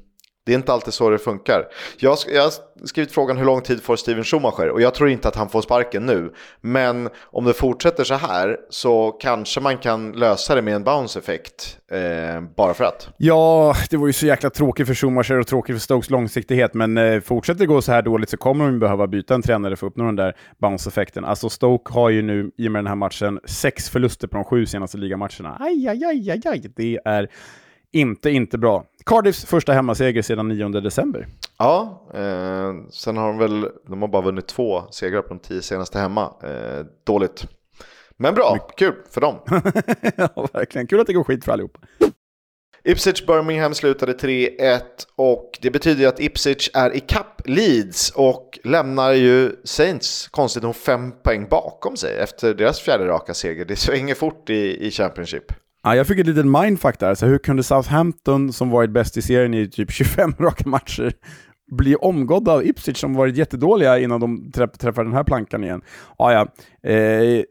det 0.50 0.54
är 0.54 0.58
inte 0.58 0.74
alltid 0.74 0.94
så 0.94 1.10
det 1.10 1.20
funkar. 1.20 1.66
Jag, 1.98 2.18
jag 2.34 2.42
har 2.44 2.52
skrivit 2.86 3.12
frågan 3.12 3.38
hur 3.38 3.46
lång 3.46 3.62
tid 3.62 3.84
får 3.84 3.96
Steven 3.96 4.24
Schumacher 4.24 4.70
och 4.70 4.82
jag 4.82 4.94
tror 4.94 5.10
inte 5.10 5.28
att 5.28 5.36
han 5.36 5.50
får 5.50 5.62
sparken 5.62 6.06
nu. 6.06 6.34
Men 6.62 7.10
om 7.24 7.46
det 7.46 7.54
fortsätter 7.54 8.04
så 8.04 8.14
här 8.14 8.58
så 8.70 9.12
kanske 9.12 9.60
man 9.60 9.78
kan 9.78 10.12
lösa 10.12 10.56
det 10.56 10.62
med 10.62 10.76
en 10.76 10.84
bounce-effekt. 10.84 11.78
Eh, 11.92 12.42
bara 12.56 12.74
för 12.74 12.84
att. 12.84 13.10
Ja, 13.18 13.76
det 13.90 13.98
var 13.98 14.08
ju 14.08 14.14
så 14.14 14.26
jäkla 14.26 14.50
tråkigt 14.50 14.88
för 14.88 14.94
Schumacher 14.94 15.40
och 15.40 15.48
tråkigt 15.48 15.76
för 15.76 15.82
Stokes 15.82 16.10
långsiktighet, 16.10 16.74
men 16.74 16.98
eh, 16.98 17.22
fortsätter 17.22 17.60
det 17.60 17.66
gå 17.66 17.82
så 17.82 17.92
här 17.92 18.02
dåligt 18.02 18.30
så 18.30 18.38
kommer 18.38 18.66
de 18.66 18.80
behöva 18.80 19.08
byta 19.08 19.36
en 19.36 19.42
tränare 19.42 19.76
för 19.76 19.88
att 19.88 19.92
uppnå 19.92 20.06
den 20.06 20.16
där 20.16 20.36
bounce-effekten. 20.62 21.26
Alltså 21.26 21.50
Stoke 21.50 21.94
har 21.94 22.10
ju 22.10 22.22
nu, 22.22 22.52
i 22.58 22.68
och 22.68 22.72
med 22.72 22.80
den 22.80 22.88
här 22.88 22.96
matchen, 22.96 23.40
sex 23.46 23.90
förluster 23.90 24.28
på 24.28 24.38
de 24.38 24.44
sju 24.44 24.66
senaste 24.66 24.98
ligamatcherna. 24.98 25.58
Aj, 25.60 25.88
aj, 25.88 26.06
aj, 26.06 26.32
aj, 26.32 26.42
aj. 26.46 26.72
Det 26.76 27.00
är 27.06 27.30
inte, 27.94 28.30
inte 28.30 28.58
bra. 28.58 28.86
Cardiffs 29.06 29.46
första 29.46 29.74
hemmaseger 29.74 30.22
sedan 30.22 30.48
9 30.48 30.68
december. 30.70 31.28
Ja, 31.58 32.08
eh, 32.14 32.74
sen 32.92 33.18
har 33.18 33.28
de 33.28 33.38
väl, 33.38 33.68
de 33.88 34.02
har 34.02 34.10
bara 34.10 34.22
vunnit 34.22 34.48
två 34.48 34.84
segrar 34.92 35.22
på 35.22 35.28
de 35.30 35.40
tio 35.40 35.62
senaste 35.62 36.00
hemma. 36.00 36.34
Eh, 36.44 36.86
dåligt. 37.04 37.48
Men 38.18 38.36
bra, 38.36 38.54
My 38.54 38.60
kul 38.78 38.96
för 39.12 39.22
dem. 39.22 39.36
ja, 40.16 40.48
verkligen. 40.54 40.88
Kul 40.88 41.00
att 41.00 41.08
det 41.08 41.14
går 41.14 41.24
skit 41.24 41.46
för 41.46 41.52
allihop. 41.52 41.78
Ipswich 42.84 43.26
Birmingham 43.26 43.74
slutade 43.74 44.14
3-1 44.14 44.82
och 45.16 45.60
det 45.62 45.72
betyder 45.72 46.08
att 46.08 46.20
Ipswich 46.20 46.70
är 46.74 46.96
i 46.96 47.00
kapp 47.00 47.42
Leeds 47.46 48.12
och 48.12 48.60
lämnar 48.64 49.12
ju 49.12 49.56
Saints 49.64 50.28
konstigt 50.28 50.64
nog 50.64 50.76
fem 50.76 51.12
poäng 51.24 51.48
bakom 51.50 51.98
sig 51.98 52.18
efter 52.18 52.54
deras 52.54 52.80
fjärde 52.80 53.08
raka 53.08 53.34
seger. 53.34 53.66
Det 53.66 53.76
svänger 53.76 54.16
fort 54.16 54.50
i, 54.50 54.88
i 54.88 54.92
Championship. 54.92 55.54
Ja, 55.84 55.96
jag 55.96 56.08
fick 56.08 56.20
ett 56.20 56.28
litet 56.28 56.46
mindfuck 56.46 57.00
där. 57.00 57.16
Så 57.16 57.26
hur 57.26 57.38
kunde 57.38 57.64
Southampton, 57.64 58.54
som 58.54 58.70
varit 58.70 58.92
bäst 58.92 59.18
i 59.18 59.22
serien 59.22 59.54
i 59.54 59.68
typ 59.70 59.92
25 59.94 60.34
raka 60.40 60.70
matcher, 60.70 61.14
bli 61.72 61.96
omgådda 61.96 62.54
av 62.54 62.66
Ipswich 62.66 62.98
som 62.98 63.14
varit 63.14 63.38
jättedåliga 63.38 64.00
innan 64.00 64.20
de 64.20 64.52
träffar 64.52 65.04
den 65.04 65.14
här 65.14 65.24
plankan 65.24 65.64
igen. 65.64 65.82
Ah, 66.18 66.32
ja, 66.32 66.42
eh, 66.90 67.44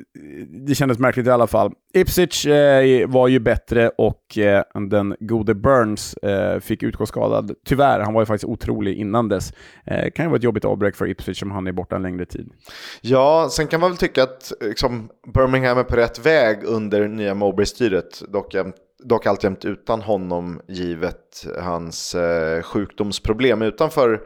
det 0.66 0.75
kändes 0.75 0.99
märkligt 0.99 1.27
i 1.27 1.31
alla 1.31 1.47
fall. 1.47 1.73
Ipswich 1.95 2.47
eh, 2.47 3.09
var 3.09 3.29
ju 3.29 3.39
bättre 3.39 3.89
och 3.89 4.39
eh, 4.39 4.62
den 4.91 5.16
gode 5.21 5.55
Burns 5.55 6.14
eh, 6.14 6.61
fick 6.61 6.83
utgå 6.83 7.07
skadad. 7.07 7.55
Tyvärr, 7.64 8.01
han 8.01 8.14
var 8.14 8.23
ju 8.23 8.27
faktiskt 8.27 8.49
otrolig 8.49 8.97
innan 8.97 9.29
dess. 9.29 9.53
Eh, 9.87 10.11
kan 10.11 10.25
ju 10.25 10.29
vara 10.29 10.37
ett 10.37 10.43
jobbigt 10.43 10.64
avbräck 10.64 10.97
för 10.97 11.11
Ipswich 11.11 11.39
som 11.39 11.51
han 11.51 11.66
är 11.66 11.73
borta 11.73 11.97
en 11.97 12.03
längre 12.03 12.27
tid. 12.27 12.51
Ja, 13.01 13.49
sen 13.51 13.66
kan 13.66 13.81
man 13.81 13.91
väl 13.91 13.99
tycka 13.99 14.23
att 14.23 14.53
liksom, 14.61 15.09
Birmingham 15.35 15.79
är 15.79 15.85
på 15.85 15.97
rätt 15.97 16.27
väg 16.27 16.64
under 16.64 17.09
nya 17.09 17.35
Mowbray-styret. 17.35 18.23
Dock 18.29 18.55
dock 19.05 19.27
alltjämt 19.27 19.65
utan 19.65 20.03
honom 20.03 20.61
givet 20.69 21.47
hans 21.61 22.15
eh, 22.15 22.63
sjukdomsproblem 22.63 23.63
utanför, 23.63 24.23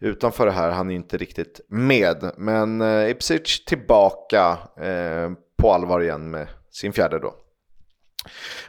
utanför 0.00 0.46
det 0.46 0.52
här. 0.52 0.70
Han 0.70 0.90
är 0.90 0.94
inte 0.94 1.16
riktigt 1.16 1.60
med. 1.68 2.30
Men 2.36 2.80
eh, 2.80 3.10
Ipsic 3.10 3.64
tillbaka 3.64 4.58
eh, 4.80 5.30
på 5.58 5.72
allvar 5.72 6.00
igen 6.00 6.30
med 6.30 6.48
sin 6.70 6.92
fjärde 6.92 7.18
då. 7.18 7.34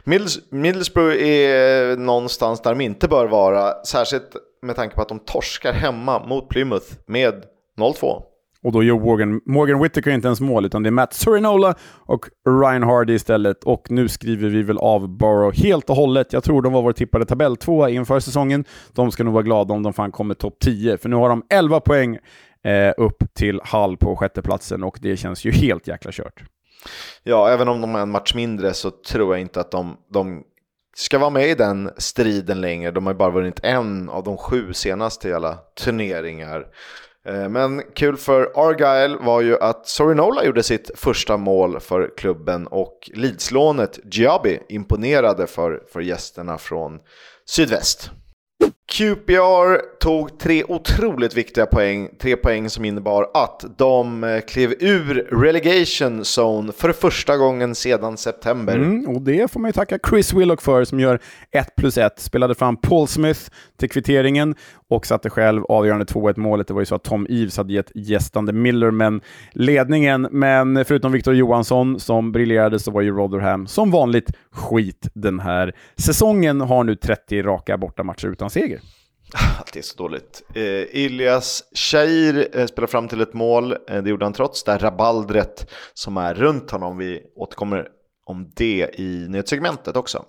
Middles 0.04 0.38
Middlesbrough 0.50 1.22
är 1.22 1.90
eh, 1.90 1.96
någonstans 1.96 2.62
där 2.62 2.74
de 2.74 2.80
inte 2.80 3.08
bör 3.08 3.26
vara, 3.26 3.84
särskilt 3.84 4.36
med 4.62 4.76
tanke 4.76 4.96
på 4.96 5.02
att 5.02 5.08
de 5.08 5.18
torskar 5.18 5.72
hemma 5.72 6.26
mot 6.26 6.48
Plymouth 6.48 6.86
med 7.06 7.44
0-2. 7.78 8.22
Och 8.64 8.72
då 8.72 8.82
gör 8.82 8.98
Morgan, 8.98 9.40
Morgan 9.46 9.82
Whittaker 9.82 10.10
inte 10.10 10.28
ens 10.28 10.40
mål, 10.40 10.64
utan 10.64 10.82
det 10.82 10.88
är 10.88 10.90
Matt 10.90 11.14
Surinola 11.14 11.74
och 12.06 12.26
Ryan 12.48 12.82
Hardy 12.82 13.14
istället. 13.14 13.64
Och 13.64 13.90
nu 13.90 14.08
skriver 14.08 14.48
vi 14.48 14.62
väl 14.62 14.78
av 14.78 15.08
Borough 15.08 15.56
helt 15.62 15.90
och 15.90 15.96
hållet. 15.96 16.32
Jag 16.32 16.44
tror 16.44 16.62
de 16.62 16.72
var 16.72 16.82
vår 16.82 16.92
tippade 16.92 17.24
tabelltvåa 17.24 17.90
inför 17.90 18.20
säsongen. 18.20 18.64
De 18.92 19.10
ska 19.10 19.24
nog 19.24 19.34
vara 19.34 19.42
glada 19.42 19.74
om 19.74 19.82
de 19.82 19.92
fan 19.92 20.12
kommer 20.12 20.34
topp 20.34 20.56
10, 20.60 20.98
för 20.98 21.08
nu 21.08 21.16
har 21.16 21.28
de 21.28 21.42
11 21.50 21.80
poäng 21.80 22.18
eh, 22.64 22.92
upp 22.96 23.34
till 23.34 23.60
Hall 23.64 23.96
på 23.96 24.16
sjätteplatsen 24.16 24.82
och 24.82 24.98
det 25.02 25.16
känns 25.16 25.44
ju 25.44 25.50
helt 25.50 25.88
jäkla 25.88 26.10
kört. 26.12 26.42
Ja, 27.22 27.48
även 27.48 27.68
om 27.68 27.80
de 27.80 27.94
är 27.94 28.00
en 28.00 28.10
match 28.10 28.34
mindre 28.34 28.74
så 28.74 28.90
tror 28.90 29.34
jag 29.34 29.40
inte 29.40 29.60
att 29.60 29.70
de, 29.70 29.96
de 30.12 30.42
ska 30.96 31.18
vara 31.18 31.30
med 31.30 31.48
i 31.48 31.54
den 31.54 31.90
striden 31.96 32.60
längre. 32.60 32.90
De 32.90 33.06
har 33.06 33.12
ju 33.12 33.18
bara 33.18 33.30
vunnit 33.30 33.60
en 33.62 34.08
av 34.08 34.24
de 34.24 34.36
sju 34.36 34.72
senaste 34.72 35.28
i 35.28 35.32
alla 35.32 35.58
turneringar. 35.84 36.66
Eh, 37.28 37.48
men 37.48 37.82
kul 37.94 38.16
för 38.16 38.52
Argyle 38.54 39.16
var 39.16 39.40
ju 39.40 39.58
att 39.58 39.88
Sorinola 39.88 40.44
gjorde 40.44 40.62
sitt 40.62 40.90
första 40.94 41.36
mål 41.36 41.80
för 41.80 42.16
klubben 42.16 42.66
och 42.66 43.10
Leedslånet 43.14 43.98
Giabi 44.12 44.60
imponerade 44.68 45.46
för, 45.46 45.82
för 45.92 46.00
gästerna 46.00 46.58
från 46.58 46.98
sydväst. 47.46 48.10
QPR 48.92 49.98
tog 50.00 50.38
tre 50.38 50.64
otroligt 50.64 51.36
viktiga 51.36 51.66
poäng, 51.66 52.08
tre 52.18 52.36
poäng 52.36 52.70
som 52.70 52.84
innebar 52.84 53.30
att 53.34 53.64
de 53.76 54.24
eh, 54.24 54.40
klev 54.40 54.74
ur 54.80 55.14
relegation 55.32 56.20
zone 56.20 56.72
för 56.72 56.92
första 56.92 57.36
gången 57.36 57.74
sedan 57.74 58.16
september. 58.16 58.76
Mm, 58.76 59.08
och 59.08 59.22
det 59.22 59.50
får 59.50 59.60
man 59.60 59.68
ju 59.68 59.72
tacka 59.72 59.98
Chris 60.10 60.32
Willock 60.32 60.62
för 60.62 60.84
som 60.84 61.00
gör 61.00 61.20
1 61.50 61.76
plus 61.76 61.98
1. 61.98 62.20
Spelade 62.20 62.54
fram 62.54 62.76
Paul 62.76 63.08
Smith 63.08 63.40
till 63.78 63.90
kvitteringen 63.90 64.54
och 64.88 65.06
satte 65.06 65.30
själv 65.30 65.64
avgörande 65.64 66.04
2-1 66.04 66.38
målet. 66.38 66.66
Det 66.68 66.74
var 66.74 66.80
ju 66.80 66.86
så 66.86 66.94
att 66.94 67.04
Tom 67.04 67.26
Eves 67.30 67.56
hade 67.56 67.72
gett 67.72 67.92
gästande 67.94 68.52
Millerman 68.52 69.20
ledningen, 69.52 70.28
men 70.30 70.84
förutom 70.84 71.12
Victor 71.12 71.34
Johansson 71.34 72.00
som 72.00 72.32
briljerade 72.32 72.78
så 72.78 72.90
var 72.90 73.00
ju 73.00 73.10
Rotherham 73.10 73.66
som 73.66 73.90
vanligt 73.90 74.30
skit 74.52 75.08
den 75.14 75.40
här 75.40 75.74
säsongen. 75.96 76.60
Har 76.60 76.84
nu 76.84 76.94
30 76.96 77.42
raka 77.42 77.78
bortamatcher 77.78 78.28
utan 78.28 78.50
seger. 78.50 78.77
Ah, 79.34 79.58
Allt 79.58 79.76
är 79.76 79.82
så 79.82 79.96
dåligt. 79.96 80.42
Eh, 80.54 80.62
Ilias 80.96 81.64
Shair 81.74 82.48
eh, 82.58 82.66
spelar 82.66 82.86
fram 82.86 83.08
till 83.08 83.20
ett 83.20 83.34
mål. 83.34 83.72
Eh, 83.72 84.02
det 84.02 84.10
gjorde 84.10 84.24
han 84.24 84.32
trots 84.32 84.64
det 84.64 84.72
här 84.72 84.78
rabaldret 84.78 85.70
som 85.94 86.16
är 86.16 86.34
runt 86.34 86.70
honom. 86.70 86.98
Vi 86.98 87.22
återkommer 87.36 87.88
om 88.26 88.52
det 88.56 88.90
i 88.94 89.26
nyhetssegmentet 89.28 89.96
också. 89.96 90.24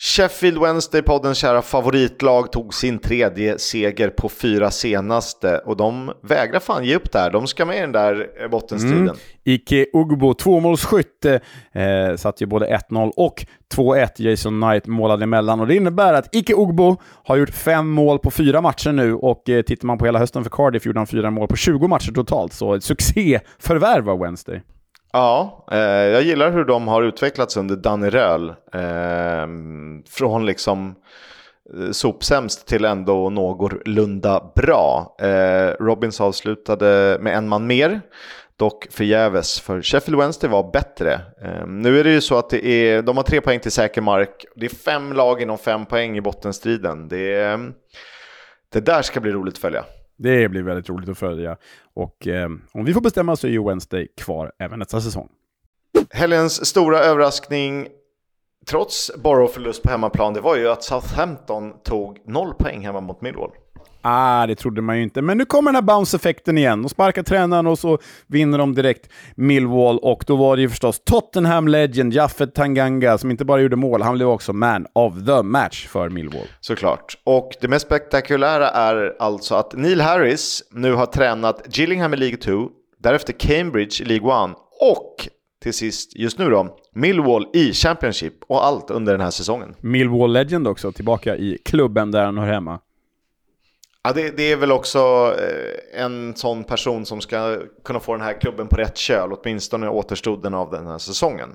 Sheffield 0.00 0.58
Wednesday, 0.58 1.02
poddens 1.02 1.38
kära 1.38 1.62
favoritlag, 1.62 2.52
tog 2.52 2.74
sin 2.74 2.98
tredje 2.98 3.58
seger 3.58 4.08
på 4.08 4.28
fyra 4.28 4.70
senaste 4.70 5.58
och 5.58 5.76
de 5.76 6.12
vägrar 6.22 6.60
fan 6.60 6.84
ge 6.84 6.96
upp 6.96 7.12
där. 7.12 7.30
De 7.30 7.46
ska 7.46 7.64
med 7.64 7.76
i 7.76 7.80
den 7.80 7.92
där 7.92 8.26
eh, 8.42 8.48
bottenstriden. 8.48 9.02
Mm. 9.02 9.16
Ike 9.44 9.86
Ugbo, 9.92 10.34
tvåmålsskytt. 10.34 11.24
eh, 11.24 11.82
eh 11.82 12.16
satt 12.16 12.40
ju 12.42 12.46
både 12.46 12.66
1-0 12.90 13.12
och 13.16 13.46
2-1. 13.74 14.08
Jason 14.16 14.60
Knight 14.60 14.86
målade 14.86 15.22
emellan 15.22 15.60
och 15.60 15.66
det 15.66 15.74
innebär 15.74 16.14
att 16.14 16.34
Ike 16.34 16.54
Ugbo 16.54 16.96
har 17.24 17.36
gjort 17.36 17.50
fem 17.50 17.88
mål 17.88 18.18
på 18.18 18.30
fyra 18.30 18.60
matcher 18.60 18.92
nu 18.92 19.14
och 19.14 19.48
eh, 19.48 19.62
tittar 19.62 19.86
man 19.86 19.98
på 19.98 20.04
hela 20.04 20.18
hösten 20.18 20.42
för 20.42 20.50
Cardiff 20.50 20.86
gjorde 20.86 21.00
han 21.00 21.06
fyra 21.06 21.30
mål 21.30 21.48
på 21.48 21.56
20 21.56 21.88
matcher 21.88 22.12
totalt, 22.12 22.52
så 22.52 22.74
ett 22.74 22.84
succéförvärv 22.84 24.10
av 24.10 24.18
Wednesday. 24.18 24.62
Ja, 25.12 25.66
eh, 25.70 25.78
jag 25.78 26.22
gillar 26.22 26.50
hur 26.52 26.64
de 26.64 26.88
har 26.88 27.02
utvecklats 27.02 27.56
under 27.56 27.76
Danny 27.76 28.10
Röhl. 28.10 28.48
Eh, 28.48 29.46
från 30.10 30.46
liksom 30.46 30.94
eh, 31.74 31.90
sopsämst 31.90 32.66
till 32.66 32.84
ändå 32.84 33.30
någorlunda 33.30 34.50
bra. 34.54 35.16
Eh, 35.20 35.84
Robins 35.84 36.20
avslutade 36.20 37.18
med 37.20 37.36
en 37.36 37.48
man 37.48 37.66
mer, 37.66 38.00
dock 38.56 38.86
förgäves, 38.90 39.60
för 39.60 39.82
Sheffield 39.82 40.20
Wednesday 40.20 40.50
var 40.50 40.70
bättre. 40.72 41.12
Eh, 41.42 41.66
nu 41.66 42.00
är 42.00 42.04
det 42.04 42.10
ju 42.10 42.20
så 42.20 42.38
att 42.38 42.50
det 42.50 42.66
är, 42.66 43.02
de 43.02 43.16
har 43.16 43.24
tre 43.24 43.40
poäng 43.40 43.60
till 43.60 43.72
säker 43.72 44.00
mark. 44.00 44.44
Det 44.56 44.66
är 44.66 44.70
fem 44.70 45.12
lag 45.12 45.42
inom 45.42 45.58
fem 45.58 45.86
poäng 45.86 46.16
i 46.16 46.20
bottenstriden. 46.20 47.08
Det, 47.08 47.42
ehm, 47.42 47.72
det 48.72 48.80
där 48.80 49.02
ska 49.02 49.20
bli 49.20 49.32
roligt 49.32 49.54
att 49.54 49.60
följa. 49.60 49.84
Det 50.18 50.48
blir 50.48 50.62
väldigt 50.62 50.88
roligt 50.88 51.08
att 51.08 51.18
följa. 51.18 51.56
Och 51.94 52.26
eh, 52.26 52.48
om 52.72 52.84
vi 52.84 52.94
får 52.94 53.00
bestämma 53.00 53.36
så 53.36 53.46
är 53.46 53.50
ju 53.50 53.64
Wednesday 53.64 54.08
kvar 54.16 54.52
även 54.58 54.78
nästa 54.78 55.00
säsong. 55.00 55.28
Helgens 56.10 56.66
stora 56.66 56.98
överraskning, 56.98 57.88
trots 58.66 59.10
Borough-förlust 59.16 59.82
på 59.82 59.90
hemmaplan, 59.90 60.34
det 60.34 60.40
var 60.40 60.56
ju 60.56 60.68
att 60.68 60.82
Southampton 60.82 61.72
tog 61.82 62.18
noll 62.24 62.54
poäng 62.54 62.84
hemma 62.84 63.00
mot 63.00 63.20
Millwall. 63.20 63.50
Ah, 64.10 64.46
det 64.46 64.54
trodde 64.54 64.82
man 64.82 64.96
ju 64.96 65.02
inte. 65.02 65.22
Men 65.22 65.38
nu 65.38 65.44
kommer 65.44 65.68
den 65.68 65.74
här 65.74 65.82
bounce-effekten 65.82 66.58
igen. 66.58 66.84
Och 66.84 66.90
sparkar 66.90 67.22
tränaren 67.22 67.66
och 67.66 67.78
så 67.78 67.98
vinner 68.26 68.58
de 68.58 68.74
direkt 68.74 69.08
Millwall. 69.34 69.98
Och 69.98 70.24
då 70.26 70.36
var 70.36 70.56
det 70.56 70.62
ju 70.62 70.68
förstås 70.68 71.00
Tottenham 71.04 71.68
Legend, 71.68 72.12
Jaffet 72.12 72.54
Tanganga, 72.54 73.18
som 73.18 73.30
inte 73.30 73.44
bara 73.44 73.60
gjorde 73.60 73.76
mål, 73.76 74.02
han 74.02 74.14
blev 74.14 74.28
också 74.28 74.52
man 74.52 74.86
of 74.92 75.14
the 75.26 75.42
match 75.42 75.86
för 75.86 76.08
Millwall. 76.08 76.46
Såklart. 76.60 77.18
Och 77.24 77.52
det 77.60 77.68
mest 77.68 77.86
spektakulära 77.86 78.68
är 78.68 79.16
alltså 79.18 79.54
att 79.54 79.74
Neil 79.76 80.00
Harris 80.00 80.62
nu 80.70 80.92
har 80.92 81.06
tränat 81.06 81.78
Gillingham 81.78 82.14
i 82.14 82.16
League 82.16 82.36
2, 82.36 82.68
därefter 82.98 83.32
Cambridge 83.32 84.02
i 84.02 84.04
League 84.04 84.44
1 84.50 84.56
och 84.80 85.28
till 85.62 85.74
sist, 85.74 86.16
just 86.16 86.38
nu 86.38 86.50
då, 86.50 86.76
Millwall 86.94 87.46
i 87.54 87.72
Championship 87.72 88.34
och 88.48 88.66
allt 88.66 88.90
under 88.90 89.12
den 89.12 89.20
här 89.20 89.30
säsongen. 89.30 89.74
Millwall 89.80 90.32
Legend 90.32 90.68
också, 90.68 90.92
tillbaka 90.92 91.36
i 91.36 91.58
klubben 91.64 92.10
där 92.10 92.24
han 92.24 92.38
hör 92.38 92.46
hemma. 92.46 92.80
Ja, 94.04 94.12
det, 94.12 94.36
det, 94.36 94.52
är 94.52 94.56
väl 94.56 94.72
också 94.72 94.98
eh, 95.38 96.02
en 96.02 96.36
sån 96.36 96.64
person 96.64 97.06
som 97.06 97.20
ska 97.20 97.58
kunna 97.84 98.00
få 98.00 98.12
den 98.12 98.22
här 98.24 98.40
klubben 98.40 98.68
på 98.68 98.76
rätt 98.76 98.96
köl, 98.96 99.32
åtminstone 99.32 99.88
återstoden 99.88 100.54
av 100.54 100.70
den 100.70 100.86
här 100.86 100.98
säsongen. 100.98 101.48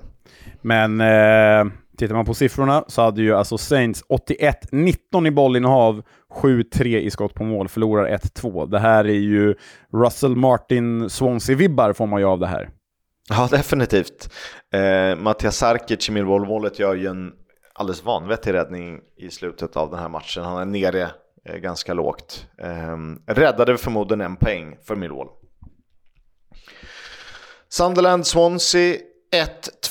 Men 0.62 1.00
eh, 1.00 1.72
tittar 1.98 2.14
man 2.14 2.24
på 2.24 2.34
siffrorna 2.34 2.84
så 2.88 3.02
hade 3.02 3.22
ju 3.22 3.34
alltså 3.34 3.58
Saints 3.58 4.04
81-19 4.04 5.26
i 5.26 5.30
bollinnehav, 5.30 6.02
7-3 6.42 6.84
i 6.84 7.10
skott 7.10 7.34
på 7.34 7.44
mål, 7.44 7.68
förlorar 7.68 8.16
1-2. 8.16 8.70
Det 8.70 8.78
här 8.78 9.04
är 9.04 9.12
ju 9.12 9.54
Russell 9.92 10.36
Martin 10.36 11.08
Swansea-vibbar 11.08 11.92
får 11.92 12.06
man 12.06 12.20
ju 12.20 12.26
av 12.26 12.38
det 12.38 12.46
här. 12.46 12.70
Ja, 13.28 13.48
definitivt. 13.50 14.30
Eh, 14.72 15.16
Mattias 15.16 15.56
Sarkic 15.56 16.08
i 16.08 16.12
Millwall-målet 16.12 16.78
gör 16.78 16.94
ju 16.94 17.06
en 17.06 17.32
alldeles 17.74 18.04
vanvettig 18.04 18.52
räddning 18.52 19.00
i 19.16 19.30
slutet 19.30 19.76
av 19.76 19.90
den 19.90 19.98
här 19.98 20.08
matchen. 20.08 20.44
Han 20.44 20.60
är 20.60 20.64
nere 20.64 21.10
Eh, 21.44 21.56
ganska 21.56 21.94
lågt. 21.94 22.46
Eh, 22.58 22.96
räddade 23.26 23.78
förmodligen 23.78 24.20
en 24.20 24.36
poäng 24.36 24.76
för 24.84 24.96
Millwall. 24.96 25.28
Sunderland-Swansea 27.68 28.98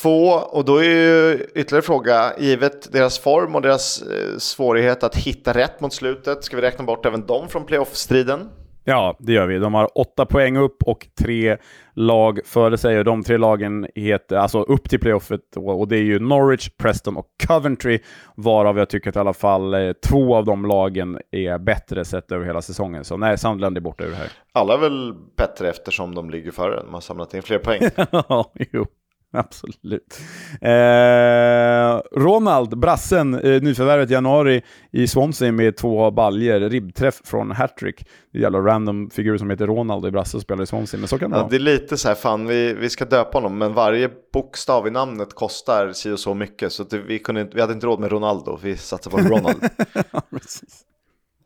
1-2 0.02 0.40
och 0.40 0.66
då 0.66 0.78
är 0.78 0.84
ju 0.84 1.48
ytterligare 1.56 1.82
fråga, 1.82 2.34
givet 2.40 2.92
deras 2.92 3.20
form 3.20 3.56
och 3.56 3.62
deras 3.62 4.02
eh, 4.02 4.38
svårighet 4.38 5.04
att 5.04 5.16
hitta 5.16 5.54
rätt 5.54 5.82
mot 5.82 5.94
slutet, 5.94 6.44
ska 6.44 6.56
vi 6.56 6.62
räkna 6.62 6.86
bort 6.86 7.06
även 7.06 7.26
dem 7.26 7.50
från 7.50 7.66
playoff-striden? 7.66 8.50
Ja, 8.85 9.18
det 9.19 9.34
gör 9.34 9.47
vi. 9.47 9.60
De 9.60 9.73
har 9.73 9.97
åtta 9.97 10.26
poäng 10.26 10.57
upp 10.57 10.84
och 10.84 11.07
tre 11.22 11.57
lag 11.93 12.39
före 12.45 12.77
sig. 12.77 12.99
Och 12.99 13.05
de 13.05 13.23
tre 13.23 13.38
lagen 13.38 13.88
heter, 13.95 14.35
alltså 14.35 14.61
upp 14.61 14.89
till 14.89 14.99
playoffet, 14.99 15.41
och 15.55 15.88
det 15.88 15.97
är 15.97 16.03
ju 16.03 16.19
Norwich, 16.19 16.69
Preston 16.77 17.18
och 17.18 17.27
Coventry, 17.47 17.99
varav 18.35 18.77
jag 18.77 18.89
tycker 18.89 19.10
att 19.10 19.15
i 19.15 19.19
alla 19.19 19.34
fall 19.34 19.73
eh, 19.73 19.93
två 20.10 20.35
av 20.35 20.45
de 20.45 20.65
lagen 20.65 21.19
är 21.31 21.57
bättre 21.57 22.05
sett 22.05 22.31
över 22.31 22.45
hela 22.45 22.61
säsongen. 22.61 23.03
Så 23.03 23.18
nej, 23.18 23.38
Sunderland 23.38 23.77
är 23.77 23.81
borta 23.81 24.03
ur 24.03 24.10
det 24.10 24.15
här. 24.15 24.31
Alla 24.53 24.73
är 24.73 24.77
väl 24.77 25.14
bättre 25.38 25.69
eftersom 25.69 26.15
de 26.15 26.30
ligger 26.30 26.51
före. 26.51 26.84
De 26.84 26.93
har 26.93 27.01
samlat 27.01 27.34
in 27.34 27.41
fler 27.41 27.57
poäng. 27.57 27.81
Ja, 28.11 28.51
jo. 28.72 28.85
Absolut. 29.38 30.19
Eh, 30.61 32.19
Ronald, 32.19 32.77
brassen, 32.77 33.34
eh, 33.34 33.61
nyförvärvet 33.61 34.10
i 34.10 34.14
januari 34.14 34.61
i 34.91 35.07
Swansea 35.07 35.51
med 35.51 35.77
två 35.77 36.11
baljer, 36.11 36.69
ribbträff 36.69 37.22
från 37.23 37.51
hattrick. 37.51 38.07
Det 38.31 38.38
är 38.38 38.41
jävla 38.41 38.60
random 38.60 39.10
figur 39.10 39.38
som 39.38 39.49
heter 39.49 39.68
Ronald 39.68 40.05
i 40.05 40.11
brasse 40.11 40.38
och 40.38 40.43
spelar 40.43 40.64
i 40.64 40.68
Swansea, 40.68 40.99
men 40.99 41.07
så 41.07 41.19
kan 41.19 41.31
det 41.31 41.38
ja, 41.38 41.41
vara. 41.41 41.49
Det 41.49 41.55
är 41.55 41.60
lite 41.60 41.97
så 41.97 42.07
här, 42.07 42.15
fan 42.15 42.47
vi, 42.47 42.73
vi 42.73 42.89
ska 42.89 43.05
döpa 43.05 43.38
honom, 43.38 43.57
men 43.57 43.73
varje 43.73 44.10
bokstav 44.34 44.88
i 44.88 44.91
namnet 44.91 45.34
kostar 45.34 45.91
si 45.93 46.11
och 46.11 46.19
så 46.19 46.34
mycket, 46.34 46.73
så 46.73 46.84
det, 46.84 46.97
vi, 46.97 47.19
kunde, 47.19 47.49
vi 47.53 47.61
hade 47.61 47.73
inte 47.73 47.85
råd 47.85 47.99
med 47.99 48.11
Ronaldo, 48.11 48.60
vi 48.64 48.77
satsar 48.77 49.11
på 49.11 49.18
Ronald. 49.18 49.69
ja, 50.11 50.22
precis. 50.30 50.85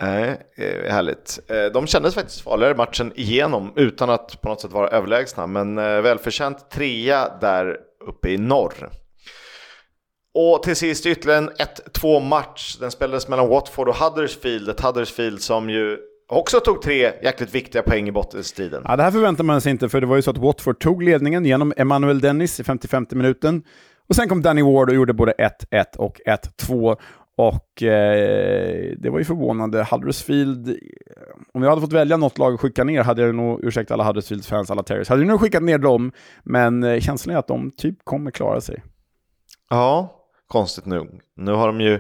Nej, 0.02 0.42
eh, 0.56 0.92
härligt. 0.92 1.40
Eh, 1.48 1.66
de 1.74 1.88
kändes 1.88 2.16
faktiskt 2.16 2.42
farligare 2.42 2.76
matchen 2.76 3.12
igenom 3.16 3.74
utan 3.76 4.10
att 4.10 4.42
på 4.42 4.50
något 4.50 4.62
sätt 4.62 4.72
vara 4.72 4.88
överlägsna, 4.88 5.48
men 5.48 5.78
eh, 5.78 6.02
välförtjänt 6.02 6.70
trea 6.70 7.38
där 7.42 7.78
uppe 8.08 8.30
i 8.30 8.38
norr. 8.38 8.90
Och 10.34 10.64
till 10.64 10.76
sist 10.76 11.06
ytterligare 11.06 11.38
en 11.38 11.50
1-2 11.94 12.20
match. 12.20 12.78
Den 12.80 12.92
spelades 12.92 13.28
mellan 13.28 13.48
Watford 13.48 13.90
och 13.90 13.96
Huddersfield, 13.96 14.70
ett 14.70 14.82
Huddersfield 14.82 15.42
som 15.42 15.70
ju 15.70 15.98
också 16.30 16.60
tog 16.60 16.82
tre 16.82 17.12
jäkligt 17.24 17.56
viktiga 17.56 17.82
poäng 17.82 18.08
i 18.08 18.12
bottenstriden. 18.12 18.82
Ja, 18.86 18.96
det 18.96 19.04
här 19.04 19.12
förväntar 19.12 19.44
man 19.44 19.62
sig 19.62 19.72
inte, 19.72 19.90
för 19.90 20.02
det 20.02 20.08
var 20.08 20.16
ju 20.16 20.22
så 20.22 20.32
att 20.32 20.38
Watford 20.38 20.80
tog 20.80 21.04
ledningen 21.04 21.46
genom 21.46 21.74
Emmanuel 21.78 22.22
Dennis 22.22 22.60
i 22.60 22.64
55 22.64 23.06
minuten. 23.12 23.64
Och 24.10 24.16
sen 24.16 24.30
kom 24.30 24.42
Danny 24.42 24.62
Ward 24.62 24.90
och 24.90 24.96
gjorde 24.96 25.14
både 25.14 25.34
1-1 25.72 25.98
och 25.98 26.20
1-2. 26.60 26.98
Och 27.38 27.84
eh, 27.84 28.94
det 28.98 29.10
var 29.10 29.20
ju 29.20 29.26
förvånande. 29.26 29.88
Huddersfield, 29.92 30.78
om 31.54 31.64
jag 31.64 31.70
hade 31.70 31.82
fått 31.82 31.94
välja 31.94 32.18
något 32.18 32.38
lag 32.38 32.54
att 32.54 32.60
skicka 32.60 32.84
ner 32.84 33.04
hade 33.04 33.22
jag 33.22 33.36
nog, 33.36 33.64
ursäkta 33.64 33.94
alla 33.94 34.04
Huddersfield-fans, 34.04 34.72
alla 34.72 34.84
Terriers, 34.84 35.10
hade 35.10 35.22
jag 35.22 35.28
nog 35.28 35.42
skickat 35.42 35.64
ner 35.64 35.78
dem, 35.78 36.12
men 36.44 36.84
eh, 36.84 37.00
känslan 37.00 37.36
är 37.36 37.40
att 37.40 37.48
de 37.48 37.72
typ 37.72 37.96
kommer 38.04 38.32
klara 38.32 38.62
sig. 38.62 38.84
Ja, 39.70 40.16
konstigt 40.48 40.86
nog. 40.86 41.08
Nu 41.36 41.52
har 41.52 41.68
de 41.68 41.82
ju 41.82 42.00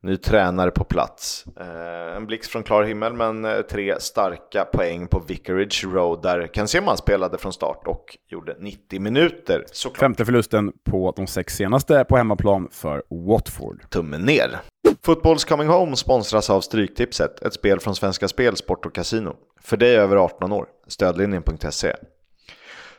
ny 0.00 0.16
tränare 0.16 0.70
på 0.70 0.84
plats. 0.84 1.44
Eh, 1.60 2.16
en 2.16 2.26
blixt 2.26 2.50
från 2.50 2.62
klar 2.62 2.84
himmel, 2.84 3.12
men 3.12 3.44
eh, 3.44 3.60
tre 3.60 4.00
starka 4.00 4.64
poäng 4.64 5.06
på 5.06 5.22
Vicarage 5.28 5.84
Road 5.84 6.22
där 6.22 6.50
Ken 6.54 6.68
Sema 6.68 6.96
spelade 6.96 7.38
från 7.38 7.52
start 7.52 7.82
och 7.86 8.16
gjorde 8.28 8.56
90 8.60 9.00
minuter. 9.00 9.64
Såklart. 9.72 10.00
Femte 10.00 10.24
förlusten 10.24 10.72
på 10.84 11.12
de 11.16 11.26
sex 11.26 11.54
senaste 11.56 12.04
på 12.04 12.16
hemmaplan 12.16 12.68
för 12.72 13.02
Watford. 13.10 13.90
Tummen 13.90 14.22
ner. 14.22 14.60
Fotbolls 15.04 15.44
Coming 15.44 15.68
Home 15.68 15.96
sponsras 15.96 16.50
av 16.50 16.60
Stryktipset, 16.60 17.42
ett 17.42 17.54
spel 17.54 17.80
från 17.80 17.94
Svenska 17.94 18.28
Spel, 18.28 18.56
Sport 18.56 18.86
och 18.86 18.94
Casino. 18.94 19.36
För 19.62 19.76
dig 19.76 19.96
över 19.96 20.16
18 20.16 20.52
år. 20.52 20.66
Stödlinjen.se. 20.86 21.92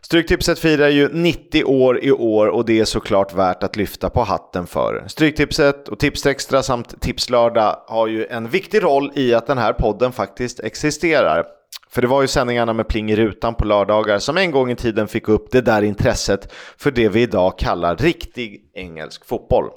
Stryktipset 0.02 0.60
firar 0.60 0.90
ju 0.90 1.10
90 1.14 1.64
år 1.64 2.03
i 2.03 2.11
år 2.11 2.48
och 2.48 2.65
det 2.65 2.80
är 2.80 2.86
såklart 2.86 3.34
värt 3.34 3.64
att 3.64 3.76
lyfta 3.76 4.10
på 4.10 4.23
hatten 4.23 4.68
för. 4.68 5.03
Stryktipset 5.07 5.88
och 5.88 5.99
Tipsextra 5.99 6.64
samt 6.64 7.02
Tipslördag 7.02 7.80
har 7.88 8.07
ju 8.07 8.26
en 8.26 8.49
viktig 8.49 8.84
roll 8.84 9.11
i 9.15 9.34
att 9.34 9.48
den 9.48 9.57
här 9.57 9.73
podden 9.73 10.11
faktiskt 10.11 10.60
existerar. 10.60 11.45
För 11.90 12.02
det 12.02 12.07
var 12.07 12.22
ju 12.22 12.27
sändningarna 12.27 12.73
med 12.73 12.88
pling 12.88 13.11
i 13.11 13.15
rutan 13.15 13.56
på 13.56 13.65
lördagar 13.65 14.19
som 14.19 14.38
en 14.38 14.52
gång 14.52 14.72
i 14.72 14.76
tiden 14.76 15.07
fick 15.07 15.27
upp 15.27 15.52
det 15.52 15.61
där 15.61 15.82
intresset 15.82 16.53
för 16.77 16.91
det 16.91 17.10
vi 17.10 17.22
idag 17.22 17.60
kallar 17.60 17.95
riktig 17.95 18.72
engelsk 18.73 19.26
fotboll. 19.26 19.69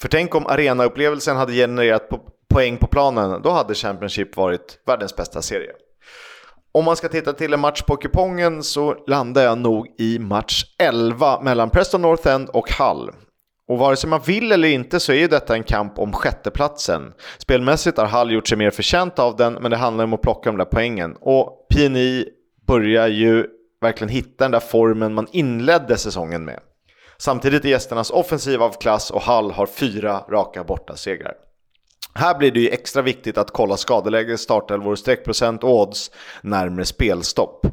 För 0.00 0.08
tänk 0.08 0.34
om 0.34 0.46
arenaupplevelsen 0.46 1.36
hade 1.36 1.52
genererat 1.52 2.08
po 2.08 2.18
poäng 2.48 2.76
på 2.76 2.86
planen, 2.86 3.42
då 3.42 3.50
hade 3.50 3.74
Championship 3.74 4.36
varit 4.36 4.78
världens 4.86 5.16
bästa 5.16 5.42
serie. 5.42 5.72
Om 6.72 6.84
man 6.84 6.96
ska 6.96 7.08
titta 7.08 7.32
till 7.32 7.52
en 7.52 7.60
match 7.60 7.82
på 7.82 7.96
kupongen 7.96 8.62
så 8.62 9.04
landar 9.06 9.42
jag 9.42 9.58
nog 9.58 9.86
i 9.98 10.18
match 10.18 10.64
11 10.78 11.40
mellan 11.40 11.70
Preston 11.70 12.02
North 12.02 12.28
End 12.28 12.48
och 12.48 12.70
Hull. 12.70 13.10
Och 13.68 13.78
vare 13.78 13.96
sig 13.96 14.10
man 14.10 14.20
vill 14.26 14.52
eller 14.52 14.68
inte 14.68 15.00
så 15.00 15.12
är 15.12 15.16
ju 15.16 15.28
detta 15.28 15.54
en 15.54 15.62
kamp 15.62 15.98
om 15.98 16.12
sjätteplatsen. 16.12 17.12
Spelmässigt 17.38 17.98
har 17.98 18.06
Hull 18.06 18.32
gjort 18.32 18.48
sig 18.48 18.58
mer 18.58 18.70
förtjänt 18.70 19.18
av 19.18 19.36
den, 19.36 19.52
men 19.52 19.70
det 19.70 19.76
handlar 19.76 20.04
om 20.04 20.12
att 20.12 20.22
plocka 20.22 20.50
de 20.50 20.58
där 20.58 20.64
poängen. 20.64 21.16
Och 21.20 21.66
PNI 21.74 22.28
börjar 22.66 23.08
ju 23.08 23.46
verkligen 23.80 24.08
hitta 24.08 24.44
den 24.44 24.50
där 24.50 24.60
formen 24.60 25.14
man 25.14 25.26
inledde 25.32 25.96
säsongen 25.96 26.44
med. 26.44 26.60
Samtidigt 27.18 27.64
är 27.64 27.68
gästernas 27.68 28.10
offensiv 28.10 28.62
av 28.62 28.72
klass 28.72 29.10
och 29.10 29.22
Hull 29.22 29.50
har 29.50 29.66
fyra 29.66 30.24
raka 30.28 30.64
bortasegrar. 30.64 31.45
Här 32.16 32.38
blir 32.38 32.50
det 32.50 32.60
ju 32.60 32.68
extra 32.68 33.02
viktigt 33.02 33.38
att 33.38 33.50
kolla 33.50 33.76
skadeläge, 33.76 34.38
startelvor, 34.38 34.96
streckprocent 34.96 35.64
och 35.64 35.80
odds 35.80 36.10
närmare 36.42 36.84
spelstopp. 36.84 37.66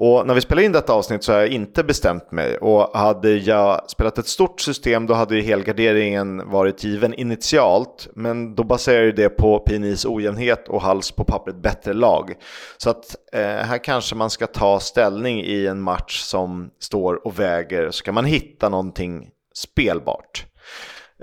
Och 0.00 0.26
när 0.26 0.34
vi 0.34 0.40
spelar 0.40 0.62
in 0.62 0.72
detta 0.72 0.92
avsnitt 0.92 1.24
så 1.24 1.32
har 1.32 1.38
jag 1.38 1.48
inte 1.48 1.84
bestämt 1.84 2.32
mig 2.32 2.58
och 2.58 2.98
hade 2.98 3.30
jag 3.30 3.90
spelat 3.90 4.18
ett 4.18 4.26
stort 4.26 4.60
system 4.60 5.06
då 5.06 5.14
hade 5.14 5.36
ju 5.36 5.42
helgarderingen 5.42 6.50
varit 6.50 6.84
given 6.84 7.14
initialt 7.14 8.08
men 8.14 8.54
då 8.54 8.64
baserar 8.64 9.02
ju 9.02 9.12
det 9.12 9.28
på 9.28 9.58
PNIs 9.58 10.06
ojämnhet 10.06 10.68
och 10.68 10.82
hals 10.82 11.10
på 11.10 11.24
pappret 11.24 11.56
bättre 11.56 11.92
lag. 11.92 12.34
Så 12.76 12.90
att 12.90 13.16
eh, 13.32 13.40
här 13.40 13.84
kanske 13.84 14.14
man 14.14 14.30
ska 14.30 14.46
ta 14.46 14.80
ställning 14.80 15.40
i 15.40 15.66
en 15.66 15.80
match 15.80 16.20
som 16.20 16.70
står 16.80 17.26
och 17.26 17.38
väger 17.38 17.90
så 17.90 18.04
kan 18.04 18.14
man 18.14 18.24
hitta 18.24 18.68
någonting 18.68 19.28
spelbart. 19.54 20.47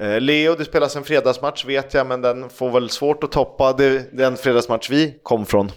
Eh, 0.01 0.21
Leo, 0.21 0.55
det 0.55 0.65
spelas 0.65 0.95
en 0.95 1.03
fredagsmatch 1.03 1.65
vet 1.65 1.93
jag, 1.93 2.07
men 2.07 2.21
den 2.21 2.49
får 2.49 2.71
väl 2.71 2.89
svårt 2.89 3.23
att 3.23 3.31
toppa 3.31 3.73
det, 3.73 4.17
den 4.17 4.37
fredagsmatch 4.37 4.89
vi 4.89 5.19
kom 5.23 5.45
från. 5.45 5.71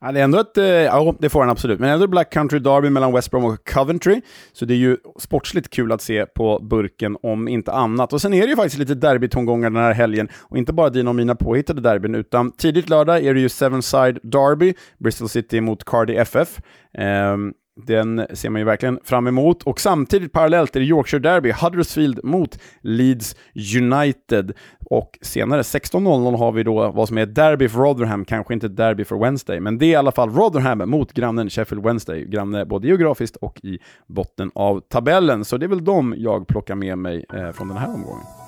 Ja, 0.00 0.12
det 0.12 0.20
är 0.20 0.24
ändå 0.24 0.38
ett, 0.38 0.58
eh, 0.58 0.64
ja, 0.64 1.14
det 1.18 1.28
får 1.28 1.40
den 1.40 1.50
absolut. 1.50 1.80
Men 1.80 1.90
ändå 1.90 2.06
Black 2.06 2.32
Country 2.32 2.58
Derby 2.58 2.90
mellan 2.90 3.12
West 3.12 3.30
Brom 3.30 3.44
och 3.44 3.68
Coventry. 3.68 4.20
Så 4.52 4.64
det 4.64 4.74
är 4.74 4.78
ju 4.78 4.96
sportsligt 5.18 5.70
kul 5.70 5.92
att 5.92 6.02
se 6.02 6.26
på 6.26 6.58
burken, 6.58 7.16
om 7.22 7.48
inte 7.48 7.72
annat. 7.72 8.12
Och 8.12 8.20
sen 8.20 8.34
är 8.34 8.42
det 8.42 8.48
ju 8.48 8.56
faktiskt 8.56 8.78
lite 8.78 8.94
derbytongångar 8.94 9.70
den 9.70 9.82
här 9.82 9.92
helgen. 9.92 10.28
Och 10.38 10.58
inte 10.58 10.72
bara 10.72 10.90
dina 10.90 11.10
och 11.10 11.16
mina 11.16 11.34
påhittade 11.34 11.80
derbyn, 11.80 12.14
utan 12.14 12.52
tidigt 12.52 12.88
lördag 12.88 13.24
är 13.24 13.34
det 13.34 13.40
ju 13.40 13.48
Seven 13.48 13.82
Side 13.82 14.18
Derby, 14.22 14.74
Bristol 14.98 15.28
City 15.28 15.60
mot 15.60 15.84
Cardi 15.84 16.16
FF. 16.16 16.60
Um, 16.98 17.52
den 17.86 18.26
ser 18.34 18.50
man 18.50 18.60
ju 18.60 18.64
verkligen 18.64 18.98
fram 19.04 19.26
emot. 19.26 19.62
Och 19.62 19.80
samtidigt 19.80 20.32
parallellt 20.32 20.76
är 20.76 20.80
det 20.80 20.86
Yorkshire 20.86 21.22
Derby, 21.22 21.52
Huddersfield 21.52 22.24
mot 22.24 22.58
Leeds 22.80 23.36
United. 23.76 24.52
Och 24.90 25.18
senare 25.22 25.62
16.00 25.62 26.36
har 26.36 26.52
vi 26.52 26.62
då 26.62 26.90
vad 26.90 27.08
som 27.08 27.18
är 27.18 27.26
Derby 27.26 27.68
för 27.68 27.78
Rotherham, 27.78 28.24
kanske 28.24 28.54
inte 28.54 28.68
Derby 28.68 29.04
för 29.04 29.16
Wednesday, 29.16 29.60
men 29.60 29.78
det 29.78 29.86
är 29.86 29.90
i 29.90 29.94
alla 29.94 30.12
fall 30.12 30.30
Rotherham 30.30 30.90
mot 30.90 31.12
grannen 31.12 31.50
Sheffield 31.50 31.84
Wednesday, 31.84 32.24
granne 32.24 32.64
både 32.64 32.88
geografiskt 32.88 33.36
och 33.36 33.60
i 33.62 33.78
botten 34.06 34.50
av 34.54 34.80
tabellen. 34.80 35.44
Så 35.44 35.56
det 35.56 35.66
är 35.66 35.68
väl 35.68 35.84
de 35.84 36.14
jag 36.18 36.46
plockar 36.46 36.74
med 36.74 36.98
mig 36.98 37.24
eh, 37.34 37.52
från 37.52 37.68
den 37.68 37.76
här 37.76 37.94
omgången. 37.94 38.47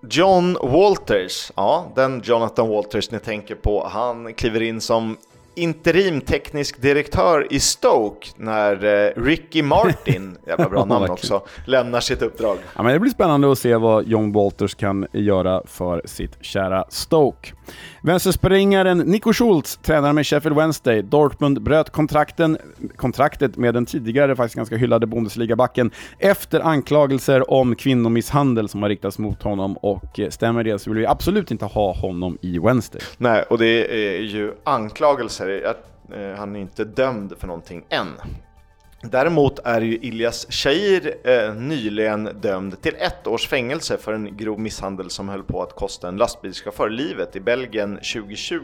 John 0.00 0.56
Walters, 0.62 1.52
ja 1.56 1.92
den 1.94 2.20
Jonathan 2.24 2.68
Walters 2.68 3.10
ni 3.10 3.18
tänker 3.18 3.54
på, 3.54 3.88
han 3.92 4.34
kliver 4.34 4.62
in 4.62 4.80
som 4.80 5.16
interim 5.58 6.20
teknisk 6.20 6.82
direktör 6.82 7.46
i 7.50 7.60
Stoke 7.60 8.28
när 8.36 8.84
eh, 8.84 9.22
Ricky 9.22 9.62
Martin, 9.62 10.38
jävla 10.46 10.68
bra 10.68 10.84
namn 10.84 11.10
också, 11.10 11.42
lämnar 11.66 12.00
sitt 12.00 12.22
uppdrag. 12.22 12.58
Ja, 12.76 12.82
men 12.82 12.92
det 12.92 12.98
blir 12.98 13.10
spännande 13.10 13.52
att 13.52 13.58
se 13.58 13.76
vad 13.76 14.06
John 14.06 14.32
Walters 14.32 14.74
kan 14.74 15.06
göra 15.12 15.62
för 15.66 16.02
sitt 16.04 16.36
kära 16.40 16.84
Stoke. 16.88 17.52
Vänsterspringaren 18.02 18.98
Nico 18.98 19.32
Schultz 19.32 19.76
tränar 19.76 20.12
med 20.12 20.26
Sheffield 20.26 20.56
Wednesday. 20.56 21.02
Dortmund 21.02 21.62
bröt 21.62 21.90
kontrakten, 21.90 22.58
kontraktet 22.96 23.56
med 23.56 23.74
den 23.74 23.86
tidigare 23.86 24.36
faktiskt 24.36 24.56
ganska 24.56 24.76
hyllade 24.76 25.06
Bundesliga-backen 25.06 25.90
efter 26.18 26.60
anklagelser 26.60 27.50
om 27.50 27.74
kvinnomisshandel 27.74 28.68
som 28.68 28.82
har 28.82 28.88
riktats 28.88 29.18
mot 29.18 29.42
honom 29.42 29.76
och 29.76 30.20
eh, 30.20 30.28
stämmer 30.28 30.64
det 30.64 30.78
så 30.78 30.90
vill 30.90 30.98
vi 30.98 31.06
absolut 31.06 31.50
inte 31.50 31.64
ha 31.64 31.92
honom 31.92 32.38
i 32.40 32.58
Wednesday. 32.58 33.00
Nej, 33.16 33.44
och 33.50 33.58
det 33.58 34.16
är 34.16 34.20
ju 34.20 34.52
anklagelser. 34.64 35.74
Eh, 36.12 36.38
han 36.38 36.56
är 36.56 36.60
inte 36.60 36.84
dömd 36.84 37.32
för 37.38 37.46
någonting 37.46 37.84
än. 37.88 38.08
Däremot 39.02 39.58
är 39.64 39.80
ju 39.80 39.96
Ilyas 39.96 40.46
Shahir 40.50 41.14
eh, 41.24 41.54
nyligen 41.54 42.24
dömd 42.40 42.82
till 42.82 42.94
ett 42.98 43.26
års 43.26 43.48
fängelse 43.48 43.98
för 43.98 44.12
en 44.12 44.36
grov 44.36 44.60
misshandel 44.60 45.10
som 45.10 45.28
höll 45.28 45.42
på 45.42 45.62
att 45.62 45.74
kosta 45.74 46.08
en 46.08 46.16
lastbilschaufför 46.16 46.90
livet 46.90 47.36
i 47.36 47.40
Belgien 47.40 47.94
2020. 47.94 48.60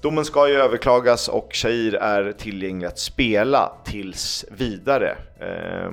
Domen 0.00 0.24
ska 0.24 0.48
ju 0.48 0.54
överklagas 0.54 1.28
och 1.28 1.48
Shahir 1.52 1.94
är 1.94 2.32
tillgänglig 2.32 2.86
att 2.86 2.98
spela 2.98 3.72
tills 3.84 4.44
vidare. 4.50 5.16
Eh, 5.40 5.90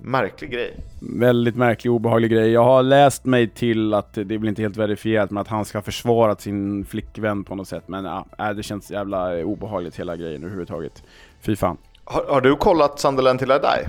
märklig 0.00 0.50
grej. 0.50 0.76
Väldigt 1.00 1.56
märklig, 1.56 1.92
obehaglig 1.92 2.30
grej. 2.30 2.50
Jag 2.50 2.64
har 2.64 2.82
läst 2.82 3.24
mig 3.24 3.48
till 3.48 3.94
att, 3.94 4.14
det 4.14 4.34
är 4.34 4.38
väl 4.38 4.48
inte 4.48 4.62
helt 4.62 4.76
verifierat, 4.76 5.30
men 5.30 5.40
att 5.40 5.48
han 5.48 5.64
ska 5.64 5.78
ha 5.78 5.82
försvarat 5.82 6.40
sin 6.40 6.84
flickvän 6.84 7.44
på 7.44 7.54
något 7.54 7.68
sätt. 7.68 7.84
Men 7.86 8.04
ja, 8.04 8.26
äh, 8.38 8.50
det 8.50 8.62
känns 8.62 8.90
jävla 8.90 9.44
obehagligt 9.44 9.98
hela 9.98 10.16
grejen 10.16 10.42
överhuvudtaget. 10.42 11.02
Fy 11.40 11.56
fan. 11.56 11.76
Har, 12.04 12.24
har 12.28 12.40
du 12.40 12.56
kollat 12.56 13.00
Sunderland 13.00 13.38
till 13.38 13.50
I 13.50 13.58
die? 13.58 13.88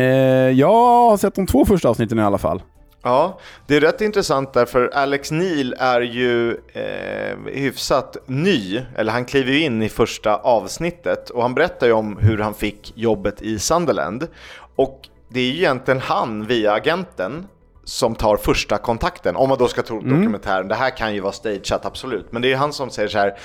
Eh, 0.00 0.50
jag 0.50 0.68
har 1.10 1.16
sett 1.16 1.34
de 1.34 1.46
två 1.46 1.64
första 1.64 1.88
avsnitten 1.88 2.18
i 2.18 2.22
alla 2.22 2.38
fall. 2.38 2.62
Ja, 3.02 3.38
det 3.66 3.76
är 3.76 3.80
rätt 3.80 4.00
intressant 4.00 4.52
därför 4.52 4.90
Alex 4.94 5.30
Neil 5.30 5.74
är 5.78 6.00
ju 6.00 6.50
eh, 6.72 7.36
hyfsat 7.46 8.16
ny, 8.26 8.82
eller 8.96 9.12
han 9.12 9.24
kliver 9.24 9.52
ju 9.52 9.60
in 9.60 9.82
i 9.82 9.88
första 9.88 10.36
avsnittet 10.36 11.30
och 11.30 11.42
han 11.42 11.54
berättar 11.54 11.86
ju 11.86 11.92
om 11.92 12.16
hur 12.16 12.38
han 12.38 12.54
fick 12.54 12.92
jobbet 12.96 13.42
i 13.42 13.58
Sunderland. 13.58 14.28
Och 14.76 15.00
det 15.28 15.40
är 15.40 15.44
ju 15.44 15.56
egentligen 15.58 16.00
han 16.00 16.46
via 16.46 16.72
agenten 16.72 17.46
som 17.84 18.14
tar 18.14 18.36
första 18.36 18.78
kontakten, 18.78 19.36
om 19.36 19.48
man 19.48 19.58
då 19.58 19.68
ska 19.68 19.82
tro 19.82 20.00
mm. 20.00 20.20
dokumentären. 20.20 20.68
Det 20.68 20.74
här 20.74 20.96
kan 20.96 21.14
ju 21.14 21.20
vara 21.20 21.32
stageat 21.32 21.84
absolut, 21.84 22.32
men 22.32 22.42
det 22.42 22.52
är 22.52 22.56
han 22.56 22.72
som 22.72 22.90
säger 22.90 23.08
så 23.08 23.18
här 23.18 23.38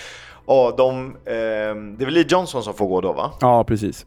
och 0.45 0.75
de, 0.77 1.05
eh, 1.05 1.33
det 1.33 2.03
är 2.03 2.05
väl 2.05 2.13
Lee 2.13 2.25
Johnson 2.27 2.63
som 2.63 2.73
får 2.73 2.87
gå 2.87 3.01
då 3.01 3.13
va? 3.13 3.31
Ja, 3.41 3.63
precis. 3.63 4.05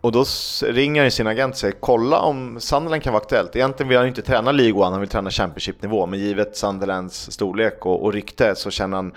Och 0.00 0.12
då 0.12 0.24
ringer 0.64 1.10
sin 1.10 1.26
agent 1.26 1.54
och 1.54 1.58
säger 1.58 1.74
kolla 1.80 2.18
om 2.18 2.60
Sunderland 2.60 3.02
kan 3.02 3.12
vara 3.12 3.22
aktuellt. 3.22 3.56
Egentligen 3.56 3.88
vill 3.88 3.98
han 3.98 4.06
inte 4.06 4.22
träna 4.22 4.52
League 4.52 4.82
One, 4.82 4.90
han 4.90 5.00
vill 5.00 5.08
träna 5.08 5.30
Championship-nivå. 5.30 6.06
Men 6.06 6.18
givet 6.18 6.56
Sunderlands 6.56 7.32
storlek 7.32 7.86
och, 7.86 8.04
och 8.04 8.12
rykte 8.12 8.54
så 8.54 8.70
känner 8.70 8.96
han, 8.96 9.12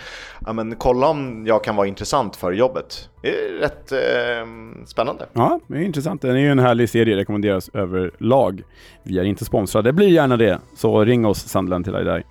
ja 0.46 0.54
men 0.54 0.76
kolla 0.76 1.08
om 1.08 1.48
jag 1.48 1.64
kan 1.64 1.76
vara 1.76 1.88
intressant 1.88 2.36
för 2.36 2.52
jobbet. 2.52 3.10
Det 3.22 3.30
är 3.30 3.60
rätt 3.60 3.92
eh, 3.92 4.86
spännande. 4.86 5.26
Ja, 5.34 5.60
det 5.68 5.78
är 5.78 5.82
intressant. 5.82 6.22
Den 6.22 6.36
är 6.36 6.40
ju 6.40 6.52
en 6.52 6.60
härlig 6.60 6.90
serie, 6.90 7.16
rekommenderas 7.16 7.70
överlag. 7.74 8.64
Vi 9.04 9.20
är 9.20 9.24
inte 9.24 9.46
sponsrade, 9.46 9.94
blir 9.94 10.08
gärna 10.08 10.38
det. 10.38 10.60
Så 10.76 11.06
ring 11.06 11.26
oss 11.26 11.40
Sunderland 11.40 11.86
till 11.86 11.94
dig. 11.94 12.24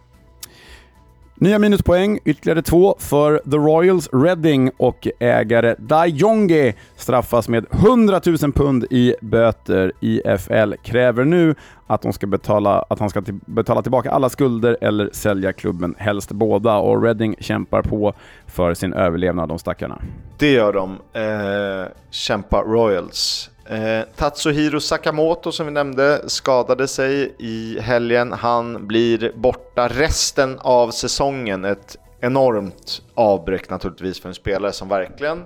Nya 1.40 1.58
minuspoäng, 1.58 2.18
ytterligare 2.24 2.62
två 2.62 2.96
för 2.98 3.40
The 3.50 3.56
Royals 3.56 4.08
Reading 4.12 4.70
och 4.76 5.08
ägare 5.18 5.74
Dajonge 5.78 6.74
straffas 6.96 7.48
med 7.48 7.66
100 7.70 8.20
000 8.26 8.52
pund 8.52 8.84
i 8.90 9.14
böter. 9.20 9.92
IFL 10.00 10.74
kräver 10.82 11.24
nu 11.24 11.54
att, 11.86 12.02
de 12.02 12.12
ska 12.12 12.26
betala, 12.26 12.84
att 12.90 12.98
han 12.98 13.10
ska 13.10 13.22
betala 13.46 13.82
tillbaka 13.82 14.10
alla 14.10 14.28
skulder 14.28 14.76
eller 14.80 15.10
sälja 15.12 15.52
klubben, 15.52 15.94
helst 15.98 16.32
båda. 16.32 16.76
Och 16.76 17.02
Reading 17.02 17.34
kämpar 17.40 17.82
på 17.82 18.14
för 18.46 18.74
sin 18.74 18.92
överlevnad, 18.92 19.48
de 19.48 19.58
stackarna. 19.58 20.02
Det 20.38 20.52
gör 20.52 20.72
de. 20.72 20.90
Eh, 21.12 21.88
kämpa 22.10 22.62
Royals. 22.62 23.50
Eh, 23.70 24.04
Tatsuhiro 24.16 24.80
Sakamoto 24.80 25.52
som 25.52 25.66
vi 25.66 25.72
nämnde 25.72 26.20
skadade 26.26 26.88
sig 26.88 27.34
i 27.38 27.78
helgen. 27.80 28.32
Han 28.32 28.86
blir 28.86 29.32
borta 29.34 29.88
resten 29.88 30.58
av 30.58 30.90
säsongen. 30.90 31.64
Ett 31.64 31.96
enormt 32.20 33.02
avbräck 33.14 33.70
naturligtvis 33.70 34.20
för 34.20 34.28
en 34.28 34.34
spelare 34.34 34.72
som 34.72 34.88
verkligen 34.88 35.44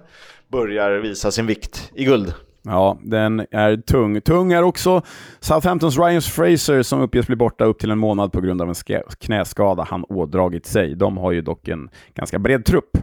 börjar 0.49 0.91
visa 0.91 1.31
sin 1.31 1.47
vikt 1.47 1.91
i 1.95 2.05
guld. 2.05 2.35
Ja, 2.63 2.99
den 3.03 3.47
är 3.51 3.77
tung. 3.77 4.21
Tung 4.21 4.53
är 4.53 4.63
också 4.63 5.03
Southamptons 5.41 5.99
Ryan 5.99 6.23
Fraser 6.23 6.83
som 6.83 7.01
uppges 7.01 7.27
bli 7.27 7.37
borta 7.37 7.65
upp 7.65 7.79
till 7.79 7.91
en 7.91 7.99
månad 7.99 8.33
på 8.33 8.41
grund 8.41 8.63
av 8.63 8.69
en 8.69 9.03
knäskada 9.21 9.87
han 9.91 10.05
ådragit 10.09 10.67
sig. 10.67 10.95
De 10.95 11.17
har 11.17 11.33
ju 11.33 11.43
dock 11.43 11.69
en 11.69 11.91
ganska 12.15 12.39
bred 12.39 12.65
trupp. 12.65 12.99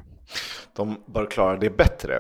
De 0.76 0.96
bör 1.06 1.26
klara 1.26 1.58
det 1.58 1.78
bättre. 1.78 2.20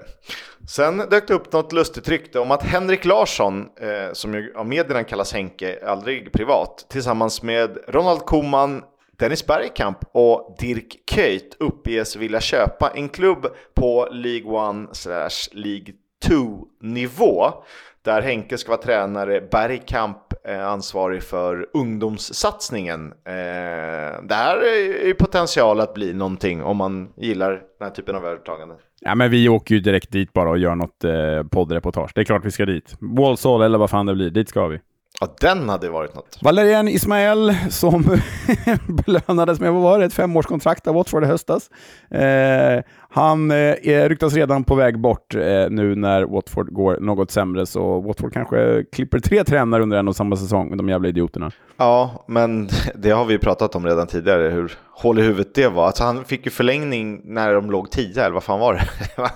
Sen 0.69 0.97
dök 0.97 1.27
det 1.27 1.33
upp 1.33 1.53
något 1.53 1.73
lustigt 1.73 2.09
rykte 2.09 2.39
om 2.39 2.51
att 2.51 2.63
Henrik 2.63 3.05
Larsson, 3.05 3.69
eh, 3.79 4.13
som 4.13 4.33
ju 4.33 4.53
av 4.55 4.67
medierna 4.67 5.03
kallas 5.03 5.33
Henke, 5.33 5.79
aldrig 5.85 6.31
privat, 6.31 6.85
tillsammans 6.89 7.43
med 7.43 7.77
Ronald 7.87 8.19
Koeman, 8.19 8.83
Dennis 9.19 9.47
Bergkamp 9.47 9.97
och 10.11 10.55
Dirk 10.59 10.95
Kuyt 11.11 11.55
uppges 11.59 12.15
vilja 12.15 12.41
köpa 12.41 12.89
en 12.89 13.09
klubb 13.09 13.47
på 13.73 14.07
League 14.11 14.81
1 14.83 14.95
slash 14.95 15.49
League 15.51 15.93
2 16.27 16.67
nivå 16.81 17.53
där 18.01 18.21
Henke 18.21 18.57
ska 18.57 18.71
vara 18.71 18.81
tränare, 18.81 19.41
Bergkamp 19.41 20.33
är 20.43 20.59
ansvarig 20.59 21.23
för 21.23 21.67
ungdomssatsningen. 21.73 23.13
Eh, 23.25 24.23
det 24.23 24.35
här 24.35 24.57
är 24.57 25.05
ju 25.05 25.13
potential 25.13 25.79
att 25.79 25.93
bli 25.93 26.13
någonting 26.13 26.63
om 26.63 26.77
man 26.77 27.13
gillar 27.17 27.51
den 27.51 27.87
här 27.87 27.89
typen 27.89 28.15
av 28.15 28.25
övertagande. 28.25 28.75
Ja, 29.01 29.15
men 29.15 29.31
vi 29.31 29.49
åker 29.49 29.75
ju 29.75 29.81
direkt 29.81 30.11
dit 30.11 30.33
bara 30.33 30.49
och 30.49 30.57
gör 30.57 30.75
något 30.75 31.03
eh, 31.03 31.43
poddreportage. 31.51 32.11
Det 32.15 32.21
är 32.21 32.25
klart 32.25 32.45
vi 32.45 32.51
ska 32.51 32.65
dit. 32.65 32.95
Walsall 32.99 33.61
eller 33.61 33.77
vad 33.77 33.89
fan 33.89 34.05
det 34.05 34.15
blir, 34.15 34.29
dit 34.29 34.49
ska 34.49 34.67
vi. 34.67 34.79
Ja, 35.21 35.27
den 35.39 35.69
hade 35.69 35.89
varit 35.89 36.15
något. 36.15 36.37
Valerian 36.41 36.87
Ismael 36.87 37.55
som 37.69 38.03
belönades 39.05 39.59
med, 39.59 39.73
vad 39.73 39.81
var 39.81 39.99
det, 39.99 40.05
ett 40.05 40.13
femårskontrakt 40.13 40.87
av 40.87 40.95
Watford 40.95 41.23
i 41.23 41.27
höstas. 41.27 41.69
Eh, 42.11 42.83
han 43.09 43.51
eh, 43.51 43.75
ryktas 43.83 44.33
redan 44.33 44.63
på 44.63 44.75
väg 44.75 44.99
bort 44.99 45.35
eh, 45.35 45.41
nu 45.69 45.95
när 45.95 46.23
Watford 46.23 46.73
går 46.73 46.97
något 46.99 47.31
sämre, 47.31 47.65
så 47.65 47.99
Watford 47.99 48.33
kanske 48.33 48.83
klipper 48.91 49.19
tre 49.19 49.43
tränare 49.43 49.83
under 49.83 49.97
en 49.97 50.07
och 50.07 50.15
samma 50.15 50.35
säsong, 50.35 50.77
de 50.77 50.89
jävla 50.89 51.07
idioterna. 51.07 51.51
Ja, 51.77 52.25
men 52.27 52.69
det 52.95 53.11
har 53.11 53.25
vi 53.25 53.37
pratat 53.37 53.75
om 53.75 53.85
redan 53.85 54.07
tidigare, 54.07 54.49
hur 54.49 54.77
hål 54.91 55.19
i 55.19 55.21
huvudet 55.21 55.55
det 55.55 55.67
var. 55.67 55.85
Alltså, 55.85 56.03
han 56.03 56.25
fick 56.25 56.45
ju 56.45 56.51
förlängning 56.51 57.21
när 57.23 57.53
de 57.53 57.71
låg 57.71 57.91
tio, 57.91 58.23
eller 58.23 58.33
vad 58.33 58.43
fan 58.43 58.59
var 58.59 58.73
det? 58.73 58.81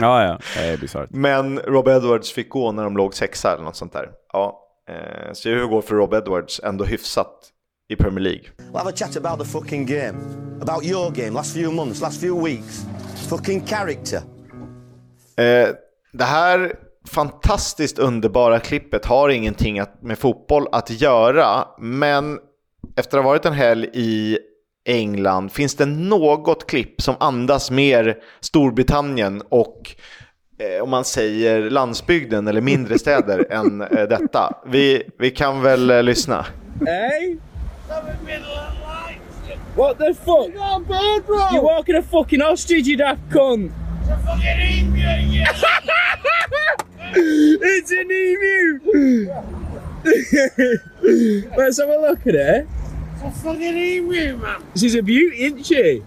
ja, 0.00 0.24
ja, 0.24 0.38
det 0.56 0.68
är 0.68 0.76
bisarrt. 0.76 1.10
Men 1.10 1.58
Rob 1.58 1.88
Edwards 1.88 2.32
fick 2.32 2.48
gå 2.48 2.72
när 2.72 2.84
de 2.84 2.96
låg 2.96 3.14
sexa 3.14 3.52
eller 3.52 3.64
något 3.64 3.76
sånt 3.76 3.92
där. 3.92 4.08
Ja, 4.32 4.66
Eh, 4.90 5.32
så 5.32 5.48
hur 5.48 5.66
går 5.66 5.82
för 5.82 5.94
Rob 5.94 6.14
Edwards 6.14 6.60
ändå 6.64 6.84
hyfsat 6.84 7.48
i 7.88 7.96
Premier 7.96 8.20
League. 8.20 8.42
We'll 8.58 8.78
have 8.78 8.90
a 8.90 8.92
chat 8.96 9.16
about 9.16 9.38
the 9.38 9.52
fucking 9.52 9.86
game. 9.86 10.18
About 10.62 10.84
your 10.84 11.10
game, 11.10 11.30
last 11.30 11.54
few 11.54 11.72
months, 11.72 12.00
last 12.00 12.20
few 12.20 12.44
weeks. 12.44 12.86
Fucking 13.28 13.66
character. 13.66 14.18
Eh, 15.36 15.68
det 16.12 16.24
här 16.24 16.72
fantastiskt 17.08 17.98
underbara 17.98 18.60
klippet 18.60 19.04
har 19.04 19.28
ingenting 19.28 19.82
med 20.00 20.18
fotboll 20.18 20.66
att 20.72 20.90
göra, 20.90 21.68
men 21.78 22.38
efter 22.96 23.18
att 23.18 23.24
ha 23.24 23.30
varit 23.30 23.46
en 23.46 23.52
helg 23.52 23.90
i 23.92 24.38
England 24.84 25.52
finns 25.52 25.74
det 25.74 25.86
något 25.86 26.66
klipp 26.66 27.02
som 27.02 27.14
andas 27.20 27.70
mer 27.70 28.16
Storbritannien 28.40 29.42
och 29.48 29.96
om 30.82 30.90
man 30.90 31.04
säger 31.04 31.70
landsbygden 31.70 32.48
eller 32.48 32.60
mindre 32.60 32.98
städer 32.98 33.46
än 33.50 33.80
eh, 33.80 34.08
detta. 34.08 34.54
Vi, 34.66 35.02
vi 35.18 35.30
kan 35.30 35.62
väl 35.62 35.90
eh, 35.90 36.02
lyssna. 36.02 36.46
Hey? 36.86 37.36
What 39.76 39.98
the 39.98 40.14
fuck? 40.14 40.50
You're 41.52 41.62
walking 41.62 41.96
a 41.96 42.02
fucking 42.02 42.42
ostrich, 42.42 42.86
you 42.86 42.96
daft 42.96 43.20
cunt! 43.30 43.72
it's 47.62 47.90
an 47.90 48.10
emu! 48.10 48.80
Let's 51.56 51.78
have 51.78 51.90
a 51.90 51.98
look 52.08 52.26
at 52.26 52.34
it. 52.34 52.66
It's 53.14 53.22
a 53.22 53.30
fucking 53.30 53.76
emu, 53.76 54.36
man. 54.36 54.62
She's 54.74 54.94
a 54.94 55.02
beauty, 55.02 55.44
isn't 55.44 55.64
she? 55.64 56.02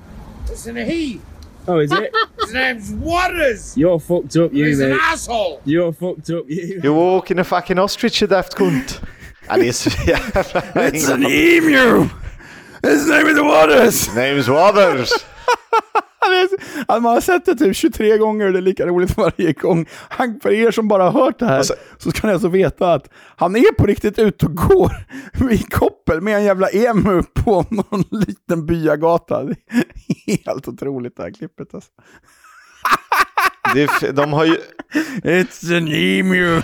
Listen 0.49 0.75
to 0.75 0.85
he. 0.85 1.21
Oh, 1.67 1.79
is 1.79 1.91
it? 1.91 2.11
His 2.41 2.53
name's 2.53 2.91
Waters. 2.91 3.77
You're 3.77 3.99
fucked 3.99 4.35
up, 4.35 4.53
you 4.53 4.65
He's 4.65 4.79
mate. 4.79 4.91
an 4.91 4.99
asshole. 5.01 5.61
You're 5.65 5.93
fucked 5.93 6.29
up, 6.29 6.45
you. 6.49 6.81
You're 6.83 6.93
walking 6.93 7.39
a 7.39 7.43
fucking 7.43 7.79
ostrich, 7.79 8.21
you 8.21 8.27
daft 8.27 8.55
cunt. 8.55 8.99
and 9.49 9.61
det 9.61 9.67
är 9.67 9.73
så 9.73 9.89
jävla... 10.07 10.41
It's 10.89 11.09
an 11.13 11.23
emu! 11.23 12.09
His 12.83 13.07
name 13.07 13.27
is 13.27 13.39
Waters! 13.39 14.05
His 14.07 14.15
Name's 14.15 14.49
Waters! 14.49 15.11
Man 16.87 17.05
har 17.05 17.21
sett 17.21 17.45
det 17.45 17.55
typ 17.55 17.75
23 17.75 18.17
gånger 18.17 18.45
och 18.45 18.53
det 18.53 18.59
är 18.59 18.61
lika 18.61 18.85
roligt 18.85 19.17
varje 19.17 19.53
gång. 19.53 19.85
Han, 20.09 20.39
för 20.43 20.51
er 20.51 20.71
som 20.71 20.87
bara 20.87 21.03
har 21.09 21.11
hört 21.25 21.39
det 21.39 21.45
här 21.45 21.57
Alltså- 21.57 21.75
så 21.97 22.11
ska 22.11 22.27
ni 22.27 22.33
alltså 22.33 22.47
veta 22.47 22.93
att 22.93 23.09
han 23.35 23.55
är 23.55 23.73
på 23.73 23.85
riktigt 23.85 24.19
ute 24.19 24.45
och 24.45 24.55
går 24.55 24.91
i 25.51 25.57
koppel 25.57 26.21
med 26.21 26.35
en 26.35 26.43
jävla 26.43 26.69
emu 26.69 27.23
på 27.33 27.65
någon 27.69 28.03
liten 28.11 28.65
byagata. 28.65 29.43
Det 29.43 29.55
är 30.27 30.45
helt 30.45 30.67
otroligt 30.67 31.17
det 31.17 31.23
här 31.23 31.31
klippet 31.31 31.73
alltså. 31.73 31.91
Det 33.73 34.11
de 34.11 34.33
har 34.33 34.45
ju, 34.45 34.57
It's 35.23 35.77
an 35.77 35.87
emu! 35.87 36.61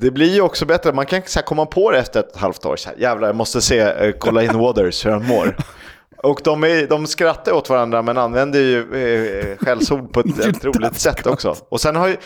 det 0.00 0.10
blir 0.10 0.34
ju 0.34 0.40
också 0.40 0.66
bättre, 0.66 0.92
man 0.92 1.06
kan 1.06 1.22
så 1.26 1.42
komma 1.42 1.66
på 1.66 1.90
det 1.90 1.98
efter 1.98 2.20
ett 2.20 2.36
halvt 2.36 2.66
år. 2.66 2.76
Så 2.76 2.88
här, 2.88 2.96
Jävlar, 2.98 3.28
jag 3.28 3.36
måste 3.36 3.60
se, 3.60 3.78
eh, 3.78 4.12
kolla 4.18 4.42
in 4.44 4.58
Waters 4.58 5.06
hur 5.06 5.10
han 5.10 5.26
mår. 5.26 5.56
Och 6.22 6.40
de, 6.44 6.64
är, 6.64 6.86
de 6.86 7.06
skrattar 7.06 7.52
åt 7.52 7.68
varandra 7.70 8.02
men 8.02 8.18
använder 8.18 8.60
ju 8.60 8.78
eh, 8.80 9.56
skällsord 9.56 10.12
på 10.12 10.20
ett, 10.20 10.64
roligt 10.64 11.00
sätt 11.00 11.26
också. 11.26 11.56
Och 11.68 11.80
sen 11.80 11.96
har 11.96 12.08
ju, 12.08 12.16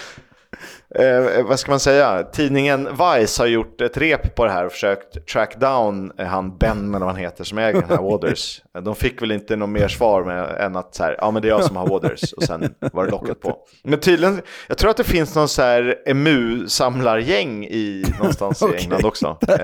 eh, 0.94 1.44
vad 1.46 1.58
ska 1.58 1.70
man 1.72 1.80
säga, 1.80 2.22
tidningen 2.32 2.88
Vice 2.90 3.42
har 3.42 3.46
gjort 3.46 3.80
ett 3.80 3.96
rep 3.96 4.34
på 4.34 4.44
det 4.44 4.50
här 4.50 4.66
och 4.66 4.72
försökt 4.72 5.26
track 5.28 5.60
down 5.60 6.12
han 6.18 6.56
Ben 6.58 6.88
eller 6.94 6.98
vad 7.06 7.08
han 7.14 7.16
heter 7.16 7.44
som 7.44 7.58
äger 7.58 7.80
den 7.80 7.90
här 7.90 8.02
Waters. 8.10 8.62
De 8.84 8.94
fick 8.94 9.22
väl 9.22 9.32
inte 9.32 9.56
något 9.56 9.68
mer 9.68 9.88
svar 9.88 10.24
med, 10.24 10.56
än 10.60 10.76
att 10.76 10.94
så 10.94 11.02
här, 11.04 11.16
ja 11.18 11.30
men 11.30 11.42
det 11.42 11.48
är 11.48 11.50
jag 11.50 11.64
som 11.64 11.76
har 11.76 11.86
Waters 11.86 12.32
och 12.32 12.42
sen 12.42 12.74
var 12.92 13.04
det 13.04 13.10
locket 13.10 13.40
på. 13.40 13.56
Men 13.84 14.00
tydligen, 14.00 14.42
jag 14.68 14.78
tror 14.78 14.90
att 14.90 14.96
det 14.96 15.04
finns 15.04 15.34
någon 15.34 15.48
så 15.48 15.62
här 15.62 15.96
EMU-samlargäng 16.06 17.64
i 17.64 18.04
någonstans 18.18 18.62
i. 18.62 18.76
England 18.76 19.04
också. 19.04 19.38
Eh, 19.48 19.56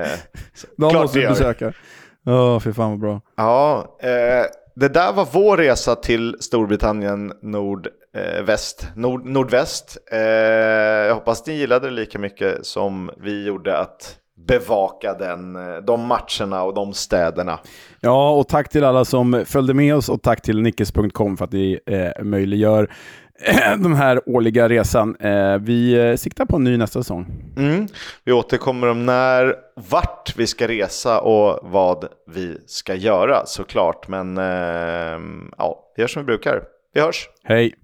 så- 0.55 0.67
De 0.77 0.95
måste 0.95 1.19
vi 1.19 1.25
gör. 1.25 1.75
Besöka. 2.27 2.43
Åh, 2.43 2.61
fy 2.61 2.73
fan 2.73 2.91
vad 2.91 3.01
bra. 3.01 3.21
Ja, 3.37 3.97
eh, 4.01 4.47
det 4.75 4.89
där 4.89 5.13
var 5.13 5.29
vår 5.33 5.57
resa 5.57 5.95
till 5.95 6.37
Storbritannien 6.41 7.33
nordväst. 7.43 8.89
Nord, 8.97 9.27
nordväst. 9.27 9.99
Eh, 10.13 10.19
jag 10.19 11.15
hoppas 11.15 11.47
ni 11.47 11.53
gillade 11.53 11.87
det 11.87 11.93
lika 11.95 12.19
mycket 12.19 12.67
som 12.67 13.11
vi 13.17 13.47
gjorde 13.47 13.79
att 13.79 14.19
bevaka 14.47 15.15
den, 15.15 15.57
eh, 15.57 15.77
de 15.77 16.07
matcherna 16.07 16.63
och 16.63 16.75
de 16.75 16.93
städerna. 16.93 17.59
Ja, 18.01 18.31
och 18.31 18.49
tack 18.49 18.69
till 18.69 18.85
alla 18.85 19.05
som 19.05 19.45
följde 19.47 19.75
med 19.75 19.95
oss 19.95 20.09
och 20.09 20.23
tack 20.23 20.43
till 20.43 20.63
nickes.com 20.63 21.37
för 21.37 21.45
att 21.45 21.53
ni 21.53 21.79
eh, 21.87 22.25
möjliggör 22.25 22.83
eh, 22.83 22.89
den 23.79 23.95
här 23.95 24.21
årliga 24.27 24.69
resan. 24.69 25.17
Eh, 25.21 25.59
vi 25.59 25.95
eh, 25.95 26.17
siktar 26.17 26.47
på 26.47 26.57
en 26.57 26.65
ny 26.65 26.77
nästa 26.77 27.03
säsong. 27.03 27.27
Mm. 27.57 27.87
Vi 28.25 28.33
återkommer 28.33 28.87
om 28.87 29.07
när, 29.07 29.55
vart 29.91 30.37
vi 30.37 30.47
ska 30.47 30.69
resa 30.69 31.21
och 31.21 31.59
vad 31.63 32.05
vi 32.35 32.59
ska 32.67 32.95
göra 32.95 33.47
såklart. 33.47 34.09
Men 34.09 34.39
eh, 34.39 35.21
ja, 35.59 35.93
vi 35.97 36.03
gör 36.03 36.09
som 36.09 36.23
vi 36.23 36.27
brukar. 36.27 36.63
Vi 36.95 37.01
hörs! 37.01 37.29
Hej! 37.45 37.75